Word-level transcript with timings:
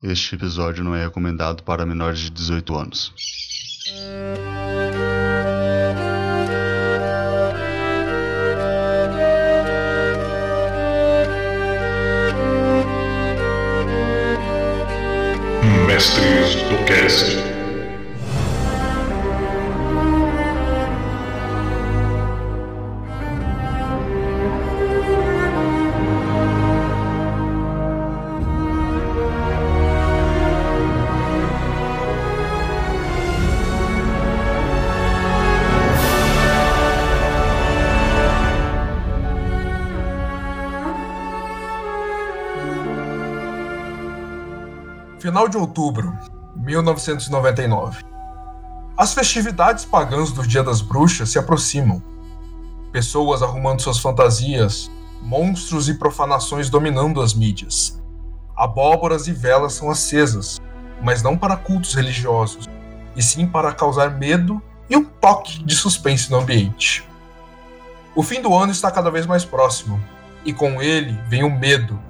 Este 0.00 0.36
episódio 0.36 0.84
não 0.84 0.94
é 0.94 1.02
recomendado 1.02 1.64
para 1.64 1.84
menores 1.84 2.20
de 2.20 2.30
18 2.30 2.76
anos. 2.76 3.12
Mestres 15.88 16.54
do 16.68 16.84
Cast. 16.86 17.57
Final 45.28 45.46
de 45.46 45.58
outubro, 45.58 46.16
1999. 46.56 48.02
As 48.96 49.12
festividades 49.12 49.84
pagãs 49.84 50.32
do 50.32 50.42
Dia 50.42 50.62
das 50.62 50.80
Bruxas 50.80 51.28
se 51.28 51.38
aproximam. 51.38 52.02
Pessoas 52.90 53.42
arrumando 53.42 53.82
suas 53.82 53.98
fantasias, 53.98 54.90
monstros 55.20 55.86
e 55.86 55.92
profanações 55.98 56.70
dominando 56.70 57.20
as 57.20 57.34
mídias. 57.34 58.02
Abóboras 58.56 59.28
e 59.28 59.32
velas 59.32 59.74
são 59.74 59.90
acesas, 59.90 60.58
mas 61.02 61.22
não 61.22 61.36
para 61.36 61.58
cultos 61.58 61.92
religiosos, 61.92 62.66
e 63.14 63.22
sim 63.22 63.46
para 63.46 63.74
causar 63.74 64.12
medo 64.12 64.62
e 64.88 64.96
um 64.96 65.04
toque 65.04 65.62
de 65.62 65.74
suspense 65.74 66.30
no 66.30 66.38
ambiente. 66.38 67.06
O 68.14 68.22
fim 68.22 68.40
do 68.40 68.54
ano 68.54 68.72
está 68.72 68.90
cada 68.90 69.10
vez 69.10 69.26
mais 69.26 69.44
próximo, 69.44 70.02
e 70.42 70.54
com 70.54 70.80
ele 70.80 71.20
vem 71.28 71.44
o 71.44 71.50
medo, 71.50 72.00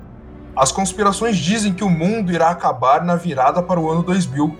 as 0.58 0.72
conspirações 0.72 1.36
dizem 1.38 1.72
que 1.72 1.84
o 1.84 1.88
mundo 1.88 2.32
irá 2.32 2.50
acabar 2.50 3.04
na 3.04 3.14
virada 3.14 3.62
para 3.62 3.78
o 3.78 3.88
ano 3.88 4.02
2000. 4.02 4.58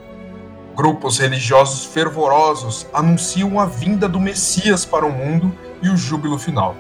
Grupos 0.76 1.18
religiosos 1.18 1.86
fervorosos 1.86 2.86
anunciam 2.92 3.58
a 3.58 3.66
vinda 3.66 4.08
do 4.08 4.20
Messias 4.20 4.84
para 4.84 5.04
o 5.04 5.10
mundo 5.10 5.52
e 5.82 5.88
o 5.88 5.96
júbilo 5.96 6.38
final. 6.38 6.76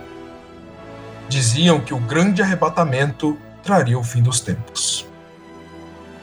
Diziam 1.28 1.80
que 1.80 1.92
o 1.92 1.98
grande 1.98 2.42
arrebatamento 2.42 3.36
traria 3.60 3.98
o 3.98 4.04
fim 4.04 4.22
dos 4.22 4.38
tempos. 4.38 5.04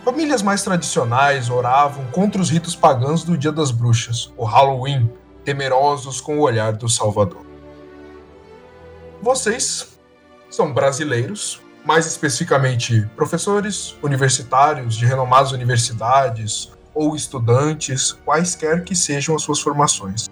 Famílias 0.05 0.41
mais 0.41 0.63
tradicionais 0.63 1.49
oravam 1.49 2.05
contra 2.13 2.41
os 2.41 2.49
ritos 2.49 2.77
pagãos 2.77 3.25
do 3.25 3.37
Dia 3.37 3.51
das 3.51 3.71
Bruxas, 3.71 4.31
o 4.37 4.45
Halloween, 4.45 5.11
temerosos 5.43 6.21
com 6.21 6.37
o 6.37 6.41
olhar 6.43 6.71
do 6.71 6.87
Salvador. 6.87 7.45
Vocês 9.21 9.99
são 10.49 10.71
brasileiros, 10.71 11.64
mais 11.85 12.07
especificamente 12.07 13.07
professores 13.15 13.95
universitários 14.01 14.95
de 14.95 15.05
renomadas 15.05 15.51
universidades 15.51 16.71
ou 16.93 17.15
estudantes, 17.15 18.11
quaisquer 18.11 18.83
que 18.83 18.95
sejam 18.95 19.35
as 19.35 19.43
suas 19.43 19.59
formações. 19.59 20.27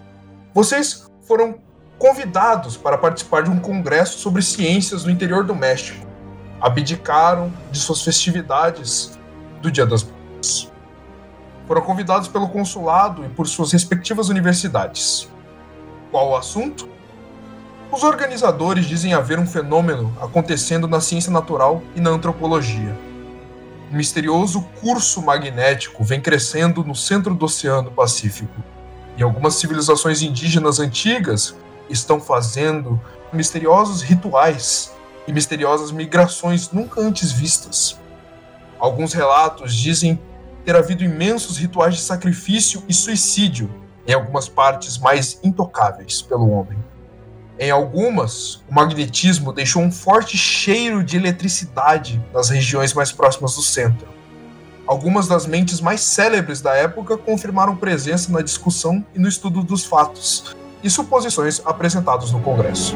Vocês 0.53 1.05
foram 1.27 1.59
convidados 1.99 2.75
para 2.75 2.97
participar 2.97 3.43
de 3.43 3.51
um 3.51 3.59
congresso 3.59 4.17
sobre 4.17 4.41
ciências 4.41 5.03
no 5.03 5.11
interior 5.11 5.43
do 5.43 5.55
México. 5.55 6.05
Abdicaram 6.59 7.51
de 7.71 7.77
suas 7.77 8.01
festividades 8.01 9.19
do 9.61 9.71
Dia 9.71 9.85
das 9.85 10.03
Bruxas. 10.03 10.71
Foram 11.67 11.81
convidados 11.81 12.27
pelo 12.27 12.49
consulado 12.49 13.23
e 13.25 13.29
por 13.29 13.47
suas 13.47 13.71
respectivas 13.71 14.29
universidades. 14.29 15.29
Qual 16.09 16.29
o 16.31 16.35
assunto? 16.35 16.92
Os 17.93 18.01
organizadores 18.01 18.87
dizem 18.87 19.13
haver 19.13 19.37
um 19.37 19.45
fenômeno 19.45 20.17
acontecendo 20.19 20.87
na 20.87 20.99
ciência 20.99 21.31
natural 21.31 21.79
e 21.95 22.01
na 22.01 22.09
antropologia. 22.09 22.97
Um 23.91 23.95
misterioso 23.95 24.63
curso 24.81 25.21
magnético 25.21 26.03
vem 26.03 26.19
crescendo 26.19 26.83
no 26.83 26.95
centro 26.95 27.35
do 27.35 27.45
Oceano 27.45 27.91
Pacífico, 27.91 28.63
e 29.15 29.21
algumas 29.21 29.53
civilizações 29.53 30.23
indígenas 30.23 30.79
antigas 30.79 31.55
estão 31.87 32.19
fazendo 32.19 32.99
misteriosos 33.31 34.01
rituais 34.01 34.91
e 35.27 35.31
misteriosas 35.31 35.91
migrações 35.91 36.71
nunca 36.71 36.99
antes 36.99 37.31
vistas. 37.31 37.95
Alguns 38.79 39.13
relatos 39.13 39.75
dizem 39.75 40.19
ter 40.65 40.75
havido 40.75 41.03
imensos 41.03 41.57
rituais 41.57 41.93
de 41.93 42.01
sacrifício 42.01 42.81
e 42.89 42.93
suicídio 42.93 43.69
em 44.07 44.13
algumas 44.13 44.49
partes 44.49 44.97
mais 44.97 45.39
intocáveis 45.43 46.23
pelo 46.23 46.49
homem. 46.49 46.92
Em 47.59 47.69
algumas, 47.69 48.63
o 48.67 48.73
magnetismo 48.73 49.53
deixou 49.53 49.81
um 49.81 49.91
forte 49.91 50.37
cheiro 50.37 51.03
de 51.03 51.17
eletricidade 51.17 52.21
nas 52.33 52.49
regiões 52.49 52.93
mais 52.93 53.11
próximas 53.11 53.55
do 53.55 53.61
centro. 53.61 54.07
Algumas 54.87 55.27
das 55.27 55.45
mentes 55.45 55.79
mais 55.79 56.01
célebres 56.01 56.61
da 56.61 56.73
época 56.75 57.17
confirmaram 57.17 57.75
presença 57.75 58.31
na 58.31 58.41
discussão 58.41 59.05
e 59.13 59.19
no 59.19 59.27
estudo 59.27 59.63
dos 59.63 59.85
fatos 59.85 60.55
e 60.83 60.89
suposições 60.89 61.61
apresentados 61.63 62.31
no 62.31 62.41
Congresso. 62.41 62.95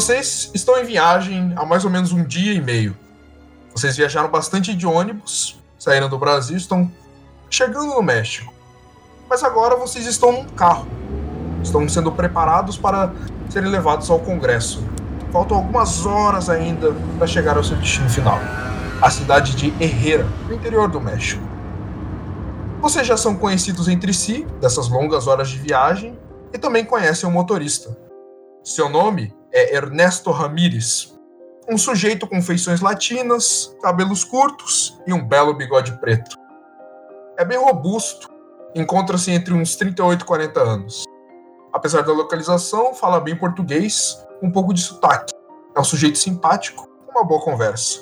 Vocês 0.00 0.50
estão 0.54 0.78
em 0.78 0.84
viagem 0.86 1.52
há 1.56 1.66
mais 1.66 1.84
ou 1.84 1.90
menos 1.90 2.10
um 2.10 2.24
dia 2.24 2.54
e 2.54 2.60
meio. 2.62 2.96
Vocês 3.74 3.98
viajaram 3.98 4.30
bastante 4.30 4.74
de 4.74 4.86
ônibus, 4.86 5.60
saíram 5.78 6.08
do 6.08 6.16
Brasil, 6.16 6.56
estão 6.56 6.90
chegando 7.50 7.84
no 7.84 8.02
México. 8.02 8.50
Mas 9.28 9.44
agora 9.44 9.76
vocês 9.76 10.06
estão 10.06 10.32
num 10.32 10.46
carro. 10.46 10.88
Estão 11.62 11.86
sendo 11.86 12.10
preparados 12.10 12.78
para 12.78 13.12
serem 13.50 13.68
levados 13.68 14.08
ao 14.08 14.18
Congresso. 14.20 14.82
Faltam 15.30 15.58
algumas 15.58 16.06
horas 16.06 16.48
ainda 16.48 16.94
para 17.18 17.26
chegar 17.26 17.58
ao 17.58 17.62
seu 17.62 17.76
destino 17.76 18.08
final 18.08 18.38
a 19.02 19.10
cidade 19.10 19.54
de 19.54 19.66
Herrera, 19.78 20.26
no 20.48 20.54
interior 20.54 20.88
do 20.88 20.98
México. 20.98 21.42
Vocês 22.80 23.06
já 23.06 23.18
são 23.18 23.36
conhecidos 23.36 23.86
entre 23.86 24.14
si 24.14 24.46
dessas 24.62 24.88
longas 24.88 25.26
horas 25.26 25.50
de 25.50 25.58
viagem 25.58 26.18
e 26.54 26.58
também 26.58 26.86
conhecem 26.86 27.28
o 27.28 27.32
motorista. 27.32 27.94
Seu 28.64 28.88
nome 28.88 29.38
é 29.52 29.76
Ernesto 29.76 30.30
Ramírez, 30.30 31.18
um 31.68 31.78
sujeito 31.78 32.26
com 32.26 32.42
feições 32.42 32.80
latinas, 32.80 33.76
cabelos 33.82 34.24
curtos 34.24 35.00
e 35.06 35.12
um 35.12 35.26
belo 35.26 35.54
bigode 35.54 35.92
preto. 36.00 36.36
É 37.38 37.44
bem 37.44 37.58
robusto, 37.58 38.28
encontra-se 38.74 39.30
entre 39.30 39.54
uns 39.54 39.76
38 39.76 40.22
e 40.22 40.24
40 40.24 40.60
anos. 40.60 41.04
Apesar 41.72 42.02
da 42.02 42.12
localização, 42.12 42.94
fala 42.94 43.20
bem 43.20 43.36
português, 43.36 44.24
um 44.42 44.50
pouco 44.50 44.74
de 44.74 44.80
sotaque. 44.80 45.32
É 45.74 45.80
um 45.80 45.84
sujeito 45.84 46.18
simpático, 46.18 46.88
uma 47.08 47.24
boa 47.24 47.40
conversa. 47.40 48.00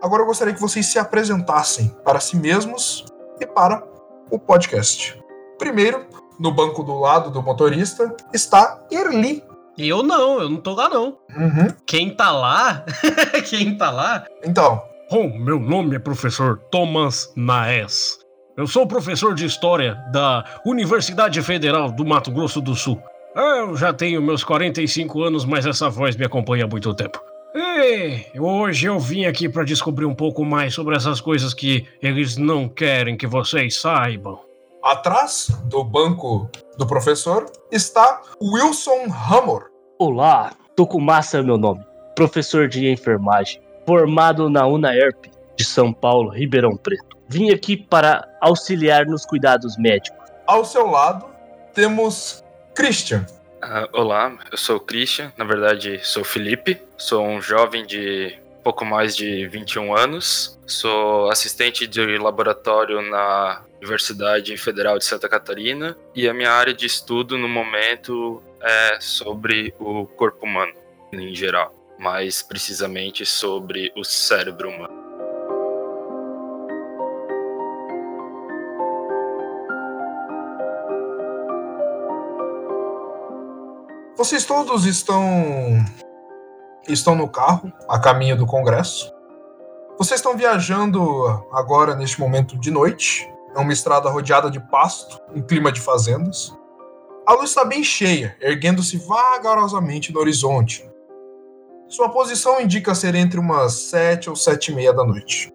Agora 0.00 0.22
eu 0.22 0.26
gostaria 0.26 0.54
que 0.54 0.60
vocês 0.60 0.86
se 0.86 0.98
apresentassem 0.98 1.88
para 2.04 2.20
si 2.20 2.36
mesmos 2.36 3.04
e 3.40 3.46
para 3.46 3.84
o 4.30 4.38
podcast. 4.38 5.20
Primeiro, 5.58 6.06
no 6.38 6.52
banco 6.52 6.82
do 6.82 6.98
lado 6.98 7.30
do 7.30 7.42
motorista, 7.42 8.16
está 8.32 8.82
Erli, 8.90 9.44
eu 9.88 10.02
não, 10.02 10.40
eu 10.40 10.48
não 10.48 10.56
tô 10.58 10.74
lá 10.74 10.88
não. 10.88 11.18
Uhum. 11.36 11.68
Quem 11.86 12.10
tá 12.10 12.30
lá? 12.30 12.84
Quem 13.48 13.76
tá 13.76 13.90
lá? 13.90 14.26
Então. 14.44 14.82
Oh, 15.10 15.26
meu 15.28 15.58
nome 15.58 15.96
é 15.96 15.98
professor 15.98 16.58
Thomas 16.70 17.32
Naes. 17.34 18.18
Eu 18.56 18.66
sou 18.66 18.86
professor 18.86 19.34
de 19.34 19.46
História 19.46 19.94
da 20.12 20.44
Universidade 20.66 21.40
Federal 21.42 21.90
do 21.90 22.04
Mato 22.04 22.30
Grosso 22.30 22.60
do 22.60 22.74
Sul. 22.74 23.00
Eu 23.34 23.76
já 23.76 23.92
tenho 23.92 24.20
meus 24.20 24.44
45 24.44 25.22
anos, 25.22 25.44
mas 25.44 25.64
essa 25.66 25.88
voz 25.88 26.16
me 26.16 26.26
acompanha 26.26 26.64
há 26.64 26.68
muito 26.68 26.92
tempo. 26.94 27.20
E 27.54 28.38
hoje 28.38 28.86
eu 28.86 28.98
vim 28.98 29.24
aqui 29.24 29.48
para 29.48 29.64
descobrir 29.64 30.04
um 30.04 30.14
pouco 30.14 30.44
mais 30.44 30.74
sobre 30.74 30.94
essas 30.94 31.20
coisas 31.20 31.54
que 31.54 31.86
eles 32.02 32.36
não 32.36 32.68
querem 32.68 33.16
que 33.16 33.26
vocês 33.26 33.80
saibam. 33.80 34.38
Atrás 34.82 35.50
do 35.64 35.82
banco 35.82 36.48
do 36.78 36.86
professor 36.86 37.50
está 37.70 38.22
Wilson 38.40 39.06
Hamor. 39.12 39.69
Olá, 40.02 40.54
Tokumasa 40.74 41.40
é 41.40 41.42
meu 41.42 41.58
nome, 41.58 41.84
professor 42.16 42.66
de 42.66 42.88
enfermagem, 42.88 43.60
formado 43.86 44.48
na 44.48 44.66
UNAERP 44.66 45.30
de 45.54 45.62
São 45.62 45.92
Paulo, 45.92 46.30
Ribeirão 46.30 46.74
Preto. 46.74 47.18
Vim 47.28 47.50
aqui 47.50 47.76
para 47.76 48.26
auxiliar 48.40 49.04
nos 49.04 49.26
cuidados 49.26 49.76
médicos. 49.76 50.18
Ao 50.46 50.64
seu 50.64 50.86
lado 50.86 51.26
temos 51.74 52.42
Christian, 52.74 53.26
Ah, 53.60 53.86
olá, 53.92 54.38
eu 54.50 54.56
sou 54.56 54.76
o 54.76 54.80
Christian, 54.80 55.34
na 55.36 55.44
verdade 55.44 56.00
sou 56.02 56.22
o 56.22 56.24
Felipe, 56.24 56.80
sou 56.96 57.22
um 57.22 57.38
jovem 57.38 57.84
de 57.84 58.38
pouco 58.64 58.86
mais 58.86 59.14
de 59.14 59.46
21 59.48 59.94
anos, 59.94 60.58
sou 60.66 61.30
assistente 61.30 61.86
de 61.86 62.16
laboratório 62.16 63.02
na 63.02 63.60
Universidade 63.76 64.56
Federal 64.56 64.98
de 64.98 65.04
Santa 65.04 65.28
Catarina. 65.28 65.94
E 66.14 66.26
a 66.26 66.32
minha 66.32 66.52
área 66.52 66.72
de 66.72 66.86
estudo 66.86 67.36
no 67.36 67.48
momento 67.48 68.42
é 68.62 69.00
sobre 69.00 69.74
o 69.78 70.06
corpo 70.06 70.44
humano 70.44 70.72
em 71.12 71.34
geral, 71.34 71.74
mais 71.98 72.42
precisamente 72.42 73.26
sobre 73.26 73.92
o 73.96 74.04
cérebro 74.04 74.68
humano. 74.68 75.00
Vocês 84.16 84.44
todos 84.44 84.84
estão 84.84 85.24
estão 86.86 87.14
no 87.14 87.28
carro 87.28 87.72
a 87.88 87.98
caminho 87.98 88.36
do 88.36 88.46
Congresso. 88.46 89.10
Vocês 89.96 90.20
estão 90.20 90.36
viajando 90.36 91.00
agora 91.52 91.94
neste 91.94 92.20
momento 92.20 92.58
de 92.58 92.70
noite. 92.70 93.30
É 93.54 93.58
uma 93.58 93.72
estrada 93.72 94.08
rodeada 94.10 94.50
de 94.50 94.60
pasto, 94.60 95.20
em 95.34 95.42
clima 95.42 95.72
de 95.72 95.80
fazendas. 95.80 96.54
A 97.26 97.34
luz 97.34 97.50
está 97.50 97.64
bem 97.64 97.84
cheia, 97.84 98.36
erguendo-se 98.40 98.96
vagarosamente 98.96 100.12
no 100.12 100.20
horizonte. 100.20 100.88
Sua 101.88 102.08
posição 102.08 102.60
indica 102.60 102.94
ser 102.94 103.14
entre 103.14 103.38
umas 103.38 103.72
sete 103.72 104.30
ou 104.30 104.36
sete 104.36 104.70
e 104.70 104.74
meia 104.74 104.92
da 104.92 105.04
noite. 105.04 105.52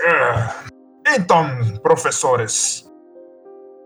É, 0.00 1.14
então, 1.16 1.46
professores, 1.82 2.90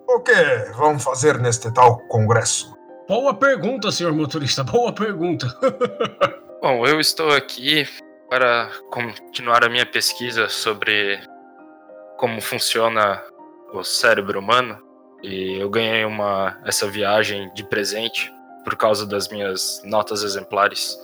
o 0.08 0.20
que 0.20 0.32
vão 0.76 0.98
fazer 0.98 1.38
neste 1.38 1.72
tal 1.72 1.98
congresso? 2.08 2.74
Boa 3.08 3.34
pergunta, 3.34 3.90
senhor 3.90 4.12
motorista, 4.12 4.62
boa 4.62 4.92
pergunta. 4.92 5.46
Bom, 6.62 6.86
eu 6.86 7.00
estou 7.00 7.30
aqui 7.30 7.86
para 8.28 8.70
continuar 8.90 9.64
a 9.64 9.68
minha 9.68 9.86
pesquisa 9.86 10.48
sobre 10.48 11.20
como 12.18 12.40
funciona 12.40 13.22
o 13.72 13.82
cérebro 13.82 14.38
humano 14.40 14.89
e 15.22 15.60
eu 15.60 15.68
ganhei 15.68 16.04
uma 16.04 16.58
essa 16.64 16.86
viagem 16.86 17.50
de 17.54 17.64
presente 17.64 18.32
por 18.64 18.76
causa 18.76 19.06
das 19.06 19.28
minhas 19.28 19.82
notas 19.84 20.22
exemplares. 20.22 20.96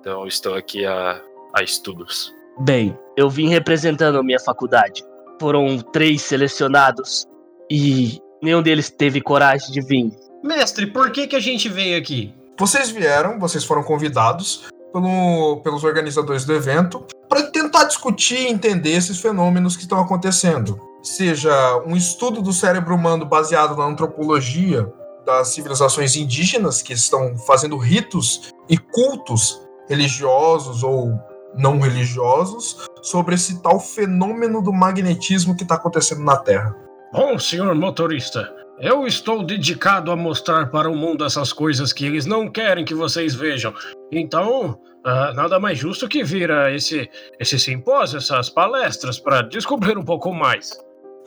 Então 0.00 0.26
estou 0.26 0.54
aqui 0.54 0.86
a, 0.86 1.20
a 1.54 1.62
estudos. 1.62 2.32
Bem, 2.60 2.96
eu 3.16 3.28
vim 3.30 3.48
representando 3.48 4.18
a 4.18 4.22
minha 4.22 4.40
faculdade. 4.40 5.04
Foram 5.40 5.78
três 5.78 6.22
selecionados 6.22 7.26
e 7.70 8.20
nenhum 8.42 8.62
deles 8.62 8.90
teve 8.90 9.20
coragem 9.20 9.70
de 9.70 9.80
vir. 9.80 10.10
Mestre, 10.42 10.86
por 10.86 11.10
que, 11.10 11.26
que 11.26 11.36
a 11.36 11.40
gente 11.40 11.68
veio 11.68 11.98
aqui? 11.98 12.34
Vocês 12.58 12.90
vieram, 12.90 13.38
vocês 13.38 13.64
foram 13.64 13.82
convidados 13.82 14.68
pelo, 14.92 15.60
pelos 15.62 15.84
organizadores 15.84 16.44
do 16.44 16.52
evento 16.52 17.06
para 17.28 17.42
tentar 17.42 17.84
discutir 17.84 18.38
e 18.38 18.48
entender 18.48 18.92
esses 18.92 19.20
fenômenos 19.20 19.76
que 19.76 19.82
estão 19.82 20.00
acontecendo. 20.00 20.87
Seja 21.02 21.82
um 21.86 21.96
estudo 21.96 22.42
do 22.42 22.52
cérebro 22.52 22.94
humano 22.94 23.24
baseado 23.24 23.76
na 23.76 23.84
antropologia 23.84 24.92
das 25.24 25.48
civilizações 25.48 26.16
indígenas 26.16 26.82
que 26.82 26.92
estão 26.92 27.36
fazendo 27.38 27.76
ritos 27.76 28.50
e 28.68 28.76
cultos 28.76 29.60
religiosos 29.88 30.82
ou 30.82 31.18
não 31.56 31.78
religiosos 31.78 32.88
sobre 33.02 33.34
esse 33.34 33.62
tal 33.62 33.78
fenômeno 33.80 34.62
do 34.62 34.72
magnetismo 34.72 35.56
que 35.56 35.62
está 35.62 35.76
acontecendo 35.76 36.22
na 36.22 36.36
Terra. 36.36 36.74
Bom, 37.12 37.38
senhor 37.38 37.74
motorista, 37.74 38.52
eu 38.80 39.06
estou 39.06 39.42
dedicado 39.42 40.10
a 40.10 40.16
mostrar 40.16 40.70
para 40.70 40.90
o 40.90 40.96
mundo 40.96 41.24
essas 41.24 41.52
coisas 41.52 41.92
que 41.92 42.06
eles 42.06 42.26
não 42.26 42.48
querem 42.48 42.84
que 42.84 42.94
vocês 42.94 43.34
vejam. 43.34 43.72
Então, 44.12 44.78
uh, 45.04 45.34
nada 45.34 45.58
mais 45.58 45.78
justo 45.78 46.08
que 46.08 46.22
vir 46.22 46.50
a 46.50 46.72
esse, 46.72 47.10
esse 47.40 47.58
simpósio, 47.58 48.18
essas 48.18 48.48
palestras, 48.48 49.18
para 49.18 49.42
descobrir 49.42 49.98
um 49.98 50.04
pouco 50.04 50.32
mais. 50.32 50.78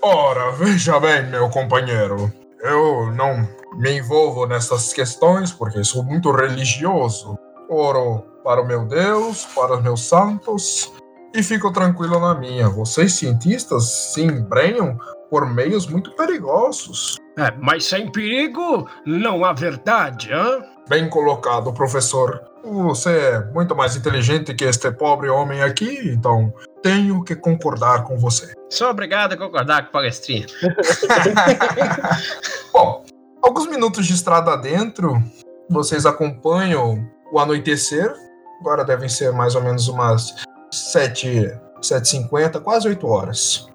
Ora, 0.03 0.51
veja 0.53 0.99
bem, 0.99 1.27
meu 1.27 1.47
companheiro. 1.49 2.31
Eu 2.59 3.11
não 3.11 3.47
me 3.77 3.99
envolvo 3.99 4.47
nessas 4.47 4.91
questões 4.91 5.51
porque 5.51 5.83
sou 5.83 6.03
muito 6.03 6.31
religioso. 6.31 7.37
Oro 7.69 8.23
para 8.43 8.61
o 8.61 8.65
meu 8.65 8.85
Deus, 8.85 9.45
para 9.53 9.75
os 9.75 9.83
meus 9.83 10.01
santos 10.01 10.91
e 11.35 11.43
fico 11.43 11.71
tranquilo 11.71 12.19
na 12.19 12.33
minha. 12.33 12.67
Vocês, 12.67 13.13
cientistas, 13.13 13.85
se 14.13 14.23
embrenham 14.23 14.97
por 15.29 15.45
meios 15.45 15.87
muito 15.87 16.11
perigosos. 16.15 17.17
É, 17.37 17.51
mas 17.59 17.85
sem 17.85 18.11
perigo 18.11 18.87
não 19.05 19.45
há 19.45 19.53
verdade, 19.53 20.33
hã? 20.33 20.63
Bem 20.89 21.09
colocado, 21.09 21.71
professor. 21.73 22.50
Você 22.63 23.09
é 23.09 23.45
muito 23.51 23.75
mais 23.75 23.95
inteligente 23.95 24.53
que 24.53 24.63
este 24.63 24.91
pobre 24.91 25.29
homem 25.29 25.61
aqui, 25.61 26.09
então 26.09 26.53
tenho 26.83 27.23
que 27.23 27.35
concordar 27.35 28.03
com 28.03 28.17
você. 28.17 28.53
Sou 28.69 28.89
obrigado 28.89 29.33
a 29.33 29.37
concordar 29.37 29.83
com 29.83 29.89
o 29.89 29.91
palestrinha. 29.91 30.45
Bom, 32.71 33.03
alguns 33.41 33.67
minutos 33.67 34.05
de 34.05 34.13
estrada 34.13 34.55
dentro, 34.57 35.21
vocês 35.69 36.05
acompanham 36.05 37.03
o 37.31 37.39
anoitecer. 37.39 38.13
Agora 38.59 38.85
devem 38.85 39.09
ser 39.09 39.31
mais 39.33 39.55
ou 39.55 39.63
menos 39.63 39.87
umas 39.87 40.35
7, 40.71 41.51
7h50, 41.81 42.61
quase 42.61 42.87
8 42.87 43.07
horas. 43.07 43.67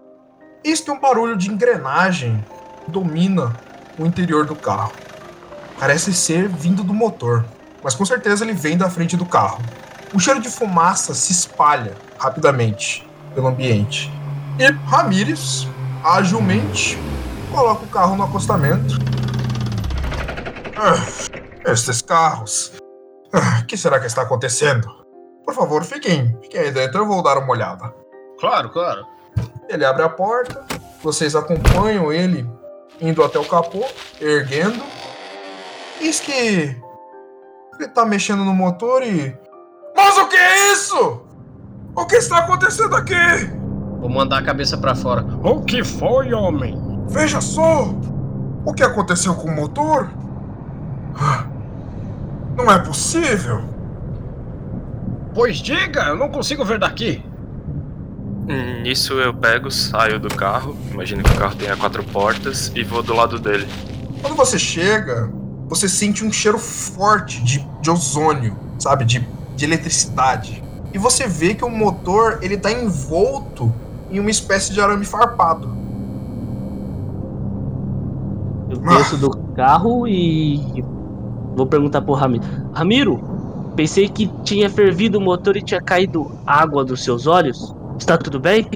Este 0.62 0.90
é 0.90 0.92
um 0.92 1.00
barulho 1.00 1.36
de 1.36 1.50
engrenagem 1.50 2.44
domina 2.88 3.54
o 3.98 4.06
interior 4.06 4.46
do 4.46 4.54
carro. 4.54 4.92
Parece 5.78 6.14
ser 6.14 6.48
vindo 6.48 6.82
do 6.82 6.94
motor, 6.94 7.44
mas 7.86 7.94
com 7.94 8.04
certeza 8.04 8.44
ele 8.44 8.52
vem 8.52 8.76
da 8.76 8.90
frente 8.90 9.16
do 9.16 9.24
carro. 9.24 9.62
O 10.12 10.18
cheiro 10.18 10.40
de 10.40 10.50
fumaça 10.50 11.14
se 11.14 11.30
espalha 11.30 11.94
rapidamente 12.18 13.08
pelo 13.32 13.46
ambiente. 13.46 14.12
E 14.58 14.66
Ramírez, 14.90 15.68
agilmente, 16.02 16.98
coloca 17.54 17.84
o 17.84 17.88
carro 17.88 18.16
no 18.16 18.24
acostamento. 18.24 18.96
Ah, 20.76 21.70
estes 21.70 22.02
carros. 22.02 22.72
Ah, 23.32 23.60
o 23.62 23.66
que 23.66 23.76
será 23.76 24.00
que 24.00 24.06
está 24.06 24.22
acontecendo? 24.22 24.88
Por 25.44 25.54
favor, 25.54 25.84
fiquem, 25.84 26.36
fiquem 26.42 26.62
aí 26.62 26.72
dentro, 26.72 26.98
eu 26.98 27.06
vou 27.06 27.22
dar 27.22 27.38
uma 27.38 27.52
olhada. 27.52 27.94
Claro, 28.40 28.68
claro. 28.70 29.06
Ele 29.68 29.84
abre 29.84 30.02
a 30.02 30.08
porta, 30.08 30.66
vocês 31.04 31.36
acompanham 31.36 32.12
ele 32.12 32.50
indo 33.00 33.22
até 33.22 33.38
o 33.38 33.44
capô, 33.44 33.84
erguendo. 34.20 34.82
Eis 36.00 36.18
que 36.18 36.84
ele 37.84 37.93
tá 37.93 38.05
mexendo 38.05 38.44
no 38.44 38.55
motor 38.55 39.02
e. 39.02 39.37
Mas 39.94 40.19
o 40.19 40.28
que 40.28 40.37
é 40.37 40.73
isso? 40.73 41.23
O 41.95 42.04
que 42.04 42.16
está 42.16 42.38
acontecendo 42.38 42.95
aqui? 42.95 43.14
Vou 44.00 44.11
mandar 44.11 44.38
a 44.38 44.42
cabeça 44.42 44.76
para 44.76 44.95
fora. 44.95 45.25
O 45.42 45.62
que 45.62 45.83
foi, 45.83 46.33
homem? 46.35 46.78
Veja 47.09 47.40
só! 47.40 47.95
O 48.64 48.73
que 48.75 48.83
aconteceu 48.83 49.35
com 49.35 49.49
o 49.49 49.54
motor? 49.54 50.11
Não 52.56 52.71
é 52.71 52.78
possível! 52.78 53.62
Pois 55.35 55.59
diga, 55.59 56.02
eu 56.04 56.16
não 56.16 56.28
consigo 56.28 56.64
ver 56.64 56.78
daqui. 56.78 57.25
Nisso 58.83 59.14
eu 59.14 59.35
pego, 59.35 59.71
saio 59.71 60.21
do 60.21 60.28
carro, 60.28 60.76
imagino 60.90 61.23
que 61.23 61.33
o 61.33 61.37
carro 61.37 61.56
tenha 61.56 61.76
quatro 61.76 62.04
portas, 62.04 62.71
e 62.75 62.85
vou 62.85 63.02
do 63.02 63.14
lado 63.14 63.38
dele. 63.38 63.66
Quando 64.23 64.37
você 64.37 64.59
chega, 64.59 65.30
você 65.68 65.88
sente 65.88 66.25
um 66.25 66.32
cheiro 66.32 66.58
forte 66.58 67.42
de, 67.42 67.66
de 67.80 67.90
ozônio, 67.90 68.56
sabe? 68.78 69.04
De, 69.04 69.26
de 69.54 69.64
eletricidade. 69.64 70.62
E 70.92 70.99
você 70.99 71.26
vê 71.26 71.54
que 71.54 71.64
o 71.64 71.70
motor 71.70 72.38
ele 72.40 72.56
tá 72.56 72.70
envolto 72.70 73.73
em 74.11 74.20
uma 74.20 74.30
espécie 74.30 74.73
de 74.73 74.80
arame 74.80 75.04
farpado. 75.04 75.76
Eu 78.70 78.78
desço 78.78 79.16
do 79.16 79.30
carro 79.54 80.06
e 80.06 80.85
vou 81.56 81.66
perguntar 81.66 82.02
pro 82.02 82.14
Ramiro. 82.14 82.44
Ramiro, 82.73 83.73
pensei 83.75 84.08
que 84.08 84.30
tinha 84.44 84.70
fervido 84.70 85.18
o 85.18 85.20
motor 85.20 85.56
e 85.56 85.62
tinha 85.62 85.80
caído 85.80 86.32
água 86.46 86.85
dos 86.85 87.02
seus 87.02 87.26
olhos. 87.26 87.75
Está 87.99 88.16
tudo 88.16 88.38
bem? 88.38 88.68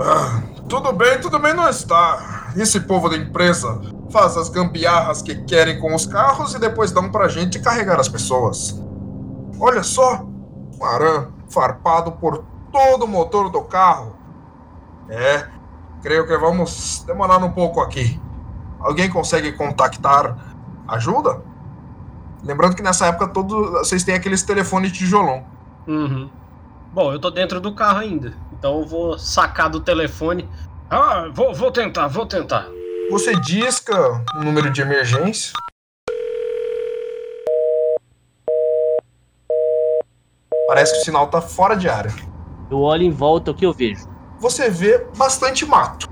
Ah, 0.00 0.42
tudo 0.68 0.92
bem, 0.92 1.20
tudo 1.20 1.38
bem 1.38 1.54
não 1.54 1.68
está. 1.68 2.52
Esse 2.56 2.80
povo 2.80 3.08
da 3.08 3.16
empresa 3.16 3.80
faz 4.12 4.36
as 4.36 4.50
gambiarras 4.50 5.22
que 5.22 5.34
querem 5.34 5.80
com 5.80 5.94
os 5.94 6.06
carros 6.06 6.54
e 6.54 6.60
depois 6.60 6.92
dão 6.92 7.10
pra 7.10 7.28
gente 7.28 7.58
carregar 7.58 7.98
as 7.98 8.08
pessoas. 8.08 8.78
Olha 9.58 9.82
só, 9.82 10.22
um 10.78 10.84
arame 10.84 11.32
farpado 11.48 12.12
por 12.12 12.44
todo 12.70 13.04
o 13.04 13.08
motor 13.08 13.50
do 13.50 13.62
carro. 13.62 14.14
É, 15.08 15.48
creio 16.02 16.26
que 16.26 16.36
vamos 16.36 17.02
demorar 17.06 17.38
um 17.38 17.50
pouco 17.50 17.80
aqui. 17.80 18.20
Alguém 18.80 19.08
consegue 19.08 19.52
contactar 19.52 20.36
ajuda? 20.88 21.42
Lembrando 22.44 22.74
que 22.74 22.82
nessa 22.82 23.06
época 23.06 23.28
todos 23.28 23.70
vocês 23.70 24.04
têm 24.04 24.14
aqueles 24.14 24.42
telefones 24.42 24.92
tijolão. 24.92 25.44
Uhum. 25.86 26.28
Bom, 26.92 27.12
eu 27.12 27.18
tô 27.18 27.30
dentro 27.30 27.60
do 27.60 27.74
carro 27.74 28.00
ainda. 28.00 28.34
Então 28.52 28.80
eu 28.80 28.86
vou 28.86 29.18
sacar 29.18 29.70
do 29.70 29.80
telefone. 29.80 30.48
Ah, 30.90 31.30
vou, 31.32 31.54
vou 31.54 31.70
tentar, 31.70 32.08
vou 32.08 32.26
tentar. 32.26 32.66
Você 33.12 33.38
disca 33.38 34.24
o 34.34 34.42
número 34.42 34.70
de 34.70 34.80
emergência. 34.80 35.52
Parece 40.66 40.94
que 40.94 41.00
o 41.00 41.04
sinal 41.04 41.26
tá 41.26 41.42
fora 41.42 41.76
de 41.76 41.90
área. 41.90 42.10
Eu 42.70 42.78
olho 42.78 43.02
em 43.02 43.10
volta, 43.10 43.50
o 43.50 43.54
que 43.54 43.66
eu 43.66 43.72
vejo? 43.74 44.08
Você 44.38 44.70
vê 44.70 45.06
bastante 45.14 45.66
mato 45.66 46.08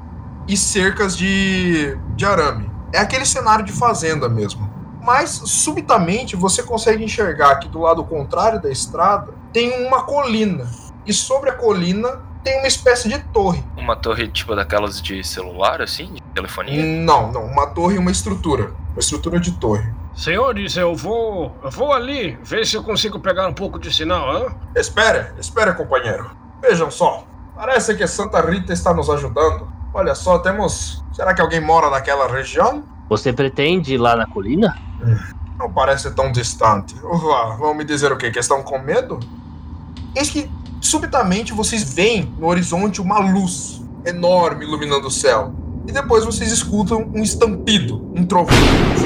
e 0.46 0.58
cercas 0.58 1.16
de, 1.16 1.96
de 2.14 2.26
arame. 2.26 2.70
É 2.92 2.98
aquele 2.98 3.24
cenário 3.24 3.64
de 3.64 3.72
fazenda 3.72 4.28
mesmo. 4.28 4.70
Mas 5.02 5.30
subitamente 5.30 6.36
você 6.36 6.62
consegue 6.62 7.02
enxergar 7.02 7.60
que 7.60 7.68
do 7.70 7.78
lado 7.78 8.04
contrário 8.04 8.60
da 8.60 8.70
estrada 8.70 9.32
tem 9.54 9.86
uma 9.86 10.02
colina. 10.02 10.70
E 11.06 11.14
sobre 11.14 11.48
a 11.48 11.54
colina 11.54 12.20
tem 12.42 12.58
uma 12.58 12.66
espécie 12.66 13.08
de 13.08 13.18
torre. 13.18 13.62
Uma 13.76 13.96
torre 13.96 14.28
tipo 14.28 14.54
daquelas 14.54 15.00
de 15.00 15.22
celular, 15.24 15.82
assim? 15.82 16.14
De 16.14 16.22
telefonia? 16.34 16.84
Não, 16.84 17.30
não. 17.32 17.44
Uma 17.44 17.66
torre 17.68 17.96
e 17.96 17.98
uma 17.98 18.10
estrutura. 18.10 18.72
Uma 18.92 19.00
estrutura 19.00 19.38
de 19.38 19.52
torre. 19.52 19.90
Senhores, 20.14 20.76
eu 20.76 20.94
vou. 20.94 21.54
Eu 21.62 21.70
vou 21.70 21.92
ali 21.92 22.38
ver 22.42 22.66
se 22.66 22.76
eu 22.76 22.82
consigo 22.82 23.18
pegar 23.20 23.46
um 23.46 23.54
pouco 23.54 23.78
de 23.78 23.92
sinal, 23.92 24.30
hã? 24.30 24.54
Espere, 24.74 25.32
espere, 25.38 25.74
companheiro. 25.74 26.30
Vejam 26.60 26.90
só. 26.90 27.24
Parece 27.54 27.94
que 27.94 28.06
Santa 28.06 28.40
Rita 28.40 28.72
está 28.72 28.92
nos 28.92 29.08
ajudando. 29.08 29.70
Olha 29.92 30.14
só, 30.14 30.38
temos. 30.38 31.04
Será 31.12 31.34
que 31.34 31.40
alguém 31.40 31.60
mora 31.60 31.90
naquela 31.90 32.28
região? 32.28 32.82
Você 33.08 33.32
pretende 33.32 33.94
ir 33.94 33.98
lá 33.98 34.14
na 34.16 34.26
colina? 34.26 34.76
Não 35.58 35.70
parece 35.70 36.10
tão 36.12 36.32
distante. 36.32 36.94
Ufa, 37.04 37.56
vão 37.56 37.74
me 37.74 37.84
dizer 37.84 38.12
o 38.12 38.16
quê? 38.16 38.30
Que 38.30 38.38
estão 38.38 38.62
com 38.62 38.78
medo? 38.78 39.20
Eis 40.14 40.30
que, 40.30 40.50
subitamente, 40.80 41.52
vocês 41.52 41.92
veem 41.94 42.32
no 42.38 42.46
horizonte 42.46 43.00
uma 43.00 43.18
luz 43.18 43.82
enorme 44.04 44.64
iluminando 44.64 45.08
o 45.08 45.10
céu. 45.10 45.52
E 45.86 45.92
depois 45.92 46.24
vocês 46.24 46.52
escutam 46.52 47.10
um 47.14 47.22
estampido, 47.22 48.12
um 48.14 48.24
trovão 48.24 48.54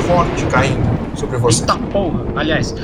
forte 0.07 0.45
caindo 0.47 0.83
sobre 1.16 1.38
vocês. 1.38 1.61
Eita 1.61 1.78
porra! 1.90 2.25
Aliás, 2.37 2.75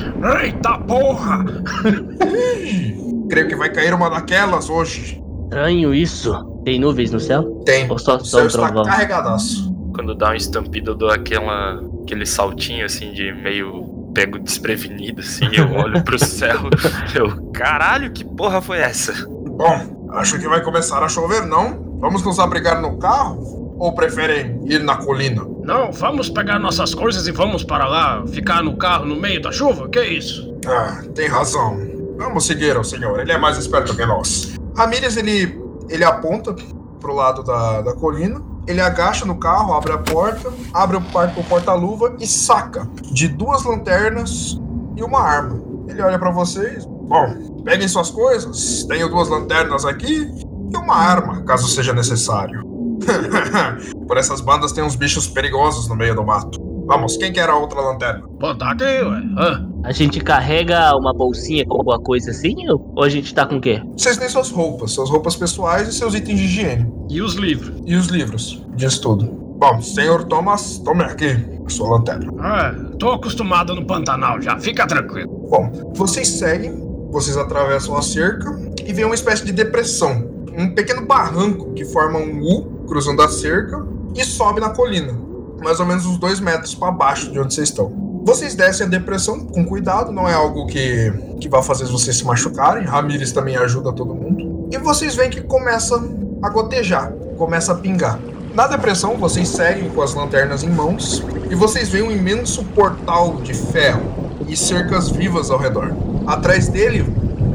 Eita 0.43 0.77
porra! 0.79 1.45
Creio 3.29 3.47
que 3.47 3.55
vai 3.55 3.69
cair 3.69 3.93
uma 3.93 4.09
daquelas 4.09 4.69
hoje. 4.69 5.21
Estranho 5.43 5.93
isso. 5.93 6.33
Tem 6.63 6.79
nuvens 6.79 7.11
no 7.11 7.19
céu? 7.19 7.43
Tem. 7.65 7.89
Ou 7.89 7.97
só, 7.99 8.15
O 8.17 8.25
só 8.25 8.37
céu 8.37 8.43
um 8.43 8.47
está 8.47 8.65
trovão? 8.67 8.83
carregadaço. 8.83 9.71
Quando 9.93 10.15
dá 10.15 10.31
um 10.31 10.35
estampido, 10.35 10.91
eu 10.91 10.95
dou 10.95 11.09
aquela, 11.09 11.81
aquele 12.03 12.25
saltinho 12.25 12.85
assim 12.85 13.11
de 13.11 13.33
meio 13.33 13.83
pego 14.13 14.39
desprevenido, 14.39 15.21
assim, 15.21 15.49
eu 15.53 15.71
olho 15.73 16.03
pro 16.03 16.17
céu, 16.23 16.69
eu, 17.15 17.51
caralho, 17.51 18.11
que 18.11 18.23
porra 18.23 18.61
foi 18.61 18.79
essa? 18.79 19.13
Bom, 19.27 20.09
acho 20.13 20.39
que 20.39 20.47
vai 20.47 20.61
começar 20.61 21.03
a 21.03 21.09
chover, 21.09 21.45
não? 21.45 21.97
Vamos 21.99 22.23
nos 22.23 22.39
abrigar 22.39 22.81
no 22.81 22.97
carro? 22.97 23.75
Ou 23.77 23.93
preferem 23.93 24.59
ir 24.65 24.83
na 24.83 24.97
colina? 24.97 25.43
Não, 25.63 25.91
vamos 25.91 26.29
pegar 26.29 26.59
nossas 26.59 26.93
coisas 26.93 27.27
e 27.27 27.31
vamos 27.31 27.63
para 27.63 27.87
lá, 27.87 28.23
ficar 28.27 28.63
no 28.63 28.77
carro 28.77 29.05
no 29.05 29.15
meio 29.15 29.41
da 29.41 29.51
chuva? 29.51 29.89
Que 29.89 30.03
isso? 30.03 30.55
Ah, 30.67 31.01
tem 31.15 31.27
razão. 31.27 31.79
Vamos 32.17 32.45
seguir 32.45 32.77
o 32.77 32.83
senhor, 32.83 33.19
ele 33.19 33.31
é 33.31 33.37
mais 33.37 33.57
esperto 33.57 33.95
que 33.95 34.05
nós. 34.05 34.55
Ramírez, 34.77 35.17
ele, 35.17 35.59
ele 35.89 36.03
aponta 36.03 36.55
pro 36.99 37.13
lado 37.13 37.43
da, 37.43 37.81
da 37.81 37.93
colina, 37.93 38.41
ele 38.67 38.81
agacha 38.81 39.25
no 39.25 39.35
carro, 39.35 39.73
abre 39.73 39.91
a 39.93 39.97
porta, 39.97 40.51
abre 40.73 40.97
o, 40.97 40.99
o 40.99 41.43
porta-luva 41.43 42.15
e 42.19 42.27
saca 42.27 42.87
de 43.11 43.27
duas 43.27 43.63
lanternas 43.63 44.59
e 44.95 45.03
uma 45.03 45.19
arma. 45.19 45.61
Ele 45.87 46.01
olha 46.01 46.19
pra 46.19 46.31
vocês. 46.31 46.85
Bom, 46.85 47.61
peguem 47.65 47.87
suas 47.87 48.09
coisas, 48.09 48.83
tenho 48.85 49.09
duas 49.09 49.27
lanternas 49.27 49.83
aqui 49.85 50.31
e 50.71 50.77
uma 50.77 50.95
arma, 50.95 51.41
caso 51.43 51.67
seja 51.67 51.93
necessário. 51.93 52.63
Por 54.07 54.17
essas 54.17 54.41
bandas 54.41 54.71
tem 54.71 54.83
uns 54.83 54.95
bichos 54.95 55.27
perigosos 55.27 55.87
no 55.87 55.95
meio 55.95 56.15
do 56.15 56.23
mato. 56.23 56.70
Vamos, 56.91 57.15
quem 57.15 57.31
quer 57.31 57.49
a 57.49 57.55
outra 57.55 57.79
lanterna? 57.79 58.27
Pô, 58.37 58.53
tá 58.53 58.71
aqui, 58.71 58.83
ué. 58.83 59.23
Hã? 59.37 59.65
A 59.85 59.93
gente 59.93 60.19
carrega 60.19 60.93
uma 60.97 61.13
bolsinha 61.13 61.65
com 61.65 61.77
alguma 61.77 61.97
coisa 61.97 62.31
assim? 62.31 62.53
Ou 62.67 63.01
a 63.01 63.07
gente 63.07 63.33
tá 63.33 63.45
com 63.45 63.55
o 63.55 63.61
quê? 63.61 63.81
Vocês 63.95 64.17
têm 64.17 64.27
suas 64.27 64.51
roupas, 64.51 64.91
suas 64.91 65.09
roupas 65.09 65.37
pessoais 65.37 65.87
e 65.87 65.93
seus 65.93 66.13
itens 66.13 66.37
de 66.37 66.43
higiene. 66.43 66.91
e 67.09 67.21
os 67.21 67.35
livros? 67.35 67.81
E 67.85 67.95
os 67.95 68.07
livros, 68.07 68.61
diz 68.75 68.99
tudo. 68.99 69.23
Bom, 69.57 69.81
senhor 69.81 70.25
Thomas, 70.25 70.79
tome 70.79 71.05
aqui 71.05 71.27
a 71.65 71.69
sua 71.69 71.91
lanterna. 71.91 72.29
Ah, 72.41 72.75
tô 72.99 73.11
acostumado 73.11 73.73
no 73.73 73.85
Pantanal 73.85 74.41
já, 74.41 74.59
fica 74.59 74.85
tranquilo. 74.85 75.47
Bom, 75.49 75.93
vocês 75.95 76.27
seguem, 76.27 76.75
vocês 77.09 77.37
atravessam 77.37 77.95
a 77.95 78.01
cerca 78.01 78.53
e 78.85 78.91
vê 78.91 79.05
uma 79.05 79.15
espécie 79.15 79.45
de 79.45 79.53
depressão. 79.53 80.29
Um 80.57 80.75
pequeno 80.75 81.05
barranco 81.05 81.71
que 81.71 81.85
forma 81.85 82.19
um 82.19 82.41
U 82.41 82.85
cruzando 82.85 83.21
a 83.21 83.29
cerca 83.29 83.81
e 84.13 84.25
sobe 84.25 84.59
na 84.59 84.71
colina, 84.71 85.13
mais 85.61 85.79
ou 85.79 85.85
menos 85.85 86.05
uns 86.05 86.17
dois 86.17 86.39
metros 86.39 86.73
para 86.73 86.91
baixo 86.91 87.31
de 87.31 87.39
onde 87.39 87.53
vocês 87.53 87.69
estão. 87.69 87.91
Vocês 88.23 88.53
descem 88.53 88.85
a 88.85 88.89
depressão 88.89 89.39
com 89.39 89.65
cuidado, 89.65 90.11
não 90.11 90.27
é 90.27 90.33
algo 90.33 90.67
que, 90.67 91.11
que 91.39 91.49
vai 91.49 91.63
fazer 91.63 91.85
vocês 91.85 92.17
se 92.17 92.25
machucarem. 92.25 92.85
Ramires 92.85 93.31
também 93.31 93.55
ajuda 93.57 93.91
todo 93.91 94.13
mundo. 94.13 94.69
E 94.71 94.77
vocês 94.77 95.15
veem 95.15 95.29
que 95.29 95.41
começa 95.41 95.95
a 96.41 96.49
gotejar, 96.49 97.11
começa 97.37 97.71
a 97.71 97.75
pingar. 97.75 98.19
Na 98.53 98.67
depressão, 98.67 99.17
vocês 99.17 99.47
seguem 99.47 99.89
com 99.89 100.01
as 100.01 100.13
lanternas 100.13 100.61
em 100.63 100.69
mãos 100.69 101.23
e 101.49 101.55
vocês 101.55 101.89
veem 101.89 102.03
um 102.03 102.11
imenso 102.11 102.63
portal 102.65 103.37
de 103.37 103.53
ferro 103.53 104.03
e 104.47 104.55
cercas 104.55 105.09
vivas 105.09 105.49
ao 105.49 105.57
redor. 105.57 105.95
Atrás 106.27 106.67
dele, 106.67 107.05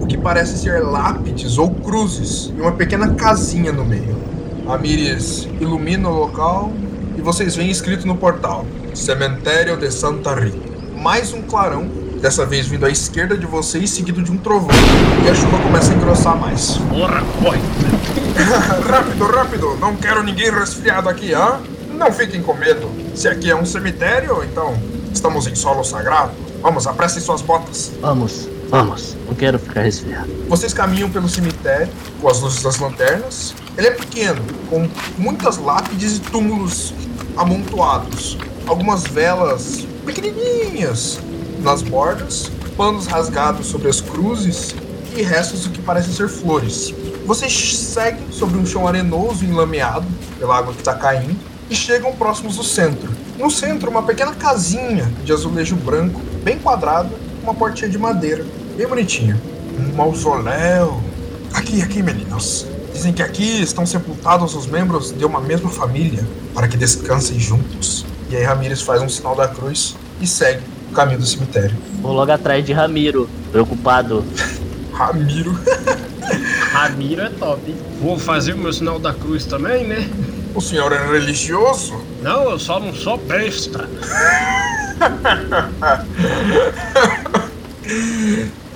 o 0.00 0.06
que 0.06 0.16
parece 0.16 0.58
ser 0.58 0.82
lápides 0.82 1.58
ou 1.58 1.70
cruzes 1.70 2.52
e 2.56 2.60
uma 2.60 2.72
pequena 2.72 3.14
casinha 3.14 3.72
no 3.72 3.84
meio. 3.84 4.16
Ramires 4.66 5.48
ilumina 5.60 6.08
o 6.08 6.14
local 6.14 6.72
vocês 7.26 7.56
veem 7.56 7.70
escrito 7.70 8.06
no 8.06 8.16
portal: 8.16 8.64
Cemitério 8.94 9.76
de 9.76 9.90
Santa 9.90 10.32
Rita. 10.32 10.76
Mais 10.96 11.32
um 11.32 11.42
clarão, 11.42 11.90
dessa 12.22 12.46
vez 12.46 12.68
vindo 12.68 12.86
à 12.86 12.88
esquerda 12.88 13.36
de 13.36 13.44
vocês, 13.44 13.90
seguido 13.90 14.22
de 14.22 14.30
um 14.30 14.38
trovão. 14.38 14.70
E 15.24 15.28
a 15.28 15.34
chuva 15.34 15.58
começa 15.58 15.92
a 15.92 15.96
engrossar 15.96 16.36
mais. 16.38 16.78
Porra, 16.88 17.24
corre. 17.42 17.58
rápido, 18.88 19.24
rápido! 19.26 19.76
Não 19.80 19.96
quero 19.96 20.22
ninguém 20.22 20.52
resfriado 20.52 21.08
aqui, 21.08 21.34
hã? 21.34 21.58
Não 21.98 22.12
fiquem 22.12 22.40
com 22.40 22.54
medo. 22.54 22.88
Se 23.16 23.26
aqui 23.26 23.50
é 23.50 23.56
um 23.56 23.66
cemitério, 23.66 24.44
então 24.44 24.80
estamos 25.12 25.48
em 25.48 25.56
solo 25.56 25.82
sagrado. 25.82 26.30
Vamos, 26.62 26.86
apressem 26.86 27.20
suas 27.20 27.42
botas. 27.42 27.90
Vamos, 28.00 28.48
vamos. 28.68 29.16
Não 29.26 29.34
quero 29.34 29.58
ficar 29.58 29.82
resfriado. 29.82 30.30
Vocês 30.48 30.72
caminham 30.72 31.10
pelo 31.10 31.28
cemitério 31.28 31.88
com 32.20 32.28
as 32.28 32.40
luzes 32.40 32.62
das 32.62 32.78
lanternas. 32.78 33.52
Ele 33.76 33.88
é 33.88 33.90
pequeno, 33.90 34.40
com 34.70 34.88
muitas 35.18 35.58
lápides 35.58 36.18
e 36.18 36.20
túmulos 36.20 36.94
amontoados. 37.36 38.38
Algumas 38.66 39.04
velas 39.04 39.86
pequenininhas 40.04 41.20
nas 41.60 41.82
bordas, 41.82 42.50
panos 42.76 43.06
rasgados 43.06 43.66
sobre 43.66 43.88
as 43.88 44.00
cruzes 44.00 44.74
e 45.16 45.22
restos 45.22 45.64
do 45.64 45.70
que 45.70 45.82
parecem 45.82 46.12
ser 46.12 46.28
flores. 46.28 46.94
Vocês 47.24 47.76
seguem 47.76 48.30
sobre 48.30 48.58
um 48.58 48.66
chão 48.66 48.86
arenoso 48.86 49.44
enlameado 49.44 50.06
pela 50.38 50.56
água 50.56 50.72
que 50.72 50.80
está 50.80 50.94
caindo 50.94 51.36
e 51.68 51.74
chegam 51.74 52.12
próximos 52.12 52.56
do 52.56 52.64
centro. 52.64 53.10
No 53.38 53.50
centro, 53.50 53.90
uma 53.90 54.02
pequena 54.02 54.34
casinha 54.34 55.10
de 55.24 55.32
azulejo 55.32 55.76
branco, 55.76 56.20
bem 56.42 56.58
quadrada, 56.58 57.10
uma 57.42 57.54
portinha 57.54 57.88
de 57.88 57.98
madeira, 57.98 58.44
bem 58.76 58.86
bonitinha. 58.86 59.40
Um 59.78 59.94
mausoléu. 59.94 61.02
Aqui, 61.52 61.82
aqui, 61.82 62.02
meninos. 62.02 62.66
Dizem 62.96 63.12
que 63.12 63.22
aqui 63.22 63.60
estão 63.60 63.84
sepultados 63.84 64.54
os 64.54 64.66
membros 64.66 65.12
de 65.12 65.22
uma 65.26 65.38
mesma 65.38 65.68
família 65.68 66.26
para 66.54 66.66
que 66.66 66.78
descansem 66.78 67.38
juntos. 67.38 68.06
E 68.30 68.36
aí 68.36 68.42
Ramírez 68.42 68.80
faz 68.80 69.02
um 69.02 69.08
sinal 69.08 69.36
da 69.36 69.46
cruz 69.46 69.94
e 70.18 70.26
segue 70.26 70.62
o 70.90 70.94
caminho 70.94 71.18
do 71.18 71.26
cemitério. 71.26 71.76
Vou 72.00 72.14
logo 72.14 72.32
atrás 72.32 72.64
de 72.64 72.72
Ramiro, 72.72 73.28
preocupado. 73.52 74.24
Ramiro. 74.94 75.60
Ramiro 76.72 77.20
é 77.20 77.28
top. 77.28 77.60
hein? 77.70 77.76
Vou 78.00 78.18
fazer 78.18 78.54
o 78.54 78.58
meu 78.58 78.72
sinal 78.72 78.98
da 78.98 79.12
cruz 79.12 79.44
também, 79.44 79.86
né? 79.86 80.08
O 80.54 80.62
senhor 80.62 80.90
é 80.90 81.06
religioso? 81.06 82.02
Não, 82.22 82.50
eu 82.50 82.58
só 82.58 82.80
não 82.80 82.94
sou 82.94 83.18
besta. 83.18 83.86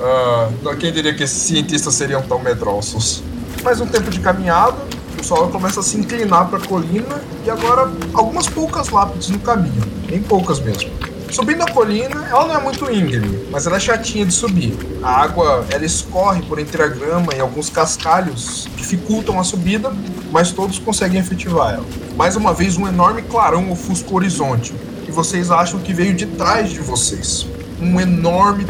Ah, 0.02 0.48
quem 0.78 0.92
diria 0.92 1.12
que 1.12 1.24
esses 1.24 1.42
cientistas 1.42 1.92
seriam 1.94 2.22
tão 2.22 2.38
medrosos? 2.38 3.22
Mais 3.62 3.78
um 3.78 3.86
tempo 3.86 4.10
de 4.10 4.20
caminhada, 4.20 4.78
o 5.20 5.22
solo 5.22 5.48
começa 5.50 5.80
a 5.80 5.82
se 5.82 5.98
inclinar 5.98 6.48
para 6.48 6.58
a 6.58 6.66
colina 6.66 7.20
e 7.44 7.50
agora 7.50 7.92
algumas 8.14 8.48
poucas 8.48 8.88
lápides 8.88 9.28
no 9.28 9.38
caminho, 9.38 9.82
bem 10.08 10.22
poucas 10.22 10.58
mesmo. 10.58 10.90
Subindo 11.30 11.62
a 11.62 11.70
colina, 11.70 12.26
ela 12.28 12.46
não 12.46 12.54
é 12.54 12.58
muito 12.58 12.90
íngreme, 12.90 13.46
mas 13.50 13.66
ela 13.66 13.76
é 13.76 13.80
chatinha 13.80 14.24
de 14.24 14.32
subir. 14.32 14.76
A 15.02 15.22
água 15.22 15.66
ela 15.70 15.84
escorre 15.84 16.40
por 16.42 16.58
entre 16.58 16.82
a 16.82 16.88
grama 16.88 17.34
e 17.34 17.40
alguns 17.40 17.68
cascalhos 17.68 18.66
dificultam 18.76 19.38
a 19.38 19.44
subida, 19.44 19.92
mas 20.32 20.52
todos 20.52 20.78
conseguem 20.78 21.20
efetivar 21.20 21.74
ela. 21.74 21.86
Mais 22.16 22.36
uma 22.36 22.54
vez, 22.54 22.78
um 22.78 22.88
enorme 22.88 23.20
clarão 23.22 23.70
ofusca 23.70 24.10
o 24.10 24.16
horizonte, 24.16 24.74
e 25.06 25.10
vocês 25.10 25.50
acham 25.50 25.78
que 25.80 25.92
veio 25.92 26.14
de 26.14 26.24
trás 26.24 26.70
de 26.70 26.80
vocês. 26.80 27.46
Um 27.80 28.00
enorme 28.00 28.64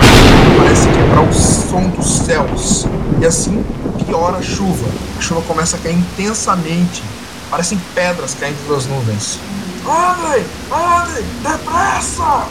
parece 0.59 0.89
quebrar 0.89 1.29
o 1.29 1.33
som 1.33 1.89
dos 1.91 2.11
céus. 2.27 2.87
E 3.21 3.27
assim 3.27 3.65
piora 4.05 4.39
a 4.39 4.43
chuva. 4.43 4.89
A 5.19 5.21
chuva 5.21 5.43
começa 5.43 5.77
a 5.77 5.81
cair 5.81 5.97
intensamente. 5.97 7.03
Parecem 7.51 7.81
pedras 7.95 8.35
caindo 8.35 8.69
das 8.69 8.87
nuvens. 8.87 9.39
Andrei! 9.85 10.45
Andrei! 10.71 11.25
Depressa! 11.43 12.47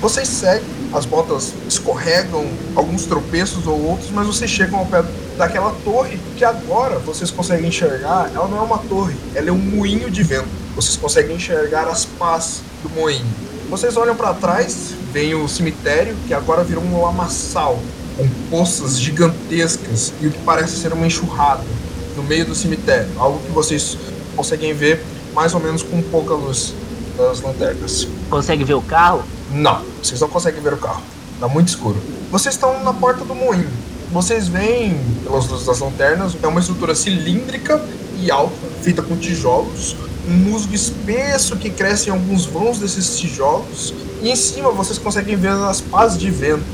Vocês 0.00 0.28
seguem 0.28 0.76
as 0.92 1.04
botas 1.04 1.52
escorregam, 1.68 2.46
alguns 2.74 3.06
tropeços 3.06 3.66
ou 3.66 3.80
outros, 3.82 4.10
mas 4.10 4.26
vocês 4.26 4.50
chegam 4.50 4.78
ao 4.78 4.86
pé 4.86 5.04
daquela 5.36 5.74
torre 5.84 6.18
que 6.36 6.44
agora 6.44 6.98
vocês 6.98 7.30
conseguem 7.30 7.68
enxergar. 7.68 8.30
Ela 8.34 8.48
não 8.48 8.58
é 8.58 8.60
uma 8.60 8.78
torre, 8.78 9.16
ela 9.34 9.48
é 9.48 9.52
um 9.52 9.58
moinho 9.58 10.10
de 10.10 10.22
vento. 10.22 10.48
Vocês 10.74 10.96
conseguem 10.96 11.36
enxergar 11.36 11.88
as 11.88 12.04
pás 12.04 12.62
do 12.82 12.88
moinho. 12.90 13.26
Vocês 13.68 13.96
olham 13.96 14.14
para 14.14 14.32
trás, 14.34 14.94
vem 15.12 15.34
o 15.34 15.48
cemitério 15.48 16.16
que 16.26 16.32
agora 16.32 16.62
virou 16.62 16.84
um 16.84 17.02
lamaçal 17.02 17.78
com 18.16 18.28
poças 18.50 18.98
gigantescas 18.98 20.12
e 20.20 20.26
o 20.26 20.30
que 20.30 20.38
parece 20.38 20.76
ser 20.76 20.92
uma 20.92 21.06
enxurrada 21.06 21.62
no 22.16 22.22
meio 22.22 22.46
do 22.46 22.54
cemitério, 22.54 23.08
algo 23.18 23.38
que 23.40 23.52
vocês 23.52 23.96
conseguem 24.34 24.72
ver 24.72 25.02
mais 25.34 25.52
ou 25.54 25.60
menos 25.60 25.82
com 25.82 26.00
pouca 26.02 26.34
luz 26.34 26.74
das 27.16 27.40
lanternas. 27.40 28.08
Consegue 28.30 28.64
ver 28.64 28.74
o 28.74 28.82
carro? 28.82 29.22
Não, 29.52 29.82
vocês 30.02 30.20
não 30.20 30.28
conseguem 30.28 30.62
ver 30.62 30.72
o 30.72 30.78
carro. 30.78 31.02
Tá 31.38 31.46
muito 31.46 31.68
escuro. 31.68 32.00
Vocês 32.30 32.54
estão 32.54 32.82
na 32.82 32.92
porta 32.92 33.24
do 33.24 33.34
moinho. 33.34 33.68
Vocês 34.10 34.48
veem, 34.48 34.98
pelas 35.24 35.46
luzes 35.48 35.66
das 35.66 35.78
lanternas, 35.80 36.34
é 36.42 36.46
uma 36.46 36.60
estrutura 36.60 36.94
cilíndrica 36.94 37.82
e 38.18 38.30
alta, 38.30 38.54
feita 38.82 39.02
com 39.02 39.16
tijolos. 39.16 39.96
Um 40.28 40.32
musgo 40.32 40.74
espesso 40.74 41.56
que 41.56 41.70
cresce 41.70 42.08
em 42.08 42.12
alguns 42.12 42.46
vãos 42.46 42.78
desses 42.78 43.18
tijolos. 43.18 43.92
E 44.22 44.30
em 44.30 44.36
cima 44.36 44.70
vocês 44.70 44.98
conseguem 44.98 45.36
ver 45.36 45.50
as 45.50 45.80
pás 45.80 46.16
de 46.16 46.30
vento, 46.30 46.64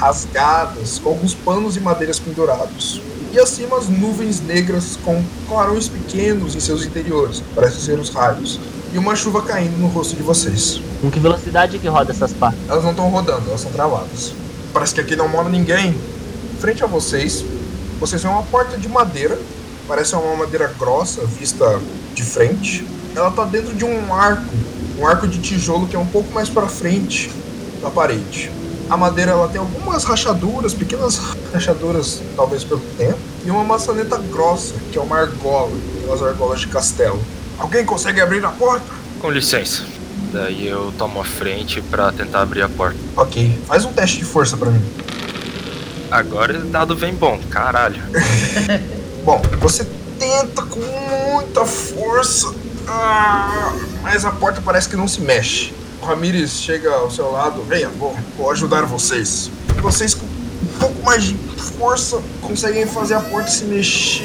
rasgadas, 0.00 0.98
com 0.98 1.10
alguns 1.10 1.34
panos 1.34 1.76
e 1.76 1.80
madeiras 1.80 2.18
pendurados. 2.18 3.02
E 3.32 3.38
acima 3.38 3.76
as 3.76 3.86
nuvens 3.86 4.40
negras 4.40 4.98
com 5.04 5.22
clarões 5.46 5.88
pequenos 5.88 6.56
em 6.56 6.60
seus 6.60 6.86
interiores, 6.86 7.42
parecem 7.54 7.80
ser 7.80 7.98
os 7.98 8.08
raios. 8.08 8.58
E 8.94 8.98
uma 8.98 9.14
chuva 9.14 9.42
caindo 9.42 9.76
no 9.76 9.88
rosto 9.88 10.16
de 10.16 10.22
vocês. 10.22 10.80
Com 11.02 11.10
que 11.10 11.20
velocidade 11.20 11.78
que 11.78 11.86
roda 11.86 12.10
essas 12.12 12.32
pás? 12.32 12.54
Elas 12.66 12.82
não 12.82 12.90
estão 12.90 13.08
rodando, 13.10 13.46
elas 13.46 13.60
são 13.60 13.70
travadas. 13.70 14.32
Parece 14.72 14.94
que 14.94 15.00
aqui 15.02 15.14
não 15.14 15.28
mora 15.28 15.50
ninguém. 15.50 15.94
Frente 16.58 16.82
a 16.82 16.86
vocês, 16.86 17.44
vocês 18.00 18.22
veem 18.22 18.34
uma 18.34 18.42
porta 18.44 18.78
de 18.78 18.88
madeira. 18.88 19.38
Parece 19.86 20.14
uma 20.14 20.34
madeira 20.34 20.74
grossa, 20.78 21.24
vista 21.26 21.78
de 22.14 22.22
frente. 22.22 22.86
Ela 23.14 23.30
tá 23.30 23.44
dentro 23.44 23.74
de 23.74 23.84
um 23.84 24.14
arco, 24.14 24.54
um 24.98 25.06
arco 25.06 25.28
de 25.28 25.38
tijolo 25.40 25.86
que 25.86 25.94
é 25.94 25.98
um 25.98 26.06
pouco 26.06 26.32
mais 26.32 26.48
para 26.48 26.66
frente 26.66 27.30
da 27.82 27.90
parede. 27.90 28.50
A 28.90 28.96
madeira 28.96 29.30
ela 29.30 29.48
tem 29.48 29.60
algumas 29.60 30.02
rachaduras, 30.02 30.74
pequenas 30.74 31.16
rachaduras, 31.52 32.20
talvez 32.34 32.64
pelo 32.64 32.80
tempo, 32.98 33.18
e 33.44 33.50
uma 33.50 33.62
maçaneta 33.62 34.18
grossa, 34.18 34.74
que 34.90 34.98
é 34.98 35.00
uma 35.00 35.16
argola, 35.16 35.70
aquelas 35.98 36.22
argolas 36.22 36.60
de 36.60 36.66
castelo. 36.66 37.22
Alguém 37.56 37.84
consegue 37.84 38.20
abrir 38.20 38.44
a 38.44 38.48
porta? 38.48 38.86
Com 39.20 39.30
licença. 39.30 39.84
Daí 40.32 40.66
eu 40.66 40.92
tomo 40.98 41.20
a 41.20 41.24
frente 41.24 41.80
pra 41.82 42.10
tentar 42.10 42.42
abrir 42.42 42.62
a 42.62 42.68
porta. 42.68 42.98
Ok, 43.16 43.60
faz 43.66 43.84
um 43.84 43.92
teste 43.92 44.18
de 44.18 44.24
força 44.24 44.56
para 44.56 44.70
mim. 44.70 44.84
Agora 46.10 46.58
o 46.58 46.64
dado 46.64 46.96
vem 46.96 47.14
bom, 47.14 47.38
caralho. 47.48 48.02
Bom, 49.22 49.40
você 49.60 49.86
tenta 50.18 50.62
com 50.62 50.80
muita 50.80 51.64
força, 51.66 52.52
ah, 52.88 53.72
mas 54.02 54.24
a 54.24 54.30
porta 54.30 54.62
parece 54.64 54.88
que 54.88 54.96
não 54.96 55.06
se 55.06 55.20
mexe. 55.20 55.74
O 56.00 56.06
Ramires 56.06 56.52
chega 56.52 56.90
ao 56.94 57.10
seu 57.10 57.30
lado, 57.30 57.62
venha, 57.62 57.88
vou, 57.90 58.16
vou 58.36 58.50
ajudar 58.50 58.86
vocês. 58.86 59.50
E 59.76 59.80
vocês 59.80 60.14
com 60.14 60.24
um 60.24 60.78
pouco 60.78 61.02
mais 61.04 61.24
de 61.24 61.34
força 61.34 62.22
conseguem 62.40 62.86
fazer 62.86 63.14
a 63.14 63.20
porta 63.20 63.50
se 63.50 63.64
mexer. 63.64 64.24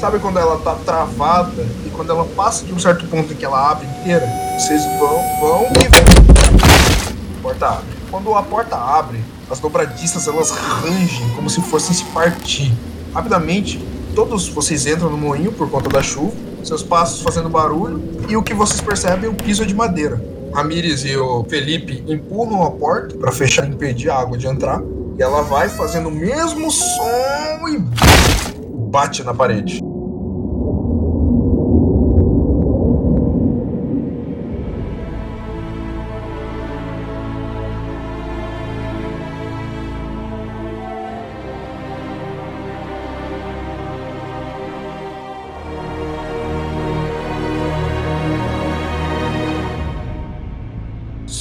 Sabe 0.00 0.18
quando 0.18 0.38
ela 0.38 0.58
tá 0.58 0.74
travada 0.76 1.66
e 1.84 1.90
quando 1.90 2.10
ela 2.10 2.24
passa 2.24 2.64
de 2.64 2.72
um 2.72 2.78
certo 2.78 3.06
ponto 3.06 3.34
em 3.34 3.36
que 3.36 3.44
ela 3.44 3.70
abre 3.70 3.86
inteira? 3.86 4.26
Vocês 4.58 4.82
vão, 4.98 5.22
vão 5.40 5.66
e 5.72 5.88
vão. 5.88 7.38
A 7.38 7.42
porta 7.42 7.66
abre. 7.66 7.96
Quando 8.10 8.34
a 8.34 8.42
porta 8.42 8.76
abre, 8.76 9.22
as 9.50 9.60
dobradiças 9.60 10.26
elas 10.26 10.50
rangem 10.50 11.28
como 11.34 11.50
se 11.50 11.60
fossem 11.60 11.94
se 11.94 12.04
partir. 12.06 12.72
Rapidamente, 13.12 13.78
todos 14.14 14.48
vocês 14.48 14.86
entram 14.86 15.10
no 15.10 15.18
moinho 15.18 15.52
por 15.52 15.70
conta 15.70 15.90
da 15.90 16.02
chuva, 16.02 16.32
seus 16.64 16.82
passos 16.82 17.20
fazendo 17.20 17.48
barulho, 17.50 18.02
e 18.26 18.36
o 18.36 18.42
que 18.42 18.54
vocês 18.54 18.80
percebem 18.80 19.28
é 19.28 19.32
o 19.32 19.34
piso 19.34 19.66
de 19.66 19.74
madeira. 19.74 20.35
Ramires 20.56 21.04
e 21.04 21.14
o 21.14 21.44
Felipe 21.44 22.02
empurram 22.08 22.62
a 22.62 22.70
porta 22.70 23.14
para 23.14 23.30
fechar 23.30 23.66
e 23.66 23.74
impedir 23.74 24.08
a 24.08 24.18
água 24.18 24.38
de 24.38 24.46
entrar, 24.46 24.80
e 25.18 25.22
ela 25.22 25.42
vai 25.42 25.68
fazendo 25.68 26.08
o 26.08 26.10
mesmo 26.10 26.70
som 26.70 27.68
e 27.68 27.78
bate 28.88 29.22
na 29.22 29.34
parede. 29.34 29.82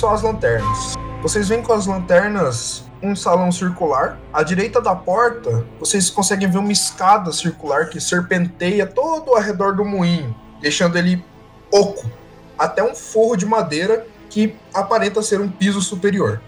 Só 0.06 0.14
as 0.14 0.22
lanternas. 0.22 0.94
Vocês 1.20 1.50
veem 1.50 1.64
com 1.64 1.74
as 1.74 1.88
lanternas 1.88 2.84
um 3.02 3.16
salão 3.16 3.52
circular. 3.52 4.20
À 4.32 4.44
direita 4.44 4.80
da 4.80 4.96
porta, 4.96 5.66
vocês 5.80 6.12
conseguem 6.12 6.48
ver 6.48 6.60
uma 6.60 6.72
escada 6.72 7.32
circular 7.32 7.90
que 7.90 8.00
serpenteia 8.00 8.86
todo 8.86 9.32
ao 9.32 9.42
redor 9.42 9.76
do 9.76 9.84
moinho, 9.84 10.36
deixando 10.62 10.96
ele 10.96 11.26
oco, 11.74 12.08
até 12.56 12.84
um 12.84 12.94
forro 12.94 13.36
de 13.36 13.48
madeira 13.48 14.06
que 14.30 14.56
aparenta 14.72 15.24
ser 15.24 15.42
um 15.42 15.50
piso 15.50 15.82
superior. 15.82 16.40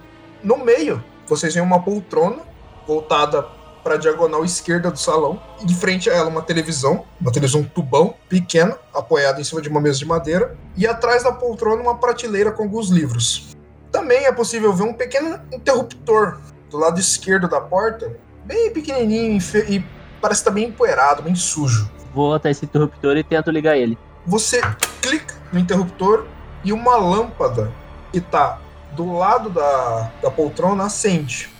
No 0.43 0.63
meio, 0.63 1.03
vocês 1.25 1.55
veem 1.55 1.65
uma 1.65 1.81
poltrona 1.81 2.43
voltada 2.85 3.43
para 3.87 3.95
a 3.95 3.97
diagonal 3.97 4.43
esquerda 4.43 4.91
do 4.91 4.99
salão. 4.99 5.41
E 5.61 5.65
de 5.65 5.73
frente 5.73 6.09
a 6.09 6.13
ela, 6.13 6.27
uma 6.27 6.41
televisão, 6.41 7.05
uma 7.21 7.31
televisão 7.31 7.63
tubão, 7.63 8.13
pequena, 8.27 8.77
apoiada 8.93 9.39
em 9.39 9.45
cima 9.45 9.61
de 9.61 9.69
uma 9.69 9.79
mesa 9.79 9.99
de 9.99 10.05
madeira. 10.05 10.57
E 10.75 10.85
atrás 10.85 11.23
da 11.23 11.31
poltrona, 11.31 11.81
uma 11.81 11.95
prateleira 11.95 12.51
com 12.51 12.63
alguns 12.63 12.89
livros. 12.89 13.55
Também 13.89 14.25
é 14.25 14.31
possível 14.33 14.73
ver 14.73 14.83
um 14.83 14.93
pequeno 14.93 15.39
interruptor 15.53 16.37
do 16.69 16.77
lado 16.77 16.99
esquerdo 16.99 17.47
da 17.47 17.61
porta, 17.61 18.13
bem 18.43 18.73
pequenininho 18.73 19.39
e, 19.39 19.75
e 19.77 19.85
parece 20.21 20.41
estar 20.41 20.51
bem 20.51 20.65
empoeirado, 20.65 21.23
bem 21.23 21.33
sujo. 21.33 21.89
Vou 22.13 22.33
até 22.33 22.51
esse 22.51 22.65
interruptor 22.65 23.15
e 23.15 23.23
tento 23.23 23.49
ligar 23.49 23.77
ele. 23.77 23.97
Você 24.25 24.59
clica 25.01 25.33
no 25.53 25.59
interruptor 25.59 26.25
e 26.61 26.73
uma 26.73 26.97
lâmpada 26.97 27.71
que 28.11 28.17
está 28.17 28.59
do 28.91 29.13
lado 29.13 29.49
da, 29.49 30.11
da 30.21 30.29
poltrona 30.29 30.83
acende. 30.83 31.55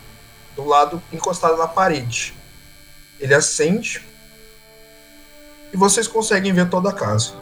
Do 0.58 0.66
lado 0.66 1.02
encostado 1.14 1.56
na 1.56 1.68
parede. 1.68 2.34
Ele 3.20 3.34
acende. 3.34 4.04
E 5.72 5.78
vocês 5.78 6.08
conseguem 6.08 6.52
ver 6.52 6.68
toda 6.70 6.90
a 6.90 6.94
casa. 6.94 7.34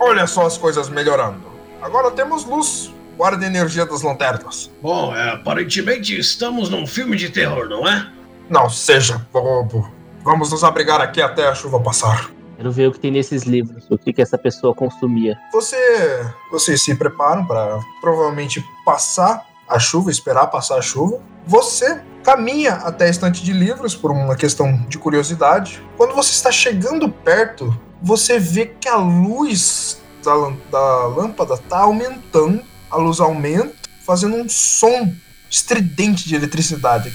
Olha 0.00 0.26
só 0.26 0.46
as 0.46 0.58
coisas 0.58 0.88
melhorando. 0.88 1.52
Agora 1.80 2.10
temos 2.10 2.44
luz. 2.44 2.92
Guarda 3.16 3.44
a 3.44 3.46
energia 3.46 3.84
das 3.84 4.02
lanternas. 4.02 4.70
Bom, 4.80 5.14
é, 5.14 5.32
aparentemente 5.34 6.18
estamos 6.18 6.70
num 6.70 6.86
filme 6.86 7.16
de 7.16 7.28
terror, 7.28 7.68
não 7.68 7.86
é? 7.86 8.10
Não 8.48 8.70
seja 8.70 9.24
bobo. 9.30 9.88
Vamos 10.24 10.50
nos 10.50 10.64
abrigar 10.64 11.00
aqui 11.00 11.20
até 11.20 11.46
a 11.46 11.54
chuva 11.54 11.78
passar. 11.78 12.30
Quero 12.56 12.72
ver 12.72 12.88
o 12.88 12.92
que 12.92 13.00
tem 13.00 13.10
nesses 13.10 13.42
livros, 13.42 13.84
o 13.90 13.98
que, 13.98 14.12
que 14.12 14.22
essa 14.22 14.38
pessoa 14.38 14.74
consumia. 14.74 15.36
Você, 15.52 15.76
vocês 16.50 16.82
se 16.82 16.94
preparam 16.94 17.44
para 17.44 17.78
provavelmente 18.00 18.64
passar 18.84 19.44
a 19.68 19.78
chuva, 19.78 20.10
esperar 20.10 20.46
passar 20.48 20.78
a 20.78 20.82
chuva. 20.82 21.20
Você 21.46 22.00
caminha 22.22 22.74
até 22.74 23.06
a 23.06 23.08
estante 23.08 23.42
de 23.42 23.52
livros 23.52 23.94
por 23.94 24.10
uma 24.10 24.36
questão 24.36 24.76
de 24.88 24.98
curiosidade. 24.98 25.82
Quando 25.96 26.14
você 26.14 26.32
está 26.32 26.52
chegando 26.52 27.08
perto, 27.08 27.76
você 28.00 28.38
vê 28.38 28.66
que 28.66 28.88
a 28.88 28.96
luz 28.96 30.00
da, 30.24 30.32
da 30.70 31.06
lâmpada 31.06 31.54
está 31.54 31.80
aumentando. 31.80 32.62
A 32.90 32.96
luz 32.96 33.20
aumenta, 33.20 33.74
fazendo 34.04 34.36
um 34.36 34.48
som 34.48 35.12
estridente 35.50 36.28
de 36.28 36.34
eletricidade. 36.34 37.12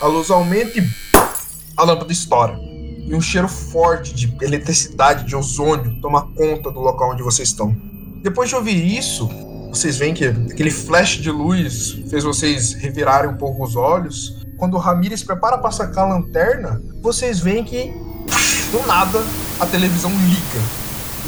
A 0.00 0.06
luz 0.06 0.30
aumenta 0.30 0.78
e 0.78 0.88
a 1.76 1.84
lâmpada 1.84 2.12
estoura 2.12 2.58
e 3.08 3.14
um 3.14 3.20
cheiro 3.22 3.48
forte 3.48 4.14
de 4.14 4.36
eletricidade, 4.42 5.24
de 5.24 5.34
ozônio, 5.34 5.98
toma 6.00 6.30
conta 6.32 6.70
do 6.70 6.78
local 6.78 7.12
onde 7.12 7.22
vocês 7.22 7.48
estão. 7.48 7.74
Depois 8.22 8.50
de 8.50 8.54
ouvir 8.54 8.84
isso, 8.98 9.26
vocês 9.70 9.96
veem 9.98 10.14
que 10.14 10.24
aquele 10.24 10.70
flash 10.70 11.18
de 11.18 11.30
luz 11.30 11.98
fez 12.08 12.24
vocês 12.24 12.72
revirarem 12.74 13.30
um 13.30 13.36
pouco 13.36 13.64
os 13.64 13.76
olhos. 13.76 14.36
Quando 14.56 14.74
o 14.74 14.78
Ramires 14.78 15.22
prepara 15.22 15.58
para 15.58 15.70
sacar 15.70 16.04
a 16.04 16.14
lanterna, 16.14 16.82
vocês 17.00 17.38
veem 17.38 17.62
que, 17.62 17.92
do 18.72 18.86
nada, 18.86 19.22
a 19.60 19.66
televisão 19.66 20.10
liga. 20.10 20.60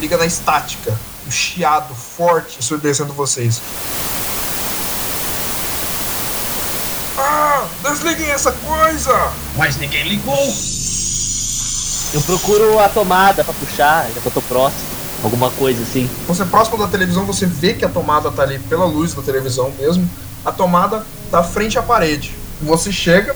Liga 0.01 0.17
na 0.17 0.27
estática. 0.27 0.99
Um 1.27 1.31
chiado 1.31 1.95
forte 1.95 2.59
ensurdecendo 2.59 3.13
vocês. 3.13 3.61
Ah! 7.17 7.67
Desliguem 7.83 8.31
essa 8.31 8.53
coisa! 8.53 9.33
Mas 9.57 9.77
ninguém 9.77 10.09
ligou. 10.09 10.55
Eu 12.13 12.21
procuro 12.23 12.81
a 12.81 12.89
tomada 12.89 13.45
pra 13.45 13.55
puxar, 13.55 14.09
já 14.13 14.21
que 14.21 14.27
eu 14.27 14.33
tô 14.33 14.43
próximo. 14.43 15.00
Alguma 15.23 15.51
coisa 15.51 15.83
assim. 15.83 16.09
Você 16.27 16.45
próximo 16.45 16.79
da 16.79 16.87
televisão, 16.87 17.25
você 17.25 17.47
vê 17.47 17.75
que 17.75 17.85
a 17.85 17.89
tomada 17.89 18.31
tá 18.31 18.43
ali 18.43 18.59
pela 18.59 18.85
luz 18.85 19.15
da 19.15 19.23
televisão 19.23 19.71
mesmo. 19.79 20.09
A 20.45 20.51
tomada 20.51 21.05
tá 21.31 21.43
frente 21.43 21.79
à 21.79 21.83
parede. 21.83 22.35
Você 22.63 22.91
chega 22.91 23.35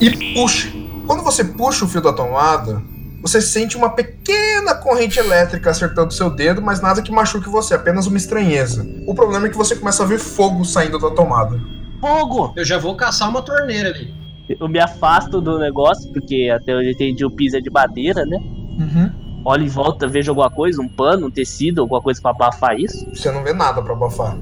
e 0.00 0.34
puxa. 0.34 0.72
Quando 1.06 1.22
você 1.22 1.44
puxa 1.44 1.84
o 1.84 1.88
fio 1.88 2.00
da 2.00 2.12
tomada, 2.12 2.80
você 3.20 3.40
sente 3.40 3.76
uma 3.76 3.90
pequena 3.90 4.74
corrente 4.74 5.18
elétrica 5.18 5.70
acertando 5.70 6.12
seu 6.12 6.30
dedo, 6.30 6.62
mas 6.62 6.80
nada 6.80 7.02
que 7.02 7.10
machuque 7.10 7.48
você, 7.48 7.74
apenas 7.74 8.06
uma 8.06 8.16
estranheza. 8.16 8.86
O 9.06 9.14
problema 9.14 9.46
é 9.46 9.50
que 9.50 9.56
você 9.56 9.74
começa 9.74 10.02
a 10.02 10.06
ver 10.06 10.18
fogo 10.18 10.64
saindo 10.64 10.98
da 10.98 11.10
tomada. 11.10 11.58
Fogo! 12.00 12.52
Eu 12.56 12.64
já 12.64 12.78
vou 12.78 12.96
caçar 12.96 13.28
uma 13.28 13.42
torneira 13.42 13.88
ali. 13.88 14.14
Eu 14.60 14.68
me 14.68 14.78
afasto 14.78 15.40
do 15.40 15.58
negócio, 15.58 16.12
porque 16.12 16.50
até 16.54 16.76
onde 16.76 16.88
eu 16.88 16.92
entendi 16.92 17.24
o 17.24 17.30
piso 17.30 17.56
é 17.56 17.60
de 17.60 17.70
madeira, 17.70 18.24
né? 18.26 18.36
Uhum. 18.78 19.23
Olho 19.44 19.64
em 19.64 19.68
volta, 19.68 20.06
vejo 20.08 20.30
alguma 20.30 20.50
coisa, 20.50 20.80
um 20.80 20.88
pano, 20.88 21.26
um 21.26 21.30
tecido, 21.30 21.82
alguma 21.82 22.00
coisa 22.00 22.20
pra 22.20 22.30
abafar 22.30 22.78
isso. 22.78 23.06
Você 23.14 23.30
não 23.30 23.42
vê 23.42 23.52
nada 23.52 23.82
pra 23.82 23.92
abafar. 23.92 24.36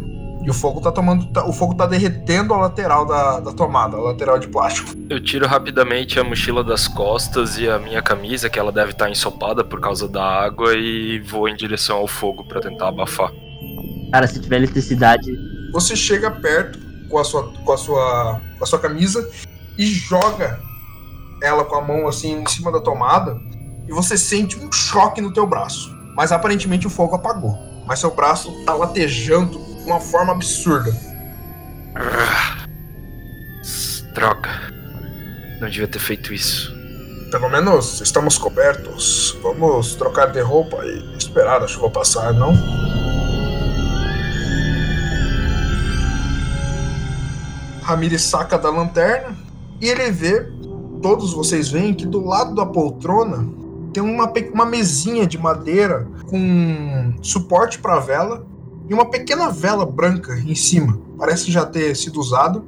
E 0.45 0.51
o 0.51 0.55
fogo 0.55 0.81
tá 0.81 0.91
tomando. 0.91 1.27
tá- 1.27 1.45
o 1.47 1.53
fogo 1.53 1.75
tá 1.75 1.87
derretendo 1.87 2.53
a 2.53 2.57
lateral 2.59 3.07
da, 3.07 3.41
da 3.41 3.53
tomada, 3.53 3.97
a 3.97 4.01
lateral 4.01 4.39
de 4.39 4.49
plástico. 4.49 4.91
Eu 5.09 5.21
tiro 5.23 5.47
rapidamente 5.47 6.19
a 6.19 6.25
mochila 6.25 6.65
das 6.65 6.89
costas 6.89 7.59
e 7.59 7.69
a 7.69 7.79
minha 7.79 8.03
camisa, 8.03 8.51
que 8.51 8.59
ela 8.59 8.73
deve 8.73 8.91
estar 8.91 9.09
ensopada 9.09 9.63
por 9.63 9.81
causa 9.81 10.09
da 10.09 10.23
água, 10.25 10.75
e 10.75 11.21
vou 11.21 11.49
em 11.49 11.55
direção 11.55 11.99
ao 11.99 12.09
fogo 12.09 12.45
pra 12.45 12.61
tentar 12.61 12.89
abafar. 12.89 13.31
Cara, 14.13 14.27
se 14.27 14.41
tiver 14.41 14.57
eletricidade, 14.57 15.31
Você 15.73 15.97
chega 15.97 16.31
perto 16.31 16.79
com 17.09 17.19
a 17.19 17.25
sua, 17.25 17.45
com 17.65 17.73
a 17.73 17.77
sua, 17.79 18.41
com 18.59 18.65
a 18.65 18.67
sua 18.67 18.79
camisa 18.79 19.27
e 19.79 19.87
joga 19.87 20.61
ela 21.43 21.65
com 21.65 21.77
a 21.77 21.81
mão 21.81 22.07
assim 22.07 22.43
em 22.43 22.47
cima 22.47 22.71
da 22.71 22.79
tomada 22.81 23.41
e 23.89 23.93
você 23.93 24.17
sente 24.17 24.59
um 24.59 24.71
choque 24.71 25.21
no 25.21 25.33
teu 25.33 25.47
braço. 25.47 25.95
Mas 26.17 26.33
aparentemente 26.33 26.87
o 26.87 26.91
fogo 26.91 27.15
apagou. 27.15 27.59
Mas 27.87 27.99
seu 27.99 28.15
braço 28.15 28.53
tá 28.65 28.75
latejando 28.75 29.59
de 29.59 29.83
uma 29.85 30.01
forma 30.01 30.33
absurda. 30.33 30.95
Ah, 31.95 32.67
Droga. 34.15 34.51
Não 35.61 35.69
devia 35.69 35.89
ter 35.89 35.99
feito 35.99 36.35
isso. 36.35 36.73
Pelo 37.31 37.49
menos 37.49 38.01
estamos 38.01 38.37
cobertos. 38.37 39.37
Vamos 39.43 39.95
trocar 39.95 40.27
de 40.27 40.41
roupa 40.41 40.85
e 40.85 41.17
esperar 41.17 41.63
a 41.63 41.67
chuva 41.67 41.91
passar, 41.91 42.35
não? 42.35 42.53
Ramirez 47.83 48.23
saca 48.23 48.59
da 48.59 48.71
lanterna 48.71 49.35
e 49.81 49.89
ele 49.89 50.11
vê, 50.11 50.47
todos 51.03 51.33
vocês 51.33 51.69
veem 51.69 51.95
que 51.95 52.07
do 52.07 52.25
lado 52.25 52.55
da 52.55 52.65
poltrona 52.65 53.62
tem 53.93 54.03
uma, 54.03 54.33
uma 54.53 54.67
mesinha 54.67 55.27
de 55.27 55.39
madeira 55.39 56.07
com 56.29 57.15
suporte 57.23 57.79
para 57.79 57.99
vela 58.01 58.47
e 58.89 58.95
uma 58.95 59.11
pequena 59.11 59.51
vela 59.51 59.87
branca 59.87 60.39
em 60.39 60.55
cima. 60.55 60.99
Parece 61.19 61.51
já 61.51 61.65
ter 61.65 61.95
sido 61.97 62.19
usado. 62.21 62.65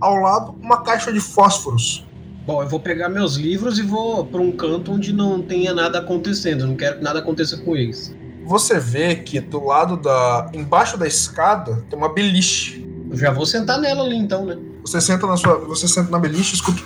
Ao 0.00 0.16
lado, 0.16 0.54
uma 0.60 0.82
caixa 0.82 1.12
de 1.12 1.20
fósforos 1.20 2.06
Bom, 2.46 2.62
eu 2.62 2.68
vou 2.68 2.78
pegar 2.78 3.08
meus 3.08 3.34
livros 3.34 3.76
e 3.76 3.82
vou 3.82 4.24
pra 4.24 4.40
um 4.40 4.52
canto 4.52 4.92
onde 4.92 5.12
não 5.12 5.42
tenha 5.42 5.74
nada 5.74 5.98
acontecendo. 5.98 6.64
Não 6.64 6.76
quero 6.76 6.98
que 6.98 7.02
nada 7.02 7.18
aconteça 7.18 7.56
com 7.56 7.76
eles. 7.76 8.14
Você 8.44 8.78
vê 8.78 9.16
que 9.16 9.40
do 9.40 9.64
lado 9.64 9.96
da. 9.96 10.48
embaixo 10.54 10.96
da 10.96 11.08
escada 11.08 11.84
tem 11.90 11.98
uma 11.98 12.14
beliche. 12.14 12.86
Eu 13.10 13.16
já 13.16 13.32
vou 13.32 13.44
sentar 13.44 13.80
nela 13.80 14.04
ali 14.04 14.14
então, 14.14 14.46
né? 14.46 14.56
Você 14.82 15.00
senta 15.00 15.26
na 15.26 15.36
sua. 15.36 15.58
Você 15.64 15.88
senta 15.88 16.08
na 16.08 16.20
beliche, 16.20 16.54
escuta 16.54 16.80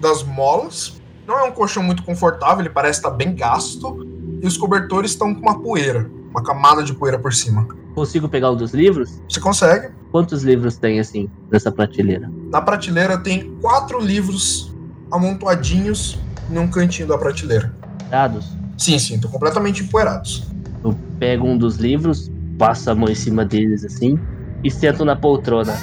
das 0.00 0.22
molas. 0.22 0.95
Não 1.26 1.38
é 1.38 1.42
um 1.42 1.50
colchão 1.50 1.82
muito 1.82 2.02
confortável, 2.04 2.60
ele 2.60 2.70
parece 2.70 3.00
estar 3.00 3.10
bem 3.10 3.34
gasto. 3.34 4.06
E 4.40 4.46
os 4.46 4.56
cobertores 4.56 5.10
estão 5.10 5.34
com 5.34 5.40
uma 5.40 5.58
poeira. 5.58 6.08
Uma 6.30 6.42
camada 6.42 6.82
de 6.82 6.94
poeira 6.94 7.18
por 7.18 7.32
cima. 7.32 7.66
consigo 7.94 8.28
pegar 8.28 8.50
um 8.50 8.56
dos 8.56 8.72
livros? 8.72 9.20
Você 9.28 9.40
consegue. 9.40 9.88
Quantos 10.12 10.42
livros 10.42 10.76
tem 10.76 11.00
assim 11.00 11.28
nessa 11.50 11.72
prateleira? 11.72 12.30
Na 12.50 12.60
prateleira 12.60 13.18
tem 13.18 13.56
quatro 13.60 14.00
livros 14.00 14.72
amontoadinhos 15.10 16.18
em 16.50 16.58
um 16.58 16.68
cantinho 16.68 17.08
da 17.08 17.18
prateleira. 17.18 17.74
Dados? 18.10 18.56
Sim, 18.76 18.98
sim, 18.98 19.14
estão 19.14 19.30
completamente 19.30 19.82
empoeirados. 19.82 20.46
Eu 20.84 20.94
pego 21.18 21.46
um 21.46 21.56
dos 21.56 21.76
livros, 21.76 22.30
passo 22.58 22.90
a 22.90 22.94
mão 22.94 23.08
em 23.08 23.14
cima 23.14 23.44
deles 23.44 23.84
assim 23.84 24.18
e 24.62 24.70
sento 24.70 25.04
na 25.04 25.16
poltrona. 25.16 25.76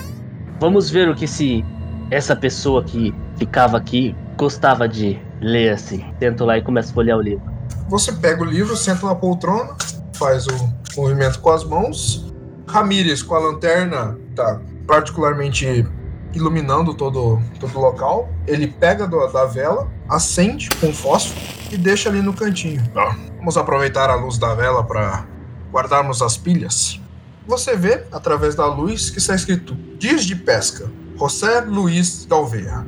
Vamos 0.60 0.90
ver 0.90 1.10
o 1.10 1.16
que 1.16 1.28
se 1.28 1.66
essa 2.12 2.36
pessoa 2.36 2.84
que 2.84 3.14
ficava 3.38 3.78
aqui 3.78 4.16
gostava 4.38 4.88
de 4.88 5.20
ler 5.44 5.74
assim. 5.74 6.04
Tento 6.20 6.46
lá 6.46 6.58
e 6.58 6.62
começo 6.62 6.92
a 6.92 6.94
folhear 6.94 7.18
o 7.18 7.22
livro. 7.22 7.44
Você 7.90 8.12
pega 8.14 8.42
o 8.42 8.46
livro, 8.46 8.76
senta 8.78 9.06
na 9.06 9.14
poltrona, 9.16 9.76
faz 10.14 10.48
o 10.48 10.70
movimento 10.96 11.40
com 11.40 11.50
as 11.52 11.64
mãos. 11.64 12.34
Ramírez, 12.68 13.22
com 13.22 13.36
a 13.36 13.40
lanterna, 13.40 14.18
tá 14.36 14.60
particularmente 14.88 15.86
iluminando 16.34 16.94
todo, 16.94 17.40
todo 17.60 17.78
o 17.78 17.82
local. 17.82 18.30
Ele 18.48 18.68
pega 18.68 19.06
do- 19.08 19.28
da 19.28 19.46
vela, 19.46 19.88
acende 20.10 20.70
com 20.82 20.92
fósforo 20.94 21.40
e 21.72 21.78
deixa 21.78 22.10
ali 22.10 22.22
no 22.22 22.34
cantinho. 22.34 22.82
Ó, 22.96 23.14
Vamos 23.38 23.58
aproveitar 23.58 24.10
a 24.10 24.16
luz 24.16 24.38
da 24.38 24.56
vela 24.56 24.84
para 24.86 25.26
guardarmos 25.72 26.22
as 26.22 26.38
pilhas. 26.38 27.00
Você 27.46 27.76
vê, 27.76 28.06
através 28.10 28.56
da 28.56 28.66
luz, 28.66 29.10
que 29.10 29.18
está 29.18 29.36
escrito 29.36 29.76
Dias 30.00 30.24
de 30.24 30.34
Pesca, 30.34 30.90
José 31.20 31.60
Luiz 31.60 32.26
Galveia. 32.26 32.86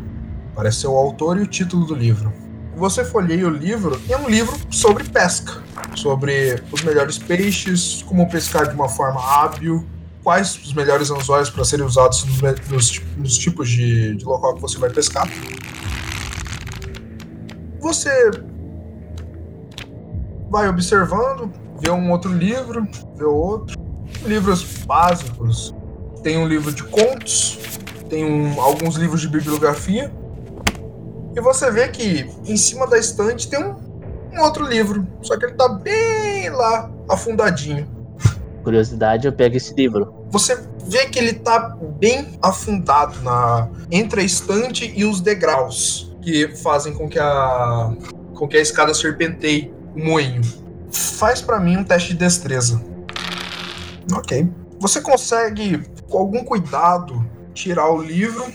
Parece 0.56 0.80
ser 0.82 0.88
o 0.88 0.96
autor 0.96 1.38
e 1.38 1.42
o 1.42 1.48
título 1.48 1.86
do 1.86 1.94
livro. 1.94 2.32
Você 2.76 3.06
folheia 3.06 3.48
o 3.48 3.50
livro 3.50 4.00
é 4.10 4.18
um 4.18 4.28
livro 4.30 4.58
sobre 4.70 5.04
pesca. 5.06 5.64
Sobre 5.96 6.62
os 6.72 6.84
melhores 6.84 7.18
peixes, 7.18 8.04
como 8.04 8.28
pescar 8.30 8.68
de 8.68 8.76
uma 8.76 8.90
forma 8.90 9.22
hábil, 9.22 9.86
quais 10.24 10.56
os 10.58 10.74
melhores 10.74 11.10
anzóis 11.10 11.50
para 11.50 11.64
serem 11.64 11.86
usados 11.86 12.26
nos- 12.70 13.02
nos 13.18 13.38
tipos 13.38 13.70
de, 13.70 14.16
de 14.16 14.26
local 14.26 14.56
que 14.56 14.62
você 14.62 14.78
vai 14.78 14.90
pescar. 14.90 15.28
Você 17.80 18.32
vai 20.50 20.68
observando, 20.68 21.52
vê 21.80 21.92
um 21.92 22.12
outro 22.12 22.34
livro, 22.34 22.86
vê 23.16 23.24
outro. 23.24 23.80
Livros 24.26 24.64
básicos. 24.86 25.74
Tem 26.24 26.38
um 26.38 26.48
livro 26.48 26.74
de 26.74 26.84
contos, 26.84 27.60
tem 28.10 28.26
um- 28.26 28.60
alguns 28.60 28.96
livros 28.96 29.22
de 29.22 29.28
bibliografia. 29.30 30.12
E 31.36 31.42
você 31.42 31.70
vê 31.70 31.90
que 31.90 32.30
em 32.46 32.56
cima 32.56 32.88
da 32.88 32.98
estante 32.98 33.50
tem 33.50 33.62
um, 33.62 33.76
um 34.34 34.42
outro 34.42 34.66
livro, 34.66 35.06
só 35.22 35.38
que 35.38 35.46
ele 35.46 35.54
tá 35.54 35.68
bem 35.68 36.50
lá, 36.50 36.90
afundadinho. 37.10 37.88
Curiosidade, 38.64 39.28
eu 39.28 39.34
pego 39.34 39.58
esse 39.58 39.74
livro. 39.74 40.26
Você 40.30 40.58
vê 40.88 41.08
que 41.08 41.20
ele 41.20 41.34
tá 41.34 41.78
bem 42.00 42.40
afundado 42.42 43.22
na 43.22 43.70
entre 43.92 44.22
a 44.22 44.24
estante 44.24 44.94
e 44.96 45.04
os 45.04 45.20
degraus 45.20 46.16
que 46.22 46.48
fazem 46.56 46.94
com 46.94 47.08
que 47.08 47.20
a 47.20 47.94
com 48.34 48.48
que 48.48 48.58
a 48.58 48.62
escada 48.62 48.94
serpenteie 48.94 49.74
o 49.96 50.04
moinho. 50.04 50.42
Faz 50.92 51.42
pra 51.42 51.60
mim 51.60 51.78
um 51.78 51.84
teste 51.84 52.10
de 52.10 52.20
destreza. 52.20 52.82
OK. 54.14 54.50
Você 54.80 55.02
consegue 55.02 55.84
com 56.10 56.18
algum 56.18 56.44
cuidado 56.44 57.26
tirar 57.54 57.90
o 57.90 58.02
livro 58.02 58.46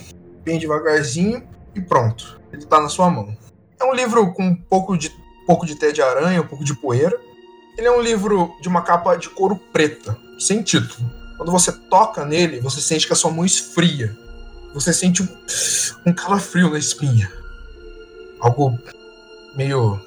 bem 0.45 0.59
devagarzinho 0.59 1.43
e 1.74 1.80
pronto. 1.80 2.40
Ele 2.52 2.64
tá 2.64 2.80
na 2.80 2.88
sua 2.88 3.11
mão. 3.11 3.37
É 3.80 3.85
um 3.85 3.94
livro 3.94 4.33
com 4.33 4.44
um 4.44 4.54
pouco 4.54 4.96
de 4.96 5.11
pouco 5.46 5.66
de 5.66 5.74
teia 5.74 5.92
de 5.92 6.02
aranha, 6.02 6.42
um 6.42 6.46
pouco 6.46 6.64
de 6.64 6.74
poeira. 6.74 7.18
Ele 7.76 7.87
é 7.87 7.90
um 7.90 8.00
livro 8.00 8.54
de 8.61 8.68
uma 8.68 8.83
capa 8.83 9.16
de 9.16 9.28
couro 9.30 9.56
preta, 9.72 10.16
sem 10.38 10.62
título. 10.62 11.11
Quando 11.37 11.50
você 11.50 11.72
toca 11.72 12.24
nele, 12.24 12.61
você 12.61 12.80
sente 12.80 13.06
que 13.06 13.12
a 13.12 13.16
sua 13.16 13.30
mão 13.30 13.44
esfria. 13.44 14.16
Você 14.74 14.92
sente 14.92 15.22
um, 15.22 15.28
um 16.06 16.12
calafrio 16.12 16.70
na 16.70 16.78
espinha. 16.78 17.33
Algo 18.40 18.78
meio 19.56 19.98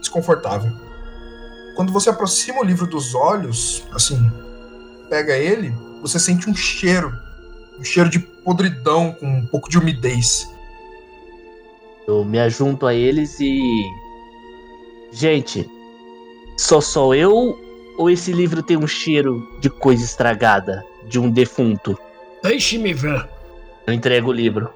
desconfortável. 0.00 0.72
Quando 1.76 1.92
você 1.92 2.10
aproxima 2.10 2.60
o 2.60 2.64
livro 2.64 2.86
dos 2.86 3.14
olhos, 3.14 3.84
assim, 3.92 4.30
pega 5.08 5.36
ele, 5.36 5.72
você 6.02 6.18
sente 6.18 6.50
um 6.50 6.54
cheiro. 6.54 7.16
Um 7.78 7.84
cheiro 7.84 8.10
de 8.10 8.18
podridão 8.18 9.12
com 9.12 9.26
um 9.26 9.46
pouco 9.46 9.68
de 9.68 9.78
umidez. 9.78 10.52
Eu 12.06 12.24
me 12.24 12.38
ajunto 12.40 12.86
a 12.86 12.94
eles 12.94 13.38
e. 13.38 13.84
Gente, 15.12 15.68
só 16.56 16.80
sou 16.80 17.14
eu 17.14 17.56
ou 17.98 18.10
esse 18.10 18.32
livro 18.32 18.62
tem 18.62 18.76
um 18.76 18.86
cheiro 18.86 19.46
de 19.60 19.68
coisa 19.68 20.04
estragada? 20.04 20.84
De 21.06 21.18
um 21.18 21.30
defunto? 21.30 21.98
Deixe-me 22.42 22.92
ver. 22.92 23.28
Eu 23.86 23.94
entrego 23.94 24.30
o 24.30 24.32
livro. 24.32 24.70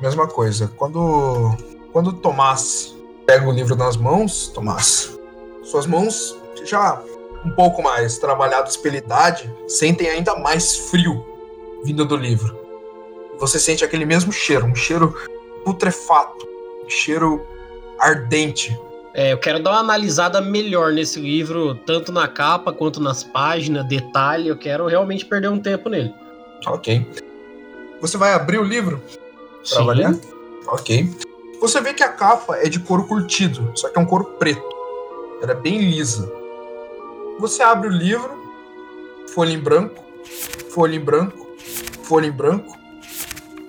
Mesma 0.00 0.26
coisa. 0.26 0.68
Quando 0.76 1.56
quando 1.92 2.12
Tomás 2.12 2.94
pega 3.26 3.48
o 3.48 3.52
livro 3.52 3.74
nas 3.74 3.96
mãos, 3.96 4.48
Tomás, 4.48 5.18
suas 5.62 5.86
mãos 5.86 6.36
já 6.64 7.02
um 7.44 7.50
pouco 7.50 7.82
mais 7.82 8.18
trabalhadas 8.18 8.76
pela 8.76 8.96
idade, 8.96 9.52
sentem 9.66 10.08
ainda 10.08 10.36
mais 10.36 10.76
frio 10.90 11.24
vindo 11.84 12.04
do 12.04 12.16
livro. 12.16 12.56
Você 13.38 13.58
sente 13.58 13.84
aquele 13.84 14.04
mesmo 14.04 14.32
cheiro, 14.32 14.66
um 14.66 14.74
cheiro 14.74 15.14
putrefato, 15.64 16.46
um 16.84 16.90
cheiro 16.90 17.46
ardente 17.98 18.76
É, 19.14 19.32
eu 19.32 19.38
quero 19.38 19.60
dar 19.62 19.70
uma 19.72 19.80
analisada 19.80 20.40
melhor 20.40 20.92
nesse 20.92 21.20
livro, 21.20 21.74
tanto 21.74 22.12
na 22.12 22.28
capa 22.28 22.72
quanto 22.72 23.00
nas 23.00 23.24
páginas, 23.24 23.86
detalhe. 23.86 24.48
Eu 24.48 24.56
quero 24.56 24.86
realmente 24.86 25.24
perder 25.24 25.48
um 25.48 25.58
tempo 25.58 25.88
nele. 25.88 26.14
Ok. 26.66 27.04
Você 28.00 28.16
vai 28.16 28.32
abrir 28.32 28.58
o 28.58 28.62
livro 28.64 29.02
pra 29.68 29.80
avaliar? 29.80 30.14
Ok. 30.68 31.10
Você 31.60 31.80
vê 31.80 31.92
que 31.92 32.04
a 32.04 32.08
capa 32.08 32.56
é 32.58 32.68
de 32.68 32.78
couro 32.78 33.04
curtido, 33.08 33.72
só 33.74 33.88
que 33.88 33.98
é 33.98 34.02
um 34.02 34.06
couro 34.06 34.24
preto. 34.38 34.62
Ela 35.42 35.52
é 35.52 35.56
bem 35.56 35.78
lisa. 35.78 36.30
Você 37.40 37.62
abre 37.62 37.88
o 37.88 37.92
livro, 37.92 38.30
folha 39.34 39.52
em 39.52 39.58
branco, 39.58 40.04
folha 40.70 40.94
em 40.94 41.00
branco, 41.00 41.47
folha 42.08 42.26
em 42.26 42.32
branco. 42.32 42.78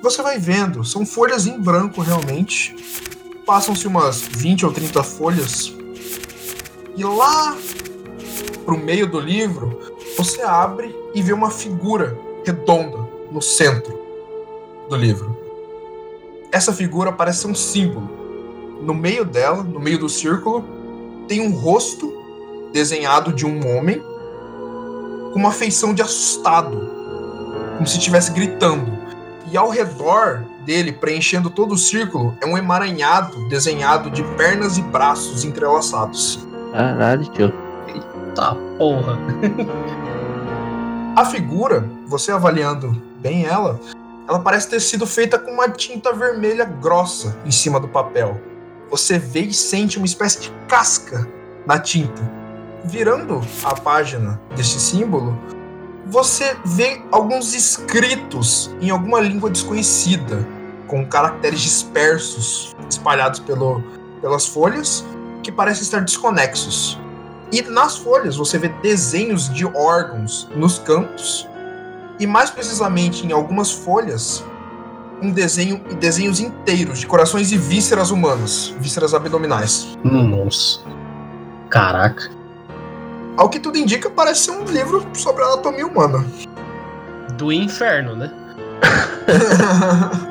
Você 0.01 0.21
vai 0.21 0.39
vendo, 0.39 0.85
são 0.85 1.05
folhas 1.05 1.45
em 1.45 1.59
branco 1.59 2.01
realmente. 2.01 2.73
Passam-se 3.45 3.85
umas 3.85 4.21
20 4.21 4.65
ou 4.65 4.71
30 4.71 5.03
folhas. 5.03 5.73
E 6.95 7.03
lá 7.03 7.57
pro 8.63 8.77
meio 8.77 9.07
do 9.07 9.19
livro, 9.19 9.77
você 10.17 10.41
abre 10.41 10.95
e 11.13 11.21
vê 11.21 11.33
uma 11.33 11.51
figura 11.51 12.17
redonda 12.45 13.09
no 13.29 13.41
centro 13.41 13.99
do 14.87 14.95
livro. 14.95 15.37
Essa 16.49 16.71
figura 16.71 17.11
parece 17.11 17.45
um 17.45 17.53
símbolo. 17.53 18.09
No 18.81 18.93
meio 18.93 19.25
dela, 19.25 19.63
no 19.63 19.81
meio 19.81 19.99
do 19.99 20.07
círculo, 20.07 20.63
tem 21.27 21.41
um 21.41 21.51
rosto 21.51 22.13
desenhado 22.71 23.33
de 23.33 23.45
um 23.45 23.75
homem 23.75 24.01
com 25.33 25.39
uma 25.39 25.51
feição 25.51 25.93
de 25.93 26.01
assustado, 26.01 26.98
como 27.79 27.87
se 27.87 27.97
estivesse 27.97 28.33
gritando. 28.33 28.91
E 29.49 29.55
ao 29.57 29.69
redor 29.69 30.43
dele, 30.65 30.91
preenchendo 30.91 31.49
todo 31.49 31.73
o 31.73 31.77
círculo, 31.77 32.37
é 32.41 32.45
um 32.45 32.57
emaranhado 32.57 33.47
desenhado 33.47 34.11
de 34.11 34.21
pernas 34.35 34.77
e 34.77 34.81
braços 34.81 35.45
entrelaçados. 35.45 36.45
Caralho, 36.73 37.25
tio. 37.29 37.53
Tá, 38.35 38.53
porra. 38.77 39.17
A 41.15 41.25
figura, 41.25 41.89
você 42.05 42.33
avaliando 42.33 43.01
bem 43.21 43.45
ela, 43.45 43.79
ela 44.27 44.39
parece 44.39 44.69
ter 44.69 44.81
sido 44.81 45.07
feita 45.07 45.39
com 45.39 45.51
uma 45.51 45.69
tinta 45.69 46.11
vermelha 46.11 46.65
grossa 46.65 47.37
em 47.45 47.51
cima 47.51 47.79
do 47.79 47.87
papel. 47.87 48.39
Você 48.91 49.17
vê 49.17 49.41
e 49.41 49.53
sente 49.53 49.97
uma 49.97 50.05
espécie 50.05 50.41
de 50.41 50.51
casca 50.67 51.25
na 51.65 51.79
tinta. 51.79 52.21
Virando 52.83 53.41
a 53.63 53.73
página 53.73 54.39
deste 54.55 54.79
símbolo, 54.79 55.37
você 56.09 56.57
vê 56.65 57.01
alguns 57.11 57.53
escritos 57.53 58.73
em 58.81 58.89
alguma 58.89 59.19
língua 59.19 59.49
desconhecida, 59.49 60.45
com 60.87 61.05
caracteres 61.05 61.61
dispersos 61.61 62.75
espalhados 62.89 63.39
pelo, 63.39 63.83
pelas 64.19 64.47
folhas, 64.47 65.05
que 65.43 65.51
parecem 65.51 65.83
estar 65.83 66.01
desconexos. 66.01 66.99
E 67.51 67.61
nas 67.61 67.97
folhas 67.97 68.35
você 68.35 68.57
vê 68.57 68.69
desenhos 68.81 69.53
de 69.53 69.65
órgãos 69.65 70.47
nos 70.55 70.79
cantos, 70.79 71.47
e 72.19 72.25
mais 72.25 72.49
precisamente 72.49 73.25
em 73.25 73.31
algumas 73.31 73.71
folhas, 73.71 74.43
um 75.21 75.31
desenho 75.31 75.81
e 75.89 75.95
desenhos 75.95 76.39
inteiros 76.39 76.99
de 76.99 77.07
corações 77.07 77.51
e 77.51 77.57
vísceras 77.57 78.09
humanas, 78.09 78.73
vísceras 78.79 79.13
abdominais. 79.13 79.97
Nossa. 80.03 80.81
Caraca. 81.69 82.38
Ao 83.39 83.47
que 83.47 83.57
tudo 83.57 83.77
indica, 83.77 84.09
parece 84.09 84.41
ser 84.41 84.51
um 84.51 84.65
livro 84.65 85.07
sobre 85.15 85.41
a 85.41 85.47
anatomia 85.47 85.87
humana. 85.87 86.25
Do 87.37 87.53
inferno, 87.53 88.13
né? 88.13 88.29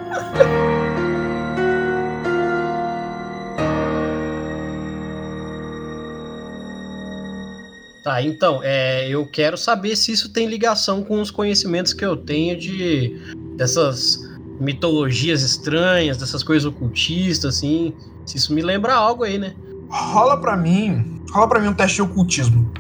Tá, 8.04 8.22
então, 8.22 8.60
é, 8.62 9.06
eu 9.06 9.26
quero 9.26 9.58
saber 9.58 9.94
se 9.94 10.12
isso 10.12 10.32
tem 10.32 10.46
ligação 10.46 11.04
com 11.04 11.20
os 11.20 11.30
conhecimentos 11.30 11.92
que 11.92 12.02
eu 12.02 12.16
tenho 12.16 12.58
de 12.58 13.20
dessas 13.54 14.26
mitologias 14.58 15.42
estranhas, 15.42 16.16
dessas 16.16 16.42
coisas 16.42 16.64
ocultistas, 16.64 17.56
assim. 17.56 17.92
Se 18.24 18.38
isso 18.38 18.54
me 18.54 18.62
lembra 18.62 18.94
algo 18.94 19.24
aí, 19.24 19.36
né? 19.36 19.54
rola 19.90 20.36
pra 20.40 20.56
mim, 20.56 21.20
rola 21.30 21.48
para 21.48 21.60
mim 21.60 21.68
um 21.68 21.74
teste 21.74 21.96
de 21.96 22.02
ocultismo. 22.02 22.70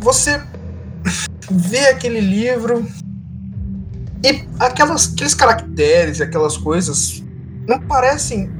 Você 0.00 0.40
vê 1.50 1.88
aquele 1.88 2.20
livro 2.20 2.86
e 4.22 4.44
aquelas, 4.58 5.12
aqueles 5.12 5.34
caracteres 5.34 6.18
e 6.18 6.22
aquelas 6.22 6.56
coisas 6.56 7.22
não 7.66 7.80
parecem, 7.80 8.50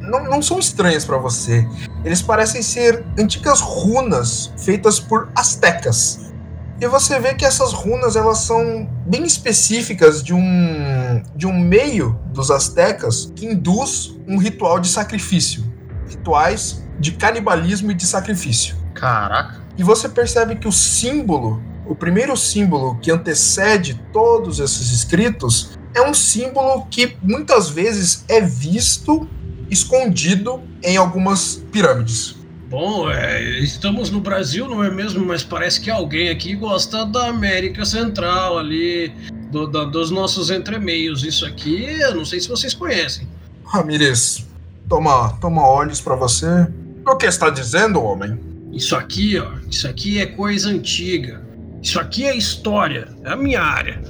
não, 0.00 0.24
não 0.24 0.42
são 0.42 0.58
estranhas 0.58 1.04
para 1.04 1.18
você. 1.18 1.66
Eles 2.04 2.22
parecem 2.22 2.62
ser 2.62 3.04
antigas 3.18 3.60
runas 3.60 4.52
feitas 4.56 4.98
por 4.98 5.30
astecas. 5.34 6.32
E 6.80 6.86
você 6.86 7.20
vê 7.20 7.34
que 7.34 7.44
essas 7.44 7.72
runas 7.72 8.16
elas 8.16 8.38
são 8.38 8.88
bem 9.06 9.24
específicas 9.24 10.22
de 10.22 10.34
um 10.34 11.22
de 11.36 11.46
um 11.46 11.56
meio 11.56 12.18
dos 12.32 12.50
astecas 12.50 13.32
que 13.36 13.46
induz 13.46 14.16
um 14.26 14.36
ritual 14.36 14.80
de 14.80 14.88
sacrifício, 14.88 15.62
rituais 16.08 16.82
de 16.98 17.12
canibalismo 17.12 17.92
e 17.92 17.94
de 17.94 18.04
sacrifício. 18.04 18.76
Caraca. 18.94 19.61
E 19.76 19.82
você 19.82 20.08
percebe 20.08 20.56
que 20.56 20.68
o 20.68 20.72
símbolo, 20.72 21.62
o 21.86 21.94
primeiro 21.94 22.36
símbolo 22.36 22.96
que 23.00 23.10
antecede 23.10 24.00
todos 24.12 24.60
esses 24.60 24.90
escritos, 24.92 25.78
é 25.94 26.02
um 26.02 26.14
símbolo 26.14 26.86
que 26.90 27.16
muitas 27.22 27.68
vezes 27.70 28.24
é 28.28 28.40
visto 28.40 29.28
escondido 29.70 30.60
em 30.82 30.96
algumas 30.96 31.62
pirâmides. 31.72 32.36
Bom, 32.68 33.10
é, 33.10 33.58
estamos 33.60 34.10
no 34.10 34.20
Brasil, 34.20 34.66
não 34.68 34.82
é 34.82 34.90
mesmo? 34.90 35.24
Mas 35.26 35.42
parece 35.42 35.80
que 35.80 35.90
alguém 35.90 36.30
aqui 36.30 36.54
gosta 36.54 37.04
da 37.04 37.26
América 37.28 37.84
Central 37.84 38.58
ali, 38.58 39.12
do- 39.50 39.66
da- 39.66 39.84
dos 39.84 40.10
nossos 40.10 40.50
entremeios. 40.50 41.22
Isso 41.24 41.44
aqui, 41.44 41.84
eu 41.84 42.14
não 42.14 42.24
sei 42.24 42.40
se 42.40 42.48
vocês 42.48 42.72
conhecem. 42.72 43.28
Ramírez, 43.64 44.46
toma, 44.88 45.36
toma 45.40 45.66
olhos 45.66 46.00
para 46.00 46.14
você. 46.16 46.66
O 47.06 47.16
que 47.16 47.26
está 47.26 47.50
dizendo, 47.50 48.02
homem? 48.02 48.38
Isso 48.72 48.96
aqui, 48.96 49.38
ó, 49.38 49.52
isso 49.70 49.86
aqui 49.86 50.18
é 50.18 50.26
coisa 50.26 50.70
antiga. 50.70 51.42
Isso 51.82 52.00
aqui 52.00 52.24
é 52.24 52.34
história, 52.34 53.08
é 53.22 53.30
a 53.30 53.36
minha 53.36 53.60
área. 53.60 54.00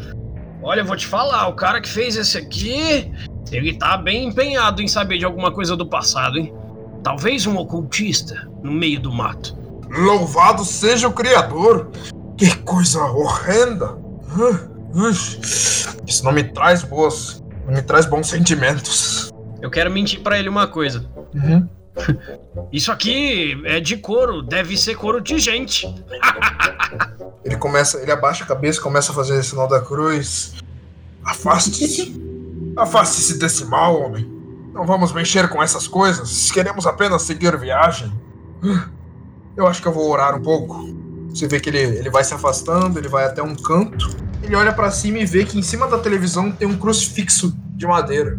Olha, 0.62 0.80
eu 0.80 0.84
vou 0.84 0.96
te 0.96 1.06
falar, 1.06 1.48
o 1.48 1.54
cara 1.54 1.80
que 1.80 1.88
fez 1.88 2.16
esse 2.16 2.38
aqui, 2.38 3.10
ele 3.50 3.74
tá 3.74 3.96
bem 3.96 4.28
empenhado 4.28 4.80
em 4.80 4.86
saber 4.86 5.18
de 5.18 5.24
alguma 5.24 5.50
coisa 5.50 5.76
do 5.76 5.86
passado, 5.86 6.38
hein? 6.38 6.54
Talvez 7.02 7.46
um 7.46 7.56
ocultista 7.56 8.48
no 8.62 8.70
meio 8.70 9.00
do 9.00 9.12
mato. 9.12 9.58
Louvado 9.90 10.64
seja 10.64 11.08
o 11.08 11.12
Criador! 11.12 11.90
Que 12.36 12.54
coisa 12.58 13.02
horrenda! 13.02 13.98
Ah, 14.30 14.68
ux, 14.94 15.96
Isso 16.06 16.24
não 16.24 16.32
me 16.32 16.44
traz 16.44 16.84
boas, 16.84 17.42
não 17.66 17.74
me 17.74 17.82
traz 17.82 18.06
bons 18.06 18.28
sentimentos. 18.28 19.30
Eu 19.60 19.70
quero 19.70 19.90
mentir 19.90 20.20
pra 20.20 20.38
ele 20.38 20.48
uma 20.48 20.68
coisa. 20.68 21.04
Uhum. 21.34 21.68
Isso 22.72 22.90
aqui 22.90 23.60
é 23.64 23.80
de 23.80 23.96
couro, 23.96 24.42
deve 24.42 24.76
ser 24.76 24.96
couro 24.96 25.20
de 25.20 25.38
gente. 25.38 25.86
Ele 27.44 27.56
começa, 27.56 28.00
ele 28.00 28.12
abaixa 28.12 28.44
a 28.44 28.46
cabeça, 28.46 28.80
começa 28.80 29.10
a 29.10 29.14
fazer 29.16 29.36
o 29.36 29.42
sinal 29.42 29.66
da 29.66 29.80
cruz. 29.80 30.54
Afaste-se. 31.24 32.14
Afaste-se 32.76 33.36
desse 33.36 33.64
mal, 33.64 34.00
homem. 34.00 34.24
Não 34.72 34.86
vamos 34.86 35.12
mexer 35.12 35.48
com 35.48 35.60
essas 35.60 35.88
coisas. 35.88 36.52
Queremos 36.52 36.86
apenas 36.86 37.22
seguir 37.22 37.58
viagem. 37.58 38.12
Eu 39.56 39.66
acho 39.66 39.82
que 39.82 39.88
eu 39.88 39.92
vou 39.92 40.08
orar 40.08 40.36
um 40.36 40.40
pouco. 40.40 40.88
Você 41.30 41.48
vê 41.48 41.58
que 41.58 41.68
ele, 41.68 41.80
ele 41.80 42.10
vai 42.10 42.22
se 42.22 42.32
afastando, 42.32 42.98
ele 42.98 43.08
vai 43.08 43.24
até 43.24 43.42
um 43.42 43.56
canto. 43.56 44.16
Ele 44.42 44.54
olha 44.54 44.72
pra 44.72 44.90
cima 44.92 45.18
e 45.18 45.26
vê 45.26 45.44
que 45.44 45.58
em 45.58 45.62
cima 45.62 45.88
da 45.88 45.98
televisão 45.98 46.52
tem 46.52 46.68
um 46.68 46.78
crucifixo 46.78 47.52
de 47.70 47.86
madeira. 47.86 48.38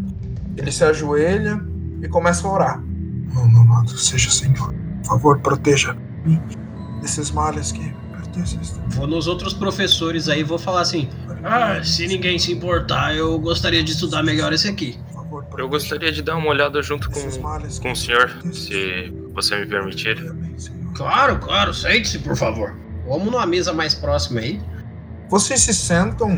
Ele 0.55 0.71
se 0.71 0.83
ajoelha 0.83 1.59
e 2.01 2.07
começa 2.07 2.47
a 2.47 2.51
orar. 2.51 2.83
Meu 3.33 3.61
amado, 3.61 3.97
seja 3.97 4.29
Senhor. 4.29 4.73
Por 5.01 5.05
favor, 5.05 5.39
proteja-me 5.39 6.39
desses 7.01 7.31
males 7.31 7.71
que 7.71 7.93
pertencem 8.11 8.59
Vou 8.89 9.07
nos 9.07 9.27
outros 9.27 9.53
professores 9.53 10.29
aí 10.29 10.41
e 10.41 10.43
vou 10.43 10.57
falar 10.57 10.81
assim: 10.81 11.09
Ah, 11.43 11.83
se 11.83 12.07
ninguém 12.07 12.39
se 12.39 12.51
importar, 12.53 13.15
eu 13.15 13.37
gostaria 13.39 13.83
de 13.83 13.91
estudar 13.91 14.23
melhor 14.23 14.53
esse 14.53 14.67
aqui. 14.67 14.97
Por 15.11 15.13
favor, 15.15 15.45
Eu 15.57 15.67
gostaria 15.67 16.11
de 16.11 16.21
dar 16.21 16.35
uma 16.35 16.49
olhada 16.49 16.81
junto 16.81 17.09
com, 17.09 17.19
com 17.81 17.91
o 17.91 17.95
senhor, 17.95 18.31
se 18.53 19.11
você 19.33 19.57
me 19.59 19.65
permitir. 19.65 20.17
Claro, 20.95 21.39
claro, 21.39 21.73
sente-se, 21.73 22.19
por 22.19 22.37
favor. 22.37 22.75
vamos 23.07 23.31
numa 23.31 23.45
mesa 23.45 23.73
mais 23.73 23.95
próxima 23.95 24.39
aí. 24.39 24.61
Vocês 25.33 25.61
se 25.61 25.73
sentam, 25.73 26.37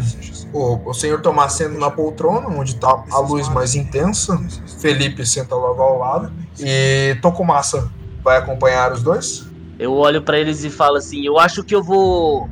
o, 0.54 0.90
o 0.90 0.94
senhor 0.94 1.20
Tomás 1.22 1.52
senta 1.52 1.78
na 1.78 1.92
poltrona, 1.92 2.48
onde 2.48 2.76
está 2.76 3.04
a 3.12 3.20
luz 3.20 3.50
mais 3.50 3.76
intensa. 3.76 4.42
Felipe 4.80 5.26
senta 5.26 5.54
logo 5.54 5.82
ao 5.82 6.00
lado. 6.00 6.32
E 6.58 7.18
Tocumassa 7.22 7.92
vai 8.24 8.38
acompanhar 8.38 8.94
os 8.94 9.04
dois. 9.04 9.50
Eu 9.78 9.92
olho 9.92 10.22
pra 10.22 10.40
eles 10.40 10.64
e 10.64 10.70
falo 10.70 10.96
assim: 10.96 11.26
eu 11.26 11.38
acho 11.38 11.62
que 11.62 11.76
eu 11.76 11.84
vou 11.84 12.50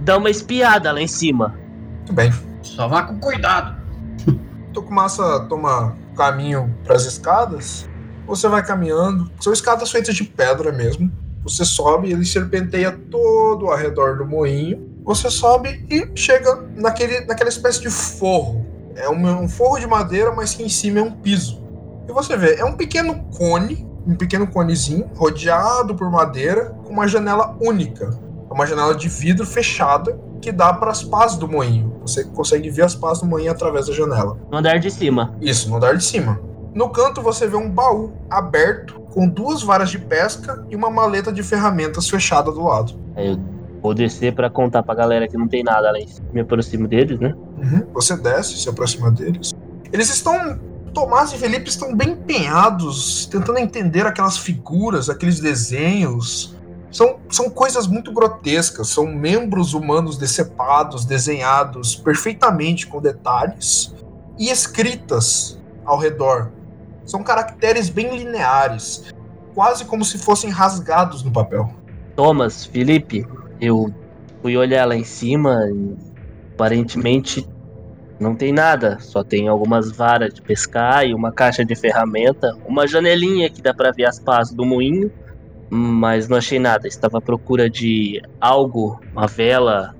dar 0.00 0.18
uma 0.18 0.28
espiada 0.28 0.92
lá 0.92 1.00
em 1.00 1.08
cima. 1.08 1.58
Muito 1.96 2.12
bem. 2.12 2.30
Só 2.60 2.86
vá 2.86 3.04
com 3.04 3.18
cuidado. 3.18 3.74
Tocumassa 4.74 5.46
toma 5.48 5.96
caminho 6.14 6.76
para 6.84 6.94
as 6.94 7.06
escadas 7.06 7.88
você 8.26 8.48
vai 8.48 8.62
caminhando. 8.62 9.30
São 9.40 9.50
escadas 9.50 9.90
feitas 9.90 10.14
de 10.14 10.24
pedra 10.24 10.70
mesmo. 10.72 11.10
Você 11.42 11.64
sobe, 11.64 12.12
ele 12.12 12.26
serpenteia 12.26 12.92
todo 12.92 13.68
ao 13.68 13.76
redor 13.78 14.18
do 14.18 14.26
moinho. 14.26 14.95
Você 15.06 15.30
sobe 15.30 15.86
e 15.88 16.10
chega 16.16 16.64
naquele, 16.74 17.20
naquela 17.26 17.48
espécie 17.48 17.80
de 17.80 17.88
forro. 17.88 18.66
É 18.96 19.08
um, 19.08 19.44
um 19.44 19.48
forro 19.48 19.78
de 19.78 19.86
madeira, 19.86 20.32
mas 20.32 20.52
que 20.52 20.64
em 20.64 20.68
cima 20.68 20.98
é 20.98 21.02
um 21.02 21.12
piso. 21.12 21.62
E 22.08 22.12
você 22.12 22.36
vê, 22.36 22.56
é 22.56 22.64
um 22.64 22.72
pequeno 22.72 23.22
cone, 23.38 23.86
um 24.04 24.16
pequeno 24.16 24.48
conezinho, 24.48 25.08
rodeado 25.14 25.94
por 25.94 26.10
madeira, 26.10 26.76
com 26.82 26.92
uma 26.92 27.06
janela 27.06 27.56
única. 27.60 28.18
É 28.50 28.52
uma 28.52 28.66
janela 28.66 28.96
de 28.96 29.08
vidro 29.08 29.46
fechada 29.46 30.18
que 30.42 30.50
dá 30.50 30.72
para 30.72 30.90
as 30.90 31.04
pás 31.04 31.36
do 31.36 31.46
moinho. 31.46 32.00
Você 32.02 32.24
consegue 32.24 32.68
ver 32.68 32.82
as 32.82 32.96
pás 32.96 33.20
do 33.20 33.26
moinho 33.26 33.52
através 33.52 33.86
da 33.86 33.92
janela. 33.92 34.36
No 34.50 34.58
andar 34.58 34.80
de 34.80 34.90
cima. 34.90 35.36
Isso, 35.40 35.70
no 35.70 35.76
andar 35.76 35.96
de 35.96 36.02
cima. 36.02 36.40
No 36.74 36.90
canto 36.90 37.22
você 37.22 37.46
vê 37.46 37.56
um 37.56 37.70
baú 37.70 38.12
aberto 38.28 39.00
com 39.14 39.28
duas 39.28 39.62
varas 39.62 39.88
de 39.88 40.00
pesca 40.00 40.66
e 40.68 40.74
uma 40.74 40.90
maleta 40.90 41.32
de 41.32 41.44
ferramentas 41.44 42.10
fechada 42.10 42.50
do 42.50 42.64
lado. 42.64 42.92
Eu 43.16 43.38
vou 43.86 43.94
descer 43.94 44.34
pra 44.34 44.50
contar 44.50 44.82
pra 44.82 44.94
galera 44.94 45.28
que 45.28 45.36
não 45.36 45.46
tem 45.46 45.62
nada 45.62 45.92
lá 45.92 45.98
em 45.98 46.08
cima. 46.08 46.26
Me 46.32 46.40
aproximo 46.40 46.88
deles, 46.88 47.20
né? 47.20 47.34
Uhum. 47.56 47.86
Você 47.94 48.16
desce, 48.16 48.58
se 48.58 48.68
aproxima 48.68 49.10
deles. 49.10 49.52
Eles 49.92 50.10
estão. 50.10 50.58
Tomás 50.92 51.30
e 51.32 51.36
Felipe 51.36 51.68
estão 51.68 51.94
bem 51.94 52.12
empenhados, 52.12 53.26
tentando 53.26 53.58
entender 53.58 54.06
aquelas 54.06 54.38
figuras, 54.38 55.10
aqueles 55.10 55.38
desenhos. 55.40 56.56
São, 56.90 57.16
são 57.28 57.50
coisas 57.50 57.86
muito 57.86 58.10
grotescas, 58.10 58.88
são 58.88 59.06
membros 59.06 59.74
humanos 59.74 60.16
decepados, 60.16 61.04
desenhados 61.04 61.94
perfeitamente 61.94 62.86
com 62.86 63.00
detalhes 63.00 63.94
e 64.38 64.48
escritas 64.48 65.60
ao 65.84 65.98
redor. 65.98 66.50
São 67.04 67.22
caracteres 67.22 67.90
bem 67.90 68.16
lineares, 68.16 69.04
quase 69.54 69.84
como 69.84 70.02
se 70.02 70.16
fossem 70.16 70.48
rasgados 70.48 71.22
no 71.22 71.30
papel. 71.30 71.70
Thomas, 72.16 72.64
Felipe, 72.64 73.26
eu 73.60 73.92
fui 74.42 74.56
olhar 74.56 74.86
lá 74.86 74.96
em 74.96 75.04
cima 75.04 75.68
e 75.70 75.96
aparentemente 76.54 77.46
não 78.18 78.34
tem 78.34 78.52
nada, 78.52 78.98
só 79.00 79.22
tem 79.22 79.46
algumas 79.48 79.92
varas 79.92 80.32
de 80.32 80.40
pescar 80.40 81.06
e 81.06 81.12
uma 81.14 81.30
caixa 81.30 81.64
de 81.64 81.74
ferramenta, 81.74 82.56
uma 82.66 82.86
janelinha 82.86 83.50
que 83.50 83.60
dá 83.60 83.74
pra 83.74 83.92
ver 83.92 84.06
as 84.06 84.18
pás 84.18 84.50
do 84.50 84.64
moinho, 84.64 85.12
mas 85.68 86.28
não 86.28 86.38
achei 86.38 86.58
nada. 86.58 86.88
Estava 86.88 87.18
à 87.18 87.20
procura 87.20 87.68
de 87.68 88.22
algo, 88.40 89.00
uma 89.12 89.26
vela, 89.26 89.94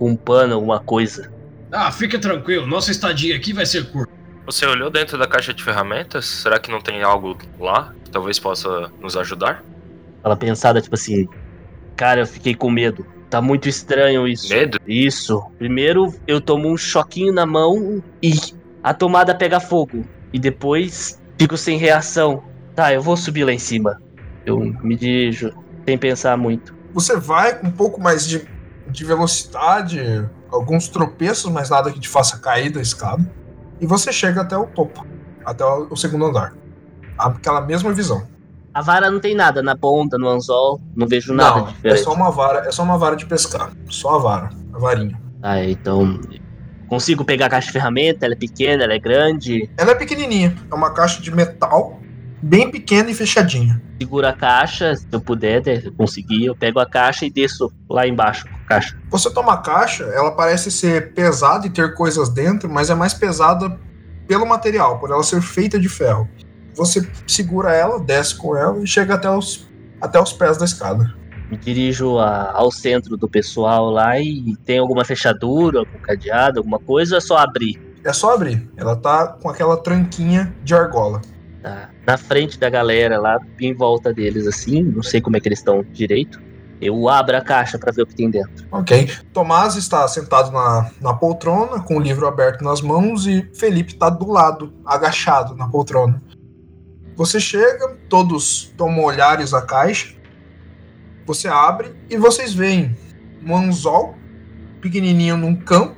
um 0.00 0.16
pano, 0.16 0.54
alguma 0.54 0.80
coisa. 0.80 1.30
Ah, 1.70 1.92
fique 1.92 2.18
tranquilo, 2.18 2.66
nossa 2.66 2.90
estadia 2.90 3.36
aqui 3.36 3.52
vai 3.52 3.66
ser 3.66 3.90
curta. 3.90 4.10
Você 4.46 4.66
olhou 4.66 4.90
dentro 4.90 5.18
da 5.18 5.26
caixa 5.26 5.52
de 5.52 5.62
ferramentas? 5.62 6.26
Será 6.26 6.58
que 6.58 6.70
não 6.70 6.80
tem 6.80 7.02
algo 7.02 7.36
lá 7.58 7.94
que 8.02 8.10
talvez 8.10 8.38
possa 8.38 8.90
nos 9.00 9.16
ajudar? 9.16 9.62
Ela 10.24 10.36
pensada, 10.36 10.80
tipo 10.80 10.94
assim, 10.94 11.28
cara, 11.96 12.20
eu 12.20 12.26
fiquei 12.26 12.54
com 12.54 12.70
medo. 12.70 13.06
Tá 13.30 13.40
muito 13.40 13.68
estranho 13.68 14.26
isso. 14.26 14.48
Medo? 14.52 14.78
Isso. 14.86 15.40
Primeiro 15.56 16.12
eu 16.26 16.40
tomo 16.40 16.68
um 16.68 16.76
choquinho 16.76 17.32
na 17.32 17.46
mão 17.46 18.02
e 18.20 18.34
a 18.82 18.92
tomada 18.92 19.34
pega 19.34 19.60
fogo. 19.60 20.04
E 20.32 20.38
depois 20.38 21.20
fico 21.38 21.56
sem 21.56 21.78
reação. 21.78 22.42
Tá, 22.74 22.92
eu 22.92 23.00
vou 23.00 23.16
subir 23.16 23.44
lá 23.44 23.52
em 23.52 23.58
cima. 23.58 24.00
Eu 24.44 24.58
me 24.58 24.96
dirijo 24.96 25.52
sem 25.86 25.96
pensar 25.96 26.36
muito. 26.36 26.74
Você 26.92 27.16
vai 27.16 27.56
com 27.56 27.68
um 27.68 27.72
pouco 27.72 28.00
mais 28.00 28.26
de, 28.26 28.48
de 28.88 29.04
velocidade, 29.04 30.28
alguns 30.50 30.88
tropeços, 30.88 31.50
mas 31.52 31.70
nada 31.70 31.92
que 31.92 32.00
te 32.00 32.08
faça 32.08 32.38
cair 32.38 32.70
da 32.70 32.80
escada. 32.80 33.24
E 33.80 33.86
você 33.86 34.12
chega 34.12 34.40
até 34.40 34.56
o 34.56 34.66
topo, 34.66 35.06
até 35.44 35.64
o, 35.64 35.88
o 35.90 35.96
segundo 35.96 36.26
andar. 36.26 36.54
Aquela 37.16 37.60
mesma 37.60 37.92
visão. 37.92 38.26
A 38.72 38.82
vara 38.82 39.10
não 39.10 39.18
tem 39.18 39.34
nada 39.34 39.62
na 39.62 39.76
ponta, 39.76 40.16
no 40.16 40.28
anzol, 40.28 40.80
não 40.94 41.06
vejo 41.06 41.34
nada 41.34 41.60
Não, 41.60 41.68
é 41.68 41.72
diferente. 41.72 42.02
só 42.02 42.12
uma 42.12 42.30
vara, 42.30 42.68
é 42.68 42.70
só 42.70 42.82
uma 42.82 42.96
vara 42.96 43.16
de 43.16 43.26
pescar. 43.26 43.72
Só 43.88 44.14
a 44.14 44.18
vara, 44.18 44.50
a 44.72 44.78
varinha. 44.78 45.20
Ah, 45.42 45.62
então. 45.64 46.20
Consigo 46.88 47.24
pegar 47.24 47.46
a 47.46 47.50
caixa 47.50 47.66
de 47.68 47.72
ferramenta, 47.72 48.26
ela 48.26 48.34
é 48.34 48.38
pequena, 48.38 48.84
ela 48.84 48.94
é 48.94 48.98
grande. 48.98 49.68
Ela 49.76 49.92
é 49.92 49.94
pequenininha, 49.94 50.54
é 50.70 50.74
uma 50.74 50.92
caixa 50.92 51.20
de 51.20 51.30
metal, 51.34 52.00
bem 52.42 52.70
pequena 52.70 53.10
e 53.10 53.14
fechadinha. 53.14 53.80
Seguro 54.00 54.26
a 54.26 54.32
caixa, 54.32 54.94
se 54.94 55.06
eu 55.10 55.20
puder, 55.20 55.64
né, 55.64 55.80
se 55.80 55.86
eu 55.86 55.92
conseguir, 55.92 56.46
eu 56.46 56.56
pego 56.56 56.78
a 56.80 56.86
caixa 56.86 57.26
e 57.26 57.30
desço 57.30 57.72
lá 57.88 58.06
embaixo 58.06 58.44
com 58.48 58.54
a 58.54 58.66
caixa. 58.66 58.96
Você 59.10 59.30
toma 59.32 59.54
a 59.54 59.58
caixa, 59.58 60.04
ela 60.04 60.30
parece 60.30 60.70
ser 60.70 61.12
pesada 61.12 61.66
e 61.66 61.70
ter 61.70 61.94
coisas 61.94 62.28
dentro, 62.28 62.68
mas 62.68 62.88
é 62.88 62.94
mais 62.94 63.14
pesada 63.14 63.78
pelo 64.26 64.46
material, 64.46 64.98
por 64.98 65.10
ela 65.10 65.22
ser 65.22 65.42
feita 65.42 65.78
de 65.78 65.88
ferro. 65.88 66.28
Você 66.74 67.08
segura 67.26 67.72
ela, 67.74 67.98
desce 68.00 68.36
com 68.36 68.56
ela 68.56 68.78
e 68.82 68.86
chega 68.86 69.14
até 69.14 69.30
os, 69.30 69.68
até 70.00 70.20
os 70.20 70.32
pés 70.32 70.56
da 70.58 70.64
escada. 70.64 71.12
Me 71.50 71.56
dirijo 71.56 72.18
a- 72.18 72.52
ao 72.54 72.70
centro 72.70 73.16
do 73.16 73.28
pessoal 73.28 73.90
lá 73.90 74.18
e 74.20 74.54
tem 74.64 74.78
alguma 74.78 75.04
fechadura, 75.04 75.80
algum 75.80 75.98
cadeado, 75.98 76.60
alguma 76.60 76.78
coisa, 76.78 77.14
ou 77.14 77.18
é 77.18 77.20
só 77.20 77.36
abrir? 77.38 77.80
É 78.04 78.12
só 78.12 78.32
abrir. 78.34 78.70
Ela 78.76 78.94
tá 78.96 79.26
com 79.26 79.48
aquela 79.48 79.76
tranquinha 79.76 80.54
de 80.62 80.74
argola. 80.74 81.20
Tá. 81.62 81.90
Na 82.06 82.16
frente 82.16 82.58
da 82.58 82.70
galera 82.70 83.18
lá, 83.20 83.38
em 83.60 83.74
volta 83.74 84.14
deles 84.14 84.46
assim, 84.46 84.82
não 84.82 85.02
sei 85.02 85.20
como 85.20 85.36
é 85.36 85.40
que 85.40 85.48
eles 85.48 85.58
estão 85.58 85.82
direito. 85.92 86.40
Eu 86.80 87.06
abro 87.10 87.36
a 87.36 87.42
caixa 87.42 87.78
pra 87.78 87.92
ver 87.92 88.02
o 88.02 88.06
que 88.06 88.14
tem 88.14 88.30
dentro. 88.30 88.66
Ok. 88.72 89.10
Tomás 89.34 89.76
está 89.76 90.08
sentado 90.08 90.50
na, 90.50 90.90
na 90.98 91.12
poltrona, 91.12 91.82
com 91.82 91.98
o 91.98 92.00
livro 92.00 92.26
aberto 92.26 92.62
nas 92.64 92.80
mãos, 92.80 93.26
e 93.26 93.46
Felipe 93.54 93.92
está 93.92 94.08
do 94.08 94.30
lado, 94.30 94.72
agachado 94.86 95.54
na 95.54 95.68
poltrona. 95.68 96.22
Você 97.20 97.38
chega, 97.38 97.98
todos 98.08 98.72
tomam 98.78 99.04
olhares 99.04 99.52
à 99.52 99.60
caixa. 99.60 100.14
Você 101.26 101.48
abre 101.48 101.94
e 102.08 102.16
vocês 102.16 102.54
veem 102.54 102.96
um 103.44 103.54
anzol 103.54 104.16
pequenininho 104.80 105.36
num 105.36 105.54
campo, 105.54 105.96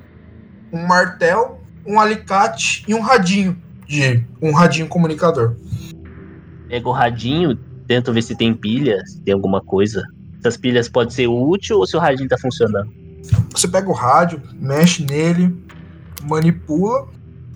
um 0.72 0.84
martelo, 0.84 1.60
um 1.86 2.00
alicate 2.00 2.84
e 2.88 2.92
um 2.92 3.00
radinho 3.00 3.56
de 3.86 4.26
um 4.42 4.50
radinho 4.50 4.88
comunicador. 4.88 5.54
Pego 6.66 6.90
o 6.90 6.92
radinho, 6.92 7.56
tento 7.86 8.12
ver 8.12 8.22
se 8.22 8.34
tem 8.34 8.52
pilha, 8.52 9.00
se 9.06 9.20
tem 9.20 9.32
alguma 9.32 9.60
coisa. 9.60 10.02
Essas 10.40 10.56
pilhas 10.56 10.88
podem 10.88 11.14
ser 11.14 11.28
útil 11.28 11.78
ou 11.78 11.86
se 11.86 11.96
o 11.96 12.00
radinho 12.00 12.28
tá 12.28 12.36
funcionando. 12.36 12.92
Você 13.52 13.68
pega 13.68 13.88
o 13.88 13.92
rádio, 13.92 14.42
mexe 14.54 15.04
nele, 15.04 15.56
manipula. 16.24 17.06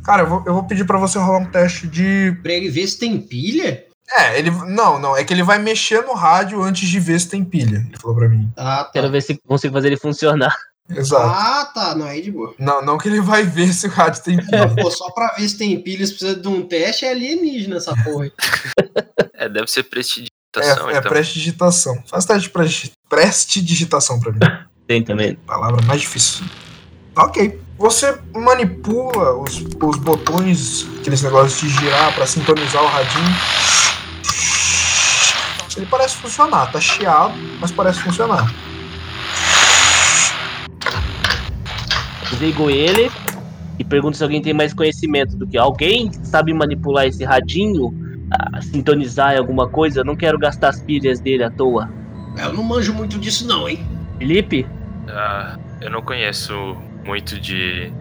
Cara, 0.06 0.22
eu 0.22 0.28
vou, 0.28 0.42
eu 0.46 0.54
vou 0.54 0.62
pedir 0.64 0.84
pra 0.86 0.98
você 0.98 1.18
rolar 1.18 1.38
um 1.40 1.46
teste 1.50 1.86
de 1.88 2.34
Pra 2.42 2.52
ele 2.52 2.70
ver 2.70 2.86
se 2.86 2.98
tem 2.98 3.20
pilha? 3.20 3.84
É, 4.16 4.38
ele. 4.38 4.50
Não, 4.52 5.00
não. 5.00 5.16
É 5.16 5.24
que 5.24 5.34
ele 5.34 5.42
vai 5.42 5.58
mexer 5.58 6.00
no 6.02 6.14
rádio 6.14 6.62
antes 6.62 6.88
de 6.88 7.00
ver 7.00 7.18
se 7.20 7.28
tem 7.28 7.44
pilha. 7.44 7.78
Ele 7.88 7.96
falou 8.00 8.16
pra 8.16 8.28
mim. 8.28 8.48
Ah, 8.56 8.84
tá. 8.84 8.90
Quero 8.92 9.10
ver 9.10 9.20
se 9.20 9.36
consigo 9.46 9.74
fazer 9.74 9.88
ele 9.88 9.96
funcionar. 9.96 10.54
Exato. 10.88 11.26
Ah, 11.26 11.68
tá. 11.74 11.94
Não, 11.96 12.06
aí 12.06 12.22
de 12.22 12.30
boa. 12.30 12.54
Não, 12.56 12.80
não 12.80 12.96
que 12.98 13.08
ele 13.08 13.20
vai 13.20 13.42
ver 13.42 13.72
se 13.72 13.88
o 13.88 13.90
rádio 13.90 14.22
tem 14.22 14.36
pilha. 14.36 14.68
Pô, 14.80 14.88
só 14.92 15.10
pra 15.10 15.34
ver 15.36 15.48
se 15.48 15.58
tem 15.58 15.80
pilhas 15.82 16.10
precisa 16.10 16.36
de 16.36 16.46
um 16.46 16.62
teste 16.62 17.04
é 17.04 17.10
alienígena 17.10 17.78
essa 17.78 17.92
porra. 18.04 18.24
aí. 18.26 18.32
É, 19.38 19.50
deve 19.50 19.66
ser 19.66 19.82
prestidigitação, 19.82 20.88
É, 20.88 20.94
é 20.94 20.98
então. 20.98 21.10
prestidigitação. 21.10 22.02
Faz 22.06 22.24
teste 22.24 22.44
de 22.44 22.50
presti- 22.50 22.92
prestidigitação 23.08 24.18
pra 24.18 24.32
mim. 24.32 24.38
Tem 24.86 25.02
também. 25.02 25.34
Palavra 25.46 25.82
mais 25.84 26.00
difícil. 26.00 26.46
Tá 27.14 27.24
ok. 27.24 27.60
Você 27.78 28.18
manipula 28.34 29.34
os, 29.36 29.58
os 29.82 29.96
botões, 29.98 30.86
aqueles 31.00 31.22
negócios 31.22 31.60
de 31.60 31.68
girar 31.78 32.14
pra 32.14 32.26
sintonizar 32.26 32.82
o 32.82 32.86
radinho. 32.86 33.36
Ele 35.76 35.86
parece 35.86 36.16
funcionar. 36.16 36.72
Tá 36.72 36.80
chiado, 36.80 37.34
mas 37.60 37.70
parece 37.70 38.00
funcionar. 38.00 38.50
Desligo 42.30 42.70
ele 42.70 43.10
e 43.78 43.84
pergunto 43.84 44.16
se 44.16 44.22
alguém 44.22 44.40
tem 44.40 44.54
mais 44.54 44.72
conhecimento 44.72 45.36
do 45.36 45.46
que 45.46 45.58
alguém 45.58 46.10
sabe 46.24 46.54
manipular 46.54 47.06
esse 47.06 47.24
radinho, 47.24 47.92
sintonizar 48.72 49.34
em 49.34 49.38
alguma 49.38 49.68
coisa. 49.68 50.00
Eu 50.00 50.04
não 50.04 50.16
quero 50.16 50.38
gastar 50.38 50.70
as 50.70 50.80
pilhas 50.80 51.20
dele 51.20 51.44
à 51.44 51.50
toa. 51.50 51.90
Eu 52.38 52.54
não 52.54 52.62
manjo 52.62 52.94
muito 52.94 53.18
disso, 53.18 53.46
não, 53.46 53.68
hein? 53.68 53.86
Felipe, 54.18 54.66
Ah, 55.09 55.59
eu 55.80 55.90
não 55.90 56.01
conheço 56.03 56.55
muito 57.07 57.40
de 57.40 57.92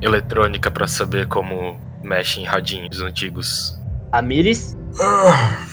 eletrônica 0.00 0.70
pra 0.70 0.86
saber 0.86 1.26
como 1.28 1.76
mexe 2.02 2.40
em 2.40 2.44
radinhos 2.44 3.00
antigos. 3.00 3.78
Amires, 4.12 4.76
Ah, 5.00 5.66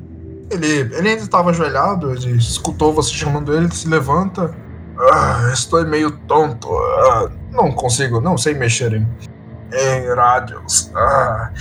Ele, 0.49 0.67
ele 0.67 1.09
ainda 1.09 1.21
estava 1.23 1.51
ajoelhado, 1.51 2.11
ele 2.11 2.31
escutou 2.37 2.91
você 2.93 3.13
chamando 3.13 3.55
ele, 3.55 3.71
se 3.71 3.87
levanta. 3.87 4.53
Ah, 5.13 5.49
estou 5.53 5.85
meio 5.85 6.11
tonto. 6.27 6.67
Ah, 6.73 7.29
não 7.51 7.71
consigo, 7.71 8.19
não 8.19 8.37
sei 8.37 8.53
mexer 8.53 8.93
em, 8.93 9.07
em 9.71 10.15
rádios. 10.15 10.91
Ah. 10.95 11.51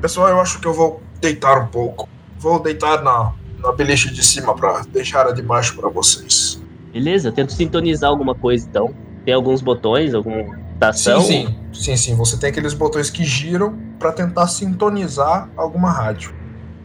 Pessoal, 0.00 0.28
eu 0.28 0.40
acho 0.40 0.60
que 0.60 0.66
eu 0.66 0.74
vou 0.74 1.02
deitar 1.20 1.58
um 1.58 1.66
pouco. 1.68 2.08
Vou 2.38 2.60
deitar 2.62 3.02
na, 3.02 3.32
na 3.58 3.72
beliche 3.72 4.12
de 4.12 4.22
cima 4.22 4.54
para 4.54 4.82
deixar 4.92 5.26
a 5.26 5.32
de 5.32 5.42
baixo 5.42 5.74
para 5.74 5.88
vocês. 5.88 6.62
beleza? 6.92 7.28
Eu 7.28 7.32
tento 7.32 7.52
sintonizar 7.52 8.10
alguma 8.10 8.34
coisa 8.34 8.66
então. 8.68 8.94
Tem 9.24 9.34
alguns 9.34 9.60
botões, 9.60 10.14
alguma 10.14 10.44
estação? 10.76 11.20
Sim, 11.22 11.46
sim. 11.46 11.56
Sim, 11.72 11.96
sim. 11.96 12.16
Você 12.16 12.38
tem 12.38 12.50
aqueles 12.50 12.74
botões 12.74 13.10
que 13.10 13.24
giram 13.24 13.78
para 13.98 14.12
tentar 14.12 14.46
sintonizar 14.46 15.48
alguma 15.56 15.90
rádio. 15.90 16.34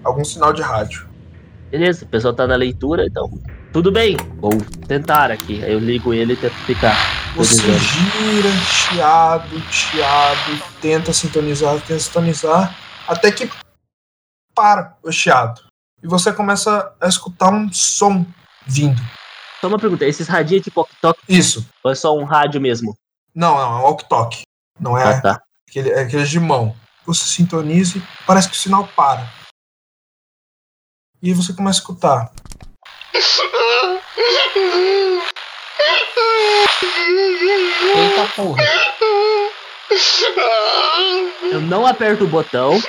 algum 0.03 0.25
sinal 0.25 0.51
de 0.51 0.63
rádio. 0.63 1.07
Beleza, 1.69 2.05
o 2.05 2.07
pessoal 2.07 2.33
tá 2.33 2.47
na 2.47 2.55
leitura, 2.55 3.05
então. 3.05 3.29
Tudo 3.71 3.91
bem, 3.91 4.17
vou 4.37 4.51
tentar 4.87 5.29
aqui. 5.31 5.63
Aí 5.63 5.71
eu 5.71 5.79
ligo 5.79 6.11
ele 6.13 6.33
e 6.33 6.35
tento 6.35 6.55
ficar. 6.65 6.97
Você 7.35 7.55
gira, 7.61 8.49
chiado, 8.65 9.61
chiado, 9.71 10.61
tenta 10.81 11.13
sintonizar, 11.13 11.79
tenta 11.81 11.99
sintonizar, 11.99 12.75
até 13.07 13.31
que 13.31 13.47
para 14.55 14.97
o 15.03 15.11
chiado. 15.11 15.61
E 16.03 16.07
você 16.07 16.33
começa 16.33 16.93
a 16.99 17.07
escutar 17.07 17.53
um 17.53 17.71
som 17.71 18.25
vindo. 18.65 19.01
Só 19.61 19.67
uma 19.67 19.77
pergunta, 19.79 20.03
esses 20.05 20.27
radinhos 20.27 20.63
tipo 20.63 20.81
ok-tok 20.81 21.19
Isso. 21.29 21.65
ou 21.83 21.91
é 21.91 21.95
só 21.95 22.17
um 22.17 22.23
rádio 22.23 22.59
mesmo? 22.59 22.95
Não, 23.33 23.55
não, 23.55 23.61
é 23.61 23.79
um 23.79 23.81
walk-talk. 23.83 24.41
Não 24.79 24.97
é, 24.97 25.03
Ah, 25.03 25.21
tá. 25.21 25.41
aquele, 25.67 25.89
é 25.91 26.01
aquele 26.01 26.23
de 26.25 26.39
mão. 26.39 26.75
Você 27.05 27.25
sintoniza 27.25 27.97
e 27.97 28.03
parece 28.25 28.49
que 28.49 28.55
o 28.55 28.59
sinal 28.59 28.87
para. 28.95 29.27
E 31.21 31.33
você 31.33 31.53
começa 31.53 31.79
a 31.79 31.81
escutar. 31.81 32.31
Eita 37.95 38.25
porra. 38.35 38.63
Eu 41.51 41.61
não 41.61 41.85
aperto 41.85 42.23
o 42.23 42.27
botão 42.27 42.81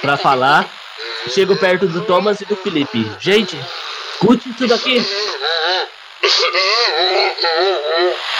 pra 0.00 0.16
falar. 0.16 0.68
Chego 1.28 1.56
perto 1.56 1.86
do 1.86 2.04
Thomas 2.06 2.40
e 2.40 2.44
do 2.46 2.56
Felipe. 2.56 3.10
Gente, 3.20 3.58
escute 4.14 4.48
isso 4.50 4.66
daqui. 4.66 5.04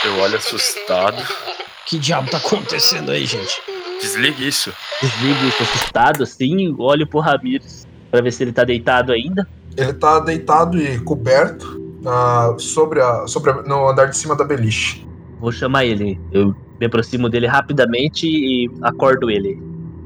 Eu 0.05 0.17
olho 0.19 0.37
assustado. 0.37 1.21
Que 1.85 1.97
diabo 1.97 2.29
tá 2.29 2.37
acontecendo 2.37 3.11
aí, 3.11 3.25
gente? 3.25 3.61
Desligue 4.01 4.47
isso. 4.47 4.71
Desligo 5.01 5.45
isso 5.47 5.63
assustado 5.63 6.23
assim, 6.23 6.73
olho 6.77 7.05
pro 7.07 7.19
Ramires 7.19 7.87
pra 8.09 8.21
ver 8.21 8.31
se 8.31 8.43
ele 8.43 8.51
tá 8.53 8.63
deitado 8.63 9.11
ainda. 9.11 9.47
Ele 9.75 9.93
tá 9.93 10.19
deitado 10.19 10.77
e 10.81 10.99
coberto 10.99 11.79
na- 12.01 12.55
sobre 12.57 13.01
a, 13.01 13.25
sobre 13.27 13.51
a- 13.51 13.61
no 13.63 13.87
andar 13.87 14.05
de 14.05 14.17
cima 14.17 14.35
da 14.35 14.43
beliche. 14.43 15.05
Vou 15.39 15.51
chamar 15.51 15.85
ele. 15.85 16.19
Eu 16.31 16.55
me 16.79 16.85
aproximo 16.85 17.29
dele 17.29 17.47
rapidamente 17.47 18.27
e 18.27 18.69
acordo 18.81 19.29
ele. 19.29 19.59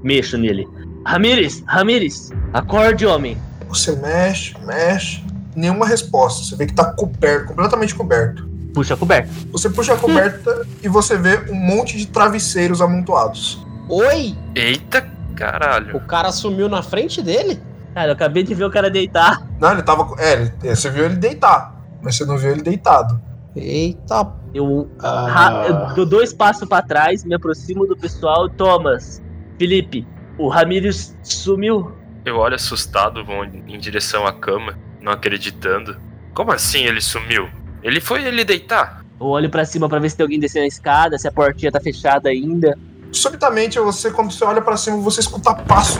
Mexo 0.03 0.37
nele. 0.37 0.67
Ramires, 1.05 1.63
Ramires, 1.67 2.31
acorde, 2.53 3.05
homem. 3.05 3.37
Você 3.69 3.95
mexe, 3.97 4.55
mexe, 4.65 5.23
nenhuma 5.55 5.85
resposta. 5.87 6.43
Você 6.43 6.55
vê 6.55 6.65
que 6.65 6.73
tá 6.73 6.85
coberto, 6.93 7.47
completamente 7.47 7.93
coberto. 7.95 8.47
Puxa 8.73 8.93
a 8.93 8.97
coberta. 8.97 9.29
Você 9.51 9.69
puxa 9.69 9.93
a 9.93 9.97
coberta 9.97 10.65
e 10.83 10.87
você 10.89 11.17
vê 11.17 11.49
um 11.49 11.55
monte 11.55 11.97
de 11.97 12.07
travesseiros 12.07 12.81
amontoados. 12.81 13.65
Oi? 13.89 14.35
Eita 14.55 15.01
caralho. 15.35 15.95
O 15.95 15.99
cara 16.01 16.31
sumiu 16.31 16.67
na 16.69 16.81
frente 16.83 17.21
dele? 17.21 17.61
Cara, 17.93 18.09
eu 18.09 18.13
acabei 18.13 18.43
de 18.43 18.53
ver 18.53 18.65
o 18.65 18.71
cara 18.71 18.89
deitar. 18.89 19.47
Não, 19.59 19.71
ele 19.71 19.81
tava. 19.83 20.13
É, 20.21 20.33
ele- 20.33 20.53
é, 20.63 20.75
você 20.75 20.89
viu 20.89 21.05
ele 21.05 21.15
deitar, 21.15 21.81
mas 22.01 22.15
você 22.17 22.25
não 22.25 22.37
viu 22.37 22.51
ele 22.51 22.61
deitado. 22.61 23.21
Eita. 23.55 24.33
Eu, 24.53 24.89
Ah. 25.01 25.65
eu 25.67 25.95
dou 25.95 26.05
dois 26.05 26.33
passos 26.33 26.67
pra 26.67 26.81
trás, 26.81 27.23
me 27.23 27.33
aproximo 27.35 27.85
do 27.85 27.95
pessoal. 27.95 28.49
Thomas, 28.49 29.21
Felipe, 29.57 30.05
o 30.37 30.47
Ramires 30.49 31.15
sumiu. 31.23 31.91
Eu 32.25 32.37
olho 32.37 32.55
assustado, 32.55 33.23
vou 33.23 33.43
em 33.45 33.77
direção 33.79 34.25
à 34.25 34.33
cama, 34.33 34.77
não 35.05 35.11
acreditando. 35.11 35.95
Como 36.33 36.51
assim 36.51 36.85
ele 36.85 36.99
sumiu? 36.99 37.47
Ele 37.83 38.01
foi 38.01 38.25
ele 38.25 38.43
deitar? 38.43 39.05
Eu 39.19 39.27
olho 39.27 39.49
pra 39.49 39.63
cima 39.63 39.87
pra 39.87 39.99
ver 39.99 40.09
se 40.09 40.17
tem 40.17 40.23
alguém 40.23 40.39
descendo 40.39 40.65
a 40.65 40.67
escada, 40.67 41.17
se 41.19 41.27
a 41.27 41.31
portinha 41.31 41.71
tá 41.71 41.79
fechada 41.79 42.27
ainda. 42.29 42.75
Subitamente, 43.11 43.79
você, 43.79 44.09
quando 44.09 44.33
você 44.33 44.43
olha 44.43 44.61
pra 44.61 44.75
cima, 44.75 44.97
você 44.97 45.19
escuta 45.21 45.53
passo. 45.53 45.99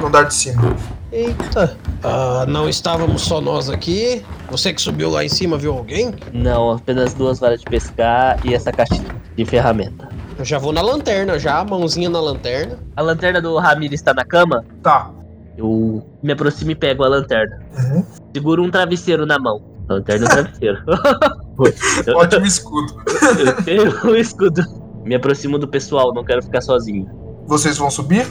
No 0.00 0.06
andar 0.06 0.22
de 0.22 0.34
cima. 0.34 0.76
Eita. 1.10 1.76
Ah, 2.02 2.46
não 2.46 2.68
estávamos 2.68 3.22
só 3.22 3.40
nós 3.40 3.68
aqui. 3.68 4.24
Você 4.48 4.72
que 4.72 4.80
subiu 4.80 5.10
lá 5.10 5.24
em 5.24 5.28
cima 5.28 5.58
viu 5.58 5.72
alguém? 5.72 6.14
Não, 6.32 6.70
apenas 6.70 7.14
duas 7.14 7.40
varas 7.40 7.60
de 7.60 7.66
pescar 7.66 8.38
e 8.44 8.54
essa 8.54 8.70
caixinha 8.70 9.04
de 9.36 9.44
ferramenta. 9.44 10.08
Eu 10.38 10.44
já 10.44 10.58
vou 10.58 10.72
na 10.72 10.82
lanterna, 10.82 11.38
já, 11.38 11.64
mãozinha 11.64 12.08
na 12.08 12.20
lanterna. 12.20 12.78
A 12.94 13.02
lanterna 13.02 13.40
do 13.40 13.58
Ramires 13.58 14.00
está 14.00 14.14
na 14.14 14.24
cama? 14.24 14.64
Tá. 14.82 15.10
Eu 15.56 16.06
me 16.22 16.32
aproximo 16.32 16.70
e 16.70 16.74
pego 16.74 17.02
a 17.04 17.08
lanterna. 17.08 17.58
Uhum. 17.78 18.04
Seguro 18.34 18.62
um 18.62 18.70
travesseiro 18.70 19.24
na 19.24 19.38
mão. 19.38 19.62
Lanterna 19.88 20.24
e 20.24 20.28
um 20.28 20.30
travesseiro. 20.30 20.78
Ótimo 22.16 22.46
escudo. 22.46 22.94
Eu 23.44 23.62
tenho 23.64 23.90
o 24.12 24.16
escudo. 24.16 24.62
Me 25.04 25.14
aproximo 25.14 25.58
do 25.58 25.68
pessoal, 25.68 26.12
não 26.12 26.24
quero 26.24 26.42
ficar 26.42 26.60
sozinho. 26.60 27.08
Vocês 27.46 27.78
vão 27.78 27.90
subir? 27.90 28.26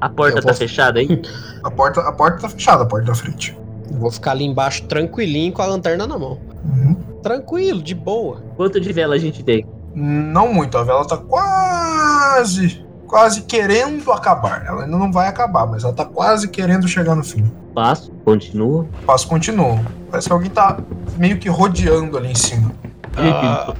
A 0.00 0.08
porta 0.08 0.38
Eu 0.38 0.42
tá 0.42 0.48
vou- 0.48 0.56
fechada, 0.56 1.00
hein? 1.02 1.20
A 1.62 1.70
porta, 1.70 2.00
a 2.00 2.12
porta 2.12 2.38
tá 2.42 2.48
fechada, 2.48 2.84
a 2.84 2.86
porta 2.86 3.06
da 3.08 3.14
frente. 3.14 3.58
Eu 3.90 3.98
vou 3.98 4.10
ficar 4.10 4.30
ali 4.30 4.44
embaixo 4.44 4.84
tranquilinho 4.86 5.52
com 5.52 5.60
a 5.60 5.66
lanterna 5.66 6.06
na 6.06 6.16
mão. 6.18 6.38
Uhum. 6.64 6.94
Tranquilo, 7.22 7.82
de 7.82 7.94
boa. 7.94 8.40
Quanto 8.56 8.80
de 8.80 8.92
vela 8.92 9.16
a 9.16 9.18
gente 9.18 9.42
tem? 9.42 9.66
Não 9.94 10.52
muito, 10.54 10.78
a 10.78 10.84
vela 10.84 11.04
tá 11.06 11.16
quase. 11.16 12.86
Quase 13.10 13.42
querendo 13.42 14.12
acabar. 14.12 14.64
Ela 14.64 14.84
ainda 14.84 14.96
não 14.96 15.10
vai 15.10 15.26
acabar, 15.26 15.66
mas 15.66 15.82
ela 15.82 15.92
tá 15.92 16.04
quase 16.04 16.46
querendo 16.46 16.86
chegar 16.86 17.16
no 17.16 17.24
fim. 17.24 17.42
Passo, 17.74 18.12
continuo. 18.24 18.82
O 18.82 19.04
passo 19.04 19.26
continua. 19.26 19.80
Parece 20.08 20.28
que 20.28 20.32
alguém 20.32 20.48
tá 20.48 20.78
meio 21.16 21.36
que 21.36 21.48
rodeando 21.48 22.16
ali 22.16 22.30
em 22.30 22.36
cima. 22.36 22.70
Ah, 23.16 23.74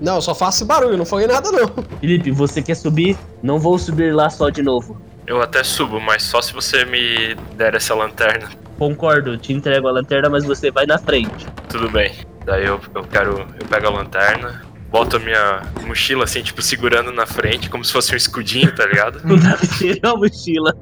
Não, 0.00 0.14
eu 0.14 0.22
só 0.22 0.36
faço 0.36 0.64
barulho, 0.64 0.96
não 0.96 1.04
foi 1.04 1.26
nada 1.26 1.50
não. 1.50 1.68
Felipe, 1.98 2.30
você 2.30 2.62
quer 2.62 2.76
subir? 2.76 3.18
Não 3.42 3.58
vou 3.58 3.76
subir 3.76 4.14
lá 4.14 4.30
só 4.30 4.50
de 4.50 4.62
novo. 4.62 4.96
Eu 5.26 5.42
até 5.42 5.64
subo, 5.64 6.00
mas 6.00 6.22
só 6.22 6.40
se 6.40 6.52
você 6.54 6.84
me 6.84 7.34
der 7.56 7.74
essa 7.74 7.92
lanterna. 7.92 8.50
Concordo, 8.78 9.36
te 9.36 9.52
entrego 9.52 9.88
a 9.88 9.90
lanterna, 9.90 10.30
mas 10.30 10.44
você 10.44 10.70
vai 10.70 10.86
na 10.86 10.96
frente. 10.96 11.44
Tudo 11.68 11.90
bem. 11.90 12.12
Daí 12.46 12.64
eu, 12.66 12.80
eu 12.94 13.02
quero. 13.02 13.40
Eu 13.60 13.66
pego 13.68 13.88
a 13.88 13.90
lanterna, 13.90 14.62
boto 14.90 15.16
a 15.16 15.20
minha 15.20 15.62
mochila 15.86 16.24
assim, 16.24 16.42
tipo, 16.42 16.62
segurando 16.62 17.12
na 17.12 17.26
frente, 17.26 17.68
como 17.68 17.84
se 17.84 17.92
fosse 17.92 18.12
um 18.12 18.16
escudinho, 18.16 18.74
tá 18.74 18.86
ligado? 18.86 19.16
O 19.30 19.38
travesseiro 19.38 20.00
é 20.02 20.08
a 20.08 20.16
mochila. 20.16 20.76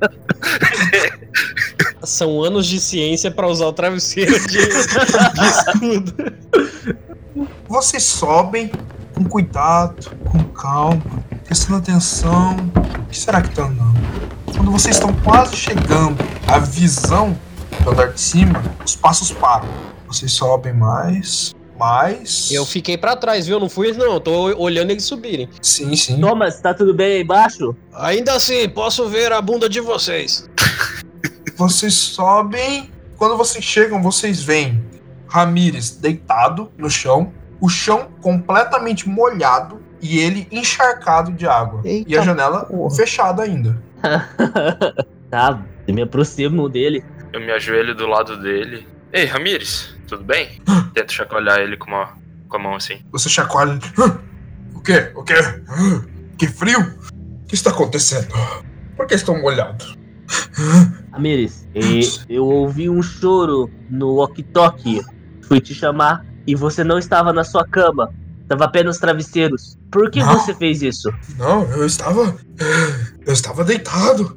São 2.02 2.42
anos 2.42 2.66
de 2.66 2.78
ciência 2.80 3.30
pra 3.30 3.48
usar 3.48 3.66
o 3.66 3.72
travesseiro 3.72 4.38
de, 4.46 4.58
de 4.58 5.46
escudo. 5.46 6.14
Vocês 7.68 8.04
sobem 8.04 8.70
com 9.14 9.24
cuidado, 9.24 10.10
com 10.24 10.44
calma, 10.44 11.02
prestando 11.44 11.78
atenção. 11.78 12.56
O 12.98 13.06
que 13.06 13.18
será 13.18 13.40
que 13.40 13.54
tá 13.54 13.64
andando? 13.64 13.96
Quando 14.54 14.70
vocês 14.70 14.96
estão 14.96 15.12
quase 15.24 15.56
chegando 15.56 16.16
à 16.46 16.58
visão 16.58 17.36
do 17.82 17.90
andar 17.90 18.12
de 18.12 18.20
cima, 18.20 18.62
os 18.84 18.94
passos 18.94 19.32
param. 19.32 19.68
Vocês 20.06 20.32
sobem 20.32 20.72
mais, 20.72 21.55
mais. 21.78 22.50
Eu 22.50 22.64
fiquei 22.64 22.96
pra 22.96 23.16
trás, 23.16 23.46
viu? 23.46 23.60
Não 23.60 23.68
fui 23.68 23.92
não, 23.92 24.14
eu 24.14 24.20
tô 24.20 24.54
olhando 24.56 24.90
eles 24.90 25.04
subirem. 25.04 25.48
Sim, 25.60 25.94
sim. 25.96 26.20
Thomas, 26.20 26.60
tá 26.60 26.74
tudo 26.74 26.92
bem 26.94 27.16
aí 27.16 27.22
embaixo? 27.22 27.74
Ainda 27.94 28.34
assim, 28.34 28.68
posso 28.68 29.08
ver 29.08 29.32
a 29.32 29.40
bunda 29.40 29.68
de 29.68 29.80
vocês. 29.80 30.48
Vocês 31.56 31.94
sobem. 31.94 32.90
Quando 33.16 33.36
vocês 33.36 33.64
chegam, 33.64 34.02
vocês 34.02 34.42
veem 34.42 34.84
Ramires 35.26 35.90
deitado 35.90 36.70
no 36.76 36.90
chão, 36.90 37.32
o 37.60 37.68
chão 37.68 38.08
completamente 38.20 39.08
molhado 39.08 39.80
e 40.00 40.18
ele 40.18 40.46
encharcado 40.52 41.32
de 41.32 41.46
água. 41.46 41.80
Eita 41.84 42.10
e 42.10 42.16
a 42.16 42.22
janela 42.22 42.64
porra. 42.66 42.94
fechada 42.94 43.42
ainda. 43.42 43.82
tá, 45.30 45.62
eu 45.86 45.94
me 45.94 46.02
aproximo 46.02 46.68
dele. 46.68 47.04
Eu 47.32 47.40
me 47.40 47.50
ajoelho 47.52 47.94
do 47.94 48.06
lado 48.06 48.36
dele. 48.40 48.86
Ei, 49.12 49.24
Ramires, 49.24 49.95
tudo 50.06 50.24
bem? 50.24 50.60
Tento 50.94 51.12
chacoalhar 51.12 51.58
ele 51.58 51.76
com, 51.76 51.88
uma, 51.88 52.14
com 52.48 52.56
a 52.56 52.58
mão 52.60 52.74
assim. 52.74 52.98
Você 53.12 53.28
chacoalha. 53.28 53.78
"Hã? 53.98 54.18
O 54.74 54.80
quê? 54.80 55.10
O 55.16 55.22
quê? 55.24 55.34
Que 56.38 56.46
frio? 56.46 56.80
O 56.80 57.46
que 57.46 57.54
está 57.54 57.70
acontecendo? 57.70 58.28
Por 58.96 59.06
que 59.06 59.14
estão 59.14 59.40
molhados? 59.40 59.96
Amires, 61.12 61.66
eu 62.28 62.44
ouvi 62.44 62.90
um 62.90 63.02
choro 63.02 63.70
no 63.88 64.16
walkie-talkie. 64.16 65.02
Fui 65.48 65.60
te 65.60 65.74
chamar 65.74 66.24
e 66.46 66.54
você 66.54 66.84
não 66.84 66.98
estava 66.98 67.32
na 67.32 67.42
sua 67.44 67.66
cama. 67.66 68.12
Tava 68.48 68.64
apenas 68.64 68.98
travesseiros. 68.98 69.76
Por 69.90 70.10
que 70.10 70.20
Não. 70.20 70.32
você 70.38 70.54
fez 70.54 70.82
isso? 70.82 71.10
Não, 71.38 71.62
eu 71.72 71.86
estava. 71.86 72.36
Eu 73.26 73.32
estava 73.32 73.64
deitado. 73.64 74.36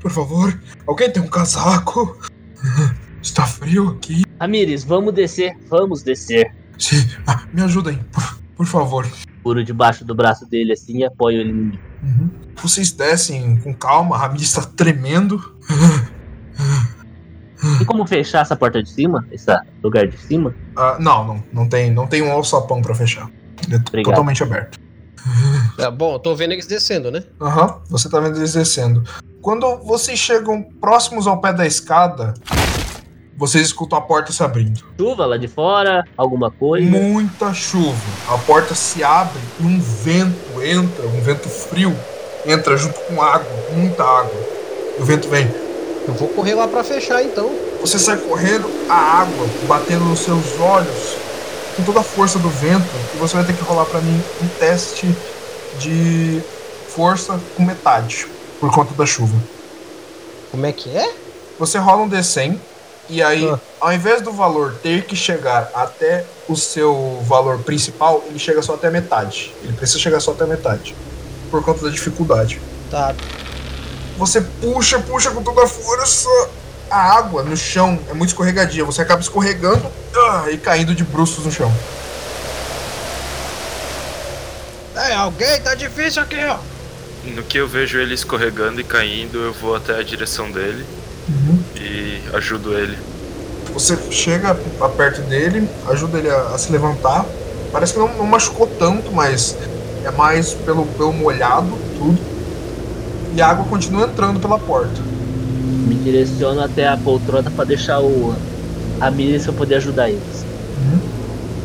Por 0.00 0.10
favor, 0.10 0.58
alguém 0.86 1.10
tem 1.10 1.22
um 1.22 1.28
casaco? 1.28 2.18
Está 3.26 3.44
frio 3.44 3.88
aqui. 3.88 4.22
Amires, 4.38 4.84
vamos 4.84 5.12
descer. 5.12 5.58
Vamos 5.68 6.00
descer. 6.00 6.54
Sim, 6.78 7.04
ah, 7.26 7.42
me 7.52 7.60
ajudem, 7.62 7.98
por, 8.12 8.38
por 8.56 8.66
favor. 8.66 9.10
Puro 9.42 9.64
debaixo 9.64 10.04
do 10.04 10.14
braço 10.14 10.46
dele 10.46 10.72
assim 10.72 10.98
e 10.98 11.04
apoio 11.04 11.40
ele 11.40 11.50
em 11.50 11.54
mim. 11.54 11.78
Uhum. 12.04 12.30
Vocês 12.62 12.92
descem 12.92 13.56
com 13.58 13.74
calma, 13.74 14.14
a 14.14 14.20
Ramirez 14.20 14.46
está 14.46 14.62
tremendo. 14.62 15.56
Tem 17.78 17.86
como 17.86 18.06
fechar 18.06 18.42
essa 18.42 18.54
porta 18.54 18.80
de 18.80 18.90
cima? 18.90 19.26
Esse 19.32 19.50
lugar 19.82 20.06
de 20.06 20.16
cima? 20.18 20.54
Ah, 20.76 20.96
não, 21.00 21.26
não, 21.26 21.44
não 21.52 21.68
tem, 21.68 21.90
não 21.90 22.06
tem 22.06 22.22
um 22.22 22.30
alçapão 22.30 22.80
para 22.80 22.94
fechar. 22.94 23.28
Ele 23.66 23.74
é 23.74 23.78
Obrigado. 23.78 24.12
totalmente 24.12 24.42
aberto. 24.42 24.78
É, 25.78 25.90
bom, 25.90 26.14
eu 26.14 26.18
tô 26.20 26.36
vendo 26.36 26.52
eles 26.52 26.66
descendo, 26.66 27.10
né? 27.10 27.24
Aham, 27.40 27.80
você 27.88 28.08
tá 28.08 28.20
vendo 28.20 28.36
eles 28.36 28.52
descendo. 28.52 29.02
Quando 29.42 29.78
vocês 29.78 30.16
chegam 30.16 30.62
próximos 30.80 31.26
ao 31.26 31.40
pé 31.40 31.52
da 31.52 31.66
escada, 31.66 32.34
vocês 33.36 33.66
escutam 33.66 33.98
a 33.98 34.00
porta 34.00 34.32
se 34.32 34.42
abrindo. 34.42 34.82
Chuva 34.98 35.26
lá 35.26 35.36
de 35.36 35.46
fora, 35.46 36.04
alguma 36.16 36.50
coisa. 36.50 36.88
Muita 36.88 37.52
chuva. 37.52 38.00
A 38.28 38.38
porta 38.38 38.74
se 38.74 39.04
abre 39.04 39.40
e 39.60 39.64
um 39.64 39.78
vento 39.78 40.62
entra, 40.62 41.06
um 41.06 41.20
vento 41.20 41.48
frio, 41.48 41.94
entra 42.46 42.76
junto 42.76 42.98
com 43.00 43.20
água, 43.20 43.46
muita 43.72 44.02
água. 44.02 44.40
E 44.98 45.02
o 45.02 45.04
vento 45.04 45.28
vem. 45.28 45.46
Eu 46.08 46.14
vou 46.14 46.28
correr 46.28 46.54
lá 46.54 46.66
pra 46.66 46.82
fechar 46.82 47.22
então. 47.22 47.52
Você 47.80 47.98
sai 47.98 48.16
correndo, 48.16 48.70
a 48.88 48.94
água 48.94 49.46
batendo 49.68 50.04
nos 50.04 50.20
seus 50.20 50.58
olhos, 50.58 51.16
com 51.76 51.82
toda 51.84 52.00
a 52.00 52.04
força 52.04 52.38
do 52.38 52.48
vento, 52.48 52.88
e 53.14 53.18
você 53.18 53.36
vai 53.36 53.44
ter 53.44 53.54
que 53.54 53.62
rolar 53.62 53.84
pra 53.84 54.00
mim 54.00 54.22
um 54.42 54.48
teste 54.58 55.14
de 55.78 56.40
força 56.88 57.38
com 57.54 57.62
metade, 57.62 58.26
por 58.58 58.72
conta 58.72 58.94
da 58.94 59.04
chuva. 59.04 59.36
Como 60.50 60.64
é 60.64 60.72
que 60.72 60.96
é? 60.96 61.12
Você 61.58 61.76
rola 61.76 62.02
um 62.02 62.08
D100 62.08 62.56
e 63.08 63.22
aí, 63.22 63.48
Ah. 63.48 63.58
ao 63.80 63.92
invés 63.92 64.20
do 64.22 64.32
valor 64.32 64.74
ter 64.82 65.04
que 65.04 65.14
chegar 65.14 65.70
até 65.74 66.24
o 66.48 66.56
seu 66.56 67.22
valor 67.24 67.58
principal, 67.58 68.22
ele 68.26 68.38
chega 68.38 68.62
só 68.62 68.74
até 68.74 68.88
a 68.88 68.90
metade. 68.90 69.54
Ele 69.62 69.72
precisa 69.72 69.98
chegar 69.98 70.20
só 70.20 70.32
até 70.32 70.44
a 70.44 70.46
metade. 70.46 70.94
Por 71.50 71.62
conta 71.62 71.84
da 71.84 71.90
dificuldade. 71.90 72.60
Tá. 72.90 73.14
Você 74.18 74.40
puxa, 74.40 74.98
puxa 74.98 75.30
com 75.30 75.42
toda 75.42 75.64
a 75.64 75.66
força. 75.68 76.28
A 76.90 77.16
água 77.16 77.42
no 77.42 77.56
chão 77.56 77.98
é 78.08 78.14
muito 78.14 78.30
escorregadia. 78.30 78.84
Você 78.84 79.02
acaba 79.02 79.20
escorregando 79.20 79.90
ah, 80.16 80.46
e 80.50 80.56
caindo 80.56 80.94
de 80.94 81.04
bruços 81.04 81.44
no 81.44 81.50
chão. 81.50 81.72
É, 84.94 85.14
alguém 85.14 85.60
tá 85.60 85.74
difícil 85.74 86.22
aqui, 86.22 86.38
ó. 86.44 86.58
No 87.24 87.42
que 87.42 87.58
eu 87.58 87.68
vejo 87.68 87.98
ele 87.98 88.14
escorregando 88.14 88.80
e 88.80 88.84
caindo, 88.84 89.38
eu 89.38 89.52
vou 89.52 89.74
até 89.74 89.98
a 89.98 90.02
direção 90.02 90.50
dele 90.50 90.86
e 91.76 92.20
ajudo 92.34 92.76
ele. 92.76 92.96
Você 93.72 93.96
chega 94.10 94.54
perto 94.96 95.20
dele, 95.22 95.68
ajuda 95.88 96.18
ele 96.18 96.30
a, 96.30 96.54
a 96.54 96.58
se 96.58 96.70
levantar. 96.72 97.26
Parece 97.72 97.92
que 97.92 97.98
não, 97.98 98.08
não 98.16 98.26
machucou 98.26 98.66
tanto, 98.78 99.12
mas 99.12 99.56
é 100.04 100.10
mais 100.10 100.54
pelo, 100.54 100.86
pelo 100.86 101.12
molhado, 101.12 101.68
tudo. 101.98 102.18
E 103.34 103.42
a 103.42 103.48
água 103.48 103.64
continua 103.66 104.06
entrando 104.06 104.40
pela 104.40 104.58
porta. 104.58 105.00
Me 105.86 105.94
direciono 105.96 106.62
até 106.62 106.88
a 106.88 106.96
poltrona 106.96 107.50
pra 107.50 107.64
deixar 107.64 108.00
o 108.00 108.34
Ramirez 108.98 109.44
pra 109.44 109.52
poder 109.52 109.76
ajudar 109.76 110.08
eles. 110.08 110.46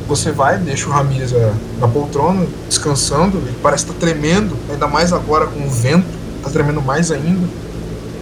Você 0.07 0.29
vai, 0.29 0.57
deixa 0.57 0.89
o 0.89 0.91
Ramirez 0.91 1.31
é, 1.31 1.53
na 1.79 1.87
poltrona, 1.87 2.45
descansando. 2.67 3.37
Ele 3.37 3.55
parece 3.63 3.85
estar 3.85 3.97
tremendo, 3.97 4.57
ainda 4.69 4.85
mais 4.85 5.13
agora 5.13 5.47
com 5.47 5.65
o 5.65 5.69
vento, 5.69 6.05
tá 6.43 6.49
tremendo 6.49 6.81
mais 6.81 7.11
ainda. 7.11 7.47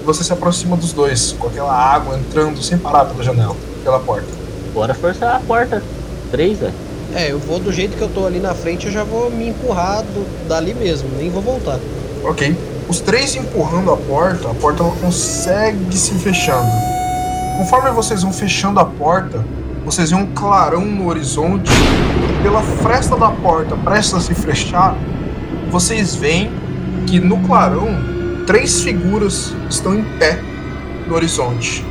Você 0.06 0.24
se 0.24 0.34
aproxima 0.34 0.76
dos 0.76 0.92
dois, 0.94 1.34
com 1.34 1.48
aquela 1.48 1.74
água 1.74 2.18
entrando 2.18 2.62
sem 2.64 2.78
parar 2.78 3.06
pela 3.06 3.24
janela, 3.24 3.56
pela 3.84 4.00
porta. 4.00 4.28
Bora 4.74 4.94
forçar 4.94 5.36
a 5.36 5.40
porta. 5.40 5.84
Três, 6.32 6.60
velho. 6.60 6.74
É, 7.14 7.32
eu 7.32 7.40
vou 7.40 7.60
do 7.60 7.72
jeito 7.72 7.98
que 7.98 8.02
eu 8.04 8.10
tô 8.10 8.26
ali 8.26 8.40
na 8.40 8.54
frente, 8.54 8.86
eu 8.86 8.92
já 8.92 9.04
vou 9.04 9.30
me 9.32 9.50
empurrar 9.50 10.04
do- 10.04 10.48
dali 10.48 10.74
mesmo, 10.74 11.10
nem 11.18 11.30
vou 11.30 11.42
voltar. 11.42 11.80
Ok. 12.24 12.56
Os 12.88 13.00
três 13.00 13.36
empurrando 13.36 13.92
a 13.92 13.98
porta, 13.98 14.50
a 14.50 14.54
porta 14.54 14.84
ela 14.84 14.94
consegue 15.02 15.96
se 15.98 16.14
fechando. 16.16 16.70
Conforme 17.58 17.92
vocês 17.92 18.22
vão 18.24 18.32
fechando 18.32 18.80
a 18.80 18.86
porta, 18.86 19.44
vocês 19.86 20.12
veem 20.12 20.24
um 20.24 20.28
clarão 20.28 20.82
no 20.86 21.08
horizonte. 21.08 21.70
E 21.72 22.44
pela 22.44 22.62
fresta 22.62 23.16
da 23.16 23.30
porta, 23.30 23.76
prestes 23.76 24.14
a 24.14 24.20
se 24.22 24.34
fechar, 24.34 24.96
vocês 25.72 26.16
veem 26.16 26.52
que 27.08 27.20
no 27.20 27.38
clarão 27.46 27.88
três 28.50 28.82
figuras 28.82 29.54
estão 29.70 29.94
em 29.94 30.04
pé 30.18 30.42
no 31.06 31.14
horizonte. 31.14 31.86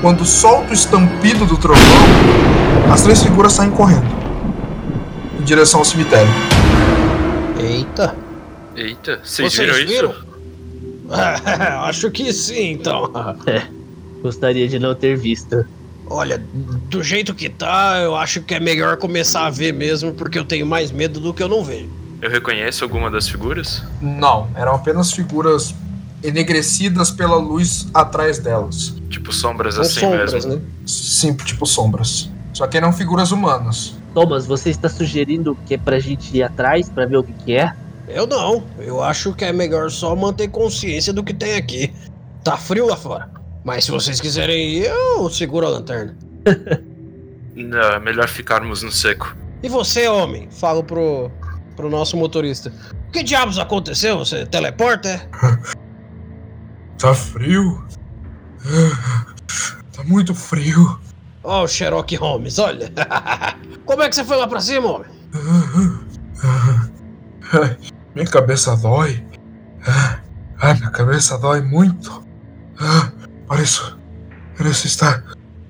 Quando 0.00 0.24
solta 0.24 0.70
o 0.70 0.72
estampido 0.72 1.44
do 1.44 1.58
trovão, 1.58 1.84
as 2.90 3.02
três 3.02 3.22
figuras 3.22 3.52
saem 3.52 3.70
correndo 3.72 4.06
em 5.38 5.44
direção 5.44 5.80
ao 5.80 5.84
cemitério. 5.84 6.32
Eita. 7.60 8.16
Eita, 8.74 9.20
vocês, 9.22 9.54
viram 9.54 9.78
isso? 9.78 9.86
viram? 9.86 10.14
Acho 11.84 12.10
que 12.10 12.32
sim, 12.32 12.70
então. 12.70 13.12
Gostaria 14.22 14.66
de 14.66 14.78
não 14.78 14.94
ter 14.94 15.14
visto. 15.14 15.62
Olha, 16.08 16.42
do 16.88 17.02
jeito 17.02 17.34
que 17.34 17.50
tá, 17.50 18.00
eu 18.02 18.16
acho 18.16 18.40
que 18.40 18.54
é 18.54 18.60
melhor 18.60 18.96
começar 18.96 19.44
a 19.44 19.50
ver 19.50 19.72
mesmo, 19.74 20.14
porque 20.14 20.38
eu 20.38 20.44
tenho 20.44 20.64
mais 20.64 20.90
medo 20.90 21.20
do 21.20 21.34
que 21.34 21.42
eu 21.42 21.48
não 21.48 21.62
vejo. 21.62 22.01
Eu 22.22 22.30
reconheço 22.30 22.84
alguma 22.84 23.10
das 23.10 23.28
figuras? 23.28 23.82
Não, 24.00 24.48
eram 24.54 24.76
apenas 24.76 25.12
figuras 25.12 25.74
enegrecidas 26.22 27.10
pela 27.10 27.34
luz 27.34 27.88
atrás 27.92 28.38
delas. 28.38 28.94
Tipo 29.10 29.32
sombras 29.32 29.76
assim 29.76 29.98
sombras, 30.00 30.32
mesmo. 30.32 30.54
né? 30.54 30.62
Sim, 30.86 31.34
tipo 31.34 31.66
sombras. 31.66 32.30
Só 32.52 32.68
que 32.68 32.76
eram 32.76 32.92
figuras 32.92 33.32
humanas. 33.32 33.96
Thomas, 34.14 34.46
você 34.46 34.70
está 34.70 34.88
sugerindo 34.88 35.58
que 35.66 35.74
é 35.74 35.78
pra 35.78 35.98
gente 35.98 36.36
ir 36.36 36.44
atrás 36.44 36.88
pra 36.88 37.06
ver 37.06 37.16
o 37.16 37.24
que, 37.24 37.32
que 37.32 37.56
é? 37.56 37.74
Eu 38.06 38.24
não. 38.28 38.62
Eu 38.78 39.02
acho 39.02 39.32
que 39.32 39.44
é 39.44 39.52
melhor 39.52 39.90
só 39.90 40.14
manter 40.14 40.46
consciência 40.46 41.12
do 41.12 41.24
que 41.24 41.34
tem 41.34 41.56
aqui. 41.56 41.92
Tá 42.44 42.56
frio 42.56 42.86
lá 42.86 42.96
fora. 42.96 43.28
Mas 43.64 43.84
se 43.84 43.90
vocês 43.90 44.20
quiserem 44.20 44.74
ir, 44.74 44.84
eu 44.84 45.28
seguro 45.28 45.66
a 45.66 45.70
lanterna. 45.70 46.16
Não, 47.54 47.80
é 47.80 48.00
melhor 48.00 48.28
ficarmos 48.28 48.82
no 48.82 48.90
seco. 48.90 49.36
E 49.62 49.68
você, 49.68 50.08
homem? 50.08 50.48
Falo 50.50 50.82
pro, 50.82 51.30
pro 51.76 51.90
nosso 51.90 52.16
motorista. 52.16 52.72
O 53.08 53.12
que 53.12 53.22
diabos 53.22 53.58
aconteceu? 53.58 54.18
Você 54.18 54.46
teleporta? 54.46 55.08
é? 55.08 55.28
Tá 56.98 57.12
frio? 57.14 57.84
Tá 59.92 60.04
muito 60.04 60.32
frio. 60.36 61.00
Ó, 61.42 61.64
o 61.64 61.68
Sherlock 61.68 62.14
Holmes, 62.14 62.60
olha. 62.60 62.92
Como 63.84 64.02
é 64.02 64.08
que 64.08 64.14
você 64.14 64.22
foi 64.22 64.36
lá 64.36 64.46
pra 64.46 64.60
cima, 64.60 64.86
homem? 64.88 65.10
Minha 68.14 68.26
cabeça 68.28 68.76
dói. 68.76 69.24
Ai, 70.60 70.74
minha 70.74 70.90
cabeça 70.90 71.36
dói 71.38 71.60
muito. 71.60 72.24
Ah, 72.78 73.10
Pareço. 73.48 73.98
Pareço 74.56 74.86
estar 74.86 75.24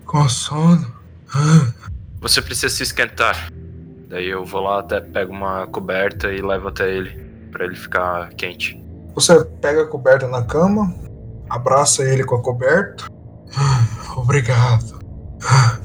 com 0.05 0.29
sono. 0.29 0.93
Ah, 1.35 1.73
Você 2.21 2.43
precisa 2.43 2.69
se 2.69 2.83
esquentar. 2.83 3.51
Daí 4.13 4.29
eu 4.29 4.45
vou 4.45 4.61
lá 4.61 4.81
até 4.81 5.01
pego 5.01 5.33
uma 5.33 5.67
coberta 5.67 6.31
e 6.31 6.43
levo 6.43 6.69
até 6.69 6.89
ele. 6.95 7.11
Pra 7.51 7.65
ele 7.65 7.75
ficar 7.75 8.29
quente. 8.35 8.79
Você 9.15 9.43
pega 9.61 9.83
a 9.83 9.87
coberta 9.87 10.29
na 10.29 10.43
cama, 10.43 10.95
abraça 11.49 12.03
ele 12.05 12.23
com 12.23 12.35
a 12.37 12.43
coberta. 12.43 13.05
Obrigado. 14.17 15.01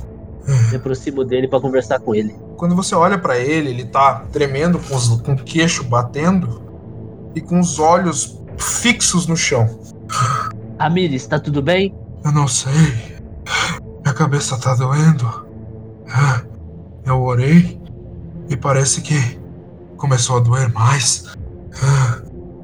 Me 0.69 0.75
aproximo 0.75 1.23
dele 1.23 1.47
pra 1.47 1.59
conversar 1.61 1.99
com 1.99 2.13
ele. 2.13 2.35
Quando 2.57 2.75
você 2.75 2.93
olha 2.95 3.17
pra 3.17 3.37
ele, 3.37 3.69
ele 3.69 3.85
tá 3.85 4.25
tremendo, 4.31 4.77
com, 4.79 4.95
os- 4.95 5.21
com 5.21 5.31
o 5.33 5.37
queixo 5.43 5.83
batendo 5.85 6.61
e 7.35 7.39
com 7.41 7.59
os 7.61 7.79
olhos 7.79 8.37
fixos 8.57 9.25
no 9.27 9.37
chão. 9.37 9.79
Ramirez, 10.79 11.25
tá 11.27 11.39
tudo 11.39 11.61
bem? 11.61 11.95
Eu 12.25 12.31
não 12.33 12.47
sei. 12.47 12.71
Minha 14.03 14.13
cabeça 14.13 14.57
tá 14.59 14.75
doendo. 14.75 15.45
Ah, 16.09 16.41
Eu 17.05 17.21
orei 17.21 17.79
e 18.49 18.55
parece 18.55 19.01
que 19.01 19.39
começou 19.97 20.37
a 20.37 20.39
doer 20.39 20.71
mais. 20.71 21.25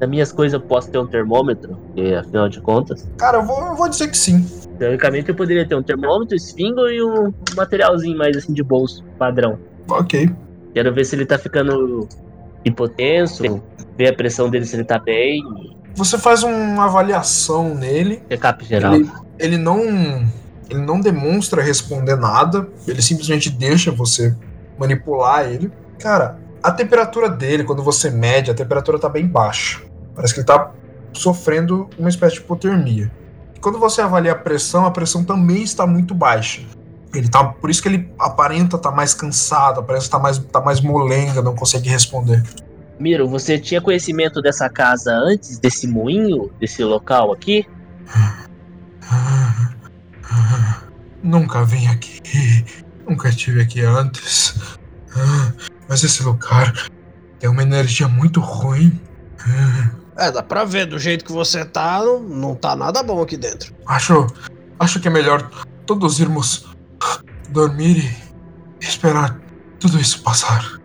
Das 0.00 0.08
minhas 0.08 0.32
coisas 0.32 0.60
eu 0.60 0.66
posso 0.66 0.90
ter 0.90 0.98
um 0.98 1.06
termômetro, 1.06 1.76
porque 1.76 2.14
afinal 2.14 2.48
de 2.48 2.60
contas. 2.60 3.08
Cara, 3.16 3.38
eu 3.38 3.44
vou, 3.44 3.64
eu 3.66 3.74
vou 3.76 3.88
dizer 3.88 4.08
que 4.08 4.18
sim. 4.18 4.44
Teoricamente 4.78 5.28
eu 5.28 5.34
poderia 5.34 5.66
ter 5.66 5.74
um 5.76 5.82
termômetro, 5.82 6.34
esfingo 6.34 6.88
e 6.88 7.02
um 7.02 7.32
materialzinho 7.56 8.18
mais 8.18 8.36
assim 8.36 8.52
de 8.52 8.62
bolso, 8.62 9.04
padrão. 9.18 9.58
Ok. 9.88 10.28
Quero 10.74 10.92
ver 10.92 11.04
se 11.04 11.14
ele 11.14 11.24
tá 11.24 11.38
ficando 11.38 12.08
hipotenso, 12.64 13.42
ver 13.96 14.08
a 14.08 14.14
pressão 14.14 14.50
dele 14.50 14.64
se 14.64 14.74
ele 14.74 14.84
tá 14.84 14.98
bem, 14.98 15.42
Você 15.94 16.18
faz 16.18 16.42
uma 16.42 16.86
avaliação 16.86 17.74
nele. 17.74 18.20
check-up 18.28 18.64
geral. 18.64 18.94
Ele, 18.94 19.10
ele 19.38 19.56
não. 19.56 19.78
Ele 20.68 20.80
não 20.80 20.98
demonstra 20.98 21.62
responder 21.62 22.16
nada. 22.16 22.66
Ele 22.88 23.00
simplesmente 23.00 23.48
deixa 23.50 23.92
você 23.92 24.34
manipular 24.78 25.46
ele. 25.46 25.70
Cara, 25.98 26.38
a 26.62 26.70
temperatura 26.70 27.28
dele, 27.28 27.64
quando 27.64 27.82
você 27.82 28.10
mede, 28.10 28.50
a 28.50 28.54
temperatura 28.54 28.98
tá 28.98 29.08
bem 29.08 29.26
baixa. 29.26 29.82
Parece 30.14 30.34
que 30.34 30.40
ele 30.40 30.46
tá 30.46 30.70
sofrendo 31.12 31.88
uma 31.98 32.08
espécie 32.08 32.36
de 32.36 32.40
hipotermia. 32.40 33.10
Quando 33.60 33.78
você 33.78 34.00
avalia 34.00 34.32
a 34.32 34.34
pressão, 34.34 34.84
a 34.84 34.90
pressão 34.90 35.24
também 35.24 35.62
está 35.62 35.86
muito 35.86 36.14
baixa. 36.14 36.62
Ele 37.14 37.28
tá, 37.28 37.44
por 37.44 37.70
isso 37.70 37.80
que 37.80 37.88
ele 37.88 38.10
aparenta 38.18 38.76
estar 38.76 38.90
mais 38.90 39.14
cansado, 39.14 39.82
parece 39.82 40.06
estar 40.06 40.18
mais, 40.18 40.38
tá 40.38 40.60
mais 40.60 40.80
molenga, 40.80 41.40
não 41.40 41.54
consegue 41.54 41.88
responder. 41.88 42.42
Miro, 42.98 43.28
você 43.28 43.58
tinha 43.58 43.80
conhecimento 43.80 44.42
dessa 44.42 44.68
casa 44.68 45.12
antes 45.12 45.58
desse 45.58 45.86
moinho, 45.86 46.50
desse 46.60 46.84
local 46.84 47.32
aqui? 47.32 47.66
Nunca 51.22 51.64
vim 51.64 51.86
aqui. 51.86 52.64
Nunca 53.08 53.28
estive 53.28 53.60
aqui 53.60 53.82
antes. 53.82 54.54
Ah, 55.16 55.52
Mas 55.88 56.02
esse 56.02 56.22
lugar 56.22 56.88
Tem 57.38 57.48
uma 57.48 57.62
energia 57.62 58.08
muito 58.08 58.40
ruim. 58.40 59.00
É, 60.16 60.30
dá 60.30 60.42
pra 60.42 60.64
ver, 60.64 60.86
do 60.86 60.98
jeito 60.98 61.24
que 61.24 61.32
você 61.32 61.64
tá, 61.64 62.02
não, 62.02 62.20
não 62.20 62.54
tá 62.54 62.74
nada 62.74 63.02
bom 63.02 63.20
aqui 63.20 63.36
dentro. 63.36 63.74
Acho. 63.86 64.26
Acho 64.78 65.00
que 65.00 65.08
é 65.08 65.10
melhor 65.10 65.50
todos 65.86 66.20
irmos 66.20 66.66
dormir 67.50 68.16
e 68.80 68.84
esperar 68.84 69.38
tudo 69.78 70.00
isso 70.00 70.22
passar. 70.22 70.80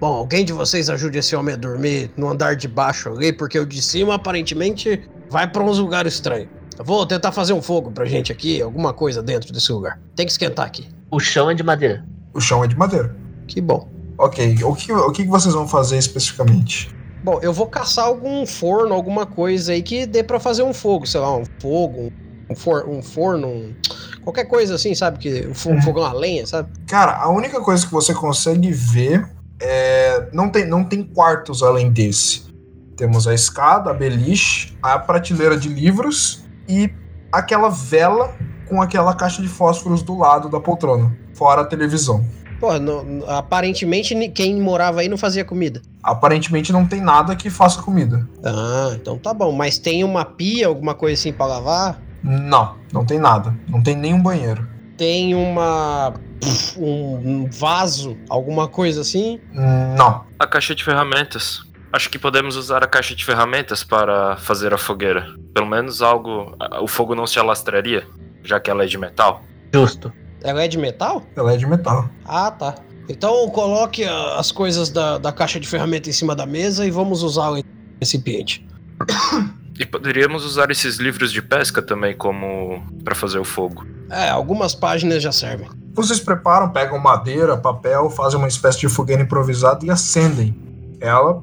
Bom, 0.00 0.14
alguém 0.14 0.44
de 0.44 0.52
vocês 0.52 0.88
ajude 0.88 1.18
esse 1.18 1.34
homem 1.34 1.54
a 1.54 1.56
dormir 1.56 2.10
no 2.16 2.28
andar 2.28 2.54
de 2.54 2.68
baixo 2.68 3.08
ali, 3.08 3.32
porque 3.32 3.58
o 3.58 3.66
de 3.66 3.82
cima 3.82 4.14
aparentemente 4.14 5.08
vai 5.30 5.50
pra 5.50 5.62
uns 5.62 5.78
lugares 5.78 6.14
estranhos. 6.14 6.48
Eu 6.78 6.84
vou 6.84 7.04
tentar 7.04 7.32
fazer 7.32 7.52
um 7.52 7.60
fogo 7.60 7.90
pra 7.90 8.04
gente 8.04 8.30
aqui, 8.30 8.62
alguma 8.62 8.92
coisa 8.92 9.20
dentro 9.20 9.52
desse 9.52 9.72
lugar. 9.72 9.98
Tem 10.14 10.24
que 10.24 10.30
esquentar 10.30 10.66
aqui. 10.66 10.88
O 11.10 11.18
chão 11.20 11.50
é 11.50 11.54
de 11.54 11.62
madeira. 11.62 12.04
O 12.34 12.40
chão 12.40 12.62
é 12.62 12.66
de 12.66 12.76
madeira. 12.76 13.14
Que 13.46 13.60
bom. 13.60 13.88
Ok, 14.18 14.62
o 14.64 14.74
que, 14.74 14.92
o 14.92 15.12
que 15.12 15.24
vocês 15.24 15.54
vão 15.54 15.66
fazer 15.66 15.96
especificamente? 15.96 16.94
Bom, 17.22 17.38
eu 17.42 17.52
vou 17.52 17.66
caçar 17.66 18.04
algum 18.06 18.44
forno, 18.46 18.94
alguma 18.94 19.26
coisa 19.26 19.72
aí 19.72 19.82
que 19.82 20.06
dê 20.06 20.22
pra 20.22 20.38
fazer 20.40 20.62
um 20.62 20.74
fogo, 20.74 21.06
sei 21.06 21.20
lá, 21.20 21.36
um 21.36 21.44
fogo, 21.60 22.12
um, 22.50 22.54
for, 22.54 22.88
um 22.88 23.02
forno, 23.02 23.46
um- 23.48 23.74
qualquer 24.22 24.44
coisa 24.44 24.74
assim, 24.74 24.94
sabe? 24.94 25.18
Que 25.18 25.46
um 25.46 25.70
um 25.70 25.74
Uhum. 25.76 25.82
fogão 25.82 26.04
a 26.04 26.12
lenha, 26.12 26.46
sabe? 26.46 26.70
Cara, 26.86 27.16
a 27.16 27.28
única 27.28 27.60
coisa 27.60 27.86
que 27.86 27.92
você 27.92 28.12
consegue 28.14 28.70
ver 28.72 29.24
é. 29.60 30.28
Não 30.32 30.48
tem, 30.50 30.66
não 30.66 30.84
tem 30.84 31.02
quartos 31.02 31.62
além 31.62 31.90
desse. 31.90 32.46
Temos 32.96 33.26
a 33.28 33.34
escada, 33.34 33.90
a 33.90 33.94
beliche, 33.94 34.76
a 34.82 34.98
prateleira 34.98 35.56
de 35.56 35.68
livros 35.68 36.44
e 36.68 36.90
aquela 37.32 37.68
vela 37.68 38.34
com 38.68 38.80
aquela 38.82 39.14
caixa 39.14 39.40
de 39.42 39.48
fósforos 39.48 40.02
do 40.02 40.16
lado 40.18 40.48
da 40.48 40.60
poltrona, 40.60 41.16
fora 41.34 41.62
a 41.62 41.64
televisão. 41.64 42.24
Pô, 42.60 42.76
no- 42.78 43.24
aparentemente 43.30 44.14
quem 44.30 44.60
morava 44.60 45.00
aí 45.00 45.08
não 45.08 45.16
fazia 45.16 45.44
comida. 45.44 45.80
Aparentemente 46.02 46.72
não 46.72 46.84
tem 46.86 47.00
nada 47.00 47.36
que 47.36 47.48
faça 47.50 47.80
comida. 47.82 48.28
Ah, 48.44 48.90
então 48.94 49.16
tá 49.18 49.32
bom. 49.32 49.52
Mas 49.52 49.78
tem 49.78 50.02
uma 50.02 50.24
pia, 50.24 50.66
alguma 50.66 50.94
coisa 50.94 51.14
assim 51.14 51.32
pra 51.32 51.46
lavar? 51.46 52.00
Não, 52.22 52.74
não 52.92 53.04
tem 53.04 53.18
nada. 53.18 53.54
Não 53.68 53.80
tem 53.80 53.94
nenhum 53.96 54.20
banheiro. 54.20 54.66
Tem 54.96 55.34
uma. 55.36 56.14
um, 56.76 57.14
um 57.44 57.50
vaso, 57.50 58.16
alguma 58.28 58.66
coisa 58.66 59.02
assim? 59.02 59.38
Não. 59.96 60.24
A 60.38 60.46
caixa 60.46 60.74
de 60.74 60.82
ferramentas. 60.82 61.60
Acho 61.92 62.10
que 62.10 62.18
podemos 62.18 62.56
usar 62.56 62.82
a 62.82 62.86
caixa 62.88 63.14
de 63.14 63.24
ferramentas 63.24 63.82
para 63.84 64.36
fazer 64.36 64.74
a 64.74 64.78
fogueira. 64.78 65.26
Pelo 65.54 65.66
menos 65.66 66.02
algo. 66.02 66.56
O 66.82 66.88
fogo 66.88 67.14
não 67.14 67.26
se 67.26 67.38
alastraria, 67.38 68.04
já 68.48 68.58
que 68.58 68.70
ela 68.70 68.84
é 68.84 68.86
de 68.86 68.96
metal. 68.96 69.42
Justo. 69.72 70.12
Ela 70.42 70.64
é 70.64 70.68
de 70.68 70.78
metal? 70.78 71.22
Ela 71.36 71.52
é 71.52 71.56
de 71.56 71.66
metal. 71.66 72.08
Ah, 72.24 72.50
tá. 72.50 72.74
Então 73.08 73.48
coloque 73.50 74.04
ah, 74.04 74.36
as 74.38 74.52
coisas 74.52 74.90
da, 74.90 75.18
da 75.18 75.32
caixa 75.32 75.58
de 75.58 75.68
ferramenta 75.68 76.08
em 76.08 76.12
cima 76.12 76.34
da 76.34 76.46
mesa 76.46 76.86
e 76.86 76.90
vamos 76.90 77.22
usar 77.22 77.50
o 77.50 77.62
recipiente. 78.00 78.66
E 79.78 79.86
poderíamos 79.86 80.44
usar 80.44 80.70
esses 80.70 80.96
livros 80.96 81.30
de 81.30 81.40
pesca 81.40 81.80
também 81.80 82.16
como 82.16 82.82
para 83.04 83.14
fazer 83.14 83.38
o 83.38 83.44
fogo. 83.44 83.86
É, 84.10 84.28
algumas 84.28 84.74
páginas 84.74 85.22
já 85.22 85.30
servem. 85.30 85.68
Vocês 85.94 86.18
preparam, 86.20 86.70
pegam 86.70 86.98
madeira, 86.98 87.56
papel, 87.56 88.10
fazem 88.10 88.38
uma 88.38 88.48
espécie 88.48 88.80
de 88.80 88.88
fogueira 88.88 89.22
improvisada 89.22 89.84
e 89.84 89.90
acendem. 89.90 90.56
Ela, 91.00 91.42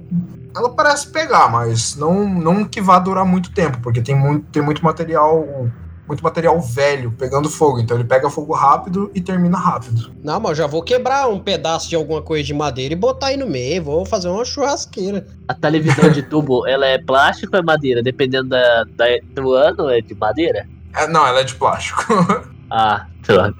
ela 0.55 0.69
parece 0.69 1.07
pegar, 1.07 1.49
mas 1.49 1.95
não, 1.95 2.27
não 2.27 2.65
que 2.65 2.81
vá 2.81 2.99
durar 2.99 3.25
muito 3.25 3.51
tempo, 3.51 3.79
porque 3.81 4.01
tem 4.01 4.15
muito, 4.15 4.45
tem 4.47 4.61
muito 4.61 4.83
material, 4.83 5.69
muito 6.07 6.23
material 6.23 6.59
velho 6.61 7.11
pegando 7.17 7.49
fogo. 7.49 7.79
Então 7.79 7.97
ele 7.97 8.03
pega 8.03 8.29
fogo 8.29 8.53
rápido 8.53 9.09
e 9.13 9.21
termina 9.21 9.57
rápido. 9.57 10.11
Não, 10.23 10.39
mas 10.39 10.51
eu 10.51 10.55
já 10.55 10.67
vou 10.67 10.81
quebrar 10.83 11.27
um 11.29 11.39
pedaço 11.39 11.89
de 11.89 11.95
alguma 11.95 12.21
coisa 12.21 12.43
de 12.43 12.53
madeira 12.53 12.93
e 12.93 12.97
botar 12.97 13.27
aí 13.27 13.37
no 13.37 13.47
meio. 13.47 13.83
Vou 13.83 14.05
fazer 14.05 14.29
uma 14.29 14.45
churrasqueira. 14.45 15.25
A 15.47 15.53
televisão 15.53 16.09
de 16.09 16.21
tubo, 16.23 16.65
ela 16.69 16.85
é 16.85 16.97
plástico 16.97 17.55
ou 17.55 17.59
é 17.59 17.63
madeira? 17.63 18.03
Dependendo 18.03 18.49
da, 18.49 18.83
da- 18.95 19.19
do 19.33 19.53
ano, 19.53 19.89
é 19.89 20.01
de 20.01 20.13
madeira? 20.15 20.67
É, 20.95 21.07
não, 21.07 21.25
ela 21.25 21.39
é 21.41 21.43
de 21.43 21.55
plástico. 21.55 22.03
Ah, 22.67 23.05
droga. 23.21 23.53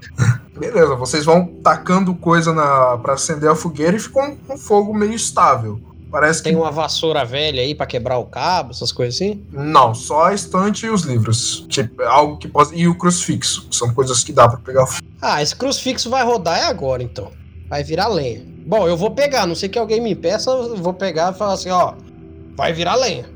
Beleza, 0.58 0.96
vocês 0.96 1.24
vão 1.24 1.46
tacando 1.62 2.12
coisa 2.12 2.52
na 2.52 2.98
para 2.98 3.12
acender 3.14 3.48
a 3.48 3.54
fogueira 3.54 3.96
e 3.96 4.00
fica 4.00 4.18
um, 4.20 4.36
um 4.54 4.58
fogo 4.58 4.92
meio 4.92 5.12
estável. 5.14 5.80
Parece 6.16 6.42
que 6.42 6.48
Tem 6.48 6.56
uma 6.56 6.70
vassoura 6.70 7.26
velha 7.26 7.60
aí 7.60 7.74
pra 7.74 7.84
quebrar 7.84 8.16
o 8.16 8.24
cabo, 8.24 8.70
essas 8.70 8.90
coisas 8.90 9.16
assim? 9.16 9.44
não, 9.52 9.94
só 9.94 10.28
a 10.28 10.34
estante 10.34 10.86
e 10.86 10.88
os 10.88 11.02
livros. 11.02 11.66
Tipo, 11.68 12.00
é 12.00 12.06
algo 12.06 12.38
que 12.38 12.48
pode 12.48 12.74
e 12.74 12.88
o 12.88 12.94
crucifixo, 12.94 13.68
são 13.70 13.92
coisas 13.92 14.24
que 14.24 14.32
dá 14.32 14.48
pra 14.48 14.56
pegar 14.56 14.86
fogo. 14.86 15.06
Ah, 15.20 15.42
esse 15.42 15.54
crucifixo 15.54 16.08
vai 16.08 16.24
rodar 16.24 16.58
é 16.58 16.64
agora 16.64 17.02
então. 17.02 17.30
Vai 17.68 17.84
virar 17.84 18.08
lenha. 18.08 18.42
Bom, 18.66 18.88
eu 18.88 18.96
vou 18.96 19.10
pegar, 19.10 19.46
não 19.46 19.54
sei 19.54 19.68
que 19.68 19.78
alguém 19.78 20.00
me 20.00 20.12
impeça, 20.12 20.50
eu 20.50 20.76
vou 20.76 20.94
pegar 20.94 21.34
e 21.34 21.36
falar 21.36 21.52
assim, 21.52 21.68
ó. 21.68 21.92
Vai 22.56 22.72
virar 22.72 22.94
lenha. 22.94 23.26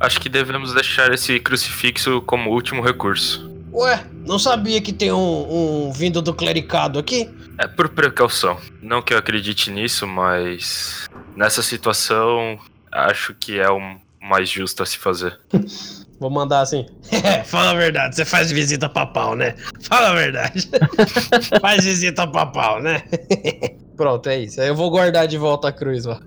Acho 0.00 0.18
que 0.18 0.30
devemos 0.30 0.72
deixar 0.72 1.12
esse 1.12 1.38
crucifixo 1.40 2.22
como 2.22 2.48
último 2.48 2.82
recurso. 2.82 3.50
Ué, 3.70 4.02
não 4.26 4.38
sabia 4.38 4.80
que 4.80 4.94
tem 4.94 5.12
um, 5.12 5.88
um 5.88 5.92
vindo 5.92 6.22
do 6.22 6.32
clericado 6.32 6.98
aqui? 6.98 7.28
É 7.58 7.66
por 7.66 7.90
precaução. 7.90 8.56
Não 8.80 9.02
que 9.02 9.12
eu 9.12 9.18
acredite 9.18 9.70
nisso, 9.70 10.06
mas 10.06 11.06
nessa 11.40 11.62
situação 11.62 12.58
acho 12.92 13.34
que 13.34 13.58
é 13.58 13.70
o 13.70 13.80
mais 14.20 14.50
justo 14.50 14.82
a 14.82 14.86
se 14.86 14.98
fazer. 14.98 15.40
Vou 16.20 16.28
mandar 16.28 16.60
assim. 16.60 16.84
Fala 17.46 17.70
a 17.70 17.74
verdade, 17.74 18.14
você 18.14 18.26
faz 18.26 18.52
visita 18.52 18.90
papal, 18.90 19.34
né? 19.34 19.54
Fala 19.80 20.10
a 20.10 20.14
verdade. 20.14 20.68
faz 21.62 21.86
visita 21.86 22.26
papal, 22.26 22.82
né? 22.82 23.02
Pronto, 23.96 24.28
é 24.28 24.40
isso. 24.40 24.60
Aí 24.60 24.68
eu 24.68 24.74
vou 24.74 24.90
guardar 24.90 25.26
de 25.26 25.38
volta 25.38 25.68
a 25.68 25.72
cruz, 25.72 26.04
ó. 26.04 26.20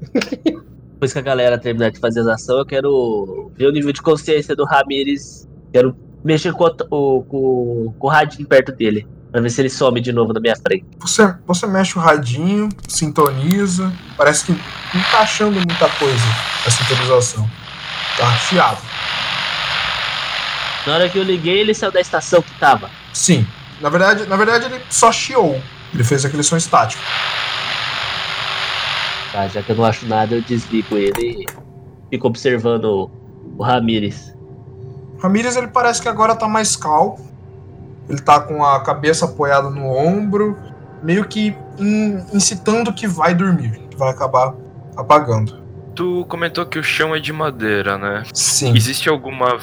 Depois 0.94 1.14
que 1.14 1.20
a 1.20 1.22
galera 1.22 1.60
terminar 1.60 1.92
de 1.92 2.00
fazer 2.00 2.22
as 2.22 2.28
ações, 2.28 2.60
eu 2.60 2.66
quero 2.66 3.52
ver 3.56 3.68
o 3.68 3.72
nível 3.72 3.94
de 3.94 4.02
consciência 4.02 4.56
do 4.56 4.66
Ramires. 4.66 5.48
Quero 5.72 5.96
mexer 6.24 6.54
com 6.54 6.66
o, 6.90 7.24
com, 7.24 7.94
com 8.00 8.08
o 8.08 8.10
radinho 8.10 8.48
perto 8.48 8.72
dele. 8.72 9.08
Pra 9.34 9.42
ver 9.42 9.50
se 9.50 9.62
ele 9.62 9.70
some 9.70 10.00
de 10.00 10.14
novo 10.14 10.32
na 10.32 10.40
minha 10.40 10.56
frente. 10.56 10.86
Você, 11.00 11.36
você 11.48 11.66
mexe 11.66 11.98
o 11.98 12.02
radinho, 12.02 12.70
sintoniza, 12.88 13.92
parece 14.16 14.46
que 14.46 14.52
não 14.52 15.04
tá 15.12 15.22
achando 15.22 15.56
muita 15.56 15.90
coisa 15.90 16.24
a 16.68 16.70
sintonização. 16.70 17.50
Tá 18.16 18.32
chiado. 18.38 18.78
Na 20.86 20.94
hora 20.94 21.10
que 21.10 21.18
eu 21.18 21.24
liguei, 21.24 21.62
ele 21.62 21.74
saiu 21.74 21.92
da 21.92 22.00
estação 22.00 22.44
que 22.44 22.54
tava. 22.60 22.92
Sim. 23.12 23.48
Na 23.82 23.90
verdade, 23.90 24.28
na 24.28 24.36
verdade 24.36 24.66
ele 24.66 24.80
só 24.88 25.12
chiou. 25.12 25.60
Ele 25.92 26.04
fez 26.04 26.24
aquele 26.24 26.44
som 26.44 26.56
estático. 26.56 27.02
Tá, 29.32 29.48
já 29.48 29.64
que 29.64 29.72
eu 29.72 29.76
não 29.76 29.86
acho 29.86 30.06
nada, 30.06 30.36
eu 30.36 30.44
desligo 30.44 30.96
ele 30.96 31.44
e 31.44 31.48
fico 32.12 32.28
observando 32.28 32.86
o, 32.86 33.12
o 33.58 33.64
Ramires. 33.64 34.32
Ramirez 35.20 35.56
ele 35.56 35.70
parece 35.70 36.00
que 36.00 36.08
agora 36.08 36.36
tá 36.36 36.48
mais 36.48 36.76
calmo. 36.76 37.33
Ele 38.10 38.20
tá 38.22 38.40
com 38.40 38.64
a 38.64 38.80
cabeça 38.82 39.26
apoiada 39.26 39.70
no 39.70 39.86
ombro, 39.88 40.58
meio 41.02 41.26
que 41.26 41.56
in- 41.80 42.22
incitando 42.34 42.94
que 42.94 43.08
vai 43.08 43.34
dormir, 43.34 43.72
que 43.90 43.98
vai 43.98 44.10
acabar 44.10 44.54
apagando. 44.96 45.62
Tu 45.96 46.26
comentou 46.28 46.66
que 46.66 46.80
o 46.80 46.84
chão 46.84 47.16
é 47.16 47.20
de 47.20 47.32
madeira, 47.32 47.98
né? 47.98 48.24
Sim. 48.34 48.76
Existe 48.76 49.10
alguma 49.10 49.58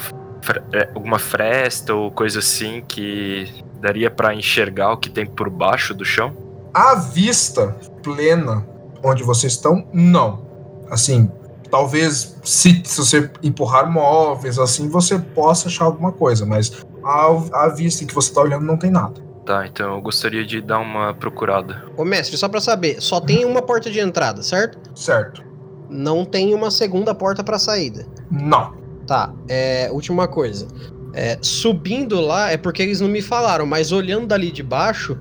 é, 0.73 0.89
alguma 0.95 1.19
fresta 1.19 1.93
ou 1.93 2.09
coisa 2.09 2.39
assim 2.39 2.83
que 2.87 3.63
daria 3.79 4.09
pra 4.09 4.33
enxergar 4.33 4.93
o 4.93 4.97
que 4.97 5.09
tem 5.09 5.25
por 5.25 5.49
baixo 5.49 5.93
do 5.93 6.03
chão? 6.05 6.35
A 6.73 6.95
vista 6.95 7.75
plena 8.01 8.65
onde 9.03 9.23
vocês 9.23 9.53
estão, 9.53 9.85
não. 9.93 10.41
Assim, 10.89 11.29
talvez 11.69 12.37
se, 12.43 12.81
se 12.85 12.97
você 12.97 13.29
empurrar 13.43 13.91
móveis 13.91 14.57
assim, 14.57 14.87
você 14.89 15.17
possa 15.19 15.67
achar 15.67 15.85
alguma 15.85 16.11
coisa, 16.11 16.45
mas 16.45 16.83
a, 17.03 17.63
a 17.65 17.69
vista 17.69 18.05
que 18.05 18.13
você 18.13 18.33
tá 18.33 18.41
olhando 18.41 18.65
não 18.65 18.77
tem 18.77 18.89
nada. 18.91 19.21
Tá, 19.45 19.65
então 19.65 19.95
eu 19.95 20.01
gostaria 20.01 20.45
de 20.45 20.61
dar 20.61 20.79
uma 20.79 21.13
procurada. 21.13 21.83
Ô 21.97 22.05
mestre, 22.05 22.37
só 22.37 22.47
pra 22.47 22.61
saber, 22.61 23.01
só 23.01 23.19
tem 23.19 23.43
uma 23.43 23.61
porta 23.61 23.89
de 23.89 23.99
entrada, 23.99 24.43
certo? 24.43 24.77
Certo. 24.95 25.43
Não 25.89 26.23
tem 26.23 26.53
uma 26.53 26.69
segunda 26.71 27.13
porta 27.15 27.43
pra 27.43 27.57
saída. 27.59 28.05
Não. 28.29 28.73
Tá, 29.07 29.33
é, 29.49 29.89
última 29.91 30.27
coisa. 30.27 30.67
É, 31.13 31.37
subindo 31.41 32.21
lá 32.21 32.51
é 32.51 32.55
porque 32.57 32.81
eles 32.81 33.01
não 33.01 33.09
me 33.09 33.21
falaram, 33.21 33.65
mas 33.65 33.91
olhando 33.91 34.27
dali 34.27 34.51
de 34.51 34.63
baixo, 34.63 35.17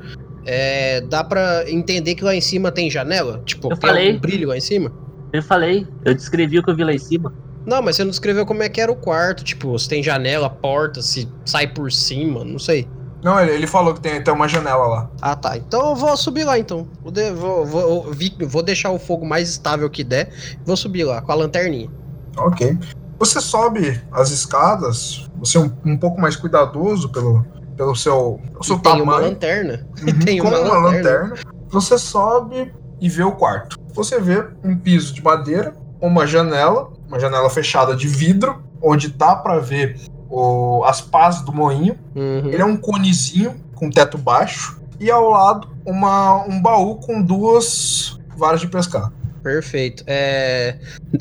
é, 0.47 1.01
dá 1.01 1.24
pra 1.24 1.64
entender 1.68 2.14
que 2.14 2.22
lá 2.22 2.35
em 2.35 2.41
cima 2.41 2.70
tem 2.70 2.89
janela? 2.91 3.43
Tipo, 3.45 3.72
Eu 3.72 3.76
tem 3.76 3.89
falei. 3.89 4.09
algum 4.09 4.20
brilho 4.20 4.49
lá 4.49 4.57
em 4.57 4.61
cima? 4.61 4.93
Eu 5.33 5.43
falei, 5.43 5.87
eu 6.05 6.14
descrevi 6.14 6.59
o 6.59 6.62
que 6.62 6.70
eu 6.70 6.76
vi 6.76 6.85
lá 6.85 6.93
em 6.93 6.99
cima. 6.99 7.33
Não, 7.67 7.83
mas 7.83 7.97
você 7.97 8.05
não 8.05 8.11
descreveu 8.11 8.47
como 8.47 8.63
é 8.63 8.69
que 8.69 8.81
era 8.81 8.91
o 8.91 8.97
quarto, 8.97 9.45
tipo, 9.45 9.79
se 9.79 9.89
tem 9.89 10.03
janela, 10.03 10.49
porta, 10.49 11.03
se 11.03 11.29
sai 11.45 11.67
por 11.67 11.93
cima, 11.93 12.45
não 12.45 12.59
sei. 12.59 12.89
Não, 13.23 13.39
ele, 13.39 13.53
ele 13.53 13.67
falou 13.67 13.93
que 13.93 14.01
tem, 14.01 14.23
tem 14.23 14.33
uma 14.33 14.49
janela 14.49 14.87
lá. 14.87 15.11
Ah, 15.21 15.37
tá. 15.37 15.55
Então 15.57 15.91
eu 15.91 15.95
vou 15.95 16.17
subir 16.17 16.45
lá, 16.45 16.59
então. 16.59 16.89
Vou, 17.03 17.13
de- 17.13 17.33
vou, 17.33 17.67
vou, 17.67 18.07
vou 18.49 18.63
deixar 18.63 18.91
o 18.91 18.99
fogo 18.99 19.27
mais 19.27 19.51
estável 19.51 19.91
que 19.91 20.03
der. 20.03 20.31
Vou 20.65 20.75
subir 20.77 21.05
lá, 21.05 21.21
com 21.21 21.31
a 21.31 21.35
lanterninha. 21.35 21.91
Ok. 22.39 22.79
Você 23.19 23.39
sobe 23.43 24.01
as 24.11 24.31
escadas, 24.31 25.29
você 25.39 25.59
é 25.59 25.61
um, 25.61 25.71
um 25.85 25.99
pouco 25.99 26.19
mais 26.19 26.35
cuidadoso 26.37 27.11
pelo, 27.11 27.45
pelo 27.77 27.95
seu, 27.95 28.41
pelo 28.53 28.65
seu 28.65 28.77
E 28.77 28.81
tem 28.81 28.93
uma 29.03 29.13
tamanho. 29.13 29.29
lanterna. 29.29 29.87
Uhum, 30.01 30.19
tem 30.21 30.39
com 30.39 30.49
uma 30.49 30.59
uma 30.61 30.79
lanterna. 30.79 31.19
lanterna. 31.29 31.37
Você 31.69 31.99
sobe 31.99 32.73
e 32.99 33.09
vê 33.11 33.23
o 33.23 33.33
quarto. 33.33 33.77
você 33.93 34.19
vê 34.19 34.43
um 34.65 34.75
piso 34.75 35.13
de 35.13 35.23
madeira, 35.23 35.75
uma 36.01 36.27
janela, 36.27 36.91
uma 37.11 37.19
janela 37.19 37.51
fechada 37.51 37.95
de 37.97 38.07
vidro, 38.07 38.63
onde 38.81 39.09
dá 39.09 39.35
pra 39.35 39.59
ver 39.59 39.99
o- 40.31 40.85
as 40.85 41.01
pás 41.01 41.41
do 41.43 41.53
moinho. 41.53 41.99
Uhum. 42.15 42.47
Ele 42.47 42.63
é 42.63 42.65
um 42.65 42.77
conezinho 42.77 43.57
com 43.75 43.91
teto 43.91 44.17
baixo 44.17 44.81
e 45.01 45.11
ao 45.11 45.29
lado 45.29 45.69
uma, 45.85 46.45
um 46.47 46.63
baú 46.63 46.97
com 46.97 47.21
duas 47.21 48.17
varas 48.37 48.61
de 48.61 48.69
pescar. 48.69 49.13
Perfeito. 49.43 50.05
É. 50.07 50.79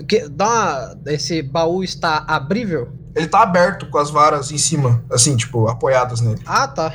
Que, 0.07 0.29
dá 0.29 0.45
uma- 0.47 0.97
Esse 1.07 1.41
baú 1.41 1.83
está 1.83 2.23
abrível? 2.27 2.89
Ele 3.15 3.27
tá 3.27 3.41
aberto 3.41 3.89
com 3.89 3.97
as 3.97 4.11
varas 4.11 4.51
em 4.51 4.57
cima, 4.59 5.03
assim, 5.11 5.35
tipo, 5.35 5.67
apoiadas 5.67 6.21
nele. 6.21 6.39
Ah, 6.45 6.67
tá. 6.67 6.93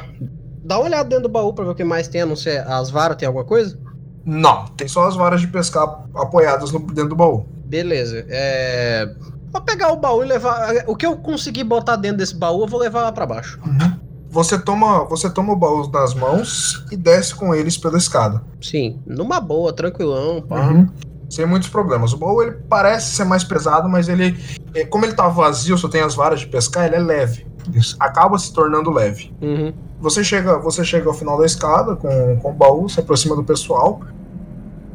Dá 0.64 0.76
uma 0.78 0.84
olhada 0.86 1.08
dentro 1.08 1.24
do 1.24 1.28
baú 1.28 1.52
pra 1.52 1.64
ver 1.64 1.72
o 1.72 1.74
que 1.74 1.82
mais 1.84 2.06
tem, 2.06 2.20
a 2.22 2.26
não 2.26 2.36
ser 2.36 2.60
as 2.68 2.90
varas, 2.90 3.16
tem 3.16 3.26
alguma 3.26 3.44
coisa? 3.44 3.76
Não, 4.24 4.64
tem 4.68 4.88
só 4.88 5.06
as 5.06 5.16
varas 5.16 5.40
de 5.40 5.48
pescar 5.48 6.06
apoiadas 6.14 6.72
no, 6.72 6.78
dentro 6.80 7.10
do 7.10 7.16
baú. 7.16 7.46
Beleza. 7.66 8.24
É. 8.28 9.14
Vou 9.52 9.62
pegar 9.62 9.92
o 9.92 9.96
baú 9.96 10.24
e 10.24 10.26
levar. 10.26 10.84
O 10.86 10.96
que 10.96 11.06
eu 11.06 11.16
conseguir 11.16 11.64
botar 11.64 11.96
dentro 11.96 12.18
desse 12.18 12.34
baú, 12.34 12.62
eu 12.62 12.66
vou 12.66 12.80
levar 12.80 13.02
lá 13.02 13.12
pra 13.12 13.26
baixo. 13.26 13.60
Você 14.30 14.58
toma, 14.58 15.04
você 15.04 15.30
toma 15.30 15.52
o 15.52 15.56
baú 15.56 15.88
nas 15.92 16.12
mãos 16.12 16.84
e 16.90 16.96
desce 16.96 17.34
com 17.34 17.54
eles 17.54 17.78
pela 17.78 17.96
escada. 17.96 18.42
Sim, 18.60 19.00
numa 19.06 19.40
boa, 19.40 19.72
tranquilão. 19.72 20.42
Pá. 20.42 20.60
Uhum. 20.60 20.88
Sem 21.30 21.46
muitos 21.46 21.68
problemas. 21.68 22.12
O 22.12 22.16
baú 22.16 22.42
ele 22.42 22.52
parece 22.68 23.14
ser 23.14 23.24
mais 23.24 23.44
pesado, 23.44 23.88
mas 23.88 24.08
ele, 24.08 24.36
é, 24.74 24.84
como 24.84 25.04
ele 25.04 25.14
tá 25.14 25.28
vazio, 25.28 25.78
só 25.78 25.88
tem 25.88 26.00
as 26.00 26.14
varas 26.14 26.40
de 26.40 26.48
pescar, 26.48 26.86
ele 26.86 26.96
é 26.96 27.00
leve. 27.00 27.46
Acaba 27.98 28.38
se 28.38 28.52
tornando 28.52 28.90
leve. 28.90 29.34
Uhum. 29.40 29.72
Você 30.00 30.22
chega, 30.22 30.58
você 30.58 30.84
chega 30.84 31.08
ao 31.08 31.14
final 31.14 31.38
da 31.38 31.46
escada 31.46 31.96
com, 31.96 32.36
com 32.36 32.50
o 32.50 32.52
baú, 32.52 32.88
se 32.88 33.00
aproxima 33.00 33.34
do 33.34 33.44
pessoal. 33.44 34.00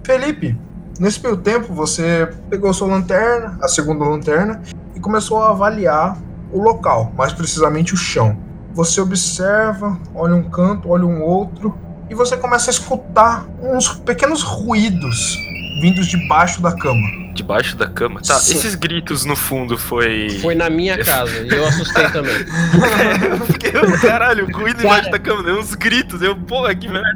Felipe, 0.03 0.57
nesse 0.99 1.21
meio 1.21 1.37
tempo 1.37 1.73
você 1.73 2.29
pegou 2.49 2.73
sua 2.73 2.87
lanterna, 2.87 3.57
a 3.61 3.67
segunda 3.67 4.05
lanterna, 4.05 4.61
e 4.95 4.99
começou 4.99 5.39
a 5.39 5.49
avaliar 5.49 6.17
o 6.51 6.61
local, 6.61 7.11
mais 7.17 7.33
precisamente 7.33 7.93
o 7.93 7.97
chão. 7.97 8.37
Você 8.73 9.01
observa, 9.01 9.97
olha 10.13 10.35
um 10.35 10.49
canto, 10.49 10.89
olha 10.89 11.05
um 11.05 11.21
outro, 11.23 11.75
e 12.09 12.15
você 12.15 12.35
começa 12.35 12.69
a 12.69 12.73
escutar 12.73 13.47
uns 13.61 13.93
pequenos 13.93 14.41
ruídos 14.41 15.37
vindos 15.79 16.07
debaixo 16.07 16.61
da 16.61 16.71
cama. 16.75 17.07
Debaixo 17.33 17.75
da 17.75 17.87
cama. 17.87 18.21
Tá, 18.21 18.35
Sim. 18.35 18.55
esses 18.55 18.75
gritos 18.75 19.25
no 19.25 19.35
fundo 19.35 19.77
foi. 19.77 20.29
Foi 20.41 20.55
na 20.55 20.69
minha 20.69 20.97
casa 21.03 21.37
e 21.39 21.49
eu 21.49 21.65
assustei 21.67 22.09
também. 22.09 22.35
eu 23.39 23.45
fiquei, 23.45 23.71
"Oh, 23.75 23.99
caralho, 24.01 24.45
ruído 24.51 24.77
debaixo 24.77 25.09
da 25.11 25.19
cama, 25.19 25.43
deu 25.43 25.59
uns 25.59 25.73
gritos. 25.75 26.21
Eu, 26.21 26.35
porra, 26.35 26.75
que 26.75 26.87
merda. 26.87 27.09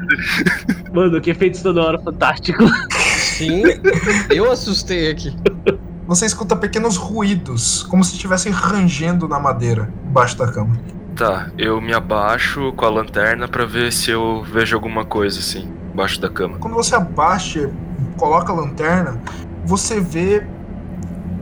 Mano, 0.92 1.20
que 1.20 1.30
efeito 1.30 1.58
sonoro 1.58 2.00
fantástico. 2.02 2.64
Sim, 3.18 3.62
eu 4.30 4.50
assustei 4.50 5.10
aqui. 5.10 5.34
Você 6.06 6.26
escuta 6.26 6.54
pequenos 6.54 6.96
ruídos, 6.96 7.82
como 7.84 8.04
se 8.04 8.12
estivessem 8.14 8.52
rangendo 8.52 9.26
na 9.26 9.40
madeira 9.40 9.92
embaixo 10.06 10.36
da 10.36 10.46
cama. 10.50 10.78
Tá, 11.16 11.48
eu 11.56 11.80
me 11.80 11.94
abaixo 11.94 12.72
com 12.76 12.84
a 12.84 12.90
lanterna 12.90 13.46
pra 13.48 13.64
ver 13.64 13.92
se 13.92 14.10
eu 14.10 14.44
vejo 14.52 14.74
alguma 14.76 15.04
coisa 15.04 15.38
assim, 15.38 15.68
embaixo 15.92 16.20
da 16.20 16.28
cama. 16.28 16.58
Quando 16.58 16.74
você 16.74 16.94
abaixa, 16.94 17.70
coloca 18.16 18.52
a 18.52 18.54
lanterna, 18.54 19.20
você 19.64 20.00
vê 20.00 20.46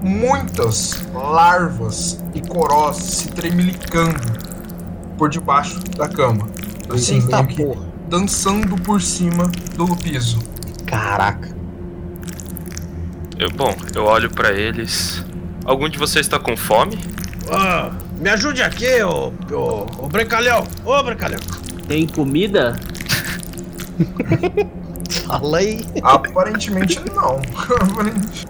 muitas 0.02 1.06
larvas 1.12 2.22
e 2.34 2.40
corós 2.40 2.96
se 2.96 3.28
tremilicando 3.28 4.20
por 5.16 5.28
debaixo 5.28 5.78
da 5.96 6.08
cama. 6.08 6.48
Assim, 6.90 7.16
Eita 7.20 7.42
meio 7.42 7.56
que 7.56 7.64
porra. 7.64 7.86
dançando 8.08 8.76
por 8.82 9.00
cima 9.00 9.50
do 9.76 9.86
piso. 9.96 10.38
Caraca. 10.86 11.48
Eu, 13.38 13.50
bom, 13.50 13.74
eu 13.94 14.04
olho 14.04 14.30
pra 14.30 14.52
eles. 14.52 15.24
Algum 15.64 15.88
de 15.88 15.98
vocês 15.98 16.26
tá 16.28 16.38
com 16.38 16.56
fome? 16.56 16.98
Ah, 17.50 17.90
me 18.18 18.28
ajude 18.30 18.62
aqui, 18.62 19.02
ô, 19.02 19.32
ô, 19.52 19.86
ô 20.04 20.08
Brancalhão. 20.08 20.64
Ô, 20.84 21.02
Brancalhão. 21.02 21.40
Tem 21.88 22.06
comida? 22.06 22.76
Fala 25.26 25.58
aí. 25.58 25.84
Aparentemente 26.02 27.00
não. 27.14 27.40
Aparentemente- 27.56 28.46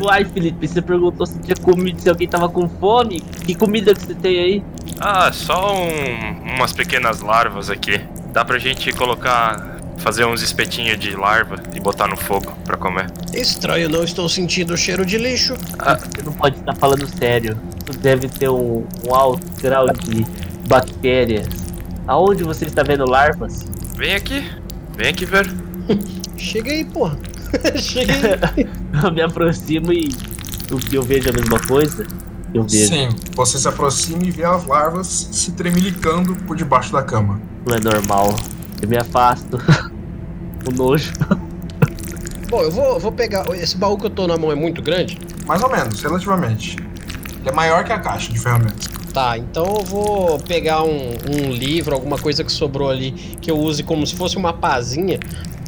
Uai, 0.00 0.24
Felipe, 0.24 0.66
você 0.68 0.82
perguntou 0.82 1.26
se 1.26 1.38
tinha 1.38 1.56
comida, 1.56 1.98
se 1.98 2.08
alguém 2.08 2.28
tava 2.28 2.48
com 2.48 2.68
fome. 2.68 3.20
Que 3.20 3.54
comida 3.54 3.94
que 3.94 4.00
você 4.02 4.14
tem 4.14 4.38
aí? 4.38 4.64
Ah, 5.00 5.30
só 5.32 5.74
um- 5.74 6.54
umas 6.56 6.72
pequenas 6.72 7.20
larvas 7.20 7.70
aqui. 7.70 8.00
Dá 8.32 8.44
pra 8.44 8.58
gente 8.58 8.92
colocar. 8.92 9.74
fazer 9.98 10.26
uns 10.26 10.42
espetinhos 10.42 10.98
de 11.00 11.16
larva 11.16 11.56
e 11.74 11.80
botar 11.80 12.06
no 12.06 12.18
fogo 12.18 12.52
pra 12.66 12.76
comer. 12.76 13.10
Estranho, 13.32 13.88
não 13.88 14.04
estou 14.04 14.28
sentindo 14.28 14.74
o 14.74 14.76
cheiro 14.76 15.06
de 15.06 15.16
lixo. 15.16 15.54
Você 15.56 16.22
não 16.22 16.34
pode 16.34 16.58
estar 16.58 16.74
falando 16.76 17.06
sério. 17.08 17.56
Isso 17.88 17.98
deve 17.98 18.28
ter 18.28 18.50
um, 18.50 18.84
um 19.08 19.14
alto 19.14 19.40
grau 19.60 19.86
de 19.86 20.22
bactérias. 20.68 21.46
Aonde 22.06 22.44
você 22.44 22.66
está 22.66 22.82
vendo 22.82 23.06
larvas? 23.08 23.64
Vem 23.96 24.14
aqui, 24.14 24.46
vem 24.96 25.08
aqui 25.08 25.24
ver. 25.24 25.50
Chega 26.36 26.70
aí, 26.70 26.84
porra. 26.84 27.18
Chega 27.76 28.12
aí. 28.56 28.68
Eu 29.02 29.12
me 29.12 29.22
aproximo 29.22 29.92
e 29.92 30.08
o 30.70 30.78
que 30.78 30.96
eu 30.96 31.02
vejo 31.02 31.28
é 31.28 31.30
a 31.30 31.34
mesma 31.34 31.60
coisa? 31.60 32.06
Eu 32.52 32.64
vejo. 32.64 32.88
Sim, 32.88 33.08
você 33.34 33.58
se 33.58 33.68
aproxima 33.68 34.24
e 34.24 34.30
vê 34.30 34.44
as 34.44 34.66
larvas 34.66 35.28
se 35.30 35.52
tremilicando 35.52 36.34
por 36.46 36.56
debaixo 36.56 36.92
da 36.92 37.02
cama. 37.02 37.40
Não 37.66 37.76
é 37.76 37.80
normal. 37.80 38.34
Eu 38.80 38.88
me 38.88 38.96
afasto. 38.96 39.58
o 40.66 40.72
nojo. 40.72 41.12
Bom, 42.48 42.62
eu 42.62 42.70
vou, 42.70 42.98
vou 42.98 43.12
pegar. 43.12 43.44
Esse 43.54 43.76
baú 43.76 43.98
que 43.98 44.06
eu 44.06 44.10
tô 44.10 44.26
na 44.26 44.36
mão 44.36 44.50
é 44.50 44.54
muito 44.54 44.80
grande? 44.80 45.18
Mais 45.46 45.62
ou 45.62 45.70
menos, 45.70 46.00
relativamente. 46.00 46.76
Ele 47.40 47.48
é 47.48 47.52
maior 47.52 47.84
que 47.84 47.92
a 47.92 47.98
caixa 47.98 48.32
de 48.32 48.38
ferramentas. 48.38 48.88
Tá, 49.16 49.38
então 49.38 49.64
eu 49.78 49.82
vou 49.82 50.38
pegar 50.40 50.82
um, 50.82 51.08
um 51.30 51.50
livro, 51.50 51.94
alguma 51.94 52.18
coisa 52.18 52.44
que 52.44 52.52
sobrou 52.52 52.90
ali, 52.90 53.12
que 53.12 53.50
eu 53.50 53.56
use 53.56 53.82
como 53.82 54.06
se 54.06 54.14
fosse 54.14 54.36
uma 54.36 54.52
pazinha, 54.52 55.18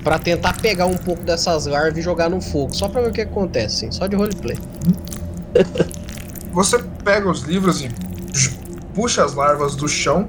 pra 0.04 0.18
tentar 0.18 0.60
pegar 0.60 0.84
um 0.84 0.98
pouco 0.98 1.22
dessas 1.22 1.64
larvas 1.64 1.96
e 1.96 2.02
jogar 2.02 2.28
no 2.28 2.42
fogo. 2.42 2.74
Só 2.74 2.90
pra 2.90 3.00
ver 3.00 3.08
o 3.08 3.10
que 3.10 3.22
acontece, 3.22 3.86
assim, 3.86 3.90
só 3.90 4.06
de 4.06 4.16
roleplay. 4.16 4.58
Você 6.52 6.78
pega 7.02 7.30
os 7.30 7.40
livros 7.40 7.80
e 7.80 7.88
puxa 8.94 9.24
as 9.24 9.32
larvas 9.32 9.74
do 9.74 9.88
chão, 9.88 10.28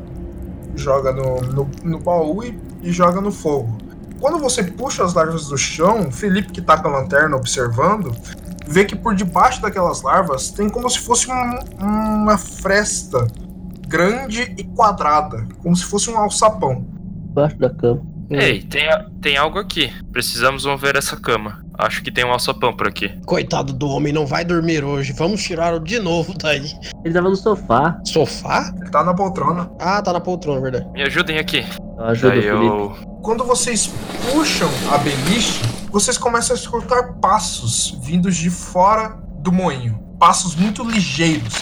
joga 0.73 1.11
no, 1.11 1.41
no, 1.41 1.69
no 1.83 1.99
baú 1.99 2.41
e, 2.41 2.57
e 2.81 2.89
joga 2.89 3.19
no 3.19 3.33
fogo. 3.33 3.77
Quando 4.21 4.39
você 4.39 4.63
puxa 4.63 5.03
as 5.03 5.13
larvas 5.13 5.47
do 5.47 5.57
chão, 5.57 6.09
Felipe, 6.09 6.53
que 6.53 6.61
tá 6.61 6.77
com 6.77 6.87
a 6.87 7.01
lanterna 7.01 7.35
observando, 7.35 8.15
vê 8.69 8.85
que 8.85 8.95
por 8.95 9.15
debaixo 9.15 9.61
daquelas 9.61 10.01
larvas 10.01 10.49
tem 10.51 10.69
como 10.69 10.89
se 10.89 10.99
fosse 10.99 11.29
um- 11.31 11.59
uma 11.81 12.37
fresta 12.37 13.27
grande 13.87 14.53
e 14.57 14.63
quadrada, 14.63 15.47
como 15.61 15.75
se 15.75 15.83
fosse 15.85 16.09
um 16.09 16.17
alçapão. 16.17 16.85
Embaixo 17.31 17.57
da 17.57 17.69
cama. 17.69 18.01
Ei, 18.29 18.61
tem, 18.61 18.83
tem 19.21 19.37
algo 19.37 19.57
aqui. 19.57 19.91
Precisamos 20.11 20.63
mover 20.63 20.95
essa 20.95 21.17
cama. 21.17 21.65
Acho 21.75 22.03
que 22.03 22.11
tem 22.11 22.23
um 22.23 22.31
alçapão 22.31 22.71
por 22.75 22.87
aqui. 22.87 23.09
Coitado 23.25 23.73
do 23.73 23.87
homem, 23.89 24.13
não 24.13 24.27
vai 24.27 24.45
dormir 24.45 24.83
hoje. 24.83 25.13
Vamos 25.13 25.41
tirá-lo 25.41 25.79
de 25.79 25.97
novo 25.97 26.35
daí. 26.37 26.69
Ele 27.03 27.13
tava 27.13 27.27
no 27.29 27.35
sofá. 27.35 27.99
Sofá? 28.05 28.71
Ele 28.79 28.91
tá 28.91 29.03
na 29.03 29.15
poltrona. 29.15 29.71
Ah, 29.79 29.99
tá 30.03 30.13
na 30.13 30.19
poltrona, 30.19 30.61
verdade. 30.61 30.85
Me 30.91 31.01
ajudem 31.01 31.39
aqui. 31.39 31.65
O 31.97 32.03
Daí 32.03 32.15
Felipe. 32.17 32.47
eu. 32.47 32.95
Quando 33.23 33.43
vocês 33.45 33.89
puxam 34.31 34.69
a 34.93 34.97
beliche, 34.99 35.61
vocês 35.91 36.17
começam 36.17 36.55
a 36.55 36.59
escutar 36.59 37.13
passos 37.13 37.97
vindos 38.01 38.35
de 38.35 38.49
fora 38.49 39.17
do 39.39 39.51
moinho. 39.51 39.99
Passos 40.19 40.55
muito 40.55 40.83
ligeiros. 40.83 41.53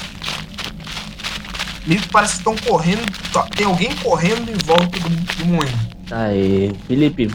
Meio 1.85 2.01
que 2.01 2.09
parece 2.09 2.33
que 2.33 2.39
estão 2.39 2.55
correndo. 2.67 3.05
tá- 3.31 3.43
tem 3.55 3.65
alguém 3.65 3.95
correndo 3.97 4.49
em 4.51 4.57
volta 4.65 4.99
do, 4.99 5.09
do 5.09 5.45
moinho. 5.45 5.79
Aê, 6.11 6.73
Felipe, 6.87 7.31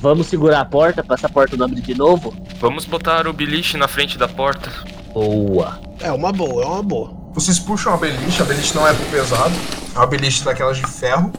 vamos 0.00 0.26
segurar 0.26 0.60
a 0.60 0.64
porta 0.64 1.02
pra 1.04 1.14
essa 1.14 1.28
porta 1.28 1.56
não 1.56 1.66
abrir 1.66 1.82
de 1.82 1.94
novo? 1.94 2.34
Vamos 2.60 2.84
botar 2.84 3.26
o 3.28 3.32
beliche 3.32 3.76
na 3.76 3.86
frente 3.86 4.18
da 4.18 4.26
porta. 4.28 4.70
Boa. 5.12 5.80
É 6.00 6.10
uma 6.10 6.32
boa, 6.32 6.62
é 6.62 6.66
uma 6.66 6.82
boa. 6.82 7.16
Vocês 7.34 7.58
puxam 7.58 7.94
a 7.94 7.96
beliche, 7.96 8.42
a 8.42 8.44
beliche 8.44 8.74
não 8.74 8.86
é 8.86 8.92
tão 8.92 9.06
pesada. 9.06 9.54
É 9.94 9.98
uma 9.98 10.06
beliche 10.06 10.42
daquelas 10.44 10.76
de 10.78 10.86
ferro. 10.86 11.32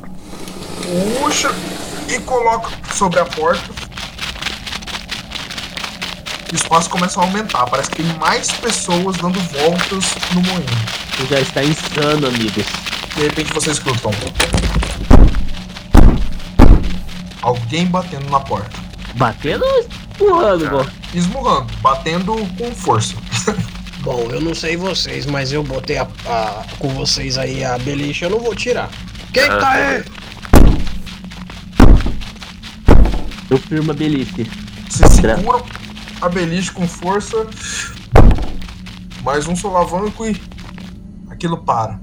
Puxa 1.21 1.51
e 2.07 2.19
coloca 2.21 2.69
sobre 2.93 3.19
a 3.19 3.25
porta. 3.25 3.88
E 6.51 6.55
os 6.55 6.63
passos 6.63 6.87
começam 6.87 7.21
a 7.21 7.25
aumentar. 7.25 7.65
Parece 7.67 7.89
que 7.91 8.03
tem 8.03 8.17
mais 8.17 8.49
pessoas 8.51 9.17
dando 9.17 9.39
voltas 9.39 10.15
no 10.33 10.41
moinho. 10.41 10.65
Você 11.17 11.25
já 11.27 11.39
está 11.41 11.63
insano, 11.63 12.27
amigos. 12.27 12.65
De 13.15 13.21
repente 13.23 13.53
vocês 13.53 13.77
escutam. 13.77 14.11
Alguém 17.41 17.85
batendo 17.85 18.29
na 18.29 18.39
porta. 18.39 18.77
Batendo 19.15 19.63
ou 19.65 19.79
empurrando, 19.79 20.65
igual? 20.65 20.85
Esmurrando, 21.13 21.67
batendo 21.81 22.35
com 22.57 22.71
força. 22.75 23.15
Bom, 24.01 24.27
eu 24.31 24.39
não 24.41 24.55
sei 24.55 24.77
vocês, 24.77 25.25
mas 25.25 25.51
eu 25.51 25.61
botei 25.63 25.97
a, 25.97 26.07
a- 26.25 26.63
com 26.77 26.89
vocês 26.89 27.37
aí 27.37 27.63
a 27.65 27.77
beliche, 27.77 28.23
eu 28.25 28.29
não 28.29 28.39
vou 28.39 28.55
tirar. 28.55 28.89
Quem 29.33 29.43
Ah, 29.43 29.57
tá 29.57 29.69
aí? 29.71 30.03
Eu 33.49 33.57
firmo 33.57 33.91
a 33.91 33.93
beliche. 33.93 34.49
Você 34.89 35.07
segura 35.07 35.37
a 36.21 36.27
beliche 36.27 36.71
com 36.71 36.87
força. 36.87 37.47
Mais 39.23 39.47
um 39.47 39.55
solavanco 39.55 40.25
e 40.25 40.39
aquilo 41.29 41.57
para. 41.57 41.99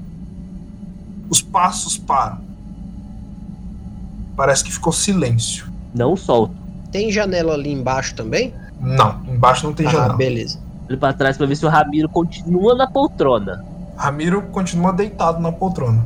Os 1.29 1.41
passos 1.41 1.97
param. 1.97 2.39
Parece 4.35 4.63
que 4.63 4.71
ficou 4.71 4.93
silêncio. 4.93 5.67
Não 5.93 6.15
solto. 6.15 6.55
Tem 6.91 7.11
janela 7.11 7.53
ali 7.53 7.71
embaixo 7.71 8.15
também? 8.15 8.53
Não, 8.79 9.21
embaixo 9.27 9.65
não 9.65 9.73
tem 9.73 9.87
ah, 9.87 9.91
janela. 9.91 10.15
beleza. 10.15 10.59
Olho 10.87 10.97
pra 10.97 11.11
trás 11.11 11.37
pra 11.37 11.45
ver 11.45 11.55
se 11.55 11.65
o 11.65 11.69
Ramiro 11.69 12.07
continua 12.07 12.75
na 12.75 12.87
poltrona. 12.87 13.65
Ramiro 13.97 14.43
continua 14.43 14.93
deitado 14.93 15.39
na 15.39 15.51
poltrona. 15.51 16.05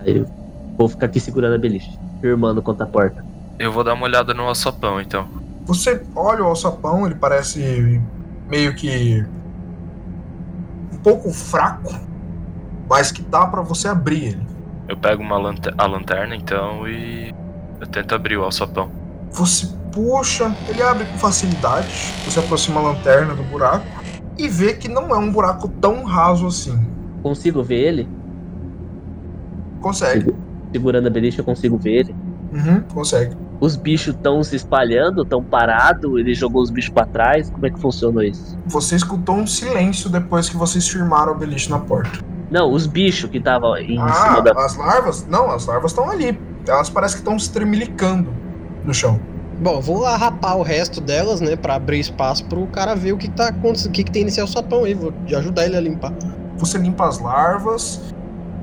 Aí 0.00 0.18
eu 0.18 0.28
vou 0.76 0.88
ficar 0.88 1.06
aqui 1.06 1.20
segurando 1.20 1.54
a 1.54 1.58
beliche, 1.58 1.98
firmando 2.20 2.60
contra 2.60 2.84
a 2.84 2.88
porta. 2.88 3.24
Eu 3.58 3.72
vou 3.72 3.84
dar 3.84 3.94
uma 3.94 4.04
olhada 4.04 4.34
no 4.34 4.42
alçapão, 4.42 5.00
então. 5.00 5.41
Você 5.66 6.02
olha 6.14 6.42
o 6.42 6.46
alçapão, 6.48 7.06
ele 7.06 7.14
parece 7.14 8.00
meio 8.48 8.74
que 8.74 9.24
um 10.92 10.96
pouco 10.98 11.30
fraco, 11.32 11.94
mas 12.88 13.12
que 13.12 13.22
dá 13.22 13.46
pra 13.46 13.62
você 13.62 13.88
abrir 13.88 14.24
ele. 14.24 14.46
Eu 14.88 14.96
pego 14.96 15.22
uma 15.22 15.38
lante- 15.38 15.72
a 15.78 15.86
lanterna, 15.86 16.34
então, 16.34 16.86
e 16.88 17.32
eu 17.80 17.86
tento 17.86 18.14
abrir 18.14 18.36
o 18.36 18.42
alçapão. 18.44 18.90
Você 19.30 19.66
puxa, 19.92 20.54
ele 20.68 20.82
abre 20.82 21.04
com 21.06 21.16
facilidade. 21.18 21.86
Você 22.24 22.40
aproxima 22.40 22.80
a 22.80 22.82
lanterna 22.84 23.34
do 23.34 23.42
buraco 23.44 23.86
e 24.36 24.48
vê 24.48 24.74
que 24.74 24.88
não 24.88 25.10
é 25.14 25.18
um 25.18 25.30
buraco 25.30 25.68
tão 25.68 26.02
raso 26.04 26.46
assim. 26.46 26.78
Consigo 27.22 27.62
ver 27.62 27.78
ele? 27.80 28.08
Consegue. 29.80 30.34
Segurando 30.72 31.06
a 31.06 31.10
beliche 31.10 31.38
eu 31.38 31.44
consigo 31.44 31.76
ver 31.76 31.92
ele. 32.00 32.16
Uhum, 32.52 32.80
consegue. 32.92 33.36
Os 33.62 33.76
bichos 33.76 34.16
estão 34.16 34.42
se 34.42 34.56
espalhando, 34.56 35.22
estão 35.22 35.40
parados, 35.40 36.18
ele 36.18 36.34
jogou 36.34 36.62
os 36.62 36.68
bichos 36.68 36.90
pra 36.90 37.06
trás. 37.06 37.48
Como 37.48 37.64
é 37.64 37.70
que 37.70 37.78
funcionou 37.78 38.20
isso? 38.20 38.58
Você 38.66 38.96
escutou 38.96 39.36
um 39.36 39.46
silêncio 39.46 40.10
depois 40.10 40.48
que 40.48 40.56
vocês 40.56 40.88
firmaram 40.88 41.30
a 41.30 41.34
beliche 41.36 41.70
na 41.70 41.78
porta. 41.78 42.18
Não, 42.50 42.72
os 42.72 42.88
bichos 42.88 43.30
que 43.30 43.38
estavam 43.38 43.76
em 43.76 44.00
ah, 44.00 44.12
cima 44.12 44.42
da. 44.42 44.50
as 44.64 44.76
larvas? 44.76 45.24
Não, 45.28 45.48
as 45.48 45.64
larvas 45.64 45.92
estão 45.92 46.10
ali. 46.10 46.36
Elas 46.66 46.90
parecem 46.90 47.18
que 47.18 47.20
estão 47.20 47.38
se 47.38 47.52
tremilicando 47.52 48.34
no 48.84 48.92
chão. 48.92 49.20
Bom, 49.60 49.74
eu 49.74 49.80
vou 49.80 50.00
lá 50.00 50.16
rapar 50.16 50.58
o 50.58 50.62
resto 50.64 51.00
delas, 51.00 51.40
né? 51.40 51.54
Pra 51.54 51.76
abrir 51.76 52.00
espaço 52.00 52.44
pro 52.46 52.66
cara 52.66 52.96
ver 52.96 53.12
o 53.12 53.16
que 53.16 53.30
tá 53.30 53.46
acontecendo, 53.46 53.90
o 53.90 53.92
que, 53.92 54.02
que 54.02 54.10
tem 54.10 54.24
nesse 54.24 54.40
alçapão 54.40 54.82
aí. 54.82 54.94
Vou 54.94 55.14
ajudar 55.36 55.66
ele 55.66 55.76
a 55.76 55.80
limpar. 55.80 56.12
Você 56.56 56.78
limpa 56.78 57.06
as 57.06 57.20
larvas 57.20 58.12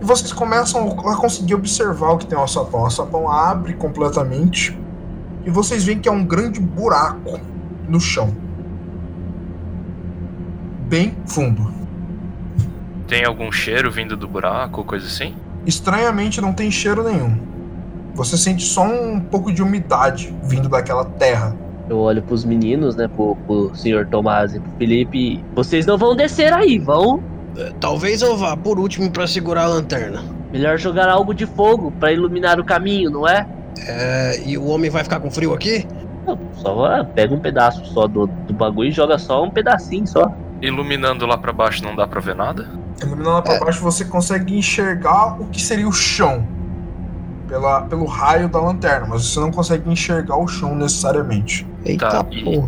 e 0.01 0.03
vocês 0.03 0.33
começam 0.33 0.89
a 0.89 1.15
conseguir 1.15 1.55
observar 1.55 2.11
o 2.11 2.17
que 2.17 2.27
tem 2.27 2.35
no 2.35 2.41
alçapão. 2.41 2.81
O 2.81 2.83
alçapão 2.83 3.31
abre 3.31 3.75
completamente 3.75 4.77
e 5.49 5.51
vocês 5.51 5.83
veem 5.83 5.97
que 5.97 6.07
é 6.07 6.11
um 6.11 6.23
grande 6.23 6.59
buraco 6.59 7.39
no 7.87 7.99
chão. 7.99 8.31
Bem 10.87 11.17
fundo. 11.25 11.73
Tem 13.07 13.25
algum 13.25 13.51
cheiro 13.51 13.89
vindo 13.89 14.15
do 14.15 14.27
buraco 14.27 14.81
ou 14.81 14.85
coisa 14.85 15.07
assim? 15.07 15.33
Estranhamente 15.65 16.39
não 16.39 16.53
tem 16.53 16.69
cheiro 16.69 17.03
nenhum. 17.03 17.35
Você 18.13 18.37
sente 18.37 18.61
só 18.63 18.83
um 18.83 19.19
pouco 19.19 19.51
de 19.51 19.63
umidade 19.63 20.31
vindo 20.43 20.69
daquela 20.69 21.03
terra. 21.03 21.55
Eu 21.89 21.97
olho 21.97 22.21
pros 22.21 22.45
meninos, 22.45 22.95
né? 22.95 23.07
Pro, 23.07 23.35
pro 23.47 23.75
senhor 23.75 24.05
Tomás 24.05 24.53
e 24.53 24.59
pro 24.59 24.71
Felipe. 24.77 25.43
Vocês 25.55 25.87
não 25.87 25.97
vão 25.97 26.15
descer 26.15 26.53
aí, 26.53 26.77
vão? 26.77 27.23
É, 27.57 27.71
Talvez 27.79 28.21
eu 28.21 28.37
vá 28.37 28.55
por 28.55 28.77
último 28.77 29.09
pra 29.09 29.25
segurar 29.25 29.63
a 29.63 29.67
lanterna. 29.67 30.23
Melhor 30.53 30.77
jogar 30.77 31.09
algo 31.09 31.33
de 31.33 31.47
fogo 31.47 31.91
pra 31.99 32.11
iluminar 32.11 32.59
o 32.59 32.63
caminho, 32.63 33.09
não 33.09 33.27
é? 33.27 33.47
É, 33.87 34.41
e 34.45 34.57
o 34.57 34.65
homem 34.67 34.89
vai 34.89 35.03
ficar 35.03 35.19
com 35.19 35.29
frio 35.31 35.53
aqui? 35.53 35.85
Não, 36.25 36.37
só 36.53 36.85
ah, 36.85 37.03
pega 37.03 37.33
um 37.33 37.39
pedaço 37.39 37.83
só 37.85 38.07
do, 38.07 38.27
do 38.27 38.53
bagulho 38.53 38.89
e 38.89 38.91
joga 38.91 39.17
só 39.17 39.43
um 39.43 39.49
pedacinho 39.49 40.05
só. 40.07 40.31
Iluminando 40.61 41.25
lá 41.25 41.37
pra 41.37 41.53
baixo 41.53 41.83
não 41.83 41.95
dá 41.95 42.05
pra 42.05 42.19
ver 42.19 42.35
nada? 42.35 42.67
Iluminando 43.01 43.35
lá 43.35 43.41
pra 43.41 43.53
É. 43.55 43.59
baixo, 43.59 43.81
você 43.81 44.03
consegue 44.05 44.57
enxergar 44.57 45.41
o 45.41 45.45
que 45.45 45.61
seria 45.61 45.87
o 45.87 45.91
chão. 45.93 46.45
Pela, 47.47 47.81
pelo 47.81 48.05
raio 48.05 48.47
da 48.47 48.59
lanterna, 48.61 49.07
mas 49.09 49.25
você 49.25 49.39
não 49.39 49.49
consegue 49.49 49.89
enxergar 49.89 50.37
o 50.37 50.47
chão 50.47 50.75
necessariamente. 50.75 51.65
Eita 51.83 52.09
Tá, 52.09 52.25
e- 52.29 52.43
porra. 52.43 52.67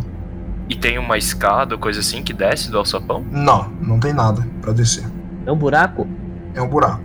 E 0.68 0.74
tem 0.74 0.98
uma 0.98 1.18
escada 1.18 1.74
ou 1.74 1.78
coisa 1.80 2.00
assim 2.00 2.22
que 2.22 2.32
desce 2.32 2.70
do 2.70 2.78
alçapão? 2.78 3.22
Não, 3.30 3.68
não 3.80 4.00
tem 4.00 4.12
nada 4.12 4.44
pra 4.62 4.72
descer. 4.72 5.04
É 5.44 5.52
um 5.52 5.56
buraco? 5.56 6.06
É 6.54 6.62
um 6.62 6.66
buraco. 6.68 7.02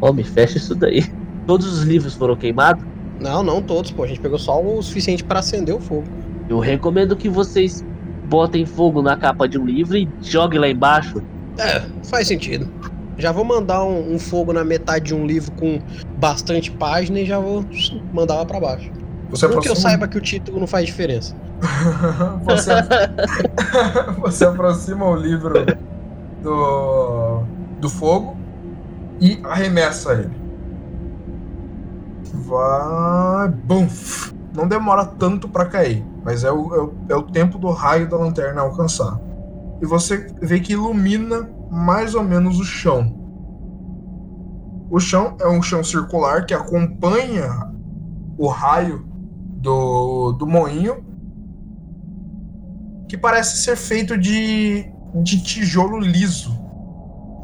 Homem, 0.00 0.24
fecha 0.24 0.56
isso 0.56 0.74
daí. 0.74 1.04
Todos 1.46 1.66
os 1.78 1.82
livros 1.84 2.14
foram 2.14 2.36
queimados? 2.36 2.84
Não, 3.20 3.42
não 3.42 3.62
todos, 3.62 3.90
pô. 3.90 4.04
A 4.04 4.06
gente 4.06 4.20
pegou 4.20 4.38
só 4.38 4.60
o 4.62 4.82
suficiente 4.82 5.24
pra 5.24 5.38
acender 5.38 5.74
o 5.74 5.80
fogo. 5.80 6.04
Eu 6.48 6.58
recomendo 6.58 7.16
que 7.16 7.28
vocês 7.28 7.84
botem 8.28 8.66
fogo 8.66 9.00
na 9.00 9.16
capa 9.16 9.48
de 9.48 9.58
um 9.58 9.64
livro 9.64 9.96
e 9.96 10.08
joguem 10.20 10.58
lá 10.58 10.68
embaixo. 10.68 11.22
É, 11.58 11.82
faz 12.04 12.26
sentido. 12.28 12.68
Já 13.18 13.32
vou 13.32 13.44
mandar 13.44 13.82
um, 13.84 14.14
um 14.14 14.18
fogo 14.18 14.52
na 14.52 14.62
metade 14.64 15.06
de 15.06 15.14
um 15.14 15.26
livro 15.26 15.50
com 15.52 15.80
bastante 16.18 16.70
página 16.70 17.20
e 17.20 17.24
já 17.24 17.38
vou 17.38 17.64
mandar 18.12 18.34
lá 18.34 18.44
pra 18.44 18.60
baixo. 18.60 18.90
Você 19.30 19.46
Não 19.46 19.52
que 19.52 19.56
eu 19.68 19.72
aproxima- 19.72 19.76
saiba 19.90 20.06
que 20.08 20.18
o 20.18 20.20
título 20.20 20.60
não 20.60 20.66
faz 20.66 20.84
diferença. 20.86 21.34
você, 22.44 22.70
você 24.20 24.44
aproxima 24.44 25.06
o 25.08 25.16
livro 25.16 25.64
do, 26.42 27.42
do 27.80 27.88
fogo 27.88 28.36
e 29.20 29.40
arremessa 29.44 30.12
ele. 30.12 30.30
Vai. 32.46 33.48
Bum! 33.48 33.88
Não 34.54 34.66
demora 34.66 35.04
tanto 35.04 35.48
pra 35.48 35.66
cair, 35.66 36.04
mas 36.24 36.44
é 36.44 36.50
o, 36.50 36.74
é, 36.74 36.80
o, 36.80 36.94
é 37.10 37.16
o 37.16 37.22
tempo 37.22 37.58
do 37.58 37.70
raio 37.70 38.08
da 38.08 38.16
lanterna 38.16 38.62
alcançar. 38.62 39.20
E 39.82 39.86
você 39.86 40.32
vê 40.40 40.60
que 40.60 40.72
ilumina 40.72 41.50
mais 41.70 42.14
ou 42.14 42.22
menos 42.22 42.58
o 42.58 42.64
chão. 42.64 43.14
O 44.88 45.00
chão 45.00 45.36
é 45.40 45.48
um 45.48 45.60
chão 45.60 45.82
circular 45.82 46.46
que 46.46 46.54
acompanha 46.54 47.70
o 48.38 48.46
raio 48.46 49.04
do, 49.56 50.32
do 50.32 50.46
moinho 50.46 51.04
que 53.08 53.16
parece 53.16 53.58
ser 53.58 53.76
feito 53.76 54.16
de, 54.16 54.86
de 55.22 55.42
tijolo 55.42 55.98
liso. 55.98 56.58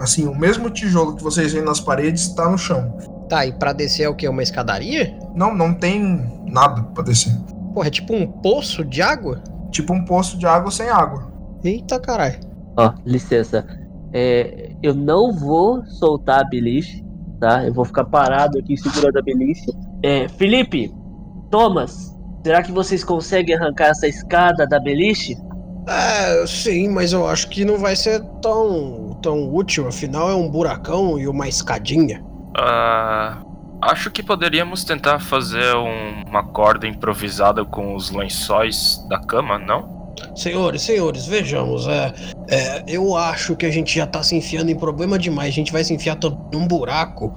Assim, 0.00 0.26
o 0.26 0.34
mesmo 0.34 0.70
tijolo 0.70 1.16
que 1.16 1.22
vocês 1.22 1.52
veem 1.52 1.64
nas 1.64 1.80
paredes 1.80 2.22
está 2.22 2.48
no 2.48 2.58
chão. 2.58 2.96
Tá, 3.32 3.46
e 3.46 3.52
pra 3.54 3.72
descer 3.72 4.02
é 4.02 4.08
o 4.10 4.14
quê? 4.14 4.28
Uma 4.28 4.42
escadaria? 4.42 5.16
Não, 5.34 5.54
não 5.54 5.72
tem 5.72 6.22
nada 6.50 6.82
pra 6.82 7.02
descer. 7.02 7.34
Porra, 7.72 7.86
é 7.86 7.90
tipo 7.90 8.14
um 8.14 8.26
poço 8.26 8.84
de 8.84 9.00
água? 9.00 9.42
Tipo 9.70 9.94
um 9.94 10.04
poço 10.04 10.36
de 10.36 10.44
água 10.44 10.70
sem 10.70 10.90
água. 10.90 11.32
Eita 11.64 11.98
caralho. 11.98 12.38
Ó, 12.76 12.92
licença. 13.06 13.66
É, 14.12 14.72
eu 14.82 14.92
não 14.92 15.32
vou 15.32 15.82
soltar 15.86 16.42
a 16.42 16.44
beliche, 16.44 17.02
tá? 17.40 17.64
Eu 17.64 17.72
vou 17.72 17.86
ficar 17.86 18.04
parado 18.04 18.58
aqui 18.58 18.76
segurando 18.76 19.16
a 19.16 19.22
beliche. 19.22 19.64
É, 20.02 20.28
Felipe, 20.28 20.94
Thomas, 21.50 22.14
será 22.44 22.62
que 22.62 22.70
vocês 22.70 23.02
conseguem 23.02 23.54
arrancar 23.54 23.86
essa 23.86 24.06
escada 24.06 24.66
da 24.66 24.78
beliche? 24.78 25.38
É, 25.88 26.46
sim, 26.46 26.86
mas 26.90 27.14
eu 27.14 27.26
acho 27.26 27.48
que 27.48 27.64
não 27.64 27.78
vai 27.78 27.96
ser 27.96 28.22
tão, 28.42 29.18
tão 29.22 29.50
útil. 29.54 29.88
Afinal, 29.88 30.28
é 30.28 30.34
um 30.34 30.50
buracão 30.50 31.18
e 31.18 31.26
uma 31.26 31.48
escadinha. 31.48 32.22
Ah, 32.56 33.38
acho 33.80 34.10
que 34.10 34.22
poderíamos 34.22 34.84
tentar 34.84 35.18
fazer 35.20 35.74
um- 35.76 36.24
uma 36.28 36.44
corda 36.44 36.86
improvisada 36.86 37.64
com 37.64 37.94
os 37.94 38.10
lençóis 38.10 39.04
da 39.08 39.18
cama, 39.18 39.58
não? 39.58 40.02
Senhores, 40.36 40.82
senhores, 40.82 41.26
vejamos. 41.26 41.86
É, 41.86 42.12
é, 42.48 42.84
eu 42.86 43.16
acho 43.16 43.56
que 43.56 43.66
a 43.66 43.70
gente 43.70 43.94
já 43.96 44.06
tá 44.06 44.22
se 44.22 44.36
enfiando 44.36 44.70
em 44.70 44.76
problema 44.76 45.18
demais. 45.18 45.48
A 45.48 45.52
gente 45.56 45.72
vai 45.72 45.82
se 45.82 45.92
enfiar 45.94 46.16
tanto 46.16 46.38
num 46.56 46.66
buraco. 46.66 47.34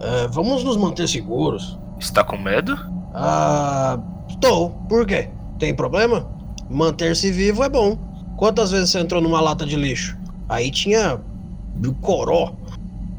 É, 0.00 0.26
vamos 0.28 0.64
nos 0.64 0.76
manter 0.76 1.06
seguros. 1.08 1.78
Está 1.98 2.24
com 2.24 2.36
medo? 2.36 2.76
Ah. 3.14 3.98
Estou. 4.28 4.70
Por 4.88 5.06
quê? 5.06 5.28
Tem 5.58 5.74
problema? 5.74 6.26
Manter-se 6.68 7.30
vivo 7.30 7.62
é 7.62 7.68
bom. 7.68 7.96
Quantas 8.36 8.70
vezes 8.72 8.90
você 8.90 8.98
entrou 8.98 9.20
numa 9.22 9.40
lata 9.40 9.64
de 9.64 9.76
lixo? 9.76 10.16
Aí 10.48 10.70
tinha. 10.70 11.20
coró. 12.00 12.52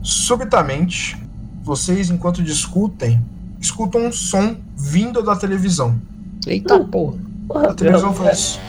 Subitamente, 0.02 1.18
vocês, 1.66 2.11
enquanto 2.11 2.43
discutem, 2.43 3.20
escutam 3.59 4.05
um 4.05 4.11
som 4.11 4.55
vindo 4.78 5.24
da 5.24 5.36
televisão. 5.36 5.99
Eita 6.45 6.80
porra. 6.80 7.18
A 7.55 7.74
televisão 7.74 8.13
faz. 8.13 8.59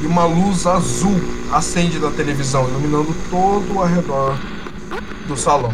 E 0.00 0.06
uma 0.06 0.24
luz 0.24 0.64
azul 0.64 1.16
acende 1.52 1.98
da 1.98 2.10
televisão, 2.12 2.68
iluminando 2.68 3.12
todo 3.28 3.74
o 3.74 3.82
arredor 3.82 4.36
do 5.26 5.36
salão. 5.36 5.72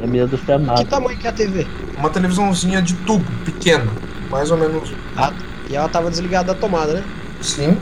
É 0.00 0.06
minha 0.06 0.26
do 0.26 0.38
Que 0.38 0.46
chamado. 0.46 0.84
tamanho 0.86 1.18
que 1.18 1.26
é 1.26 1.30
a 1.30 1.32
TV? 1.32 1.66
Uma 1.98 2.10
televisãozinha 2.10 2.80
de 2.80 2.94
tubo, 2.94 3.24
pequena. 3.44 3.90
Mais 4.30 4.52
ou 4.52 4.56
menos. 4.56 4.92
E 5.68 5.74
ela 5.74 5.88
tava 5.88 6.10
desligada 6.10 6.54
da 6.54 6.60
tomada, 6.60 6.92
né? 6.94 7.04
Sim. 7.40 7.76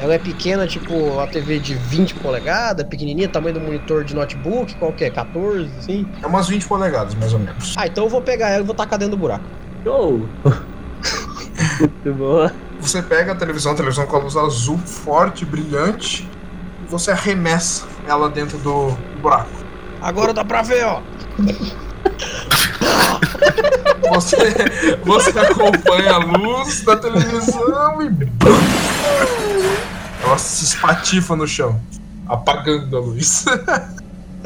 Ela 0.00 0.14
é 0.14 0.18
pequena, 0.18 0.66
tipo 0.66 1.18
a 1.20 1.26
TV 1.26 1.58
de 1.58 1.74
20 1.74 2.14
polegadas, 2.16 2.86
pequenininha, 2.86 3.28
tamanho 3.28 3.54
do 3.54 3.60
monitor 3.60 4.04
de 4.04 4.14
notebook, 4.14 4.74
qual 4.74 4.92
que 4.92 5.04
é? 5.04 5.10
14, 5.10 5.70
assim? 5.78 6.06
É 6.22 6.26
umas 6.26 6.48
20 6.48 6.66
polegadas, 6.66 7.14
mais 7.14 7.32
ou 7.32 7.38
menos. 7.38 7.74
Ah, 7.76 7.86
então 7.86 8.04
eu 8.04 8.10
vou 8.10 8.20
pegar 8.20 8.50
ela 8.50 8.62
e 8.62 8.66
vou 8.66 8.74
tacar 8.74 8.98
dentro 8.98 9.16
do 9.16 9.20
buraco. 9.20 9.44
Show! 9.84 10.28
Muito 11.80 12.12
boa. 12.14 12.52
Você 12.80 13.02
pega 13.02 13.32
a 13.32 13.34
televisão, 13.34 13.72
a 13.72 13.74
televisão 13.74 14.06
com 14.06 14.16
a 14.16 14.18
luz 14.18 14.36
azul 14.36 14.78
forte, 14.78 15.44
brilhante, 15.44 16.28
e 16.84 16.90
você 16.90 17.12
arremessa 17.12 17.86
ela 18.06 18.28
dentro 18.28 18.58
do 18.58 18.96
buraco. 19.20 19.50
Agora 20.02 20.34
dá 20.34 20.44
pra 20.44 20.60
ver, 20.62 20.84
ó. 20.84 21.00
Você, 24.10 24.36
você 25.02 25.38
acompanha 25.38 26.12
a 26.12 26.18
luz 26.18 26.82
da 26.82 26.96
televisão 26.96 28.02
e. 28.02 29.43
Ela 30.24 30.38
se 30.38 30.64
espatifa 30.64 31.36
no 31.36 31.46
chão, 31.46 31.78
apagando 32.26 32.96
a 32.96 33.00
luz. 33.00 33.44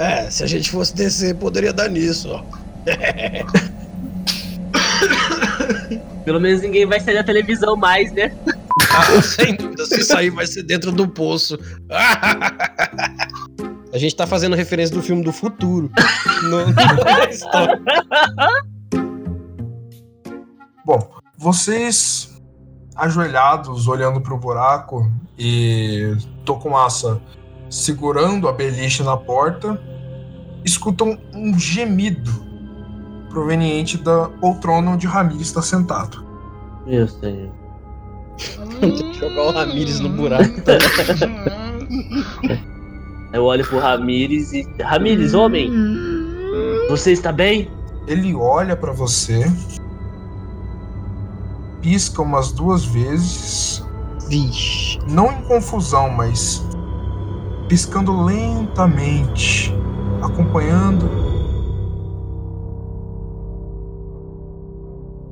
É, 0.00 0.30
se 0.30 0.44
a 0.44 0.46
gente 0.46 0.70
fosse 0.70 0.94
descer, 0.94 1.34
poderia 1.34 1.72
dar 1.72 1.90
nisso, 1.90 2.30
ó. 2.30 2.44
Pelo 6.24 6.40
menos 6.40 6.62
ninguém 6.62 6.86
vai 6.86 7.00
sair 7.00 7.14
da 7.14 7.24
televisão 7.24 7.74
mais, 7.74 8.12
né? 8.12 8.32
Ah, 8.92 9.20
sem 9.20 9.56
dúvida, 9.56 9.84
se 9.86 10.04
sair 10.04 10.30
vai 10.30 10.46
ser 10.46 10.62
dentro 10.62 10.92
do 10.92 11.08
poço. 11.08 11.58
A 13.92 13.98
gente 13.98 14.14
tá 14.14 14.24
fazendo 14.24 14.54
referência 14.54 14.94
do 14.94 15.02
filme 15.02 15.24
do 15.24 15.32
futuro. 15.32 15.90
No, 16.44 16.60
história. 17.28 17.82
Bom, 20.84 21.10
vocês 21.36 22.37
ajoelhados, 22.98 23.88
olhando 23.88 24.20
pro 24.20 24.36
buraco 24.36 25.10
e 25.38 26.14
Tokumasa 26.44 27.18
segurando 27.70 28.48
a 28.48 28.52
beliche 28.52 29.02
na 29.02 29.16
porta, 29.16 29.80
escutam 30.64 31.18
um 31.34 31.58
gemido 31.58 32.30
proveniente 33.28 33.98
da 33.98 34.28
poltrona 34.28 34.92
onde 34.92 35.06
Ramiro 35.06 35.42
está 35.42 35.62
sentado. 35.62 36.24
Meu 36.86 37.06
senhor. 37.06 37.50
Tem 38.80 38.92
que 38.92 39.12
jogar 39.14 39.42
o 39.42 39.50
Ramires 39.50 40.00
no 40.00 40.08
buraco. 40.08 40.54
Eu 43.32 43.44
olho 43.44 43.66
pro 43.66 43.78
Ramires 43.78 44.52
e. 44.52 44.66
Ramires, 44.82 45.34
homem! 45.34 45.70
Você 46.88 47.12
está 47.12 47.30
bem? 47.30 47.70
Ele 48.06 48.34
olha 48.34 48.74
para 48.74 48.90
você, 48.90 49.44
pisca 51.88 52.20
umas 52.20 52.52
duas 52.52 52.84
vezes, 52.84 53.82
Vixe. 54.28 54.98
não 55.08 55.32
em 55.32 55.42
confusão, 55.44 56.10
mas 56.10 56.62
piscando 57.66 58.24
lentamente, 58.24 59.74
acompanhando. 60.22 61.08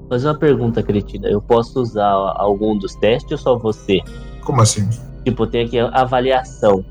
Fazer 0.09 0.29
uma 0.29 0.39
pergunta, 0.39 0.83
cretina. 0.83 1.29
Eu 1.29 1.43
posso 1.43 1.79
usar 1.79 2.11
algum 2.11 2.79
dos 2.79 2.95
testes 2.95 3.33
ou 3.33 3.39
só 3.39 3.59
você? 3.59 4.01
Como 4.43 4.63
assim? 4.63 4.89
Tipo, 5.27 5.47
tem 5.47 5.67
aqui 5.67 5.79
a 5.79 5.89
avaliação. 5.89 6.83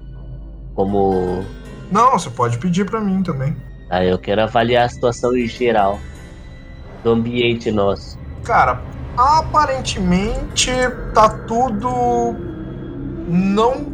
Como. 0.75 1.43
Não, 1.91 2.11
você 2.11 2.29
pode 2.29 2.59
pedir 2.59 2.85
para 2.85 3.01
mim 3.01 3.23
também. 3.23 3.57
Ah, 3.89 4.05
eu 4.05 4.19
quero 4.19 4.43
avaliar 4.43 4.85
a 4.85 4.89
situação 4.89 5.35
em 5.35 5.47
geral. 5.47 5.97
Do 7.03 7.13
ambiente 7.13 7.71
nosso. 7.71 8.19
Cara, 8.43 8.79
aparentemente 9.17 10.71
tá 11.13 11.29
tudo 11.29 12.35
não 13.27 13.85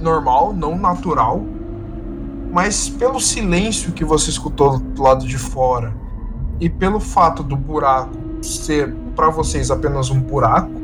normal, 0.00 0.52
não 0.52 0.76
natural, 0.76 1.42
mas 2.52 2.88
pelo 2.88 3.20
silêncio 3.20 3.92
que 3.92 4.04
você 4.04 4.30
escutou 4.30 4.78
do 4.78 5.02
lado 5.02 5.26
de 5.26 5.38
fora 5.38 5.94
e 6.60 6.68
pelo 6.68 7.00
fato 7.00 7.42
do 7.42 7.56
buraco 7.56 8.12
ser 8.42 8.92
para 9.14 9.30
vocês 9.30 9.70
apenas 9.70 10.10
um 10.10 10.20
buraco, 10.20 10.82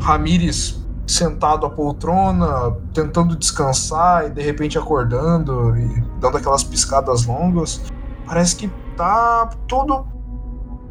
Ramires 0.00 0.80
sentado 1.06 1.66
à 1.66 1.70
poltrona, 1.70 2.74
tentando 2.94 3.36
descansar 3.36 4.26
e 4.26 4.30
de 4.30 4.40
repente 4.40 4.78
acordando 4.78 5.76
e 5.76 6.00
dando 6.20 6.38
aquelas 6.38 6.62
piscadas 6.62 7.26
longas, 7.26 7.82
parece 8.26 8.56
que 8.56 8.70
tá 8.96 9.50
tudo 9.66 10.06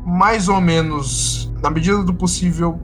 mais 0.06 0.48
ou 0.48 0.60
menos, 0.62 1.52
na 1.62 1.70
medida 1.70 2.04
do 2.04 2.14
possível, 2.14 2.80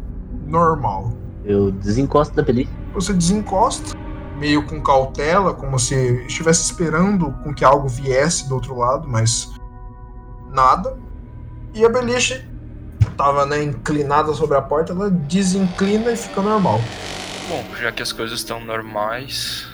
normal. 0.45 1.11
Eu 1.43 1.71
desencosto 1.71 2.35
da 2.35 2.41
beliche. 2.41 2.69
Você 2.93 3.13
desencosta, 3.13 3.97
meio 4.37 4.65
com 4.65 4.81
cautela, 4.81 5.53
como 5.53 5.77
se 5.79 5.95
estivesse 6.25 6.63
esperando 6.63 7.31
com 7.43 7.53
que 7.53 7.63
algo 7.63 7.87
viesse 7.87 8.47
do 8.47 8.55
outro 8.55 8.77
lado, 8.77 9.07
mas 9.07 9.53
nada. 10.51 10.97
E 11.73 11.85
a 11.85 11.89
beliche 11.89 12.47
tava 13.17 13.45
né, 13.45 13.63
inclinada 13.63 14.33
sobre 14.33 14.57
a 14.57 14.61
porta, 14.61 14.93
ela 14.93 15.09
desinclina 15.09 16.11
e 16.11 16.17
fica 16.17 16.41
normal. 16.41 16.79
Bom, 17.49 17.63
já 17.79 17.91
que 17.91 18.01
as 18.01 18.11
coisas 18.11 18.39
estão 18.39 18.63
normais, 18.63 19.67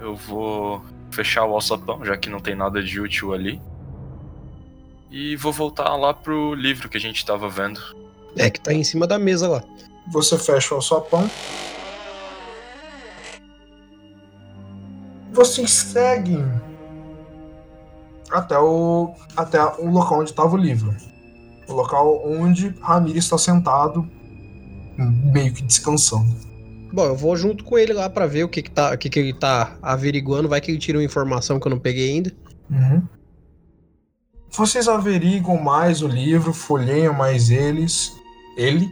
eu 0.00 0.16
vou 0.16 0.82
fechar 1.10 1.44
o 1.44 1.54
alçapão, 1.54 2.04
já 2.04 2.16
que 2.16 2.28
não 2.28 2.40
tem 2.40 2.54
nada 2.54 2.82
de 2.82 3.00
útil 3.00 3.32
ali. 3.32 3.60
E 5.10 5.36
vou 5.36 5.52
voltar 5.52 5.94
lá 5.96 6.12
pro 6.12 6.54
livro 6.54 6.88
que 6.88 6.96
a 6.96 7.00
gente 7.00 7.24
tava 7.24 7.48
vendo. 7.48 7.80
É 8.36 8.50
que 8.50 8.60
tá 8.60 8.72
em 8.72 8.84
cima 8.84 9.06
da 9.06 9.18
mesa 9.18 9.48
lá. 9.48 9.62
Você 10.12 10.38
fecha 10.38 10.74
o 10.74 10.76
alçapão. 10.76 11.28
Vocês 15.32 15.70
seguem 15.70 16.44
até 18.30 18.58
o, 18.58 19.14
até 19.36 19.62
o 19.78 19.90
local 19.90 20.20
onde 20.20 20.30
estava 20.30 20.54
o 20.54 20.58
livro. 20.58 20.94
O 21.68 21.72
local 21.72 22.22
onde 22.24 22.68
Ramiro 22.80 23.18
está 23.18 23.36
sentado, 23.36 24.08
meio 24.96 25.52
que 25.52 25.62
descansando. 25.62 26.46
Bom, 26.92 27.04
eu 27.04 27.16
vou 27.16 27.36
junto 27.36 27.64
com 27.64 27.76
ele 27.76 27.92
lá 27.92 28.08
pra 28.08 28.26
ver 28.26 28.44
o 28.44 28.48
que 28.48 28.62
que, 28.62 28.70
tá, 28.70 28.94
o 28.94 28.98
que 28.98 29.10
que 29.10 29.18
ele 29.18 29.34
tá 29.34 29.76
averiguando. 29.82 30.48
Vai 30.48 30.60
que 30.60 30.70
ele 30.70 30.78
tira 30.78 30.98
uma 30.98 31.04
informação 31.04 31.58
que 31.58 31.66
eu 31.66 31.70
não 31.70 31.78
peguei 31.78 32.12
ainda. 32.12 32.32
Uhum. 32.70 33.02
Vocês 34.50 34.88
averiguam 34.88 35.62
mais 35.62 36.02
o 36.02 36.06
livro, 36.06 36.52
folheiam 36.52 37.12
mais 37.12 37.50
eles. 37.50 38.12
Ele 38.56 38.90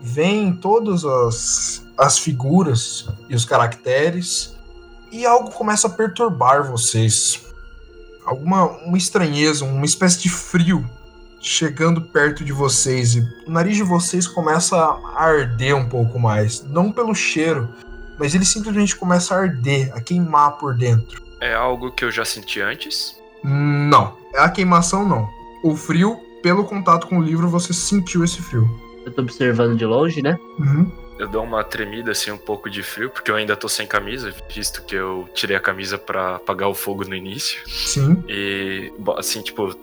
veem 0.00 0.54
todas 0.54 1.04
as, 1.04 1.84
as 1.98 2.18
figuras 2.18 3.08
e 3.28 3.34
os 3.34 3.44
caracteres 3.44 4.54
e 5.10 5.24
algo 5.24 5.50
começa 5.50 5.86
a 5.86 5.90
perturbar 5.90 6.70
vocês. 6.70 7.42
Alguma 8.24 8.64
uma 8.84 8.98
estranheza, 8.98 9.64
uma 9.64 9.84
espécie 9.84 10.20
de 10.20 10.28
frio 10.28 10.88
chegando 11.40 12.00
perto 12.00 12.42
de 12.42 12.52
vocês 12.52 13.14
e 13.14 13.20
o 13.46 13.50
nariz 13.50 13.76
de 13.76 13.82
vocês 13.82 14.26
começa 14.26 14.76
a 14.76 15.22
arder 15.22 15.76
um 15.76 15.86
pouco 15.86 16.18
mais, 16.18 16.62
não 16.64 16.90
pelo 16.90 17.14
cheiro, 17.14 17.68
mas 18.18 18.34
ele 18.34 18.46
simplesmente 18.46 18.96
começa 18.96 19.34
a 19.34 19.40
arder, 19.40 19.92
a 19.94 20.00
queimar 20.00 20.52
por 20.52 20.74
dentro. 20.74 21.22
É 21.40 21.52
algo 21.52 21.92
que 21.92 22.02
eu 22.04 22.10
já 22.10 22.24
senti 22.24 22.62
antes? 22.62 23.14
Não, 23.44 24.16
a 24.34 24.48
queimação 24.48 25.06
não. 25.06 25.28
O 25.62 25.76
frio, 25.76 26.18
pelo 26.42 26.64
contato 26.64 27.06
com 27.06 27.18
o 27.18 27.22
livro, 27.22 27.48
você 27.48 27.72
sentiu 27.72 28.24
esse 28.24 28.40
frio. 28.40 28.68
Eu 29.04 29.12
tô 29.12 29.22
observando 29.22 29.76
de 29.76 29.84
longe, 29.84 30.22
né? 30.22 30.38
Uhum. 30.58 30.90
Eu 31.18 31.28
dou 31.28 31.44
uma 31.44 31.62
tremida 31.62 32.10
assim, 32.10 32.32
um 32.32 32.38
pouco 32.38 32.68
de 32.68 32.82
frio, 32.82 33.08
porque 33.08 33.30
eu 33.30 33.36
ainda 33.36 33.54
tô 33.54 33.68
sem 33.68 33.86
camisa, 33.86 34.34
visto 34.52 34.82
que 34.82 34.96
eu 34.96 35.28
tirei 35.32 35.56
a 35.56 35.60
camisa 35.60 35.96
pra 35.96 36.36
apagar 36.36 36.68
o 36.68 36.74
fogo 36.74 37.04
no 37.04 37.14
início. 37.14 37.60
Sim. 37.68 38.24
E, 38.28 38.92
assim, 39.16 39.40
tipo, 39.40 39.74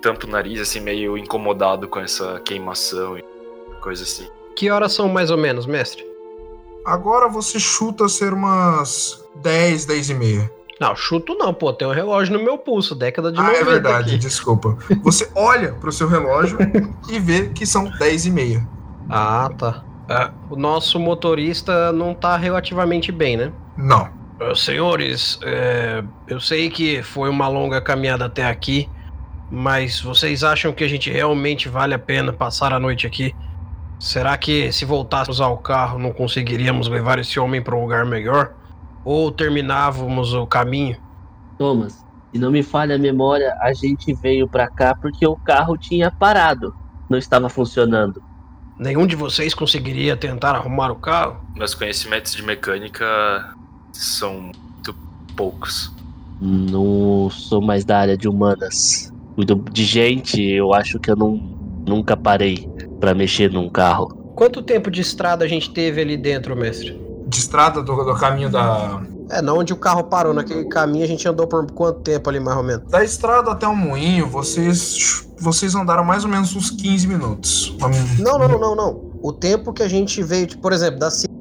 tampo 0.00 0.26
o 0.26 0.30
nariz, 0.30 0.60
assim, 0.60 0.78
meio 0.78 1.18
incomodado 1.18 1.88
com 1.88 1.98
essa 1.98 2.40
queimação 2.44 3.18
e 3.18 3.24
coisa 3.80 4.04
assim. 4.04 4.28
Que 4.54 4.70
horas 4.70 4.92
são 4.92 5.08
mais 5.08 5.30
ou 5.30 5.36
menos, 5.36 5.66
mestre? 5.66 6.04
Agora 6.84 7.28
você 7.28 7.58
chuta 7.58 8.08
ser 8.08 8.32
umas 8.32 9.24
10, 9.36 9.86
10 9.86 10.10
e 10.10 10.14
meia. 10.14 10.52
Não, 10.80 10.94
chuto 10.94 11.34
não, 11.34 11.54
pô. 11.54 11.72
Tem 11.72 11.86
um 11.88 11.92
relógio 11.92 12.36
no 12.36 12.44
meu 12.44 12.58
pulso, 12.58 12.94
década 12.94 13.32
de 13.32 13.38
Ah, 13.38 13.44
90 13.44 13.60
é 13.60 13.64
verdade, 13.64 14.08
aqui. 14.10 14.18
desculpa. 14.18 14.76
Você 15.02 15.30
olha 15.34 15.72
pro 15.72 15.90
seu 15.90 16.08
relógio 16.08 16.58
e 17.08 17.18
vê 17.18 17.48
que 17.48 17.64
são 17.64 17.84
10 17.98 18.26
e 18.26 18.30
meia. 18.30 18.68
Ah, 19.08 19.48
tá. 19.56 19.82
É, 20.08 20.30
o 20.50 20.56
nosso 20.56 20.98
motorista 21.00 21.90
não 21.92 22.14
tá 22.14 22.36
relativamente 22.36 23.10
bem, 23.10 23.36
né? 23.36 23.52
Não. 23.76 24.08
Senhores, 24.54 25.38
é, 25.42 26.04
eu 26.28 26.38
sei 26.40 26.68
que 26.68 27.02
foi 27.02 27.30
uma 27.30 27.48
longa 27.48 27.80
caminhada 27.80 28.26
até 28.26 28.44
aqui, 28.44 28.88
mas 29.50 30.00
vocês 30.00 30.44
acham 30.44 30.72
que 30.72 30.84
a 30.84 30.88
gente 30.88 31.10
realmente 31.10 31.68
vale 31.70 31.94
a 31.94 31.98
pena 31.98 32.32
passar 32.32 32.72
a 32.72 32.78
noite 32.78 33.06
aqui? 33.06 33.34
Será 33.98 34.36
que 34.36 34.70
se 34.72 34.84
voltássemos 34.84 35.40
ao 35.40 35.56
carro 35.56 35.98
não 35.98 36.12
conseguiríamos 36.12 36.86
levar 36.86 37.18
esse 37.18 37.40
homem 37.40 37.62
para 37.62 37.74
um 37.74 37.80
lugar 37.80 38.04
melhor? 38.04 38.52
Ou 39.06 39.30
terminávamos 39.30 40.34
o 40.34 40.44
caminho? 40.48 40.96
Thomas, 41.56 42.04
se 42.32 42.40
não 42.40 42.50
me 42.50 42.60
falha 42.60 42.96
a 42.96 42.98
memória, 42.98 43.56
a 43.60 43.72
gente 43.72 44.12
veio 44.12 44.48
pra 44.48 44.66
cá 44.66 44.96
porque 45.00 45.24
o 45.24 45.36
carro 45.36 45.78
tinha 45.78 46.10
parado. 46.10 46.74
Não 47.08 47.16
estava 47.16 47.48
funcionando. 47.48 48.20
Nenhum 48.76 49.06
de 49.06 49.14
vocês 49.14 49.54
conseguiria 49.54 50.16
tentar 50.16 50.56
arrumar 50.56 50.90
o 50.90 50.96
carro? 50.96 51.36
Meus 51.54 51.72
conhecimentos 51.72 52.32
de 52.32 52.42
mecânica 52.42 53.54
são 53.92 54.50
muito 54.50 54.92
poucos. 55.36 55.94
Não 56.40 57.30
sou 57.30 57.62
mais 57.62 57.84
da 57.84 58.00
área 58.00 58.16
de 58.16 58.28
humanas. 58.28 59.14
Cuido 59.36 59.54
de 59.70 59.84
gente, 59.84 60.42
eu 60.42 60.74
acho 60.74 60.98
que 60.98 61.12
eu 61.12 61.16
não, 61.16 61.36
nunca 61.86 62.16
parei. 62.16 62.68
pra 62.98 63.14
mexer 63.14 63.52
num 63.52 63.68
carro. 63.68 64.08
Quanto 64.34 64.62
tempo 64.62 64.90
de 64.90 65.00
estrada 65.00 65.44
a 65.44 65.48
gente 65.48 65.70
teve 65.70 66.00
ali 66.00 66.16
dentro, 66.16 66.56
mestre? 66.56 67.05
De 67.26 67.38
estrada 67.38 67.82
do, 67.82 68.04
do 68.04 68.14
caminho 68.14 68.48
da. 68.50 69.02
É, 69.30 69.42
na 69.42 69.52
onde 69.52 69.72
o 69.72 69.76
carro 69.76 70.04
parou, 70.04 70.32
naquele 70.32 70.66
caminho 70.66 71.04
a 71.04 71.08
gente 71.08 71.26
andou 71.28 71.46
por 71.48 71.68
quanto 71.72 72.00
tempo 72.00 72.30
ali, 72.30 72.38
mais 72.38 72.56
ou 72.56 72.62
menos? 72.62 72.88
Da 72.88 73.02
estrada 73.02 73.50
até 73.50 73.66
o 73.66 73.74
moinho, 73.74 74.28
vocês. 74.28 75.24
Vocês 75.38 75.74
andaram 75.74 76.04
mais 76.04 76.24
ou 76.24 76.30
menos 76.30 76.54
uns 76.56 76.70
15 76.70 77.06
minutos. 77.08 77.76
Não, 78.20 78.38
não, 78.38 78.48
não, 78.48 78.58
não, 78.58 78.74
não. 78.76 79.10
O 79.20 79.32
tempo 79.32 79.72
que 79.72 79.82
a 79.82 79.88
gente 79.88 80.22
veio, 80.22 80.46
tipo, 80.46 80.62
por 80.62 80.72
exemplo, 80.72 80.98
da 80.98 81.10
cidade 81.10 81.34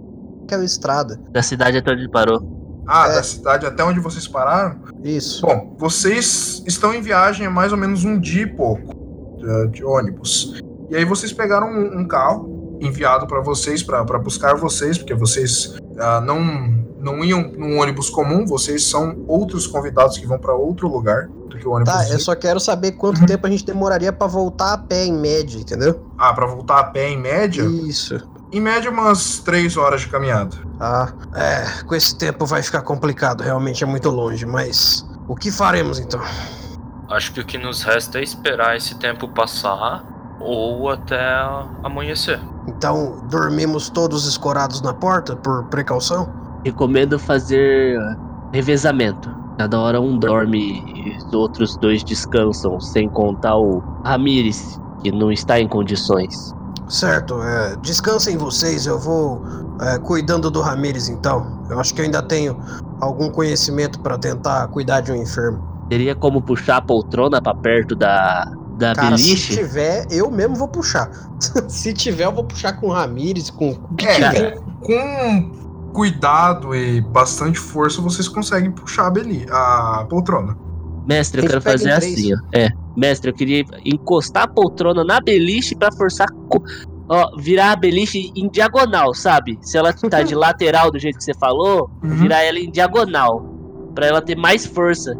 que 0.47 0.53
é 0.53 0.57
a 0.57 0.63
estrada. 0.63 1.19
Da 1.31 1.41
cidade 1.41 1.77
até 1.77 1.91
onde 1.91 2.09
parou. 2.09 2.83
Ah, 2.87 3.07
É. 3.07 3.15
da 3.15 3.23
cidade 3.23 3.65
até 3.65 3.83
onde 3.83 3.99
vocês 3.99 4.27
pararam? 4.27 4.75
Isso. 5.03 5.41
Bom, 5.45 5.75
vocês 5.77 6.61
estão 6.67 6.93
em 6.93 7.01
viagem 7.01 7.47
há 7.47 7.49
mais 7.49 7.71
ou 7.71 7.77
menos 7.77 8.03
um 8.03 8.19
dia 8.19 8.43
e 8.43 8.47
pouco 8.47 8.93
de, 9.39 9.67
de 9.69 9.83
ônibus. 9.83 10.61
E 10.89 10.95
aí 10.95 11.03
vocês 11.05 11.33
pegaram 11.33 11.67
um, 11.67 12.01
um 12.01 12.07
carro 12.07 12.54
enviado 12.79 13.27
para 13.27 13.41
vocês, 13.41 13.81
para 13.83 14.03
buscar 14.19 14.55
vocês, 14.55 14.97
porque 14.97 15.13
vocês 15.13 15.75
ah, 15.99 16.21
não, 16.21 16.39
não 16.99 17.23
iam 17.23 17.51
num 17.57 17.79
ônibus 17.79 18.09
comum, 18.09 18.45
vocês 18.45 18.83
são 18.83 19.23
outros 19.27 19.67
convidados 19.67 20.17
que 20.17 20.25
vão 20.27 20.37
para 20.37 20.53
outro 20.53 20.87
lugar 20.87 21.27
do 21.27 21.57
que 21.57 21.67
o 21.67 21.71
ônibus. 21.71 21.93
Tá, 21.93 22.09
eu 22.09 22.19
só 22.19 22.35
quero 22.35 22.59
saber 22.59 22.93
quanto 22.93 23.19
Uhum. 23.21 23.25
tempo 23.25 23.47
a 23.47 23.49
gente 23.49 23.65
demoraria 23.65 24.11
pra 24.11 24.27
voltar 24.27 24.73
a 24.73 24.77
pé 24.77 25.05
em 25.05 25.13
média, 25.13 25.57
entendeu? 25.59 26.05
Ah, 26.17 26.33
para 26.33 26.45
voltar 26.45 26.79
a 26.79 26.83
pé 26.85 27.09
em 27.09 27.17
média? 27.17 27.63
Isso. 27.63 28.19
Em 28.51 28.61
média, 28.61 28.89
umas 28.91 29.39
três 29.39 29.75
horas 29.75 30.01
de 30.01 30.07
caminhada. 30.07 30.55
Ah, 30.79 31.11
é, 31.35 31.83
com 31.83 31.95
esse 31.95 32.17
tempo 32.17 32.45
vai 32.45 32.61
ficar 32.61 32.81
complicado, 32.83 33.41
realmente 33.41 33.83
é 33.83 33.87
muito 33.87 34.09
longe, 34.09 34.45
mas 34.45 35.05
o 35.27 35.35
que 35.35 35.51
faremos 35.51 35.99
então? 35.99 36.21
Acho 37.09 37.33
que 37.33 37.39
o 37.39 37.45
que 37.45 37.57
nos 37.57 37.83
resta 37.83 38.19
é 38.19 38.23
esperar 38.23 38.75
esse 38.77 38.95
tempo 38.95 39.27
passar 39.27 40.03
ou 40.39 40.89
até 40.89 41.19
amanhecer. 41.83 42.39
Então, 42.67 43.21
dormimos 43.29 43.89
todos 43.89 44.25
escorados 44.25 44.81
na 44.81 44.93
porta 44.93 45.35
por 45.35 45.65
precaução? 45.65 46.29
Recomendo 46.63 47.17
fazer 47.19 47.97
revezamento. 48.51 49.29
Cada 49.57 49.79
hora 49.79 50.01
um 50.01 50.17
dorme 50.17 50.83
e 50.85 51.17
os 51.17 51.33
outros 51.33 51.77
dois 51.77 52.03
descansam, 52.03 52.79
sem 52.79 53.07
contar 53.07 53.55
o 53.55 53.79
Ramires, 54.03 54.79
que 55.01 55.11
não 55.11 55.31
está 55.31 55.59
em 55.59 55.67
condições. 55.67 56.53
Certo, 56.87 57.41
é, 57.41 57.75
descansem 57.77 58.37
vocês, 58.37 58.85
eu 58.85 58.99
vou 58.99 59.41
é, 59.81 59.97
cuidando 59.99 60.51
do 60.51 60.61
Ramires 60.61 61.09
então. 61.09 61.63
Eu 61.69 61.79
acho 61.79 61.93
que 61.93 62.01
eu 62.01 62.05
ainda 62.05 62.21
tenho 62.21 62.57
algum 62.99 63.29
conhecimento 63.29 63.99
pra 64.01 64.17
tentar 64.17 64.67
cuidar 64.67 65.01
de 65.01 65.11
um 65.11 65.15
enfermo. 65.15 65.63
Teria 65.89 66.15
como 66.15 66.41
puxar 66.41 66.77
a 66.77 66.81
poltrona 66.81 67.41
pra 67.41 67.55
perto 67.55 67.95
da, 67.95 68.51
da 68.77 68.93
Cara, 68.93 69.17
se 69.17 69.23
beliche? 69.23 69.55
tiver, 69.55 70.05
eu 70.11 70.29
mesmo 70.29 70.55
vou 70.55 70.67
puxar. 70.67 71.09
se 71.69 71.93
tiver, 71.93 72.25
eu 72.25 72.31
vou 72.31 72.43
puxar 72.43 72.73
com 72.73 72.87
o 72.87 72.91
Ramires, 72.91 73.49
com 73.49 73.71
É, 74.05 74.51
com 74.81 75.51
cuidado 75.93 76.75
e 76.75 76.99
bastante 77.01 77.57
força, 77.57 78.01
vocês 78.01 78.27
conseguem 78.27 78.71
puxar 78.71 79.07
a, 79.07 79.09
beli 79.11 79.45
a 79.49 80.05
poltrona. 80.09 80.57
Mestre, 81.07 81.39
eu 81.39 81.43
Tem 81.43 81.49
quero 81.49 81.61
que 81.63 81.71
fazer 81.71 81.91
assim, 81.91 82.33
ó. 82.33 82.37
É, 82.51 82.69
mestre, 82.97 83.29
eu 83.29 83.33
queria 83.33 83.63
encostar 83.85 84.43
a 84.43 84.47
poltrona 84.47 85.03
na 85.03 85.21
beliche 85.21 85.75
pra 85.75 85.91
forçar. 85.91 86.27
Ó, 87.07 87.37
virar 87.37 87.71
a 87.71 87.75
beliche 87.75 88.31
em 88.35 88.49
diagonal, 88.49 89.13
sabe? 89.13 89.59
Se 89.61 89.77
ela 89.77 89.93
tá 89.93 90.23
de 90.23 90.33
lateral 90.35 90.91
do 90.91 90.97
jeito 90.97 91.17
que 91.19 91.23
você 91.23 91.33
falou, 91.35 91.89
Uhum. 92.03 92.09
virar 92.15 92.41
ela 92.43 92.59
em 92.59 92.71
diagonal. 92.71 93.45
Pra 93.93 94.07
ela 94.07 94.21
ter 94.21 94.35
mais 94.35 94.65
força 94.65 95.15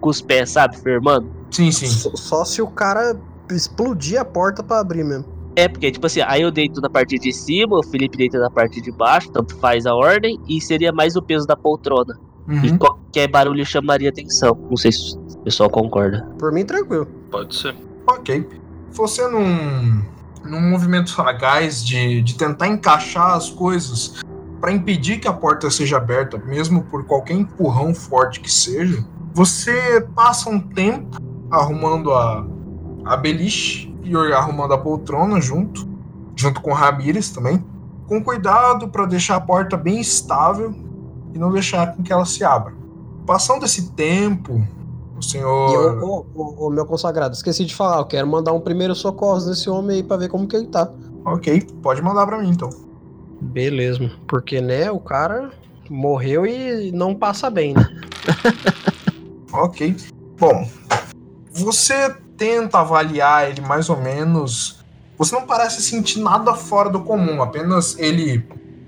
com 0.00 0.10
os 0.10 0.20
pés, 0.20 0.50
sabe, 0.50 0.76
firmando? 0.76 1.30
Sim, 1.52 1.70
sim. 1.70 1.86
Só, 1.86 2.10
só 2.16 2.44
se 2.44 2.60
o 2.62 2.66
cara 2.66 3.16
explodir 3.50 4.18
a 4.20 4.24
porta 4.24 4.62
pra 4.62 4.80
abrir 4.80 5.04
mesmo. 5.04 5.24
É, 5.54 5.68
porque, 5.68 5.92
tipo 5.92 6.06
assim, 6.06 6.22
aí 6.22 6.40
eu 6.40 6.50
deito 6.50 6.80
na 6.80 6.88
parte 6.88 7.18
de 7.18 7.30
cima, 7.32 7.78
o 7.78 7.82
Felipe 7.84 8.16
deita 8.16 8.38
na 8.38 8.50
parte 8.50 8.80
de 8.80 8.90
baixo, 8.90 9.30
tanto 9.30 9.54
faz 9.58 9.84
a 9.84 9.94
ordem, 9.94 10.40
e 10.48 10.60
seria 10.62 10.90
mais 10.92 11.14
o 11.14 11.22
peso 11.22 11.46
da 11.46 11.54
poltrona. 11.54 12.18
E 12.48 12.70
Uhum. 12.70 12.78
qualquer 12.78 13.28
barulho 13.28 13.64
chamaria 13.64 14.08
atenção. 14.08 14.56
Não 14.68 14.76
sei 14.76 14.90
se 14.90 15.14
o 15.16 15.38
pessoal 15.44 15.68
concorda. 15.70 16.26
Por 16.38 16.50
mim, 16.52 16.64
tranquilo. 16.64 17.06
Pode 17.30 17.54
ser. 17.54 17.76
Ok. 18.06 18.48
Você 18.90 19.28
num, 19.28 20.02
num 20.44 20.70
movimento 20.70 21.10
sagaz 21.10 21.84
de, 21.84 22.20
de 22.22 22.34
tentar 22.34 22.66
encaixar 22.68 23.34
as 23.36 23.48
coisas 23.50 24.14
para 24.60 24.72
impedir 24.72 25.18
que 25.20 25.28
a 25.28 25.32
porta 25.32 25.70
seja 25.70 25.98
aberta, 25.98 26.38
mesmo 26.38 26.82
por 26.84 27.04
qualquer 27.04 27.34
empurrão 27.34 27.94
forte 27.94 28.40
que 28.40 28.50
seja, 28.50 29.04
você 29.34 30.00
passa 30.14 30.48
um 30.50 30.58
tempo 30.60 31.16
arrumando 31.52 32.12
a, 32.12 32.44
a 33.04 33.16
beliche 33.16 33.94
e 34.02 34.16
arrumando 34.32 34.72
a 34.72 34.78
poltrona 34.78 35.40
junto, 35.40 35.86
junto 36.34 36.60
com 36.60 36.70
o 36.70 36.74
Ramires 36.74 37.30
também, 37.30 37.64
com 38.06 38.22
cuidado 38.22 38.88
para 38.88 39.04
deixar 39.06 39.36
a 39.36 39.40
porta 39.40 39.76
bem 39.76 40.00
estável 40.00 40.74
e 41.34 41.38
não 41.38 41.52
deixar 41.52 41.94
com 41.94 42.02
que 42.02 42.12
ela 42.12 42.24
se 42.24 42.42
abra. 42.42 42.74
Passando 43.26 43.64
esse 43.64 43.92
tempo, 43.92 44.54
o 45.16 45.20
E 45.20 45.24
senhor. 45.24 45.74
eu, 45.74 46.02
ô, 46.02 46.26
ô, 46.34 46.66
ô, 46.66 46.70
meu 46.70 46.84
consagrado, 46.86 47.34
esqueci 47.34 47.64
de 47.64 47.74
falar, 47.74 47.98
eu 47.98 48.06
quero 48.06 48.26
mandar 48.26 48.52
um 48.52 48.60
primeiro 48.60 48.94
socorro 48.94 49.46
nesse 49.46 49.68
homem 49.70 49.98
aí 49.98 50.02
pra 50.02 50.16
ver 50.16 50.28
como 50.28 50.48
que 50.48 50.56
ele 50.56 50.66
tá. 50.66 50.90
Ok, 51.24 51.66
pode 51.82 52.02
mandar 52.02 52.26
para 52.26 52.38
mim 52.38 52.50
então. 52.50 52.70
Beleza, 53.40 54.10
porque, 54.26 54.60
né, 54.60 54.90
o 54.90 54.98
cara 54.98 55.50
morreu 55.88 56.46
e 56.46 56.90
não 56.92 57.14
passa 57.14 57.50
bem, 57.50 57.74
né? 57.74 57.86
Ok. 59.52 59.94
Bom, 60.38 60.66
você 61.52 62.14
tenta 62.36 62.78
avaliar 62.78 63.48
ele 63.48 63.60
mais 63.60 63.88
ou 63.88 63.96
menos. 63.96 64.82
Você 65.18 65.34
não 65.34 65.46
parece 65.46 65.82
sentir 65.82 66.20
nada 66.20 66.54
fora 66.54 66.88
do 66.88 67.00
comum, 67.00 67.42
apenas 67.42 67.96
ele, 67.98 68.44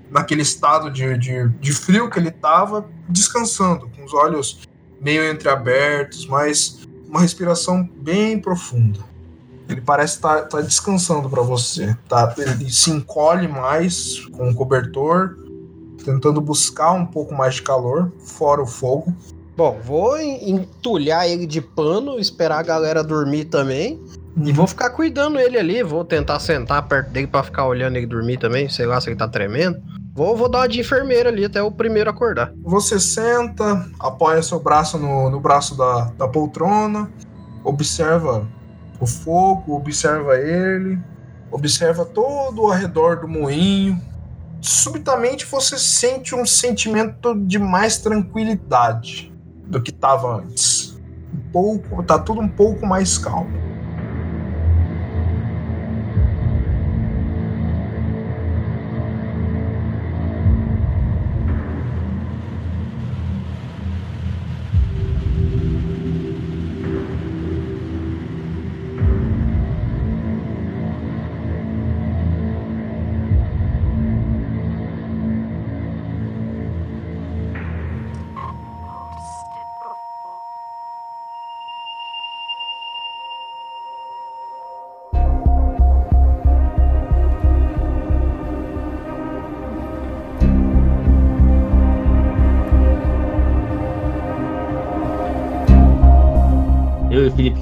naquele 0.09 0.41
estado 0.41 0.89
de, 0.89 1.17
de, 1.17 1.47
de 1.47 1.71
frio 1.71 2.09
que 2.09 2.19
ele 2.19 2.31
tava, 2.31 2.89
descansando, 3.07 3.89
com 3.95 4.03
os 4.03 4.13
olhos 4.13 4.59
meio 4.99 5.31
entreabertos, 5.31 6.25
mas 6.25 6.79
uma 7.07 7.21
respiração 7.21 7.87
bem 7.97 8.39
profunda. 8.39 8.99
Ele 9.69 9.81
parece 9.81 10.15
estar 10.15 10.41
descansando 10.61 11.29
para 11.29 11.41
você. 11.41 11.95
Tá? 12.07 12.33
Ele 12.37 12.69
se 12.71 12.91
encolhe 12.91 13.47
mais 13.47 14.19
com 14.27 14.49
o 14.49 14.55
cobertor, 14.55 15.37
tentando 16.03 16.39
buscar 16.39 16.91
um 16.91 17.05
pouco 17.05 17.33
mais 17.33 17.55
de 17.55 17.63
calor, 17.63 18.11
fora 18.19 18.61
o 18.61 18.67
fogo. 18.67 19.13
Bom, 19.55 19.79
vou 19.83 20.17
en- 20.17 20.51
entulhar 20.51 21.27
ele 21.29 21.45
de 21.45 21.61
pano, 21.61 22.19
esperar 22.19 22.59
a 22.59 22.63
galera 22.63 23.03
dormir 23.03 23.45
também. 23.45 24.01
E 24.43 24.51
vou 24.51 24.67
ficar 24.67 24.89
cuidando 24.89 25.39
ele 25.39 25.57
ali, 25.57 25.81
vou 25.81 26.03
tentar 26.03 26.39
sentar 26.39 26.85
perto 26.89 27.09
dele 27.09 27.25
pra 27.27 27.41
ficar 27.41 27.65
olhando 27.65 27.95
ele 27.95 28.05
dormir 28.05 28.37
também, 28.37 28.67
sei 28.67 28.85
lá 28.85 28.99
se 28.99 29.09
ele 29.09 29.15
tá 29.15 29.29
tremendo. 29.29 29.81
Vou, 30.13 30.35
vou 30.35 30.49
dar 30.49 30.59
uma 30.59 30.67
de 30.67 30.81
enfermeira 30.81 31.29
ali 31.29 31.45
até 31.45 31.63
o 31.63 31.71
primeiro 31.71 32.09
acordar. 32.09 32.51
Você 32.63 32.99
senta, 32.99 33.87
apoia 33.97 34.43
seu 34.43 34.59
braço 34.59 34.97
no, 34.97 35.29
no 35.29 35.39
braço 35.39 35.77
da, 35.77 36.11
da 36.17 36.27
poltrona, 36.27 37.09
observa 37.63 38.45
o 38.99 39.07
fogo, 39.07 39.73
observa 39.75 40.37
ele, 40.37 40.99
observa 41.49 42.03
todo 42.03 42.61
ao 42.63 42.71
redor 42.71 43.21
do 43.21 43.27
moinho. 43.29 44.01
Subitamente 44.61 45.45
você 45.45 45.77
sente 45.77 46.35
um 46.35 46.45
sentimento 46.45 47.33
de 47.35 47.57
mais 47.57 47.99
tranquilidade 47.99 49.33
do 49.67 49.81
que 49.81 49.91
estava 49.91 50.37
antes. 50.41 50.99
Um 51.33 51.51
pouco, 51.51 52.03
tá 52.03 52.17
tudo 52.19 52.41
um 52.41 52.47
pouco 52.47 52.85
mais 52.85 53.17
calmo. 53.17 53.51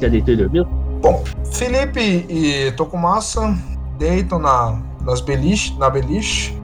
E 0.04 0.06
já 0.06 0.10
deitou 0.10 0.34
e 0.34 0.38
dormiu? 0.38 0.68
Felipe 1.54 2.26
e 2.28 2.72
Tokumasa 2.74 3.58
deitam 3.98 4.38
na, 4.38 4.82
nas 5.02 5.22
beliche, 5.22 5.78
na 5.80 5.90
beliche 5.90 6.62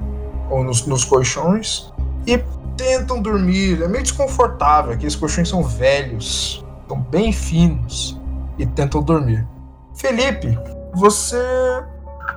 ou 0.49 0.61
nos, 0.61 0.85
nos 0.85 1.05
colchões 1.05 1.93
e 2.27 2.37
tentam 2.75 3.21
dormir. 3.21 3.81
É 3.81 3.87
meio 3.87 4.03
desconfortável, 4.03 4.91
aqueles 4.91 5.15
colchões 5.15 5.47
são 5.47 5.63
velhos, 5.63 6.65
são 6.87 6.99
bem 6.99 7.31
finos 7.31 8.19
e 8.57 8.65
tentam 8.65 9.01
dormir. 9.01 9.47
Felipe, 9.95 10.59
você 10.93 11.37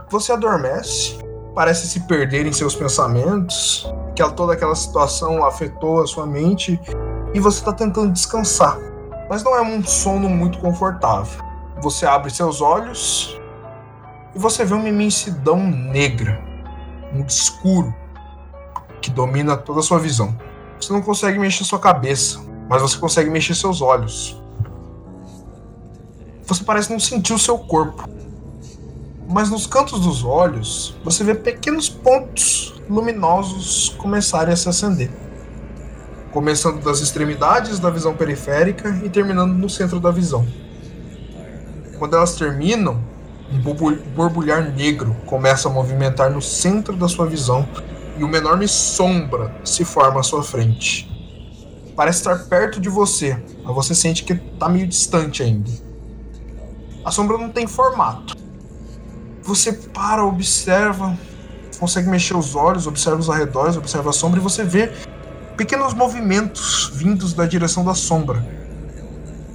Você 0.08 0.30
adormece, 0.32 1.18
parece 1.52 1.88
se 1.88 2.00
perder 2.00 2.46
em 2.46 2.52
seus 2.52 2.76
pensamentos, 2.76 3.92
que 4.14 4.22
toda 4.36 4.52
aquela 4.52 4.74
situação 4.74 5.44
afetou 5.44 6.00
a 6.00 6.06
sua 6.06 6.26
mente 6.26 6.78
e 7.34 7.40
você 7.40 7.58
está 7.58 7.72
tentando 7.72 8.12
descansar. 8.12 8.91
Mas 9.32 9.42
não 9.42 9.56
é 9.56 9.62
um 9.62 9.82
sono 9.82 10.28
muito 10.28 10.59
confortável. 10.59 11.42
Você 11.80 12.04
abre 12.04 12.30
seus 12.30 12.60
olhos 12.60 13.40
e 14.34 14.38
você 14.38 14.62
vê 14.62 14.74
uma 14.74 14.86
imensidão 14.86 15.56
negra, 15.56 16.38
muito 17.10 17.30
escuro, 17.30 17.94
que 19.00 19.10
domina 19.10 19.56
toda 19.56 19.80
a 19.80 19.82
sua 19.82 19.98
visão. 19.98 20.38
Você 20.78 20.92
não 20.92 21.00
consegue 21.00 21.38
mexer 21.38 21.64
sua 21.64 21.78
cabeça, 21.78 22.42
mas 22.68 22.82
você 22.82 22.98
consegue 22.98 23.30
mexer 23.30 23.54
seus 23.54 23.80
olhos. 23.80 24.38
Você 26.44 26.62
parece 26.62 26.92
não 26.92 27.00
sentir 27.00 27.32
o 27.32 27.38
seu 27.38 27.56
corpo. 27.56 28.06
Mas 29.30 29.48
nos 29.48 29.66
cantos 29.66 30.00
dos 30.00 30.26
olhos, 30.26 30.94
você 31.02 31.24
vê 31.24 31.34
pequenos 31.34 31.88
pontos 31.88 32.74
luminosos 32.86 33.96
começarem 33.96 34.52
a 34.52 34.56
se 34.59 34.68
acender. 34.68 35.10
Começando 36.32 36.82
das 36.82 37.00
extremidades 37.00 37.78
da 37.78 37.90
visão 37.90 38.14
periférica 38.14 38.98
e 39.04 39.10
terminando 39.10 39.52
no 39.52 39.68
centro 39.68 40.00
da 40.00 40.10
visão. 40.10 40.46
Quando 41.98 42.16
elas 42.16 42.36
terminam, 42.36 42.98
um 43.52 43.60
borbulhar 44.14 44.72
negro 44.74 45.14
começa 45.26 45.68
a 45.68 45.70
movimentar 45.70 46.30
no 46.30 46.40
centro 46.40 46.96
da 46.96 47.06
sua 47.06 47.26
visão 47.26 47.68
e 48.16 48.24
uma 48.24 48.38
enorme 48.38 48.66
sombra 48.66 49.54
se 49.62 49.84
forma 49.84 50.20
à 50.20 50.22
sua 50.22 50.42
frente. 50.42 51.06
Parece 51.94 52.20
estar 52.20 52.38
perto 52.46 52.80
de 52.80 52.88
você, 52.88 53.38
mas 53.62 53.74
você 53.74 53.94
sente 53.94 54.24
que 54.24 54.32
está 54.32 54.70
meio 54.70 54.86
distante 54.86 55.42
ainda. 55.42 55.70
A 57.04 57.10
sombra 57.10 57.36
não 57.36 57.50
tem 57.50 57.66
formato. 57.66 58.34
Você 59.42 59.72
para, 59.72 60.24
observa, 60.24 61.14
consegue 61.78 62.09
mexer 62.09 62.34
os 62.34 62.56
olhos, 62.56 62.86
observa 62.86 63.20
os 63.20 63.28
arredores, 63.28 63.76
observa 63.76 64.09
a 64.09 64.12
sombra 64.14 64.40
e 64.40 64.42
você 64.42 64.64
vê 64.64 64.90
pequenos 65.56 65.94
movimentos 65.94 66.90
vindos 66.94 67.32
da 67.32 67.46
direção 67.46 67.84
da 67.84 67.94
sombra. 67.94 68.44